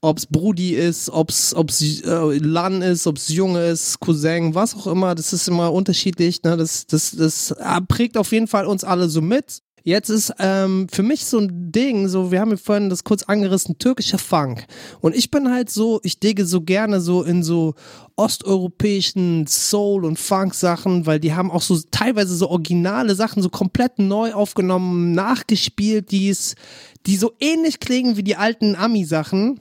Ob's 0.04 0.26
Brudi 0.26 0.74
ist, 0.74 1.10
ob's, 1.10 1.54
ob's 1.54 1.80
äh, 1.80 2.38
Lan 2.38 2.82
ist, 2.82 3.06
ob's 3.06 3.28
Junge 3.28 3.66
ist, 3.66 4.00
Cousin, 4.00 4.52
was 4.52 4.74
auch 4.74 4.88
immer, 4.88 5.14
das 5.14 5.32
ist 5.32 5.46
immer 5.46 5.72
unterschiedlich, 5.72 6.42
ne? 6.42 6.56
Das, 6.56 6.86
das, 6.88 7.12
das 7.12 7.52
äh, 7.52 7.80
prägt 7.86 8.16
auf 8.16 8.32
jeden 8.32 8.48
Fall 8.48 8.66
uns 8.66 8.82
alle 8.82 9.08
so 9.08 9.22
mit. 9.22 9.62
Jetzt 9.84 10.10
ist 10.10 10.32
ähm, 10.38 10.86
für 10.90 11.02
mich 11.02 11.24
so 11.24 11.38
ein 11.38 11.72
Ding, 11.72 12.08
so 12.08 12.30
wir 12.30 12.40
haben 12.40 12.50
ja 12.52 12.56
vorhin 12.56 12.88
das 12.88 13.04
kurz 13.04 13.24
angerissen, 13.24 13.78
türkischer 13.78 14.18
Funk. 14.18 14.64
Und 15.00 15.16
ich 15.16 15.30
bin 15.30 15.50
halt 15.50 15.70
so, 15.70 16.00
ich 16.04 16.20
digge 16.20 16.46
so 16.46 16.60
gerne 16.60 17.00
so 17.00 17.22
in 17.22 17.42
so 17.42 17.74
osteuropäischen 18.16 19.46
Soul- 19.46 20.04
und 20.04 20.18
Funk-Sachen, 20.18 21.06
weil 21.06 21.18
die 21.18 21.34
haben 21.34 21.50
auch 21.50 21.62
so 21.62 21.78
teilweise 21.90 22.36
so 22.36 22.48
originale 22.48 23.14
Sachen 23.14 23.42
so 23.42 23.48
komplett 23.48 23.98
neu 23.98 24.32
aufgenommen, 24.32 25.12
nachgespielt, 25.12 26.12
die's, 26.12 26.54
die 27.06 27.16
so 27.16 27.32
ähnlich 27.40 27.80
klingen 27.80 28.16
wie 28.16 28.22
die 28.22 28.36
alten 28.36 28.76
Ami-Sachen 28.76 29.60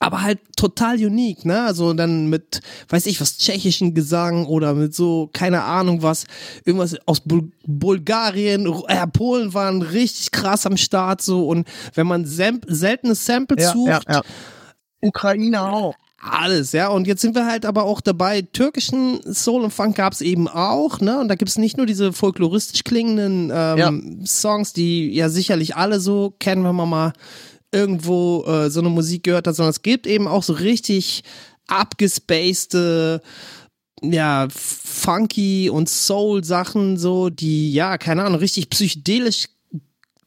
aber 0.00 0.22
halt 0.22 0.38
total 0.56 0.94
unique, 0.96 1.44
ne? 1.44 1.62
Also 1.62 1.92
dann 1.92 2.28
mit, 2.28 2.60
weiß 2.88 3.06
ich 3.06 3.20
was, 3.20 3.36
tschechischen 3.38 3.94
Gesang 3.94 4.46
oder 4.46 4.74
mit 4.74 4.94
so, 4.94 5.28
keine 5.32 5.62
Ahnung 5.64 6.02
was, 6.02 6.26
irgendwas 6.64 6.96
aus 7.06 7.20
Bul 7.20 7.50
Bulgarien, 7.66 8.72
äh, 8.86 9.06
Polen 9.08 9.54
waren 9.54 9.82
richtig 9.82 10.30
krass 10.30 10.66
am 10.66 10.76
Start 10.76 11.20
so 11.20 11.48
und 11.48 11.66
wenn 11.94 12.06
man 12.06 12.24
Sam 12.26 12.60
seltene 12.66 13.14
Samples 13.14 13.62
Ja, 13.64 13.72
sucht, 13.72 13.88
ja, 13.88 14.00
ja. 14.08 14.22
Ukraine 15.00 15.62
auch. 15.62 15.94
alles, 16.20 16.72
ja. 16.72 16.88
Und 16.88 17.06
jetzt 17.06 17.20
sind 17.22 17.34
wir 17.34 17.46
halt 17.46 17.64
aber 17.66 17.84
auch 17.84 18.00
dabei, 18.00 18.42
türkischen 18.42 19.20
Soul 19.32 19.62
und 19.62 19.72
Funk 19.72 19.96
gab's 19.96 20.20
eben 20.20 20.48
auch, 20.48 21.00
ne? 21.00 21.18
Und 21.20 21.28
da 21.28 21.34
gibt's 21.34 21.58
nicht 21.58 21.76
nur 21.76 21.86
diese 21.86 22.12
folkloristisch 22.12 22.84
klingenden 22.84 23.52
ähm, 23.54 24.24
Songs, 24.26 24.72
die 24.72 25.10
ja 25.12 25.28
sicherlich 25.28 25.76
alle 25.76 26.00
so 26.00 26.34
kennen, 26.38 26.64
wenn 26.64 26.74
man 26.74 26.88
mal 26.88 27.12
irgendwo 27.72 28.44
äh, 28.46 28.70
so 28.70 28.80
eine 28.80 28.88
Musik 28.88 29.24
gehört 29.24 29.46
hat, 29.46 29.56
sondern 29.56 29.70
es 29.70 29.82
gibt 29.82 30.06
eben 30.06 30.26
auch 30.26 30.42
so 30.42 30.54
richtig 30.54 31.22
abgespacede 31.66 33.20
ja, 34.02 34.46
funky 34.50 35.70
und 35.70 35.88
Soul-Sachen, 35.88 36.96
so, 36.96 37.30
die, 37.30 37.72
ja, 37.72 37.98
keine 37.98 38.24
Ahnung, 38.24 38.38
richtig 38.38 38.70
psychedelisch 38.70 39.48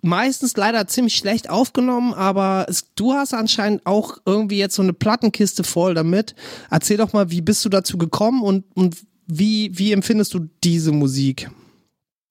meistens 0.01 0.57
leider 0.57 0.87
ziemlich 0.87 1.15
schlecht 1.15 1.49
aufgenommen, 1.49 2.13
aber 2.13 2.65
es, 2.67 2.93
du 2.95 3.13
hast 3.13 3.33
anscheinend 3.33 3.85
auch 3.85 4.17
irgendwie 4.25 4.57
jetzt 4.57 4.75
so 4.75 4.81
eine 4.81 4.93
Plattenkiste 4.93 5.63
voll 5.63 5.93
damit. 5.93 6.35
Erzähl 6.69 6.97
doch 6.97 7.13
mal, 7.13 7.29
wie 7.29 7.41
bist 7.41 7.63
du 7.65 7.69
dazu 7.69 7.97
gekommen 7.97 8.41
und, 8.41 8.65
und 8.75 8.97
wie, 9.27 9.77
wie 9.77 9.91
empfindest 9.91 10.33
du 10.33 10.49
diese 10.63 10.91
Musik? 10.91 11.49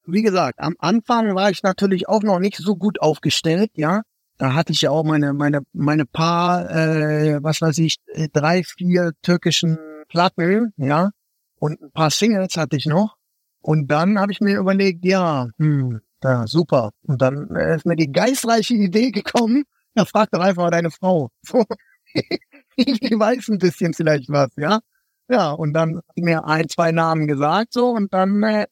Wie 0.07 0.23
gesagt, 0.23 0.59
am 0.59 0.75
Anfang 0.79 1.35
war 1.35 1.51
ich 1.51 1.63
natürlich 1.63 2.09
auch 2.09 2.23
noch 2.23 2.41
nicht 2.41 2.57
so 2.57 2.75
gut 2.75 3.01
aufgestellt, 3.01 3.71
ja. 3.75 4.03
Da 4.41 4.55
hatte 4.55 4.73
ich 4.73 4.81
ja 4.81 4.91
auch 4.91 5.05
meine, 5.05 5.35
meine, 5.35 5.61
meine 5.75 6.07
paar, 6.07 6.71
äh, 6.71 7.43
was 7.43 7.61
weiß 7.61 7.77
ich, 7.77 7.99
äh, 8.07 8.29
drei, 8.33 8.63
vier 8.65 9.13
türkischen 9.21 9.79
Platten, 10.09 10.73
ja, 10.79 11.11
und 11.57 11.83
ein 11.83 11.93
paar 11.93 12.11
Singles 12.11 12.57
hatte 12.57 12.77
ich 12.77 12.87
noch. 12.87 13.17
Und 13.61 13.89
dann 13.89 14.19
habe 14.19 14.33
ich 14.33 14.41
mir 14.41 14.59
überlegt, 14.59 15.05
ja, 15.05 15.49
hm, 15.59 16.01
ja, 16.25 16.47
super. 16.47 16.93
Und 17.03 17.21
dann 17.21 17.55
äh, 17.55 17.77
ist 17.77 17.85
mir 17.85 17.97
die 17.97 18.11
geistreiche 18.11 18.73
Idee 18.73 19.11
gekommen, 19.11 19.65
ja, 19.95 20.07
frag 20.07 20.31
doch 20.31 20.41
einfach 20.41 20.63
mal 20.63 20.71
deine 20.71 20.91
Frau. 20.91 21.29
So, 21.43 21.67
die 22.79 23.19
weiß 23.19 23.49
ein 23.49 23.59
bisschen 23.59 23.93
vielleicht 23.93 24.31
was, 24.31 24.49
ja. 24.57 24.81
Ja, 25.29 25.51
und 25.51 25.75
dann 25.75 25.97
hat 25.99 26.17
mir 26.17 26.47
ein, 26.47 26.67
zwei 26.71 26.93
Namen 26.93 27.27
gesagt, 27.27 27.75
so, 27.75 27.91
und 27.91 28.15
dann 28.15 28.43
äh, 28.43 28.67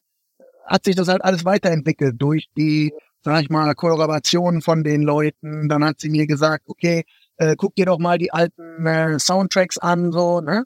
hat 0.65 0.83
sich 0.85 0.95
das 0.95 1.09
halt 1.09 1.23
alles 1.23 1.45
weiterentwickelt 1.45 2.15
durch 2.17 2.47
die, 2.57 2.91
sag 3.21 3.43
ich 3.43 3.49
mal, 3.49 3.73
Kollaborationen 3.75 4.61
von 4.61 4.83
den 4.83 5.01
Leuten. 5.01 5.69
Dann 5.69 5.83
hat 5.83 5.99
sie 5.99 6.09
mir 6.09 6.27
gesagt, 6.27 6.63
okay, 6.67 7.03
äh, 7.37 7.55
guck 7.57 7.75
dir 7.75 7.85
doch 7.85 7.99
mal 7.99 8.17
die 8.17 8.31
alten 8.31 8.85
äh, 8.85 9.19
Soundtracks 9.19 9.77
an, 9.77 10.11
so, 10.11 10.41
ne? 10.41 10.65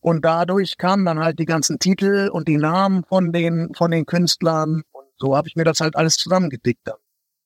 Und 0.00 0.24
dadurch 0.24 0.78
kamen 0.78 1.04
dann 1.04 1.18
halt 1.18 1.38
die 1.38 1.44
ganzen 1.44 1.78
Titel 1.78 2.30
und 2.32 2.48
die 2.48 2.56
Namen 2.56 3.04
von 3.04 3.32
den, 3.32 3.74
von 3.74 3.90
den 3.90 4.06
Künstlern. 4.06 4.82
Und 4.92 5.06
so 5.18 5.36
habe 5.36 5.48
ich 5.48 5.56
mir 5.56 5.64
das 5.64 5.80
halt 5.80 5.94
alles 5.94 6.16
zusammengedickt. 6.16 6.88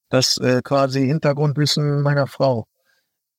Das 0.09 0.39
äh, 0.39 0.63
quasi 0.63 1.05
Hintergrundwissen 1.05 2.03
meiner 2.03 2.29
Frau. 2.29 2.67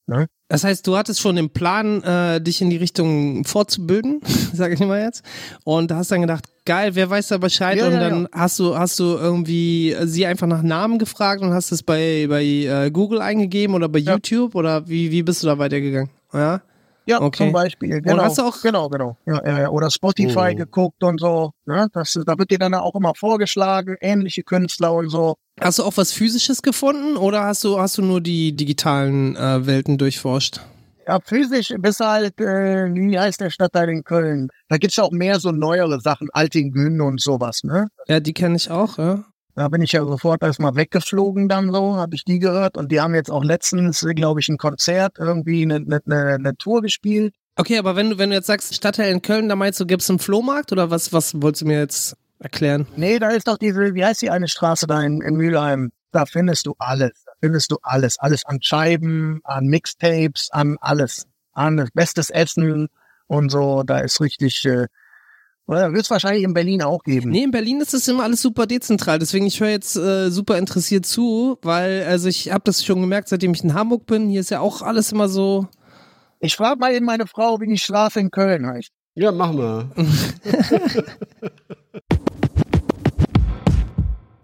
Ne? 0.08 0.28
Das 0.48 0.64
heißt, 0.64 0.86
du 0.86 0.96
hattest 0.96 1.22
schon 1.22 1.36
den 1.38 1.50
Plan, 1.50 2.04
äh, 2.04 2.40
dich 2.40 2.62
in 2.62 2.70
die 2.70 2.78
Richtung 2.78 3.46
fortzubilden, 3.46 4.22
sage 4.54 4.76
ich 4.76 4.80
mal 4.80 5.02
jetzt, 5.02 5.24
und 5.64 5.92
hast 5.92 6.12
dann 6.12 6.22
gedacht, 6.22 6.46
geil, 6.66 6.94
wer 6.94 7.10
weiß 7.10 7.30
da 7.30 7.38
Bescheid? 7.40 7.78
Ja, 7.78 7.88
und 7.88 7.94
ja, 7.94 8.00
dann 8.00 8.24
ja. 8.24 8.30
hast 8.32 8.60
du 8.60 8.78
hast 8.78 9.00
du 9.00 9.04
irgendwie 9.04 9.96
sie 10.04 10.26
einfach 10.26 10.48
nach 10.48 10.62
Namen 10.62 11.00
gefragt 11.00 11.42
und 11.42 11.52
hast 11.52 11.72
es 11.72 11.82
bei 11.82 12.28
bei 12.30 12.44
äh, 12.44 12.92
Google 12.92 13.22
eingegeben 13.22 13.76
oder 13.76 13.90
bei. 13.90 14.00
YouTube 14.06 14.54
oder 14.56 14.88
wie 14.88 15.12
wie 15.12 15.24
bist 15.24 15.42
du 15.42 15.48
da 15.48 15.58
weitergegangen? 15.58 16.12
Ja. 16.32 16.62
Ja, 17.08 17.22
Okay. 17.22 17.44
zum 17.46 17.52
Beispiel. 17.54 18.02
Genau, 18.02 18.24
hast 18.24 18.38
du 18.38 18.42
auch- 18.44 18.62
genau, 18.62 18.90
genau. 18.90 19.18
Ja, 19.26 19.42
ja, 19.46 19.60
ja. 19.62 19.70
Oder 19.70 19.92
Spotify 19.92 20.52
Oh. 20.54 20.56
geguckt 20.56 21.04
und 21.04 21.20
so. 21.20 21.52
Ne? 21.66 21.88
Das, 21.94 22.20
da 22.26 22.38
wird 22.38 22.50
dir 22.52 22.58
dann 22.60 22.74
auch 22.74 22.96
immer 22.96 23.14
vorgeschlagen, 23.16 23.96
ähnliche 24.02 24.44
Künstler 24.44 24.94
und 24.94 25.10
so. 25.10 25.36
Hast 25.62 25.80
du 25.80 25.84
auch 25.84 25.96
was 25.98 26.12
physisches 26.12 26.62
gefunden 26.62 27.16
oder 27.18 27.44
hast 27.44 27.64
du 27.64 27.80
hast 27.80 27.98
du 27.98 28.02
nur 28.02 28.22
die 28.22 28.56
digitalen 28.56 29.36
äh, 29.36 29.66
Welten 29.68 29.98
durchforscht? 29.98 30.62
Ja, 31.08 31.20
physisch 31.24 31.72
bis 31.78 32.00
halt, 32.00 32.42
äh, 32.42 32.92
wie 32.92 33.20
heißt 33.20 33.40
der 33.40 33.52
Stadtteil 33.52 33.90
in 33.90 34.04
Köln? 34.04 34.50
Da 34.70 34.78
gibt's 34.78 34.96
ja 34.96 35.04
auch 35.04 35.12
mehr 35.12 35.40
so 35.40 35.52
neuere 35.52 36.02
Sachen, 36.02 36.30
Altingün 36.34 37.00
und 37.00 37.22
sowas, 37.22 37.64
ne? 37.64 37.88
Ja, 38.08 38.20
die 38.20 38.34
kenne 38.34 38.56
ich 38.56 38.72
auch, 38.72 38.98
ja. 38.98 39.24
Da 39.56 39.70
bin 39.70 39.82
ich 39.82 39.94
ja 39.94 40.04
sofort 40.04 40.44
erstmal 40.44 40.76
weggeflogen 40.76 41.48
dann 41.48 41.72
so, 41.72 41.96
habe 41.96 42.16
ich 42.16 42.26
die 42.26 42.40
gehört. 42.40 42.76
Und 42.76 42.92
die 42.92 43.00
haben 43.00 43.16
jetzt 43.16 43.32
auch 43.32 43.44
letztens, 43.44 44.06
glaube 44.16 44.42
ich, 44.42 44.50
ein 44.50 44.58
Konzert, 44.58 45.18
irgendwie 45.18 45.64
eine, 45.64 45.76
eine, 45.76 46.02
eine, 46.06 46.34
eine 46.36 46.58
Tour 46.58 46.82
gespielt. 46.82 47.34
Okay, 47.56 47.78
aber 47.78 47.96
wenn 47.96 48.10
du 48.10 48.18
wenn 48.18 48.32
du 48.32 48.36
jetzt 48.36 48.48
sagst 48.48 48.76
Stadtteil 48.76 49.14
in 49.14 49.22
Köln, 49.22 49.48
da 49.48 49.56
meinst 49.56 49.80
du, 49.80 49.86
gibt's 49.86 50.10
einen 50.10 50.20
Flohmarkt 50.20 50.74
oder 50.74 50.92
was 50.92 51.14
was 51.14 51.42
wolltest 51.42 51.62
du 51.62 51.68
mir 51.68 51.80
jetzt 51.80 52.18
erklären? 52.40 52.86
Nee, 52.98 53.18
da 53.18 53.30
ist 53.30 53.48
doch 53.48 53.58
diese, 53.58 53.94
wie 53.94 54.04
heißt 54.04 54.22
die 54.22 54.30
eine 54.30 54.50
Straße 54.50 54.88
da 54.88 55.02
in, 55.02 55.22
in 55.22 55.36
Mülheim? 55.36 55.92
Da 56.12 56.26
findest 56.26 56.66
du 56.66 56.76
alles. 56.80 57.24
Da 57.26 57.32
findest 57.40 57.72
du 57.72 57.78
alles. 57.82 58.20
Alles 58.20 58.46
an 58.46 58.62
Scheiben, 58.62 59.40
an 59.46 59.68
Mixtapes, 59.68 60.50
an 60.52 60.78
alles. 60.82 61.28
An 61.54 61.88
bestes 61.94 62.30
Essen 62.30 62.90
und 63.28 63.52
so. 63.52 63.84
Da 63.84 64.00
ist 64.00 64.20
richtig, 64.20 64.66
äh, 64.66 64.88
oder 65.68 65.94
wird 65.94 66.04
es 66.04 66.12
wahrscheinlich 66.12 66.44
in 66.44 66.54
Berlin 66.54 66.82
auch 66.82 67.04
geben. 67.04 67.32
Nee, 67.32 67.44
in 67.44 67.52
Berlin 67.52 67.82
ist 67.82 67.94
das 67.94 68.08
immer 68.08 68.24
alles 68.24 68.42
super 68.42 68.66
dezentral, 68.68 69.20
deswegen 69.20 69.46
ich 69.46 69.60
höre 69.60 69.70
jetzt 69.70 69.96
äh, 69.96 70.30
super 70.30 70.58
interessiert 70.58 71.06
zu, 71.06 71.58
weil 71.62 72.04
also 72.04 72.28
ich 72.28 72.52
habe 72.52 72.64
das 72.64 72.84
schon 72.86 73.02
gemerkt, 73.02 73.30
seitdem 73.30 73.54
ich 73.54 73.64
in 73.64 73.74
Hamburg 73.74 74.06
bin, 74.06 74.30
hier 74.30 74.42
ist 74.42 74.52
ja 74.52 74.60
auch 74.60 74.82
alles 74.82 75.12
immer 75.12 75.28
so 75.28 75.68
Ich 76.40 76.56
frage 76.56 76.80
mal 76.80 76.94
eben 76.94 77.06
meine 77.06 77.28
Frau, 77.28 77.60
wie 77.60 77.68
die 77.68 77.78
Straße 77.78 78.20
in 78.20 78.32
Köln 78.32 78.66
heißt. 78.68 78.92
Ja, 79.16 79.32
mach 79.32 79.54
mal. 79.54 79.90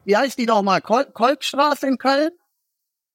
Wie 0.04 0.18
heißt 0.18 0.38
die 0.40 0.46
nochmal? 0.46 0.82
Kol 0.82 1.06
Kolbstraße 1.14 1.88
in 1.88 1.98
Köln? 1.98 2.32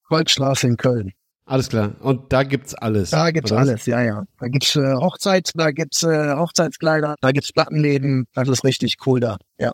Kolbstraße 0.08 0.66
in 0.68 0.76
Köln. 0.76 1.12
Alles 1.48 1.68
klar. 1.68 1.94
Und 2.00 2.32
da 2.32 2.42
gibt's 2.42 2.74
alles. 2.74 3.10
Da 3.10 3.30
gibt's 3.30 3.52
oder 3.52 3.60
alles, 3.60 3.86
ja, 3.86 4.02
ja. 4.02 4.24
Da 4.40 4.48
gibt's 4.48 4.74
äh, 4.74 4.94
Hochzeits, 4.96 5.52
da 5.54 5.70
gibt's 5.70 6.02
äh, 6.02 6.34
Hochzeitskleider, 6.34 7.14
da 7.20 7.30
gibt's 7.30 7.52
Plattenläden. 7.52 8.26
Das 8.34 8.48
ist 8.48 8.64
richtig 8.64 8.96
cool 9.06 9.20
da. 9.20 9.36
Ja. 9.58 9.70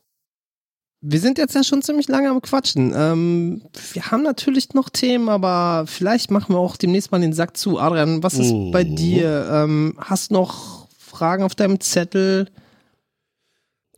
Wir 1.01 1.19
sind 1.19 1.39
jetzt 1.39 1.55
ja 1.55 1.65
schon 1.65 1.81
ziemlich 1.83 2.09
lange 2.09 2.29
am 2.31 2.43
Quatschen. 2.43 2.93
Ähm, 2.95 3.63
wir 3.95 4.11
haben 4.11 4.23
natürlich 4.23 4.75
noch 4.75 4.91
Themen, 4.91 5.31
aber 5.31 5.85
vielleicht 5.89 6.31
machen 6.31 6.55
wir 6.55 6.59
auch 6.61 6.77
demnächst 6.77 7.11
mal 7.11 7.21
den 7.21 7.33
Sack 7.33 7.57
zu. 7.57 7.79
Adrian, 7.81 8.23
was 8.23 8.35
ist 8.35 8.53
Mhm. 8.53 8.71
bei 8.71 8.85
dir? 8.85 9.49
Ähm, 9.51 9.95
hast 9.99 10.31
du 10.31 10.35
noch 10.35 10.89
Fragen 10.99 11.43
auf 11.43 11.55
deinem 11.55 11.81
Zettel? 11.81 12.49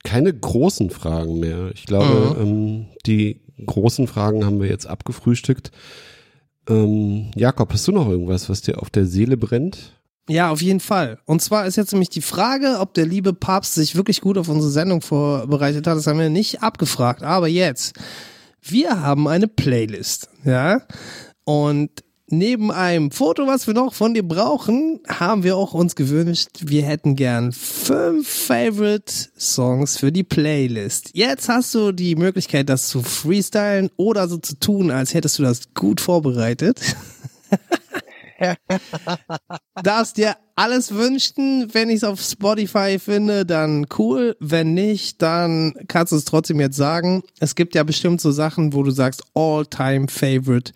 Keine 0.04 0.32
großen 0.32 0.90
Fragen 0.90 1.40
mehr. 1.40 1.70
Ich 1.74 1.86
glaube, 1.86 2.36
Mhm. 2.38 2.42
ähm, 2.42 2.86
die 3.04 3.40
großen 3.66 4.06
Fragen 4.06 4.46
haben 4.46 4.60
wir 4.60 4.68
jetzt 4.68 4.86
abgefrühstückt. 4.86 5.72
Ähm, 6.68 7.30
Jakob, 7.34 7.72
hast 7.72 7.86
du 7.88 7.92
noch 7.92 8.08
irgendwas, 8.08 8.48
was 8.48 8.62
dir 8.62 8.80
auf 8.80 8.90
der 8.90 9.06
Seele 9.06 9.36
brennt? 9.36 9.92
Ja, 10.28 10.50
auf 10.50 10.62
jeden 10.62 10.80
Fall. 10.80 11.18
Und 11.26 11.42
zwar 11.42 11.66
ist 11.66 11.76
jetzt 11.76 11.92
nämlich 11.92 12.08
die 12.08 12.22
Frage, 12.22 12.78
ob 12.80 12.94
der 12.94 13.04
liebe 13.04 13.34
Papst 13.34 13.74
sich 13.74 13.94
wirklich 13.94 14.22
gut 14.22 14.38
auf 14.38 14.48
unsere 14.48 14.70
Sendung 14.70 15.02
vorbereitet 15.02 15.86
hat. 15.86 15.96
Das 15.96 16.06
haben 16.06 16.18
wir 16.18 16.30
nicht 16.30 16.62
abgefragt. 16.62 17.22
Aber 17.22 17.46
jetzt, 17.46 17.94
wir 18.62 19.02
haben 19.02 19.28
eine 19.28 19.48
Playlist, 19.48 20.30
ja. 20.44 20.80
Und 21.44 21.90
neben 22.38 22.70
einem 22.70 23.10
Foto, 23.10 23.46
was 23.46 23.66
wir 23.66 23.74
noch 23.74 23.94
von 23.94 24.14
dir 24.14 24.22
brauchen, 24.22 25.00
haben 25.08 25.42
wir 25.42 25.56
auch 25.56 25.74
uns 25.74 25.96
gewünscht, 25.96 26.48
wir 26.60 26.82
hätten 26.84 27.16
gern 27.16 27.52
fünf 27.52 28.28
Favorite 28.28 29.12
Songs 29.38 29.98
für 29.98 30.12
die 30.12 30.24
Playlist. 30.24 31.10
Jetzt 31.14 31.48
hast 31.48 31.74
du 31.74 31.92
die 31.92 32.16
Möglichkeit, 32.16 32.68
das 32.68 32.88
zu 32.88 33.02
freestylen 33.02 33.90
oder 33.96 34.28
so 34.28 34.38
zu 34.38 34.58
tun, 34.58 34.90
als 34.90 35.14
hättest 35.14 35.38
du 35.38 35.42
das 35.42 35.72
gut 35.74 36.00
vorbereitet. 36.00 36.80
darfst 39.82 40.16
dir 40.16 40.36
alles 40.56 40.94
wünschen. 40.94 41.68
Wenn 41.72 41.90
ich 41.90 41.96
es 41.96 42.04
auf 42.04 42.20
Spotify 42.20 42.98
finde, 42.98 43.46
dann 43.46 43.86
cool. 43.98 44.36
Wenn 44.40 44.74
nicht, 44.74 45.22
dann 45.22 45.74
kannst 45.88 46.12
du 46.12 46.16
es 46.16 46.24
trotzdem 46.24 46.60
jetzt 46.60 46.76
sagen. 46.76 47.22
Es 47.40 47.54
gibt 47.54 47.74
ja 47.74 47.82
bestimmt 47.82 48.20
so 48.20 48.30
Sachen, 48.30 48.72
wo 48.72 48.82
du 48.82 48.90
sagst, 48.90 49.24
all-time 49.34 50.08
favorite. 50.08 50.72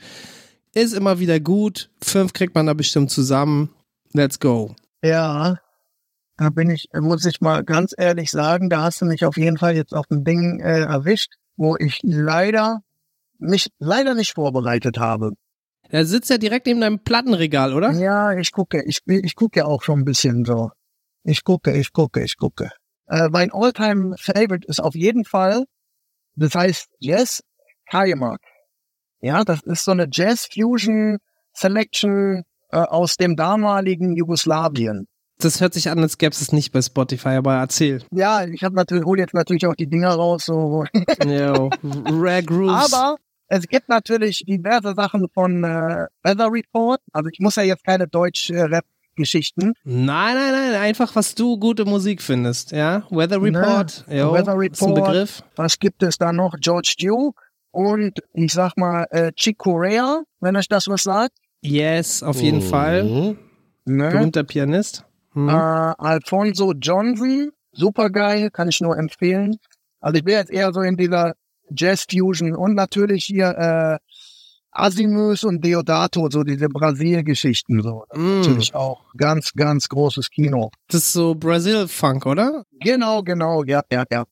Ist 0.74 0.94
immer 0.94 1.18
wieder 1.18 1.40
gut. 1.40 1.90
Fünf 2.02 2.32
kriegt 2.32 2.54
man 2.54 2.66
da 2.66 2.74
bestimmt 2.74 3.10
zusammen. 3.10 3.70
Let's 4.12 4.38
go. 4.38 4.74
Ja, 5.02 5.58
da 6.36 6.50
bin 6.50 6.70
ich, 6.70 6.88
muss 6.94 7.24
ich 7.24 7.40
mal 7.40 7.64
ganz 7.64 7.94
ehrlich 7.96 8.30
sagen, 8.30 8.70
da 8.70 8.82
hast 8.82 9.00
du 9.00 9.06
mich 9.06 9.24
auf 9.24 9.36
jeden 9.36 9.58
Fall 9.58 9.76
jetzt 9.76 9.92
auf 9.94 10.06
ein 10.10 10.24
Ding 10.24 10.60
äh, 10.60 10.82
erwischt, 10.82 11.34
wo 11.56 11.76
ich 11.76 12.00
leider 12.02 12.82
mich 13.38 13.70
leider 13.78 14.14
nicht 14.14 14.34
vorbereitet 14.34 14.98
habe. 14.98 15.32
Er 15.90 16.04
sitzt 16.04 16.30
ja 16.30 16.38
direkt 16.38 16.66
neben 16.66 16.80
deinem 16.80 17.02
Plattenregal, 17.02 17.72
oder? 17.72 17.92
Ja, 17.92 18.32
ich 18.32 18.52
gucke, 18.52 18.82
ich, 18.84 19.00
ich 19.06 19.34
gucke 19.34 19.60
ja 19.60 19.66
auch 19.66 19.82
schon 19.82 20.00
ein 20.00 20.04
bisschen 20.04 20.44
so. 20.44 20.70
Ich 21.24 21.44
gucke, 21.44 21.76
ich 21.76 21.92
gucke, 21.92 22.22
ich 22.22 22.36
gucke. 22.36 22.70
Äh, 23.06 23.28
mein 23.30 23.50
Alltime 23.52 24.16
Favorite 24.18 24.66
ist 24.68 24.80
auf 24.80 24.94
jeden 24.94 25.24
Fall, 25.24 25.64
das 26.36 26.54
heißt 26.54 26.88
Jazz 26.98 27.42
Kajemak. 27.90 28.40
Ja, 29.20 29.44
das 29.44 29.62
ist 29.62 29.84
so 29.84 29.90
eine 29.92 30.08
Jazz 30.10 30.48
Fusion 30.52 31.18
Selection 31.54 32.44
äh, 32.70 32.76
aus 32.78 33.16
dem 33.16 33.36
damaligen 33.36 34.16
Jugoslawien. 34.16 35.06
Das 35.40 35.60
hört 35.60 35.72
sich 35.74 35.88
an, 35.90 36.00
als 36.00 36.18
gäbe 36.18 36.32
es 36.32 36.50
nicht 36.52 36.72
bei 36.72 36.82
Spotify, 36.82 37.30
aber 37.30 37.54
erzähl. 37.54 38.02
Ja, 38.10 38.44
ich 38.44 38.64
habe 38.64 38.74
natürlich, 38.74 39.04
hole 39.04 39.20
jetzt 39.20 39.34
natürlich 39.34 39.66
auch 39.66 39.74
die 39.76 39.86
Dinger 39.88 40.10
raus, 40.10 40.46
so. 40.46 40.84
Yo, 41.24 41.70
Rare 41.82 42.42
Grooves. 42.42 42.92
Aber 42.92 43.16
es 43.46 43.66
gibt 43.68 43.88
natürlich 43.88 44.44
diverse 44.46 44.94
Sachen 44.94 45.28
von 45.32 45.62
äh, 45.64 46.06
Weather 46.22 46.48
Report. 46.52 47.00
Also 47.12 47.30
ich 47.32 47.38
muss 47.40 47.54
ja 47.56 47.62
jetzt 47.62 47.84
keine 47.84 48.08
Deutsch-Rap-Geschichten. 48.08 49.74
Nein, 49.84 50.34
nein, 50.34 50.52
nein, 50.52 50.74
einfach 50.80 51.14
was 51.14 51.34
du 51.34 51.58
gute 51.58 51.84
Musik 51.84 52.20
findest, 52.20 52.72
ja? 52.72 53.04
Weather 53.10 53.40
Report, 53.42 54.04
Ne? 54.08 54.18
jo, 54.18 54.32
Weather 54.32 54.60
ist 54.62 54.82
ein 54.82 54.90
Report. 54.90 54.94
Begriff. 55.06 55.42
Was 55.56 55.78
gibt 55.78 56.02
es 56.02 56.18
da 56.18 56.32
noch? 56.32 56.54
George 56.60 56.94
Duke 56.98 57.40
und 57.70 58.18
ich 58.34 58.52
sag 58.52 58.76
mal 58.76 59.06
äh, 59.10 59.32
Chick 59.32 59.58
Corea, 59.58 60.22
wenn 60.40 60.56
euch 60.56 60.68
das 60.68 60.88
was 60.88 61.02
sagt. 61.02 61.32
Yes, 61.62 62.22
auf 62.22 62.40
jeden 62.40 62.58
Mhm. 62.58 62.62
Fall. 62.62 63.04
Ne? 63.84 64.10
Berühmter 64.10 64.44
Pianist. 64.44 65.04
Hm. 65.32 65.48
Äh, 65.48 65.52
Alfonso 65.52 66.72
Johnson, 66.72 67.50
super 67.72 68.10
geil, 68.10 68.50
kann 68.50 68.68
ich 68.68 68.80
nur 68.80 68.96
empfehlen. 68.96 69.56
Also 70.00 70.18
ich 70.18 70.24
bin 70.24 70.34
jetzt 70.34 70.50
eher 70.50 70.72
so 70.72 70.80
in 70.80 70.96
dieser 70.96 71.34
Jazz 71.70 72.06
Fusion 72.10 72.54
und 72.54 72.74
natürlich 72.74 73.24
hier 73.24 73.48
äh, 73.58 73.98
Asimus 74.70 75.44
und 75.44 75.64
Deodato, 75.64 76.28
so 76.30 76.44
diese 76.44 76.68
Brasil-Geschichten 76.68 77.82
so. 77.82 78.04
Das 78.10 78.18
ist 78.18 78.24
Mm. 78.24 78.36
Natürlich 78.38 78.74
auch 78.74 79.04
ganz, 79.16 79.52
ganz 79.54 79.88
großes 79.88 80.30
Kino. 80.30 80.70
Das 80.88 81.00
ist 81.02 81.12
so 81.12 81.34
Brasil-Funk, 81.34 82.26
oder? 82.26 82.64
Genau, 82.80 83.22
genau, 83.22 83.64
ja, 83.64 83.82
ja, 83.90 84.04
ja. 84.10 84.24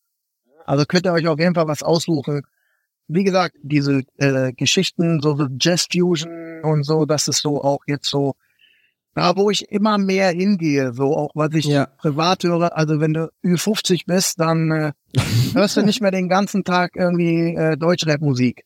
Also 0.64 0.84
könnt 0.84 1.06
ihr 1.06 1.12
euch 1.12 1.26
auf 1.26 1.38
jeden 1.38 1.54
Fall 1.54 1.66
was 1.68 1.82
aussuchen. 1.82 2.42
Wie 3.08 3.24
gesagt, 3.24 3.56
diese 3.62 4.02
äh, 4.16 4.52
Geschichten, 4.52 5.20
so, 5.20 5.46
Jazz 5.60 5.86
Fusion 5.92 6.60
und 6.62 6.84
so, 6.84 7.04
das 7.04 7.28
ist 7.28 7.42
so 7.42 7.62
auch 7.62 7.80
jetzt 7.86 8.08
so, 8.08 8.34
da 9.14 9.36
wo 9.36 9.50
ich 9.50 9.70
immer 9.70 9.96
mehr 9.96 10.30
hingehe, 10.30 10.92
so 10.92 11.16
auch 11.16 11.30
was 11.34 11.54
ich 11.54 11.66
Ja. 11.66 11.86
privat 11.86 12.42
höre, 12.44 12.76
also 12.76 13.00
wenn 13.00 13.14
du 13.14 13.30
Ü50 13.44 14.02
bist, 14.06 14.40
dann 14.40 14.70
äh, 14.70 14.92
hörst 15.54 15.76
du 15.76 15.82
nicht 15.82 16.00
mehr 16.02 16.10
den 16.10 16.28
ganzen 16.28 16.64
Tag 16.64 16.96
irgendwie 16.96 17.54
äh, 17.54 17.76
Deutschrap-Musik. 17.76 18.64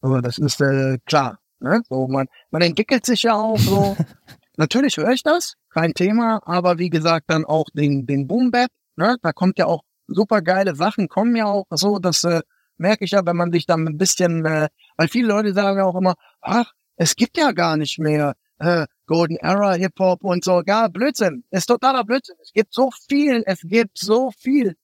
Aber 0.00 0.20
das 0.22 0.38
ist 0.38 0.60
äh, 0.60 0.98
klar. 1.06 1.38
Ne? 1.60 1.82
So, 1.88 2.06
man, 2.08 2.26
man 2.50 2.62
entwickelt 2.62 3.06
sich 3.06 3.22
ja 3.22 3.34
auch 3.34 3.58
so. 3.58 3.96
Natürlich 4.56 4.96
höre 4.96 5.10
ich 5.12 5.22
das, 5.22 5.54
kein 5.72 5.94
Thema, 5.94 6.40
aber 6.44 6.78
wie 6.78 6.90
gesagt, 6.90 7.26
dann 7.28 7.44
auch 7.44 7.66
den, 7.72 8.06
den 8.06 8.26
Boom 8.26 8.50
Bap, 8.50 8.70
ne? 8.96 9.16
Da 9.22 9.32
kommt 9.32 9.56
ja 9.58 9.66
auch 9.66 9.82
super 10.08 10.42
geile 10.42 10.74
Sachen, 10.74 11.06
kommen 11.08 11.36
ja 11.36 11.46
auch 11.46 11.64
so, 11.70 12.00
das 12.00 12.24
äh, 12.24 12.40
merke 12.78 13.04
ich 13.04 13.12
ja, 13.12 13.24
wenn 13.26 13.36
man 13.36 13.52
sich 13.52 13.66
dann 13.66 13.86
ein 13.86 13.98
bisschen, 13.98 14.44
äh, 14.44 14.68
weil 14.96 15.08
viele 15.08 15.28
Leute 15.28 15.52
sagen 15.52 15.78
ja 15.78 15.84
auch 15.84 15.96
immer, 15.96 16.14
ach, 16.40 16.72
es 16.96 17.16
gibt 17.16 17.36
ja 17.36 17.52
gar 17.52 17.76
nicht 17.76 17.98
mehr 17.98 18.34
äh, 18.58 18.86
Golden 19.06 19.36
Era 19.36 19.74
Hip 19.74 19.98
Hop 19.98 20.24
und 20.24 20.44
so. 20.44 20.62
Ja, 20.66 20.88
Blödsinn, 20.88 21.44
ist 21.50 21.66
totaler 21.66 22.04
Blödsinn. 22.04 22.36
Es 22.42 22.52
gibt 22.52 22.74
so 22.74 22.90
viel, 23.08 23.42
es 23.46 23.60
gibt 23.62 23.98
so 23.98 24.30
viel. 24.36 24.74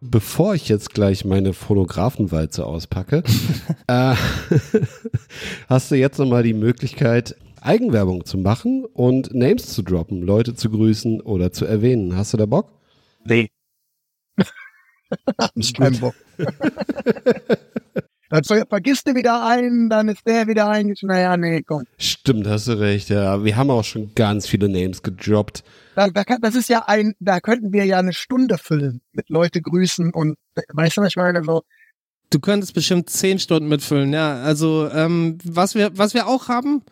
Bevor 0.00 0.54
ich 0.54 0.68
jetzt 0.68 0.94
gleich 0.94 1.24
meine 1.24 1.52
Phonographenwalze 1.52 2.64
auspacke, 2.64 3.22
äh, 3.88 4.14
hast 5.68 5.90
du 5.90 5.94
jetzt 5.96 6.18
nochmal 6.18 6.42
die 6.42 6.54
Möglichkeit, 6.54 7.36
Eigenwerbung 7.60 8.24
zu 8.24 8.38
machen 8.38 8.84
und 8.84 9.34
Names 9.34 9.66
zu 9.66 9.82
droppen, 9.82 10.22
Leute 10.22 10.54
zu 10.54 10.70
grüßen 10.70 11.20
oder 11.20 11.52
zu 11.52 11.64
erwähnen. 11.64 12.14
Hast 12.16 12.32
du 12.32 12.36
da 12.36 12.46
Bock? 12.46 12.70
Nee. 13.24 13.48
Hab 15.38 15.50
ich 15.54 15.74
keinen 15.74 15.98
Bock. 15.98 16.14
Dann 18.28 18.42
ver 18.42 18.66
vergisst 18.68 19.06
du 19.06 19.14
wieder 19.14 19.46
einen, 19.46 19.88
dann 19.88 20.08
ist 20.08 20.26
der 20.26 20.48
wieder 20.48 20.68
ein. 20.68 20.94
Naja, 21.02 21.36
nee, 21.36 21.62
komm. 21.62 21.84
Stimmt, 21.96 22.46
hast 22.48 22.66
du 22.66 22.72
recht. 22.72 23.08
Ja, 23.08 23.44
wir 23.44 23.56
haben 23.56 23.70
auch 23.70 23.84
schon 23.84 24.12
ganz 24.14 24.48
viele 24.48 24.68
Names 24.68 25.02
gedroppt. 25.02 25.62
Da, 25.94 26.08
da 26.08 26.24
kann, 26.24 26.40
das 26.40 26.56
ist 26.56 26.68
ja 26.68 26.84
ein, 26.86 27.14
da 27.20 27.40
könnten 27.40 27.72
wir 27.72 27.84
ja 27.84 27.98
eine 27.98 28.12
Stunde 28.12 28.58
füllen 28.58 29.00
mit 29.12 29.28
Leute 29.28 29.62
grüßen 29.62 30.12
und 30.12 30.36
weißt 30.72 30.96
du, 30.96 31.02
was 31.02 31.08
ich 31.10 31.16
meine? 31.16 31.44
So, 31.44 31.62
Du 32.30 32.40
könntest 32.40 32.74
bestimmt 32.74 33.08
zehn 33.08 33.38
Stunden 33.38 33.68
mitfüllen, 33.68 34.12
ja. 34.12 34.42
Also 34.42 34.90
ähm, 34.90 35.38
was 35.44 35.74
wir 35.76 35.96
was 35.96 36.12
wir 36.12 36.26
auch 36.26 36.48
haben, 36.48 36.82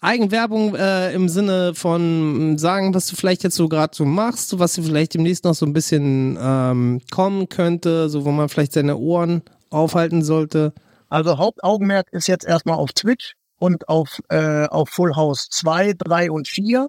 Eigenwerbung 0.00 0.76
äh, 0.76 1.12
im 1.12 1.28
Sinne 1.28 1.74
von 1.74 2.52
mh, 2.52 2.58
sagen, 2.58 2.94
was 2.94 3.06
du 3.06 3.16
vielleicht 3.16 3.42
jetzt 3.42 3.56
so 3.56 3.68
gerade 3.68 3.96
so 3.96 4.04
machst, 4.04 4.58
was 4.58 4.74
du 4.74 4.82
vielleicht 4.82 5.14
demnächst 5.14 5.44
noch 5.44 5.54
so 5.54 5.66
ein 5.66 5.72
bisschen 5.72 6.38
ähm, 6.40 7.00
kommen 7.10 7.48
könnte, 7.48 8.08
so 8.08 8.24
wo 8.24 8.30
man 8.30 8.48
vielleicht 8.48 8.72
seine 8.72 8.96
Ohren 8.96 9.42
aufhalten 9.70 10.22
sollte. 10.22 10.72
Also 11.08 11.38
Hauptaugenmerk 11.38 12.12
ist 12.12 12.28
jetzt 12.28 12.46
erstmal 12.46 12.76
auf 12.76 12.92
Twitch 12.92 13.34
und 13.58 13.88
auf, 13.88 14.20
äh, 14.28 14.66
auf 14.66 14.88
Full 14.90 15.16
House 15.16 15.48
2, 15.50 15.94
3 15.98 16.30
und 16.30 16.46
4. 16.46 16.86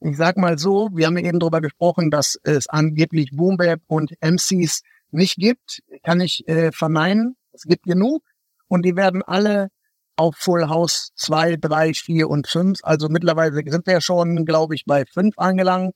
Ich 0.00 0.16
sag 0.16 0.36
mal 0.36 0.58
so, 0.58 0.88
wir 0.92 1.06
haben 1.06 1.16
eben 1.16 1.40
darüber 1.40 1.60
gesprochen, 1.60 2.10
dass 2.10 2.38
es 2.44 2.68
angeblich 2.68 3.30
Boom 3.32 3.56
Bap 3.56 3.80
und 3.88 4.12
MCs 4.20 4.82
nicht 5.10 5.36
gibt. 5.36 5.80
Kann 6.04 6.20
ich 6.20 6.46
äh, 6.48 6.70
verneinen. 6.72 7.36
Es 7.52 7.62
gibt 7.62 7.84
genug 7.84 8.22
und 8.68 8.84
die 8.84 8.96
werden 8.96 9.22
alle 9.22 9.68
auf 10.16 10.36
Full 10.36 10.68
House 10.68 11.10
2, 11.16 11.56
3, 11.56 11.94
4 11.94 12.28
und 12.28 12.46
5. 12.46 12.80
Also 12.82 13.08
mittlerweile 13.08 13.54
sind 13.70 13.86
wir 13.86 14.00
schon, 14.00 14.44
glaube 14.44 14.74
ich, 14.74 14.84
bei 14.86 15.04
5 15.04 15.38
angelangt. 15.38 15.94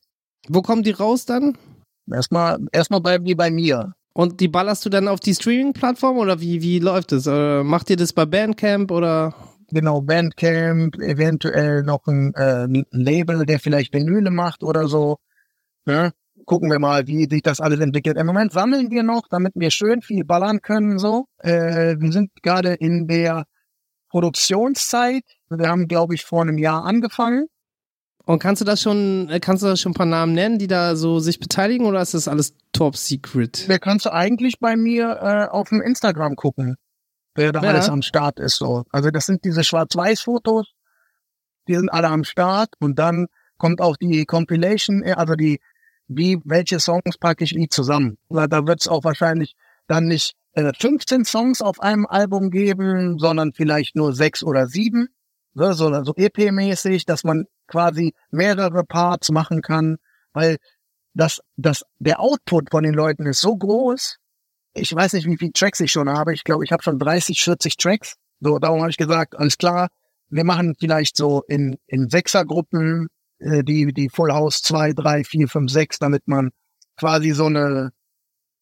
Wo 0.49 0.63
kommen 0.63 0.83
die 0.83 0.93
raus 0.93 1.25
dann? 1.25 1.57
Erstmal, 2.11 2.59
erstmal 2.73 3.01
bei, 3.01 3.23
wie 3.25 3.35
bei 3.35 3.51
mir. 3.51 3.95
Und 4.13 4.41
die 4.41 4.49
ballerst 4.49 4.85
du 4.87 4.89
dann 4.89 5.09
auf 5.09 5.21
die 5.21 5.35
Streaming-Plattform 5.35 6.17
oder 6.17 6.41
wie, 6.41 6.63
wie 6.63 6.79
läuft 6.79 7.13
es? 7.13 7.27
Äh, 7.27 7.63
macht 7.63 7.91
ihr 7.91 7.97
das 7.97 8.13
bei 8.13 8.25
Bandcamp 8.25 8.91
oder? 8.91 9.35
Genau, 9.71 10.01
Bandcamp, 10.01 10.97
eventuell 11.01 11.83
noch 11.83 12.07
ein, 12.07 12.33
äh, 12.35 12.65
ein 12.65 12.87
Label, 12.93 13.45
der 13.45 13.59
vielleicht 13.59 13.93
Vinyle 13.93 14.31
macht 14.31 14.63
oder 14.63 14.89
so. 14.89 15.19
Ja, 15.87 16.13
gucken 16.47 16.71
wir 16.71 16.79
mal, 16.79 17.07
wie 17.09 17.29
sich 17.29 17.43
das 17.43 17.61
alles 17.61 17.81
entwickelt. 17.81 18.17
Im 18.17 18.27
Moment 18.27 18.53
sammeln 18.53 18.91
wir 18.91 19.03
noch, 19.03 19.29
damit 19.29 19.53
wir 19.55 19.71
schön 19.71 20.01
viel 20.01 20.25
ballern 20.25 20.63
können. 20.63 20.99
So, 20.99 21.27
äh, 21.39 21.97
wir 21.99 22.13
sind 22.13 22.31
gerade 22.43 22.75
in 22.75 23.09
der 23.09 23.45
Produktionszeit. 24.17 25.25
Wir 25.51 25.69
haben, 25.69 25.89
glaube 25.89 26.15
ich, 26.15 26.25
vor 26.25 26.41
einem 26.41 26.57
Jahr 26.57 26.87
angefangen. 26.87 27.49
Und 28.25 28.39
kannst 28.39 28.63
du 28.63 28.65
das 28.65 28.81
schon, 28.81 29.29
äh, 29.29 29.41
kannst 29.41 29.63
du 29.63 29.67
da 29.67 29.77
schon 29.77 29.91
ein 29.93 29.95
paar 29.95 30.07
Namen 30.07 30.33
nennen, 30.33 30.59
die 30.59 30.69
da 30.69 30.97
so 30.97 31.19
sich 31.19 31.39
beteiligen 31.39 31.85
oder 31.85 32.01
ist 32.01 32.15
das 32.15 32.27
alles 32.27 32.55
top 32.73 32.97
secret? 32.97 33.65
Wer 33.67 33.79
kannst 33.79 34.07
du 34.07 34.13
eigentlich 34.15 34.59
bei 34.59 34.75
mir 34.75 35.19
äh, 35.21 35.53
auf 35.53 35.69
dem 35.69 35.83
Instagram 35.83 36.35
gucken, 36.35 36.77
wer 37.35 37.53
da 37.53 37.61
Ja. 37.63 37.69
alles 37.69 37.91
am 37.91 38.01
Start 38.01 38.41
ist. 38.41 38.57
So, 38.57 38.85
also 38.91 39.11
das 39.11 39.27
sind 39.27 39.45
diese 39.45 39.63
Schwarz-Weiß-Fotos, 39.63 40.73
die 41.69 41.75
sind 41.77 41.91
alle 41.91 42.09
am 42.09 42.25
Start 42.25 42.71
und 42.81 42.99
dann 42.99 43.27
kommt 43.59 43.83
auch 43.83 43.99
die 43.99 44.25
Compilation, 44.25 45.03
äh, 45.03 45.13
also 45.13 45.35
die 45.35 45.61
wie 46.09 46.41
welche 46.47 46.81
Songs 46.81 47.19
packe 47.21 47.45
ich 47.45 47.55
wie 47.55 47.69
zusammen. 47.69 48.17
Da 48.31 48.67
wird 48.67 48.81
es 48.81 48.89
auch 48.89 49.05
wahrscheinlich 49.05 49.57
dann 49.89 50.07
nicht 50.07 50.37
äh, 50.57 50.73
15 50.73 51.25
Songs 51.25 51.61
auf 51.61 51.81
einem 51.81 52.07
Album 52.07 52.51
geben, 52.51 53.19
sondern 53.19 53.53
vielleicht 53.53 53.95
nur 53.95 54.15
sechs 54.15 54.43
oder 54.43 54.67
sieben, 54.67 55.09
ne, 55.55 55.75
sondern 55.75 56.05
so 56.05 56.15
EP-mäßig, 56.17 57.05
dass 57.05 57.25
man 57.25 57.45
quasi 57.67 58.15
mehrere 58.31 58.85
Parts 58.85 59.31
machen 59.31 59.61
kann, 59.61 59.99
weil 60.33 60.57
das, 61.15 61.41
das, 61.57 61.85
der 61.99 62.21
Output 62.21 62.71
von 62.71 62.85
den 62.85 62.95
Leuten 62.95 63.27
ist 63.27 63.41
so 63.41 63.57
groß. 63.57 64.17
Ich 64.75 64.95
weiß 64.95 65.15
nicht, 65.15 65.27
wie 65.27 65.37
viele 65.37 65.53
Tracks 65.53 65.81
ich 65.81 65.93
schon 65.93 66.09
habe. 66.09 66.35
Ich 66.35 66.45
glaube, 66.45 66.65
ich 66.65 66.73
habe 66.73 66.83
schon 66.83 66.99
30, 66.99 67.43
40 67.43 67.77
Tracks. 67.77 68.15
So, 68.41 68.59
darum 68.59 68.81
habe 68.81 68.91
ich 68.91 68.99
gesagt, 68.99 69.35
alles 69.37 69.57
klar, 69.57 69.89
wir 70.29 70.45
machen 70.45 70.75
vielleicht 70.79 71.17
so 71.17 71.43
in, 71.49 71.79
in 71.87 72.09
Sechsergruppen 72.09 73.09
äh, 73.39 73.63
die, 73.63 73.93
die 73.93 74.09
Full 74.09 74.33
House 74.33 74.63
2, 74.63 74.93
3, 74.93 75.25
4, 75.25 75.49
5, 75.49 75.71
6, 75.71 75.99
damit 75.99 76.29
man 76.29 76.51
quasi 76.99 77.33
so 77.33 77.47
eine 77.47 77.93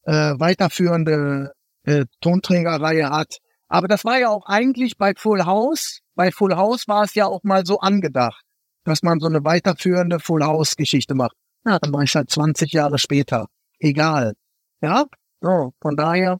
äh, 0.05 0.35
weiterführende 0.39 1.54
äh, 1.85 2.05
Tonträgerreihe 2.21 3.11
hat. 3.11 3.39
Aber 3.69 3.89
das 3.89 4.05
war 4.05 4.19
ja 4.19 4.29
auch 4.29 4.47
eigentlich 4.47 4.97
bei 4.99 5.15
Full 5.17 5.45
House. 5.45 6.01
Bei 6.15 6.31
Full 6.31 6.57
House 6.57 6.87
war 6.87 7.05
es 7.05 7.15
ja 7.15 7.27
auch 7.27 7.43
mal 7.43 7.65
so 7.67 7.81
angedacht, 7.81 8.43
dass 8.85 9.03
man 9.03 9.21
so 9.21 9.27
eine 9.27 9.45
weiterführende 9.45 10.21
Full 10.21 10.45
House 10.45 10.77
Geschichte 10.77 11.15
macht. 11.15 11.37
Ja, 11.67 11.79
dann 11.79 11.93
war 11.93 12.03
ich 12.03 12.15
halt 12.15 12.31
20 12.31 12.73
Jahre 12.73 12.99
später. 12.99 13.47
Egal. 13.79 14.35
Ja, 14.81 15.07
so, 15.41 15.73
von 15.81 15.97
daher, 15.97 16.39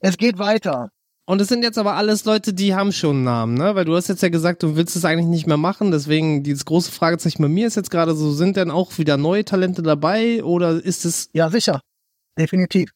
es 0.00 0.16
geht 0.16 0.38
weiter. 0.38 0.90
Und 1.26 1.42
es 1.42 1.48
sind 1.48 1.62
jetzt 1.62 1.76
aber 1.76 1.94
alles 1.94 2.24
Leute, 2.24 2.54
die 2.54 2.74
haben 2.74 2.90
schon 2.90 3.16
einen 3.16 3.24
Namen, 3.24 3.54
ne? 3.54 3.74
Weil 3.74 3.84
du 3.84 3.94
hast 3.94 4.08
jetzt 4.08 4.22
ja 4.22 4.30
gesagt, 4.30 4.62
du 4.62 4.76
willst 4.76 4.96
es 4.96 5.04
eigentlich 5.04 5.26
nicht 5.26 5.46
mehr 5.46 5.58
machen. 5.58 5.90
Deswegen 5.90 6.42
dieses 6.42 6.64
große 6.64 6.90
Fragezeichen 6.90 7.42
bei 7.42 7.48
mir 7.48 7.66
ist 7.66 7.76
jetzt 7.76 7.90
gerade 7.90 8.14
so, 8.14 8.32
sind 8.32 8.56
denn 8.56 8.70
auch 8.70 8.96
wieder 8.96 9.18
neue 9.18 9.44
Talente 9.44 9.82
dabei 9.82 10.42
oder 10.42 10.82
ist 10.82 11.04
es 11.04 11.28
Ja, 11.34 11.50
sicher. 11.50 11.80
Definitiv. 12.38 12.92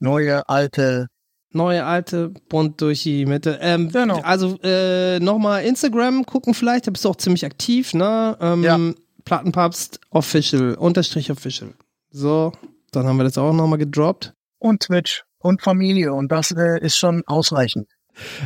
Neue, 0.00 0.48
alte. 0.48 1.06
neue, 1.52 1.84
alte, 1.84 2.32
bunt 2.48 2.80
durch 2.80 3.02
die 3.02 3.26
Mitte? 3.26 3.58
Ähm, 3.60 3.90
Genau. 3.90 4.20
Also 4.20 4.58
äh, 4.62 5.18
nochmal 5.20 5.64
Instagram 5.64 6.24
gucken 6.24 6.54
vielleicht, 6.54 6.86
da 6.86 6.90
bist 6.90 7.04
du 7.04 7.08
auch 7.10 7.16
ziemlich 7.16 7.44
aktiv, 7.44 7.92
ne? 7.94 8.36
Ähm, 8.40 8.62
Ja. 8.62 8.78
Plattenpapst 9.24 10.00
Official, 10.10 10.74
Unterstrich 10.74 11.30
Official. 11.30 11.74
So, 12.10 12.52
dann 12.92 13.06
haben 13.06 13.18
wir 13.18 13.24
das 13.24 13.36
auch 13.38 13.52
nochmal 13.52 13.78
gedroppt. 13.78 14.32
Und 14.58 14.82
Twitch 14.82 15.24
und 15.38 15.60
Familie. 15.62 16.12
Und 16.14 16.32
das 16.32 16.50
äh, 16.52 16.80
ist 16.80 16.96
schon 16.96 17.22
ausreichend. 17.26 17.88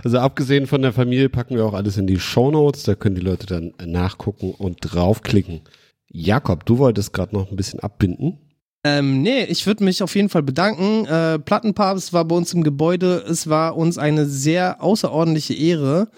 Also 0.04 0.18
abgesehen 0.18 0.66
von 0.66 0.82
der 0.82 0.92
Familie 0.92 1.28
packen 1.28 1.56
wir 1.56 1.64
auch 1.64 1.74
alles 1.74 1.96
in 1.96 2.06
die 2.06 2.18
Shownotes, 2.20 2.82
da 2.84 2.94
können 2.94 3.14
die 3.14 3.20
Leute 3.22 3.46
dann 3.46 3.72
nachgucken 3.84 4.52
und 4.52 4.78
draufklicken. 4.80 5.62
Jakob, 6.08 6.64
du 6.66 6.78
wolltest 6.78 7.12
gerade 7.12 7.34
noch 7.34 7.50
ein 7.50 7.56
bisschen 7.56 7.80
abbinden. 7.80 8.38
Ähm, 8.86 9.22
nee, 9.22 9.44
ich 9.44 9.66
würde 9.66 9.82
mich 9.82 10.02
auf 10.02 10.14
jeden 10.14 10.28
Fall 10.28 10.42
bedanken. 10.42 11.06
Äh, 11.06 11.38
Plattenpapst 11.38 12.12
war 12.12 12.26
bei 12.26 12.36
uns 12.36 12.52
im 12.52 12.62
Gebäude. 12.62 13.24
Es 13.26 13.48
war 13.48 13.76
uns 13.76 13.96
eine 13.96 14.26
sehr 14.26 14.82
außerordentliche 14.82 15.54
Ehre. 15.54 16.08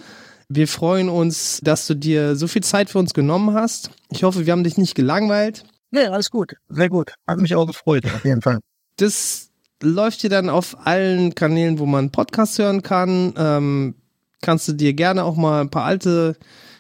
Wir 0.49 0.67
freuen 0.67 1.09
uns, 1.09 1.61
dass 1.63 1.87
du 1.87 1.95
dir 1.95 2.35
so 2.35 2.49
viel 2.49 2.63
Zeit 2.63 2.91
für 2.91 2.99
uns 2.99 3.15
genommen 3.15 3.55
hast. 3.55 3.91
Ich 4.11 4.25
hoffe, 4.25 4.47
wir 4.47 4.53
haben 4.53 4.65
dich 4.65 4.79
nicht 4.79 4.97
gelangweilt. 4.97 5.65
Nee, 5.93 6.07
alles 6.07 6.31
gut. 6.31 6.55
Sehr 6.69 6.89
gut. 6.89 7.15
Hat 7.27 7.39
mich 7.39 7.55
auch 7.55 7.67
gefreut, 7.67 8.05
auf 8.05 8.25
jeden 8.25 8.43
Fall. 8.43 8.59
Das 8.99 9.51
läuft 9.83 10.23
dir 10.23 10.31
dann 10.31 10.49
auf 10.49 10.87
allen 10.87 11.35
Kanälen, 11.35 11.79
wo 11.79 11.85
man 11.85 12.11
Podcasts 12.11 12.59
hören 12.59 12.83
kann. 12.83 13.35
Ähm, 13.37 13.95
kannst 14.41 14.67
du 14.69 14.73
dir 14.73 14.95
gerne 14.95 15.23
auch 15.23 15.37
mal 15.37 15.61
ein 15.61 15.69
paar 15.69 15.85
alte 15.85 16.39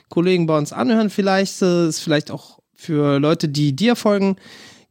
Kollegen 0.08 0.46
bei 0.46 0.56
uns 0.56 0.72
anhören. 0.72 1.10
Vielleicht 1.10 1.60
äh, 1.60 1.88
ist 1.88 2.00
vielleicht 2.00 2.30
auch 2.30 2.60
für 2.74 3.18
Leute, 3.18 3.50
die 3.50 3.76
dir 3.76 3.96
folgen, 3.96 4.36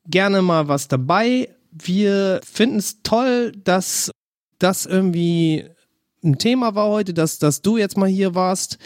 gerne 0.08 0.42
mal 0.42 0.68
was 0.68 0.88
dabei. 0.88 1.50
Wir 1.72 2.40
finden 2.44 2.78
es 2.78 3.02
toll, 3.04 3.52
dass 3.64 4.12
das 4.60 4.86
irgendwie 4.86 5.66
ein 6.24 6.38
Thema 6.38 6.76
war 6.76 6.88
heute, 6.88 7.14
dass, 7.14 7.40
dass 7.40 7.62
du 7.62 7.78
jetzt 7.78 7.98
mal 7.98 8.10
hier 8.10 8.36
warst, 8.36 8.78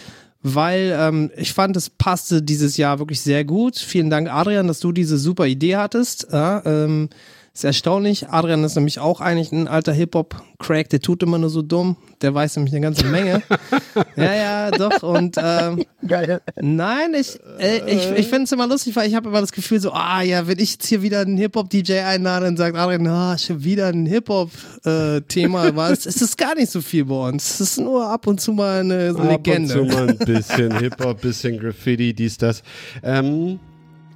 weil 0.41 0.95
ähm, 0.97 1.31
ich 1.37 1.53
fand, 1.53 1.75
es 1.77 1.89
passte 1.89 2.41
dieses 2.41 2.77
Jahr 2.77 2.99
wirklich 2.99 3.21
sehr 3.21 3.45
gut. 3.45 3.77
Vielen 3.77 4.09
Dank, 4.09 4.31
Adrian, 4.31 4.67
dass 4.67 4.79
du 4.79 4.91
diese 4.91 5.17
super 5.17 5.45
Idee 5.45 5.75
hattest. 5.75 6.27
Ja, 6.31 6.63
ähm, 6.65 7.09
Ist 7.53 7.63
erstaunlich. 7.63 8.29
Adrian 8.29 8.63
ist 8.63 8.75
nämlich 8.75 8.99
auch 8.99 9.21
eigentlich 9.21 9.51
ein 9.51 9.67
alter 9.67 9.91
Hip-Hop-Crack, 9.91 10.89
der 10.89 11.01
tut 11.01 11.23
immer 11.23 11.37
nur 11.37 11.49
so 11.49 11.61
dumm. 11.61 11.97
Der 12.21 12.33
weiß 12.33 12.55
nämlich 12.57 12.73
eine 12.73 12.81
ganze 12.81 13.05
Menge. 13.05 13.41
ja, 14.15 14.33
ja, 14.33 14.71
doch. 14.71 15.03
Und 15.03 15.35
ähm, 15.41 15.83
Geil. 16.07 16.41
nein, 16.61 17.13
ich, 17.19 17.39
äh, 17.59 17.79
ich, 17.91 18.11
ich 18.11 18.27
finde 18.27 18.43
es 18.43 18.51
immer 18.51 18.67
lustig, 18.67 18.95
weil 18.95 19.07
ich 19.07 19.15
habe 19.15 19.29
immer 19.29 19.41
das 19.41 19.51
Gefühl 19.51 19.79
so, 19.79 19.91
ah 19.91 20.21
ja, 20.21 20.47
wenn 20.47 20.59
ich 20.59 20.73
jetzt 20.73 20.85
hier 20.85 21.01
wieder 21.01 21.21
einen 21.21 21.37
Hip-Hop-DJ 21.37 21.99
einlade 21.99 22.47
und 22.47 22.57
sagt 22.57 22.77
Adrian, 22.77 23.07
ah, 23.07 23.37
schon 23.37 23.63
wieder 23.63 23.87
ein 23.87 24.05
Hip-Hop-Thema, 24.05 25.75
war 25.75 25.91
es 25.91 26.05
es 26.05 26.21
ist 26.21 26.37
gar 26.37 26.55
nicht 26.55 26.71
so 26.71 26.81
viel 26.81 27.05
bei 27.05 27.29
uns. 27.29 27.55
Es 27.55 27.61
ist 27.61 27.79
nur 27.79 28.07
ab 28.07 28.27
und 28.27 28.39
zu 28.39 28.53
mal 28.53 28.81
eine 28.81 29.11
Legende. 29.11 29.73
Ab 29.73 29.81
und 29.81 29.89
zu 29.89 29.95
mal 29.97 30.09
ein 30.09 30.17
bisschen 30.17 30.77
Hip-Hop, 30.77 31.21
bisschen 31.21 31.59
Graffiti, 31.59 32.13
dies, 32.13 32.37
das. 32.37 32.63
Ähm, 33.03 33.59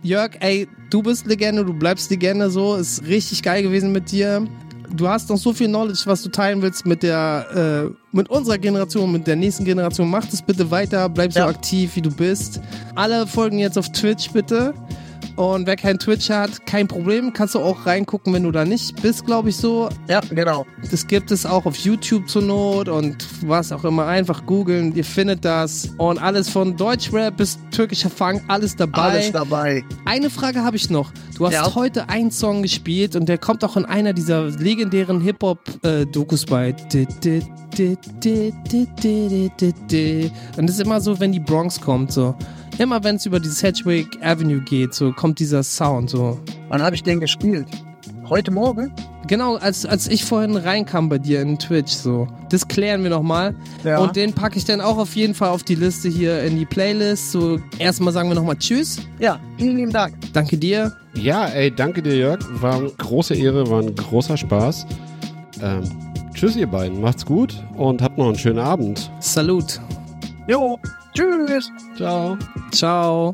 Jörg, 0.03 0.31
ey, 0.41 0.67
du 0.89 1.01
bist 1.01 1.25
Legende, 1.25 1.63
du 1.63 1.73
bleibst 1.73 2.09
Legende 2.11 2.49
so, 2.49 2.75
ist 2.75 3.03
richtig 3.07 3.41
geil 3.41 3.63
gewesen 3.63 3.91
mit 3.91 4.11
dir. 4.11 4.45
Du 4.95 5.07
hast 5.07 5.29
noch 5.29 5.37
so 5.37 5.53
viel 5.53 5.67
Knowledge, 5.67 6.03
was 6.05 6.21
du 6.21 6.29
teilen 6.29 6.61
willst 6.61 6.85
mit 6.85 7.01
der, 7.01 7.89
äh, 7.89 7.95
mit 8.15 8.29
unserer 8.29 8.57
Generation, 8.57 9.11
mit 9.11 9.25
der 9.25 9.35
nächsten 9.37 9.63
Generation. 9.65 10.09
Mach 10.09 10.25
das 10.25 10.41
bitte 10.41 10.69
weiter, 10.69 11.09
bleib 11.09 11.33
so 11.33 11.39
Ja. 11.39 11.47
aktiv, 11.47 11.95
wie 11.95 12.01
du 12.01 12.11
bist. 12.11 12.59
Alle 12.93 13.25
folgen 13.25 13.57
jetzt 13.59 13.77
auf 13.77 13.89
Twitch 13.91 14.29
bitte. 14.31 14.73
Und 15.35 15.65
wer 15.65 15.75
kein 15.75 15.97
Twitch 15.97 16.29
hat, 16.29 16.65
kein 16.67 16.87
Problem, 16.87 17.33
kannst 17.33 17.55
du 17.55 17.59
auch 17.59 17.85
reingucken, 17.87 18.33
wenn 18.33 18.43
du 18.43 18.51
da 18.51 18.65
nicht 18.65 19.01
bist, 19.01 19.25
glaube 19.25 19.49
ich 19.49 19.57
so. 19.57 19.89
Ja, 20.07 20.21
genau. 20.29 20.65
Das 20.91 21.07
gibt 21.07 21.31
es 21.31 21.45
auch 21.45 21.65
auf 21.65 21.75
YouTube 21.77 22.29
zur 22.29 22.43
Not 22.43 22.87
und 22.87 23.25
was 23.47 23.71
auch 23.71 23.83
immer. 23.83 24.05
Einfach 24.05 24.45
googeln, 24.45 24.95
ihr 24.95 25.03
findet 25.03 25.43
das. 25.43 25.89
Und 25.97 26.21
alles 26.21 26.49
von 26.49 26.77
Deutschrap 26.77 27.35
bis 27.37 27.57
türkischer 27.71 28.11
Funk, 28.11 28.43
alles 28.47 28.75
dabei. 28.75 29.01
Alles 29.01 29.31
dabei. 29.31 29.83
Eine 30.05 30.29
Frage 30.29 30.63
habe 30.63 30.75
ich 30.75 30.89
noch. 30.91 31.11
Du 31.37 31.47
hast 31.47 31.53
Ja. 31.53 31.73
heute 31.73 32.09
einen 32.09 32.29
Song 32.29 32.61
gespielt 32.61 33.15
und 33.15 33.27
der 33.27 33.39
kommt 33.39 33.63
auch 33.63 33.75
in 33.75 33.85
einer 33.85 34.13
dieser 34.13 34.45
legendären 34.49 35.19
Hip-Hop-Dokus 35.21 36.45
bei. 36.45 36.75
Und 40.57 40.67
das 40.67 40.75
ist 40.75 40.81
immer 40.81 41.01
so, 41.01 41.19
wenn 41.19 41.31
die 41.31 41.39
Bronx 41.39 41.81
kommt, 41.81 42.11
so. 42.11 42.35
Immer 42.79 43.03
wenn 43.03 43.17
es 43.17 43.25
über 43.25 43.39
dieses 43.39 43.61
Hedgewick 43.61 44.17
Avenue 44.23 44.59
geht, 44.59 44.93
so 44.93 45.11
kommt 45.11 45.39
dieser 45.39 45.61
Sound, 45.63 46.09
so. 46.09 46.39
Wann 46.69 46.81
habe 46.81 46.95
ich 46.95 47.03
den 47.03 47.19
gespielt? 47.19 47.67
Heute 48.27 48.49
Morgen? 48.51 48.91
Genau, 49.27 49.55
als, 49.55 49.85
als 49.85 50.07
ich 50.07 50.25
vorhin 50.25 50.57
reinkam 50.57 51.07
bei 51.07 51.19
dir 51.19 51.41
in 51.41 51.59
Twitch, 51.59 51.91
so. 51.93 52.27
Das 52.49 52.67
klären 52.67 53.03
wir 53.03 53.11
nochmal. 53.11 53.55
Ja. 53.83 53.99
Und 53.99 54.15
den 54.15 54.33
packe 54.33 54.57
ich 54.57 54.65
dann 54.65 54.81
auch 54.81 54.97
auf 54.97 55.15
jeden 55.15 55.35
Fall 55.35 55.49
auf 55.49 55.63
die 55.63 55.75
Liste 55.75 56.09
hier 56.09 56.41
in 56.43 56.57
die 56.57 56.65
Playlist. 56.65 57.31
So, 57.31 57.59
erstmal 57.77 58.11
sagen 58.11 58.29
wir 58.29 58.35
nochmal 58.35 58.57
Tschüss. 58.57 58.99
Ja, 59.19 59.39
vielen 59.57 59.77
lieben 59.77 59.91
Dank. 59.91 60.15
Danke 60.33 60.57
dir. 60.57 60.93
ja, 61.13 61.45
ey, 61.47 61.69
danke 61.73 62.01
dir, 62.01 62.15
Jörg. 62.15 62.39
War 62.61 62.77
eine 62.77 62.89
große 62.89 63.35
Ehre, 63.35 63.69
war 63.69 63.81
ein 63.81 63.93
großer 63.95 64.35
Spaß. 64.35 64.87
Ähm, 65.61 65.83
tschüss, 66.33 66.55
ihr 66.55 66.67
beiden. 66.67 66.99
Macht's 66.99 67.25
gut 67.25 67.63
und 67.77 68.01
habt 68.01 68.17
noch 68.17 68.27
einen 68.27 68.37
schönen 68.37 68.59
Abend. 68.59 69.11
Salut. 69.19 69.79
Jo, 70.47 70.77
tschüss. 71.13 71.71
Ciao. 71.95 72.37
Ciao. 72.71 73.31